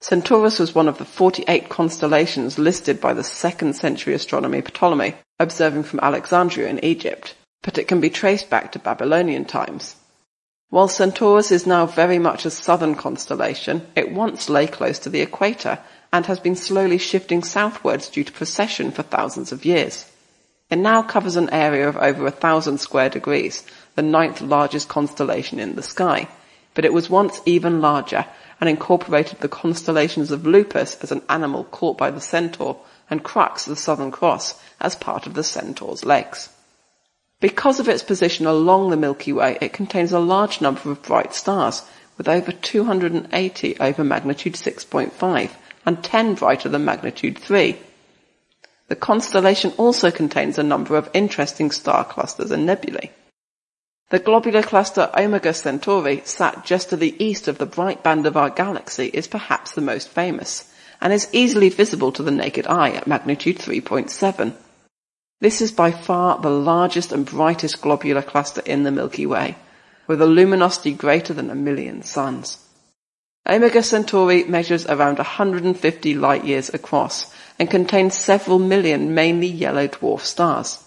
Centaurus 0.00 0.58
was 0.58 0.74
one 0.74 0.88
of 0.88 0.98
the 0.98 1.04
48 1.04 1.68
constellations 1.68 2.58
listed 2.58 3.00
by 3.00 3.12
the 3.12 3.22
second 3.22 3.76
century 3.76 4.14
astronomy 4.14 4.60
Ptolemy, 4.60 5.14
observing 5.38 5.84
from 5.84 6.00
Alexandria 6.00 6.68
in 6.68 6.84
Egypt, 6.84 7.34
but 7.62 7.78
it 7.78 7.86
can 7.86 8.00
be 8.00 8.10
traced 8.10 8.50
back 8.50 8.72
to 8.72 8.78
Babylonian 8.80 9.44
times. 9.44 9.94
While 10.68 10.88
Centaurus 10.88 11.52
is 11.52 11.64
now 11.64 11.86
very 11.86 12.18
much 12.18 12.44
a 12.44 12.50
southern 12.50 12.96
constellation, 12.96 13.86
it 13.94 14.10
once 14.10 14.48
lay 14.48 14.66
close 14.66 14.98
to 15.00 15.08
the 15.08 15.20
equator 15.20 15.78
and 16.12 16.26
has 16.26 16.40
been 16.40 16.56
slowly 16.56 16.98
shifting 16.98 17.44
southwards 17.44 18.08
due 18.08 18.24
to 18.24 18.32
precession 18.32 18.90
for 18.90 19.02
thousands 19.02 19.52
of 19.52 19.64
years. 19.64 20.10
It 20.68 20.76
now 20.76 21.02
covers 21.02 21.36
an 21.36 21.50
area 21.50 21.88
of 21.88 21.96
over 21.96 22.26
a 22.26 22.32
thousand 22.32 22.78
square 22.78 23.08
degrees, 23.08 23.64
the 23.94 24.02
ninth 24.02 24.40
largest 24.40 24.88
constellation 24.88 25.60
in 25.60 25.76
the 25.76 25.82
sky, 25.82 26.26
but 26.74 26.84
it 26.84 26.92
was 26.92 27.08
once 27.08 27.40
even 27.46 27.80
larger 27.80 28.26
and 28.60 28.68
incorporated 28.68 29.40
the 29.40 29.48
constellations 29.48 30.32
of 30.32 30.46
Lupus 30.46 30.96
as 31.00 31.12
an 31.12 31.22
animal 31.28 31.62
caught 31.62 31.96
by 31.96 32.10
the 32.10 32.20
centaur 32.20 32.80
and 33.08 33.22
Crux, 33.22 33.66
the 33.66 33.76
Southern 33.76 34.10
Cross, 34.10 34.60
as 34.80 34.96
part 34.96 35.26
of 35.28 35.34
the 35.34 35.44
centaur's 35.44 36.04
legs. 36.04 36.48
Because 37.40 37.80
of 37.80 37.88
its 37.88 38.02
position 38.02 38.46
along 38.46 38.90
the 38.90 38.96
Milky 38.96 39.32
Way, 39.32 39.58
it 39.60 39.72
contains 39.72 40.12
a 40.12 40.18
large 40.18 40.60
number 40.60 40.90
of 40.90 41.02
bright 41.02 41.34
stars, 41.34 41.82
with 42.16 42.28
over 42.28 42.50
280 42.50 43.76
over 43.78 44.02
magnitude 44.02 44.54
6.5 44.54 45.50
and 45.84 46.02
10 46.02 46.34
brighter 46.34 46.68
than 46.68 46.84
magnitude 46.84 47.38
3. 47.38 47.76
The 48.88 48.96
constellation 48.96 49.72
also 49.76 50.10
contains 50.10 50.58
a 50.58 50.62
number 50.62 50.96
of 50.96 51.10
interesting 51.12 51.70
star 51.70 52.04
clusters 52.04 52.50
and 52.50 52.64
nebulae. 52.64 53.10
The 54.08 54.18
globular 54.20 54.62
cluster 54.62 55.10
Omega 55.18 55.52
Centauri, 55.52 56.22
sat 56.24 56.64
just 56.64 56.90
to 56.90 56.96
the 56.96 57.22
east 57.22 57.48
of 57.48 57.58
the 57.58 57.66
bright 57.66 58.02
band 58.02 58.24
of 58.26 58.36
our 58.36 58.50
galaxy, 58.50 59.10
is 59.12 59.26
perhaps 59.26 59.72
the 59.72 59.80
most 59.80 60.08
famous, 60.08 60.72
and 61.00 61.12
is 61.12 61.28
easily 61.32 61.68
visible 61.68 62.12
to 62.12 62.22
the 62.22 62.30
naked 62.30 62.66
eye 62.66 62.90
at 62.90 63.08
magnitude 63.08 63.58
3.7. 63.58 64.54
This 65.40 65.60
is 65.60 65.70
by 65.70 65.90
far 65.90 66.38
the 66.40 66.50
largest 66.50 67.12
and 67.12 67.26
brightest 67.26 67.82
globular 67.82 68.22
cluster 68.22 68.62
in 68.64 68.84
the 68.84 68.90
Milky 68.90 69.26
Way, 69.26 69.56
with 70.06 70.22
a 70.22 70.26
luminosity 70.26 70.94
greater 70.94 71.34
than 71.34 71.50
a 71.50 71.54
million 71.54 72.02
suns. 72.02 72.58
Omega 73.48 73.82
Centauri 73.82 74.44
measures 74.44 74.86
around 74.86 75.18
150 75.18 76.14
light 76.14 76.44
years 76.44 76.72
across 76.72 77.34
and 77.58 77.70
contains 77.70 78.18
several 78.18 78.58
million 78.58 79.14
mainly 79.14 79.46
yellow 79.46 79.86
dwarf 79.86 80.20
stars. 80.20 80.82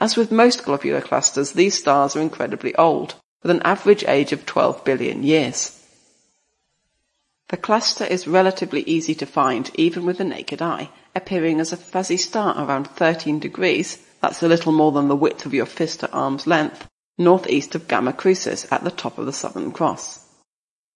As 0.00 0.16
with 0.16 0.30
most 0.30 0.64
globular 0.64 1.00
clusters, 1.00 1.52
these 1.52 1.78
stars 1.78 2.14
are 2.14 2.20
incredibly 2.20 2.74
old, 2.76 3.14
with 3.42 3.50
an 3.50 3.62
average 3.62 4.04
age 4.06 4.32
of 4.32 4.44
12 4.44 4.84
billion 4.84 5.22
years. 5.22 5.78
The 7.48 7.56
cluster 7.56 8.04
is 8.04 8.28
relatively 8.28 8.82
easy 8.82 9.14
to 9.16 9.26
find 9.26 9.70
even 9.74 10.04
with 10.04 10.18
the 10.18 10.24
naked 10.24 10.60
eye, 10.60 10.90
appearing 11.14 11.60
as 11.60 11.72
a 11.72 11.76
fuzzy 11.76 12.16
star 12.16 12.54
around 12.56 12.86
13 12.86 13.38
degrees, 13.38 13.98
that's 14.20 14.42
a 14.42 14.48
little 14.48 14.72
more 14.72 14.92
than 14.92 15.08
the 15.08 15.16
width 15.16 15.46
of 15.46 15.54
your 15.54 15.66
fist 15.66 16.04
at 16.04 16.14
arm's 16.14 16.46
length, 16.46 16.88
northeast 17.18 17.74
of 17.74 17.88
Gamma 17.88 18.12
Crucis 18.12 18.66
at 18.72 18.84
the 18.84 18.90
top 18.90 19.18
of 19.18 19.26
the 19.26 19.32
Southern 19.32 19.72
Cross. 19.72 20.26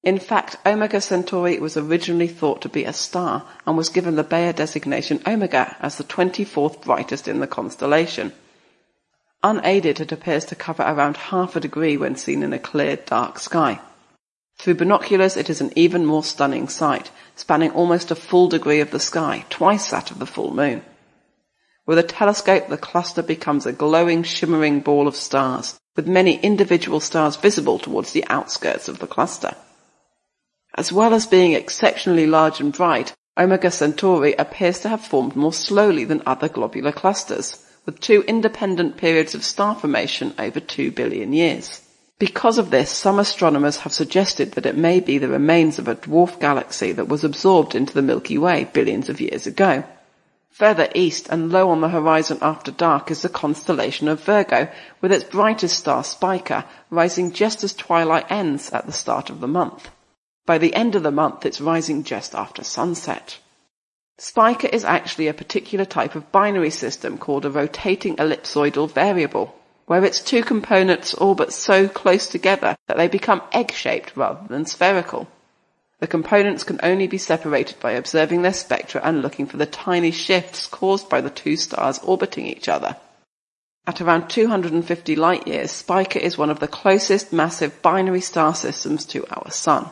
In 0.03 0.19
fact, 0.21 0.57
Omega 0.65 1.01
Centauri 1.01 1.59
was 1.59 1.77
originally 1.77 2.29
thought 2.29 2.63
to 2.63 2.69
be 2.69 2.85
a 2.85 2.93
star 2.93 3.45
and 3.67 3.77
was 3.77 3.89
given 3.89 4.15
the 4.15 4.23
Bayer 4.23 4.53
designation 4.53 5.21
Omega 5.27 5.77
as 5.81 5.99
the 5.99 6.05
24th 6.05 6.83
brightest 6.83 7.27
in 7.27 7.41
the 7.41 7.49
constellation. 7.49 8.33
Unaided, 9.43 10.01
it 10.01 10.13
appears 10.13 10.45
to 10.45 10.55
cover 10.55 10.85
around 10.85 11.17
half 11.17 11.57
a 11.57 11.61
degree 11.61 11.97
when 11.97 12.15
seen 12.15 12.43
in 12.43 12.53
a 12.53 12.59
clear, 12.59 12.97
dark 12.97 13.39
sky. 13.39 13.81
Through 14.59 14.75
binoculars, 14.75 15.37
it 15.37 15.51
is 15.51 15.61
an 15.61 15.73
even 15.77 16.07
more 16.07 16.25
stunning 16.25 16.69
sight, 16.69 17.11
spanning 17.35 17.71
almost 17.71 18.11
a 18.11 18.15
full 18.15 18.49
degree 18.49 18.81
of 18.81 18.91
the 18.91 19.01
sky, 19.01 19.45
twice 19.51 19.91
that 19.91 20.11
of 20.11 20.19
the 20.19 20.27
full 20.27 20.53
moon. 20.55 20.83
With 21.87 21.99
a 21.99 22.03
telescope, 22.03 22.69
the 22.69 22.77
cluster 22.77 23.23
becomes 23.23 23.65
a 23.65 23.73
glowing, 23.73 24.25
shimmering 24.25 24.81
ball 24.81 25.07
of 25.07 25.15
stars, 25.15 25.79
with 25.95 26.09
many 26.09 26.41
individual 26.41 27.01
stars 27.01 27.37
visible 27.37 27.79
towards 27.79 28.11
the 28.11 28.25
outskirts 28.29 28.89
of 28.89 28.99
the 28.99 29.07
cluster. 29.07 29.55
As 30.75 30.93
well 30.93 31.15
as 31.15 31.27
being 31.27 31.53
exceptionally 31.53 32.27
large 32.27 32.61
and 32.61 32.73
bright, 32.73 33.15
Omega 33.39 33.71
Centauri 33.71 34.35
appears 34.35 34.81
to 34.81 34.89
have 34.89 35.05
formed 35.05 35.37
more 35.37 35.53
slowly 35.53 36.05
than 36.05 36.23
other 36.27 36.49
globular 36.49 36.93
clusters, 36.93 37.65
with 37.85 38.01
two 38.01 38.23
independent 38.27 38.97
periods 38.97 39.35
of 39.35 39.45
star 39.45 39.75
formation 39.75 40.35
over 40.39 40.59
two 40.59 40.91
billion 40.91 41.33
years. 41.33 41.83
Because 42.19 42.57
of 42.57 42.71
this, 42.71 42.91
some 42.91 43.19
astronomers 43.19 43.81
have 43.81 43.93
suggested 43.93 44.53
that 44.53 44.65
it 44.65 44.75
may 44.75 45.01
be 45.01 45.19
the 45.19 45.29
remains 45.29 45.79
of 45.79 45.87
a 45.87 45.95
dwarf 45.95 46.41
galaxy 46.41 46.93
that 46.93 47.09
was 47.09 47.25
absorbed 47.25 47.75
into 47.75 47.93
the 47.93 48.01
Milky 48.01 48.39
Way 48.39 48.65
billions 48.73 49.11
of 49.11 49.21
years 49.21 49.47
ago. 49.47 49.85
Further 50.53 50.89
east 50.95 51.29
and 51.29 51.53
low 51.53 51.69
on 51.69 51.83
the 51.83 51.91
horizon 51.91 52.39
after 52.41 52.71
dark 52.71 53.11
is 53.11 53.21
the 53.21 53.29
constellation 53.29 54.09
of 54.09 54.25
Virgo, 54.25 54.69
with 55.03 55.13
its 55.13 55.25
brightest 55.25 55.79
star 55.79 56.03
Spica 56.03 56.65
rising 56.89 57.33
just 57.33 57.63
as 57.63 57.75
twilight 57.75 58.33
ends 58.33 58.71
at 58.71 58.87
the 58.87 58.93
start 58.93 59.29
of 59.29 59.41
the 59.41 59.47
month. 59.47 59.91
By 60.47 60.57
the 60.57 60.75
end 60.75 60.95
of 60.95 61.03
the 61.03 61.11
month, 61.11 61.45
it's 61.45 61.61
rising 61.61 62.03
just 62.03 62.35
after 62.35 62.65
sunset. 62.65 63.39
Spica 64.17 64.75
is 64.75 64.87
actually 64.87 65.29
a 65.29 65.35
particular 65.35 65.85
type 65.85 66.15
of 66.15 66.33
binary 66.33 66.71
system 66.71 67.19
called 67.19 67.45
a 67.45 67.51
rotating 67.51 68.17
ellipsoidal 68.17 68.91
variable 68.91 69.55
where 69.87 70.05
its 70.05 70.21
two 70.21 70.43
components 70.43 71.15
orbit 71.15 71.53
so 71.53 71.89
close 71.89 72.29
together 72.29 72.77
that 72.89 72.97
they 72.97 73.09
become 73.09 73.43
egg-shaped 73.53 74.17
rather 74.17 74.47
than 74.49 74.67
spherical. 74.67 75.29
The 75.99 76.07
components 76.07 76.65
can 76.65 76.79
only 76.83 77.07
be 77.07 77.19
separated 77.19 77.81
by 77.81 77.93
observing 77.93 78.43
their 78.43 78.53
spectra 78.53 79.01
and 79.03 79.23
looking 79.23 79.47
for 79.47 79.57
the 79.57 79.65
tiny 79.65 80.11
shifts 80.11 80.67
caused 80.67 81.09
by 81.09 81.21
the 81.21 81.31
two 81.31 81.57
stars 81.57 81.99
orbiting 82.01 82.47
each 82.47 82.69
other. 82.69 82.97
At 83.87 84.01
around 84.01 84.29
250 84.29 85.17
light 85.17 85.47
years, 85.47 85.71
Spica 85.71 86.23
is 86.23 86.37
one 86.37 86.51
of 86.51 86.59
the 86.59 86.69
closest 86.69 87.33
massive 87.33 87.81
binary 87.81 88.21
star 88.21 88.55
systems 88.55 89.05
to 89.07 89.25
our 89.31 89.51
Sun. 89.51 89.89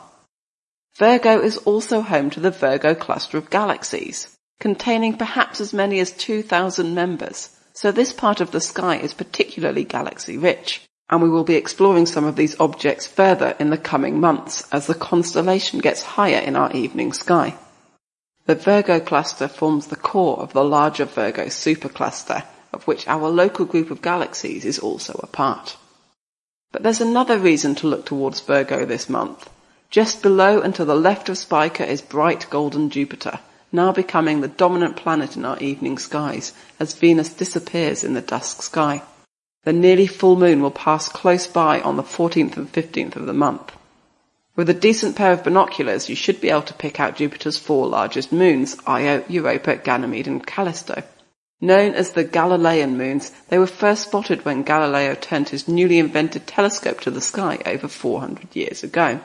Virgo 0.97 1.39
is 1.39 1.57
also 1.59 2.01
home 2.01 2.29
to 2.31 2.39
the 2.41 2.51
Virgo 2.51 2.93
cluster 2.93 3.37
of 3.37 3.49
galaxies, 3.49 4.35
containing 4.59 5.17
perhaps 5.17 5.61
as 5.61 5.73
many 5.73 5.99
as 5.99 6.11
2,000 6.11 6.93
members, 6.93 7.49
so 7.75 7.91
this 7.91 8.13
part 8.13 8.39
of 8.39 8.51
the 8.51 8.61
sky 8.61 8.95
is 8.95 9.13
particularly 9.13 9.83
galaxy 9.83 10.37
rich, 10.37 10.81
and 11.09 11.21
we 11.21 11.29
will 11.29 11.43
be 11.43 11.55
exploring 11.55 12.05
some 12.05 12.23
of 12.23 12.37
these 12.37 12.59
objects 12.59 13.05
further 13.05 13.53
in 13.59 13.69
the 13.69 13.77
coming 13.77 14.19
months 14.19 14.65
as 14.71 14.87
the 14.87 14.95
constellation 14.95 15.79
gets 15.79 16.01
higher 16.01 16.39
in 16.39 16.55
our 16.55 16.71
evening 16.71 17.11
sky. 17.11 17.53
The 18.45 18.55
Virgo 18.55 19.01
cluster 19.01 19.49
forms 19.49 19.87
the 19.87 19.97
core 19.97 20.39
of 20.39 20.53
the 20.53 20.63
larger 20.63 21.03
Virgo 21.03 21.47
supercluster, 21.47 22.43
of 22.71 22.87
which 22.87 23.07
our 23.09 23.27
local 23.27 23.65
group 23.65 23.91
of 23.91 24.01
galaxies 24.01 24.63
is 24.63 24.79
also 24.79 25.19
a 25.21 25.27
part. 25.27 25.75
But 26.71 26.81
there's 26.81 27.01
another 27.01 27.37
reason 27.37 27.75
to 27.75 27.87
look 27.87 28.05
towards 28.05 28.39
Virgo 28.39 28.85
this 28.85 29.09
month. 29.09 29.49
Just 29.89 30.21
below 30.21 30.61
and 30.61 30.73
to 30.75 30.85
the 30.85 30.95
left 30.95 31.27
of 31.27 31.37
Spica 31.37 31.85
is 31.85 32.01
bright 32.01 32.47
golden 32.49 32.89
Jupiter, 32.89 33.39
now 33.75 33.91
becoming 33.91 34.41
the 34.41 34.47
dominant 34.47 34.95
planet 34.95 35.35
in 35.35 35.45
our 35.45 35.59
evening 35.59 35.97
skies 35.97 36.53
as 36.79 36.93
Venus 36.93 37.33
disappears 37.33 38.03
in 38.03 38.13
the 38.13 38.21
dusk 38.21 38.61
sky. 38.61 39.03
The 39.65 39.73
nearly 39.73 40.07
full 40.07 40.35
moon 40.35 40.61
will 40.61 40.71
pass 40.71 41.09
close 41.09 41.45
by 41.45 41.81
on 41.81 41.97
the 41.97 42.03
14th 42.03 42.55
and 42.57 42.71
15th 42.71 43.15
of 43.15 43.25
the 43.25 43.33
month. 43.33 43.71
With 44.55 44.69
a 44.69 44.73
decent 44.73 45.17
pair 45.17 45.33
of 45.33 45.43
binoculars, 45.43 46.07
you 46.07 46.15
should 46.15 46.39
be 46.39 46.49
able 46.49 46.61
to 46.61 46.73
pick 46.73 46.99
out 46.99 47.17
Jupiter's 47.17 47.57
four 47.57 47.87
largest 47.87 48.31
moons, 48.31 48.77
Io, 48.87 49.23
Europa, 49.27 49.75
Ganymede 49.75 50.27
and 50.27 50.45
Callisto. 50.45 51.03
Known 51.59 51.93
as 51.93 52.11
the 52.11 52.23
Galilean 52.23 52.97
moons, 52.97 53.31
they 53.49 53.57
were 53.57 53.67
first 53.67 54.03
spotted 54.03 54.45
when 54.45 54.63
Galileo 54.63 55.15
turned 55.15 55.49
his 55.49 55.67
newly 55.67 55.99
invented 55.99 56.47
telescope 56.47 57.01
to 57.01 57.11
the 57.11 57.21
sky 57.21 57.59
over 57.65 57.87
400 57.87 58.55
years 58.55 58.83
ago. 58.83 59.19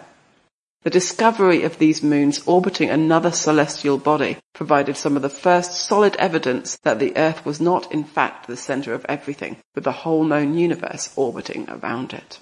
The 0.82 0.90
discovery 0.90 1.62
of 1.62 1.78
these 1.78 2.02
moons 2.02 2.43
orbiting 2.47 2.89
another 2.89 3.32
celestial 3.32 3.98
body 3.98 4.39
provided 4.55 4.97
some 4.97 5.15
of 5.15 5.20
the 5.20 5.28
first 5.28 5.74
solid 5.74 6.16
evidence 6.16 6.78
that 6.78 6.98
the 6.98 7.15
Earth 7.19 7.44
was 7.44 7.61
not 7.61 7.93
in 7.93 8.02
fact 8.02 8.47
the 8.47 8.57
center 8.57 8.94
of 8.94 9.05
everything, 9.07 9.59
with 9.74 9.85
the 9.85 9.93
whole 9.93 10.24
known 10.24 10.57
universe 10.57 11.12
orbiting 11.16 11.69
around 11.69 12.15
it. 12.15 12.39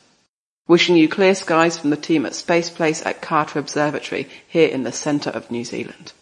Wishing 0.68 0.94
you 0.94 1.08
clear 1.08 1.34
skies 1.34 1.78
from 1.78 1.90
the 1.90 1.96
team 1.96 2.24
at 2.26 2.34
Space 2.34 2.70
Place 2.70 3.04
at 3.04 3.20
Carter 3.20 3.58
Observatory 3.58 4.28
here 4.46 4.68
in 4.68 4.84
the 4.84 4.92
centre 4.92 5.30
of 5.30 5.50
New 5.50 5.64
Zealand. 5.64 6.12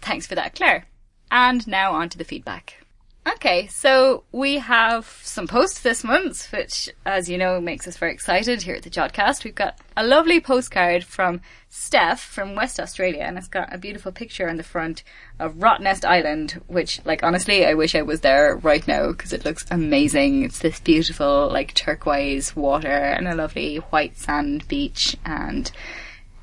Thanks 0.00 0.26
for 0.26 0.34
that, 0.34 0.56
Claire. 0.56 0.86
And 1.30 1.64
now 1.68 1.92
on 1.92 2.08
to 2.08 2.18
the 2.18 2.24
feedback. 2.24 2.81
Okay, 3.24 3.68
so 3.68 4.24
we 4.32 4.58
have 4.58 5.06
some 5.22 5.46
posts 5.46 5.80
this 5.80 6.02
month, 6.02 6.50
which, 6.52 6.90
as 7.06 7.28
you 7.28 7.38
know, 7.38 7.60
makes 7.60 7.86
us 7.86 7.96
very 7.96 8.12
excited 8.12 8.62
here 8.62 8.74
at 8.74 8.82
the 8.82 8.90
Jodcast. 8.90 9.44
We've 9.44 9.54
got 9.54 9.78
a 9.96 10.04
lovely 10.04 10.40
postcard 10.40 11.04
from 11.04 11.40
Steph 11.68 12.20
from 12.20 12.56
West 12.56 12.80
Australia, 12.80 13.22
and 13.22 13.38
it's 13.38 13.46
got 13.46 13.72
a 13.72 13.78
beautiful 13.78 14.10
picture 14.10 14.48
on 14.48 14.56
the 14.56 14.64
front 14.64 15.04
of 15.38 15.54
Rottnest 15.54 16.04
Island, 16.04 16.60
which, 16.66 17.00
like, 17.04 17.22
honestly, 17.22 17.64
I 17.64 17.74
wish 17.74 17.94
I 17.94 18.02
was 18.02 18.22
there 18.22 18.56
right 18.56 18.86
now 18.88 19.12
because 19.12 19.32
it 19.32 19.44
looks 19.44 19.64
amazing. 19.70 20.42
It's 20.44 20.58
this 20.58 20.80
beautiful, 20.80 21.48
like, 21.48 21.74
turquoise 21.74 22.56
water 22.56 22.88
and 22.88 23.28
a 23.28 23.36
lovely 23.36 23.76
white 23.76 24.18
sand 24.18 24.66
beach 24.66 25.16
and 25.24 25.70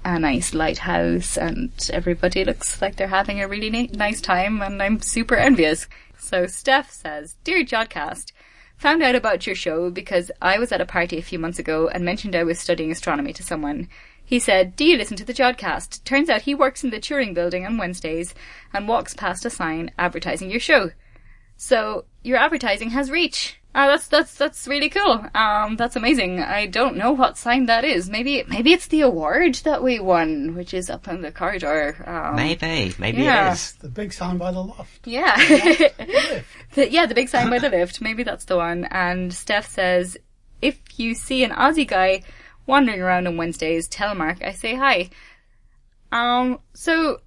a 0.06 0.18
nice 0.18 0.54
lighthouse, 0.54 1.38
and 1.38 1.72
everybody 1.92 2.46
looks 2.46 2.82
like 2.82 2.96
they're 2.96 3.08
having 3.08 3.42
a 3.42 3.50
really 3.50 3.70
na- 3.70 3.92
nice 3.92 4.22
time, 4.22 4.62
and 4.62 4.82
I'm 4.82 5.02
super 5.02 5.36
envious. 5.36 5.88
So 6.20 6.46
Steph 6.48 6.92
says, 6.92 7.38
Dear 7.44 7.64
Jodcast, 7.64 8.34
found 8.78 9.02
out 9.02 9.16
about 9.16 9.48
your 9.48 9.56
show 9.56 9.90
because 9.90 10.32
I 10.42 10.60
was 10.60 10.72
at 10.72 10.82
a 10.82 10.86
party 10.86 11.18
a 11.18 11.24
few 11.24 11.40
months 11.40 11.60
ago 11.60 11.88
and 11.88 12.04
mentioned 12.06 12.36
I 12.36 12.44
was 12.44 12.60
studying 12.60 12.92
astronomy 12.92 13.34
to 13.34 13.44
someone. 13.44 13.88
He 14.24 14.38
said, 14.38 14.76
Do 14.76 14.86
you 14.86 14.98
listen 14.98 15.18
to 15.18 15.26
the 15.26 15.34
Jodcast? 15.34 16.04
Turns 16.04 16.30
out 16.30 16.44
he 16.44 16.54
works 16.54 16.84
in 16.84 16.90
the 16.90 17.00
Turing 17.00 17.34
building 17.34 17.66
on 17.66 17.78
Wednesdays 17.78 18.36
and 18.74 18.88
walks 18.88 19.14
past 19.14 19.46
a 19.46 19.50
sign 19.50 19.92
advertising 19.98 20.52
your 20.52 20.60
show. 20.60 20.92
So 21.58 22.06
your 22.22 22.38
advertising 22.38 22.92
has 22.92 23.10
reach. 23.10 23.59
Uh, 23.76 23.86
that's 23.86 24.08
that's 24.08 24.34
that's 24.34 24.68
really 24.68 24.90
cool. 24.90 25.24
Um, 25.36 25.76
that's 25.76 25.96
amazing. 25.96 26.40
I 26.42 26.66
don't 26.66 26.98
know 26.98 27.12
what 27.12 27.38
sign 27.38 27.68
that 27.68 27.84
is. 27.86 28.10
Maybe 28.10 28.44
maybe 28.48 28.74
it's 28.74 28.88
the 28.88 29.02
award 29.02 29.56
that 29.64 29.84
we 29.84 30.00
won, 30.00 30.56
which 30.56 30.74
is 30.74 30.90
up 30.90 31.08
in 31.08 31.22
the 31.22 31.32
corridor. 31.32 32.04
Um, 32.08 32.36
Maybe, 32.36 32.96
maybe 32.98 33.22
Yeah. 33.22 33.50
it 33.52 33.54
is. 33.54 33.74
The 33.74 33.90
big 33.90 34.12
sign 34.12 34.40
by 34.40 34.52
the 34.52 34.64
loft. 34.64 35.06
yeah. 35.06 35.36
The- 36.74 36.92
yeah, 36.92 37.06
the 37.06 37.14
big 37.16 37.30
sign 37.30 37.50
by 37.50 37.60
the 37.60 37.70
lift. 37.70 38.02
Maybe 38.02 38.24
that's 38.24 38.46
the 38.46 38.58
one. 38.58 38.86
And 38.86 39.32
Steph 39.34 39.70
says, 39.70 40.18
if 40.62 40.80
you 41.00 41.14
see 41.14 41.44
an 41.44 41.52
Aussie 41.52 41.88
guy 41.88 42.24
wandering 42.66 43.02
around 43.02 43.28
on 43.28 43.38
Wednesdays, 43.38 43.88
tell 43.88 44.14
Mark 44.16 44.42
I 44.44 44.52
say 44.52 44.76
hi. 44.76 45.10
Um, 46.12 46.60
so 46.74 47.22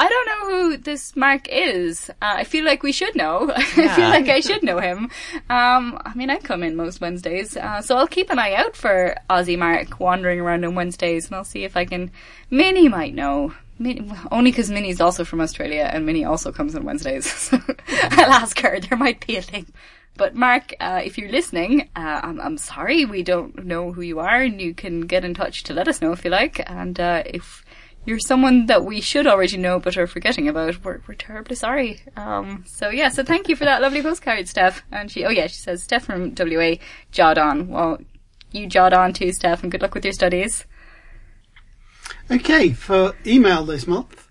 I 0.00 0.08
don't 0.08 0.26
know 0.26 0.48
who 0.48 0.76
this 0.78 1.14
Mark 1.14 1.46
is. 1.46 2.08
Uh, 2.08 2.14
I 2.38 2.44
feel 2.44 2.64
like 2.64 2.82
we 2.82 2.90
should 2.90 3.14
know. 3.14 3.52
I 3.54 3.62
feel 3.62 4.08
like 4.08 4.30
I 4.30 4.40
should 4.40 4.62
know 4.62 4.78
him. 4.78 5.10
Um, 5.50 6.00
I 6.06 6.14
mean, 6.14 6.30
I 6.30 6.38
come 6.38 6.62
in 6.62 6.74
most 6.74 7.02
Wednesdays, 7.02 7.54
uh, 7.54 7.82
so 7.82 7.98
I'll 7.98 8.06
keep 8.06 8.30
an 8.30 8.38
eye 8.38 8.54
out 8.54 8.76
for 8.76 9.14
Aussie 9.28 9.58
Mark 9.58 10.00
wandering 10.00 10.40
around 10.40 10.64
on 10.64 10.74
Wednesdays, 10.74 11.26
and 11.26 11.36
I'll 11.36 11.44
see 11.44 11.64
if 11.64 11.76
I 11.76 11.84
can. 11.84 12.10
Minnie 12.48 12.88
might 12.88 13.14
know. 13.14 13.52
Minnie, 13.78 14.10
only 14.32 14.50
because 14.50 14.70
Minnie's 14.70 15.02
also 15.02 15.22
from 15.22 15.42
Australia, 15.42 15.90
and 15.92 16.06
Minnie 16.06 16.24
also 16.24 16.50
comes 16.50 16.74
on 16.74 16.84
Wednesdays. 16.84 17.26
So 17.50 17.60
I'll 18.22 18.32
ask 18.32 18.58
her. 18.60 18.80
There 18.80 18.96
might 18.96 19.26
be 19.26 19.36
a 19.36 19.42
thing. 19.42 19.66
But 20.16 20.34
Mark, 20.34 20.74
uh, 20.80 21.02
if 21.04 21.18
you're 21.18 21.30
listening, 21.30 21.90
uh, 21.94 22.20
I'm, 22.22 22.40
I'm 22.40 22.58
sorry 22.58 23.04
we 23.04 23.22
don't 23.22 23.66
know 23.66 23.92
who 23.92 24.00
you 24.00 24.20
are, 24.20 24.40
and 24.40 24.60
you 24.60 24.72
can 24.72 25.02
get 25.02 25.26
in 25.26 25.34
touch 25.34 25.64
to 25.64 25.74
let 25.74 25.88
us 25.88 26.00
know 26.00 26.12
if 26.12 26.24
you 26.24 26.30
like. 26.30 26.62
And 26.70 26.98
uh, 26.98 27.22
if 27.26 27.64
you're 28.04 28.18
someone 28.18 28.66
that 28.66 28.84
we 28.84 29.00
should 29.00 29.26
already 29.26 29.56
know 29.56 29.78
but 29.78 29.96
are 29.96 30.06
forgetting 30.06 30.48
about, 30.48 30.82
we're, 30.84 31.00
we're 31.06 31.14
terribly 31.14 31.54
sorry. 31.56 32.00
Um, 32.16 32.64
so 32.66 32.88
yeah, 32.90 33.08
so 33.08 33.22
thank 33.22 33.48
you 33.48 33.56
for 33.56 33.64
that 33.64 33.82
lovely 33.82 34.02
postcard, 34.02 34.48
Steph. 34.48 34.82
And 34.90 35.10
she, 35.10 35.24
oh 35.24 35.30
yeah, 35.30 35.46
she 35.46 35.58
says, 35.58 35.82
Steph 35.82 36.04
from 36.04 36.30
WA, 36.30 36.76
jod 37.12 37.38
on. 37.38 37.68
Well, 37.68 37.98
you 38.52 38.66
jod 38.66 38.96
on 38.96 39.12
too, 39.12 39.32
Steph, 39.32 39.62
and 39.62 39.70
good 39.70 39.82
luck 39.82 39.94
with 39.94 40.04
your 40.04 40.12
studies. 40.14 40.64
Okay, 42.30 42.70
for 42.72 43.14
email 43.26 43.64
this 43.64 43.86
month, 43.86 44.28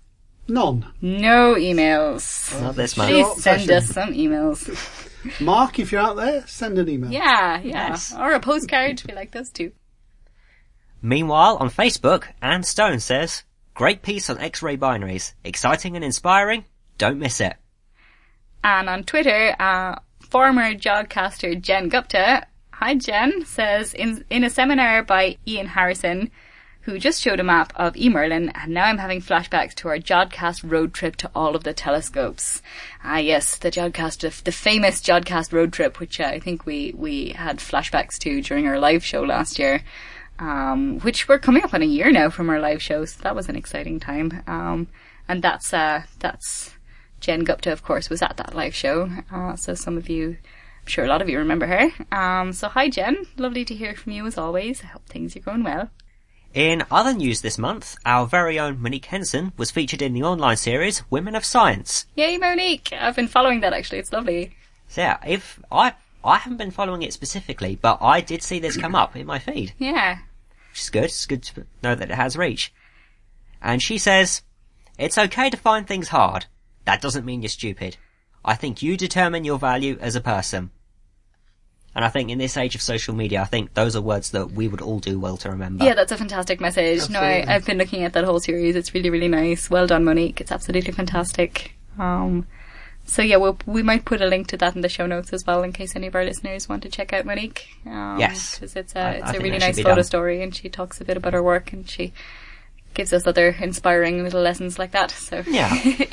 none. 0.48 0.86
No 1.00 1.54
emails. 1.54 2.60
Not 2.60 2.76
this 2.76 2.96
month. 2.96 3.10
Please 3.10 3.26
Short 3.26 3.38
send 3.38 3.60
session. 3.62 3.76
us 3.76 3.86
some 3.88 4.12
emails. 4.12 5.40
Mark, 5.40 5.78
if 5.78 5.92
you're 5.92 6.00
out 6.00 6.16
there, 6.16 6.46
send 6.46 6.78
an 6.78 6.88
email. 6.88 7.10
Yeah, 7.10 7.60
yeah. 7.60 7.88
Yes. 7.90 8.14
Or 8.16 8.32
a 8.32 8.40
postcard, 8.40 9.02
we 9.06 9.14
like 9.14 9.32
those 9.32 9.50
too. 9.50 9.72
Meanwhile, 11.02 11.56
on 11.58 11.70
Facebook, 11.70 12.24
Anne 12.42 12.62
Stone 12.62 13.00
says, 13.00 13.44
Great 13.80 14.02
piece 14.02 14.28
on 14.28 14.38
X-ray 14.38 14.76
binaries. 14.76 15.32
Exciting 15.42 15.96
and 15.96 16.04
inspiring. 16.04 16.66
Don't 16.98 17.18
miss 17.18 17.40
it. 17.40 17.56
And 18.62 18.90
on 18.90 19.04
Twitter, 19.04 19.56
uh, 19.58 19.94
former 20.20 20.74
Jodcaster 20.74 21.58
Jen 21.58 21.88
Gupta, 21.88 22.46
hi 22.72 22.96
Jen, 22.96 23.46
says 23.46 23.94
in 23.94 24.26
in 24.28 24.44
a 24.44 24.50
seminar 24.50 25.02
by 25.02 25.38
Ian 25.48 25.68
Harrison, 25.68 26.30
who 26.82 26.98
just 26.98 27.22
showed 27.22 27.40
a 27.40 27.42
map 27.42 27.72
of 27.74 27.96
E 27.96 28.10
Merlin, 28.10 28.50
and 28.50 28.74
now 28.74 28.84
I'm 28.84 28.98
having 28.98 29.22
flashbacks 29.22 29.72
to 29.76 29.88
our 29.88 29.96
Jodcast 29.96 30.60
road 30.62 30.92
trip 30.92 31.16
to 31.16 31.30
all 31.34 31.56
of 31.56 31.64
the 31.64 31.72
telescopes. 31.72 32.60
Ah 33.02 33.16
yes, 33.16 33.56
the 33.56 33.70
Jodcast, 33.70 34.42
the, 34.42 34.52
famous 34.52 35.00
Jodcast 35.00 35.54
road 35.54 35.72
trip, 35.72 36.00
which 36.00 36.20
I 36.20 36.38
think 36.38 36.66
we 36.66 36.92
we 36.94 37.30
had 37.30 37.60
flashbacks 37.60 38.18
to 38.18 38.42
during 38.42 38.66
our 38.66 38.78
live 38.78 39.02
show 39.02 39.22
last 39.22 39.58
year. 39.58 39.82
Um, 40.40 40.98
which 41.00 41.28
we're 41.28 41.38
coming 41.38 41.62
up 41.62 41.74
on 41.74 41.82
a 41.82 41.86
year 41.86 42.10
now 42.10 42.30
from 42.30 42.48
our 42.50 42.58
live 42.58 42.82
show, 42.82 43.04
so 43.04 43.20
that 43.22 43.36
was 43.36 43.48
an 43.48 43.56
exciting 43.56 44.00
time. 44.00 44.42
Um, 44.46 44.88
and 45.28 45.42
that's 45.42 45.72
uh, 45.72 46.02
that's 46.18 46.72
Jen 47.20 47.44
Gupta, 47.44 47.70
of 47.70 47.82
course, 47.84 48.08
was 48.10 48.22
at 48.22 48.36
that 48.38 48.54
live 48.54 48.74
show. 48.74 49.10
Uh, 49.30 49.54
so 49.54 49.74
some 49.74 49.96
of 49.98 50.08
you, 50.08 50.38
I'm 50.82 50.86
sure 50.86 51.04
a 51.04 51.08
lot 51.08 51.20
of 51.22 51.28
you 51.28 51.38
remember 51.38 51.66
her. 51.66 51.90
Um, 52.10 52.52
so 52.54 52.68
hi 52.68 52.88
Jen, 52.88 53.26
lovely 53.36 53.64
to 53.66 53.74
hear 53.74 53.94
from 53.94 54.12
you 54.12 54.26
as 54.26 54.38
always. 54.38 54.82
I 54.82 54.86
hope 54.86 55.06
things 55.06 55.36
are 55.36 55.40
going 55.40 55.62
well. 55.62 55.90
In 56.54 56.82
other 56.90 57.12
news 57.12 57.42
this 57.42 57.58
month, 57.58 57.96
our 58.04 58.26
very 58.26 58.58
own 58.58 58.82
Monique 58.82 59.04
Henson 59.04 59.52
was 59.56 59.70
featured 59.70 60.02
in 60.02 60.14
the 60.14 60.24
online 60.24 60.56
series 60.56 61.02
Women 61.10 61.36
of 61.36 61.44
Science. 61.44 62.06
Yay, 62.16 62.38
Monique! 62.38 62.92
I've 62.98 63.14
been 63.14 63.28
following 63.28 63.60
that 63.60 63.72
actually. 63.72 63.98
It's 63.98 64.12
lovely. 64.12 64.56
So 64.88 65.02
yeah, 65.02 65.18
if 65.24 65.60
I 65.70 65.92
I 66.24 66.38
haven't 66.38 66.56
been 66.58 66.70
following 66.72 67.02
it 67.02 67.12
specifically, 67.12 67.78
but 67.80 67.98
I 68.00 68.20
did 68.20 68.42
see 68.42 68.58
this 68.58 68.76
come 68.76 68.94
up 68.94 69.14
in 69.16 69.26
my 69.26 69.38
feed, 69.38 69.74
Yeah. 69.78 70.18
Which 70.80 70.84
is 70.84 70.90
good. 70.90 71.04
It's 71.04 71.26
good 71.26 71.42
to 71.42 71.66
know 71.82 71.94
that 71.94 72.10
it 72.10 72.14
has 72.14 72.36
reach. 72.36 72.72
And 73.60 73.82
she 73.82 73.98
says, 73.98 74.42
"It's 74.98 75.18
okay 75.18 75.50
to 75.50 75.56
find 75.56 75.86
things 75.86 76.08
hard. 76.08 76.46
That 76.86 77.02
doesn't 77.02 77.26
mean 77.26 77.42
you're 77.42 77.50
stupid. 77.50 77.98
I 78.44 78.54
think 78.54 78.80
you 78.80 78.96
determine 78.96 79.44
your 79.44 79.58
value 79.58 79.98
as 80.00 80.16
a 80.16 80.20
person." 80.20 80.70
And 81.94 82.04
I 82.04 82.08
think 82.08 82.30
in 82.30 82.38
this 82.38 82.56
age 82.56 82.74
of 82.74 82.82
social 82.82 83.14
media, 83.14 83.42
I 83.42 83.44
think 83.44 83.74
those 83.74 83.96
are 83.96 84.00
words 84.00 84.30
that 84.30 84.52
we 84.52 84.68
would 84.68 84.80
all 84.80 85.00
do 85.00 85.18
well 85.18 85.36
to 85.38 85.50
remember. 85.50 85.84
Yeah, 85.84 85.94
that's 85.94 86.12
a 86.12 86.16
fantastic 86.16 86.60
message. 86.60 87.10
No, 87.10 87.20
I, 87.20 87.44
I've 87.46 87.66
been 87.66 87.78
looking 87.78 88.04
at 88.04 88.12
that 88.12 88.24
whole 88.24 88.40
series. 88.40 88.76
It's 88.76 88.94
really, 88.94 89.10
really 89.10 89.28
nice. 89.28 89.68
Well 89.68 89.88
done, 89.88 90.04
Monique. 90.04 90.40
It's 90.40 90.52
absolutely 90.52 90.92
fantastic. 90.92 91.74
Um, 91.98 92.46
so 93.10 93.22
yeah, 93.22 93.36
we'll, 93.36 93.58
we 93.66 93.82
might 93.82 94.04
put 94.04 94.20
a 94.20 94.26
link 94.26 94.46
to 94.48 94.56
that 94.58 94.74
in 94.76 94.82
the 94.82 94.88
show 94.88 95.06
notes 95.06 95.32
as 95.32 95.44
well 95.46 95.62
in 95.62 95.72
case 95.72 95.96
any 95.96 96.06
of 96.06 96.14
our 96.14 96.24
listeners 96.24 96.68
want 96.68 96.82
to 96.84 96.88
check 96.88 97.12
out 97.12 97.24
Monique. 97.24 97.66
Um, 97.86 98.18
Yes. 98.18 98.54
Because 98.58 98.76
it's 98.76 98.94
I- 98.96 99.00
a, 99.00 99.04
I 99.04 99.12
it's 99.28 99.38
a 99.38 99.42
really 99.42 99.58
nice 99.58 99.76
photo 99.78 99.96
done. 99.96 100.04
story 100.04 100.42
and 100.42 100.54
she 100.54 100.68
talks 100.68 101.00
a 101.00 101.04
bit 101.04 101.16
about 101.16 101.32
her 101.32 101.42
work 101.42 101.72
and 101.72 101.88
she 101.90 102.12
gives 102.94 103.12
us 103.12 103.26
other 103.26 103.56
inspiring 103.60 104.22
little 104.22 104.42
lessons 104.42 104.78
like 104.78 104.92
that. 104.92 105.10
So 105.10 105.42
Yeah. 105.46 105.76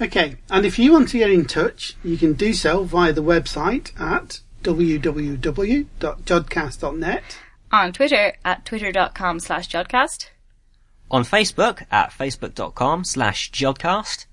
Okay, 0.00 0.36
and 0.50 0.64
if 0.66 0.78
you 0.80 0.90
want 0.92 1.10
to 1.10 1.18
get 1.18 1.30
in 1.30 1.44
touch, 1.44 1.94
you 2.02 2.16
can 2.16 2.32
do 2.32 2.52
so 2.54 2.82
via 2.82 3.12
the 3.12 3.22
website 3.22 3.92
at 4.00 4.40
www.jodcast.net, 4.64 7.38
on 7.70 7.92
Twitter 7.92 8.32
at 8.44 8.64
twitter.com 8.64 9.38
slash 9.40 9.68
jodcast. 9.68 10.26
On 11.10 11.22
Facebook 11.24 11.84
at 11.90 12.10
facebook.com 12.10 13.04
slash 13.04 13.50
jodcast. 13.52 14.26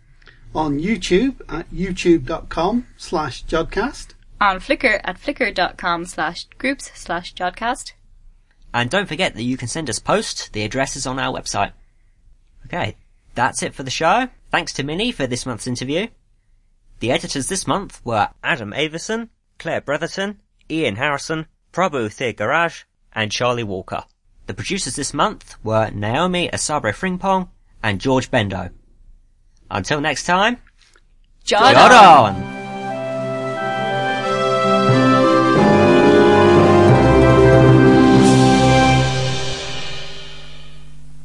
On 0.55 0.79
YouTube 0.79 1.41
at 1.47 1.69
youtube.com 1.69 2.87
slash 2.97 3.45
jodcast, 3.45 4.13
On 4.41 4.59
Flickr 4.59 4.99
at 5.03 5.19
flickr.com 5.21 6.05
slash 6.05 6.45
groups 6.57 6.91
slash 6.95 7.35
jodcast. 7.35 7.91
And 8.73 8.89
don't 8.89 9.07
forget 9.07 9.35
that 9.35 9.43
you 9.43 9.57
can 9.57 9.67
send 9.67 9.89
us 9.89 9.99
posts. 9.99 10.49
The 10.49 10.63
address 10.63 10.95
is 10.95 11.05
on 11.05 11.19
our 11.19 11.37
website. 11.37 11.71
Okay, 12.65 12.95
that's 13.35 13.61
it 13.61 13.75
for 13.75 13.83
the 13.83 13.91
show. 13.91 14.29
Thanks 14.51 14.73
to 14.73 14.83
Minnie 14.83 15.11
for 15.11 15.27
this 15.27 15.45
month's 15.45 15.67
interview. 15.67 16.07
The 16.99 17.11
editors 17.11 17.47
this 17.47 17.67
month 17.67 18.01
were 18.03 18.29
Adam 18.43 18.73
Avison, 18.73 19.29
Claire 19.57 19.81
Bretherton, 19.81 20.37
Ian 20.69 20.95
Harrison, 20.95 21.45
Prabu 21.71 22.09
Thiagaraj, 22.09 22.83
and 23.13 23.31
Charlie 23.31 23.63
Walker. 23.63 24.03
The 24.47 24.53
producers 24.53 24.95
this 24.95 25.13
month 25.13 25.55
were 25.63 25.91
Naomi 25.91 26.49
Asabre 26.49 26.93
Frimpong 26.93 27.49
and 27.83 28.01
George 28.01 28.31
Bendo. 28.31 28.71
Until 29.71 30.01
next 30.01 30.25
time, 30.25 30.57
Jod 31.45 31.75
on! 31.91 32.58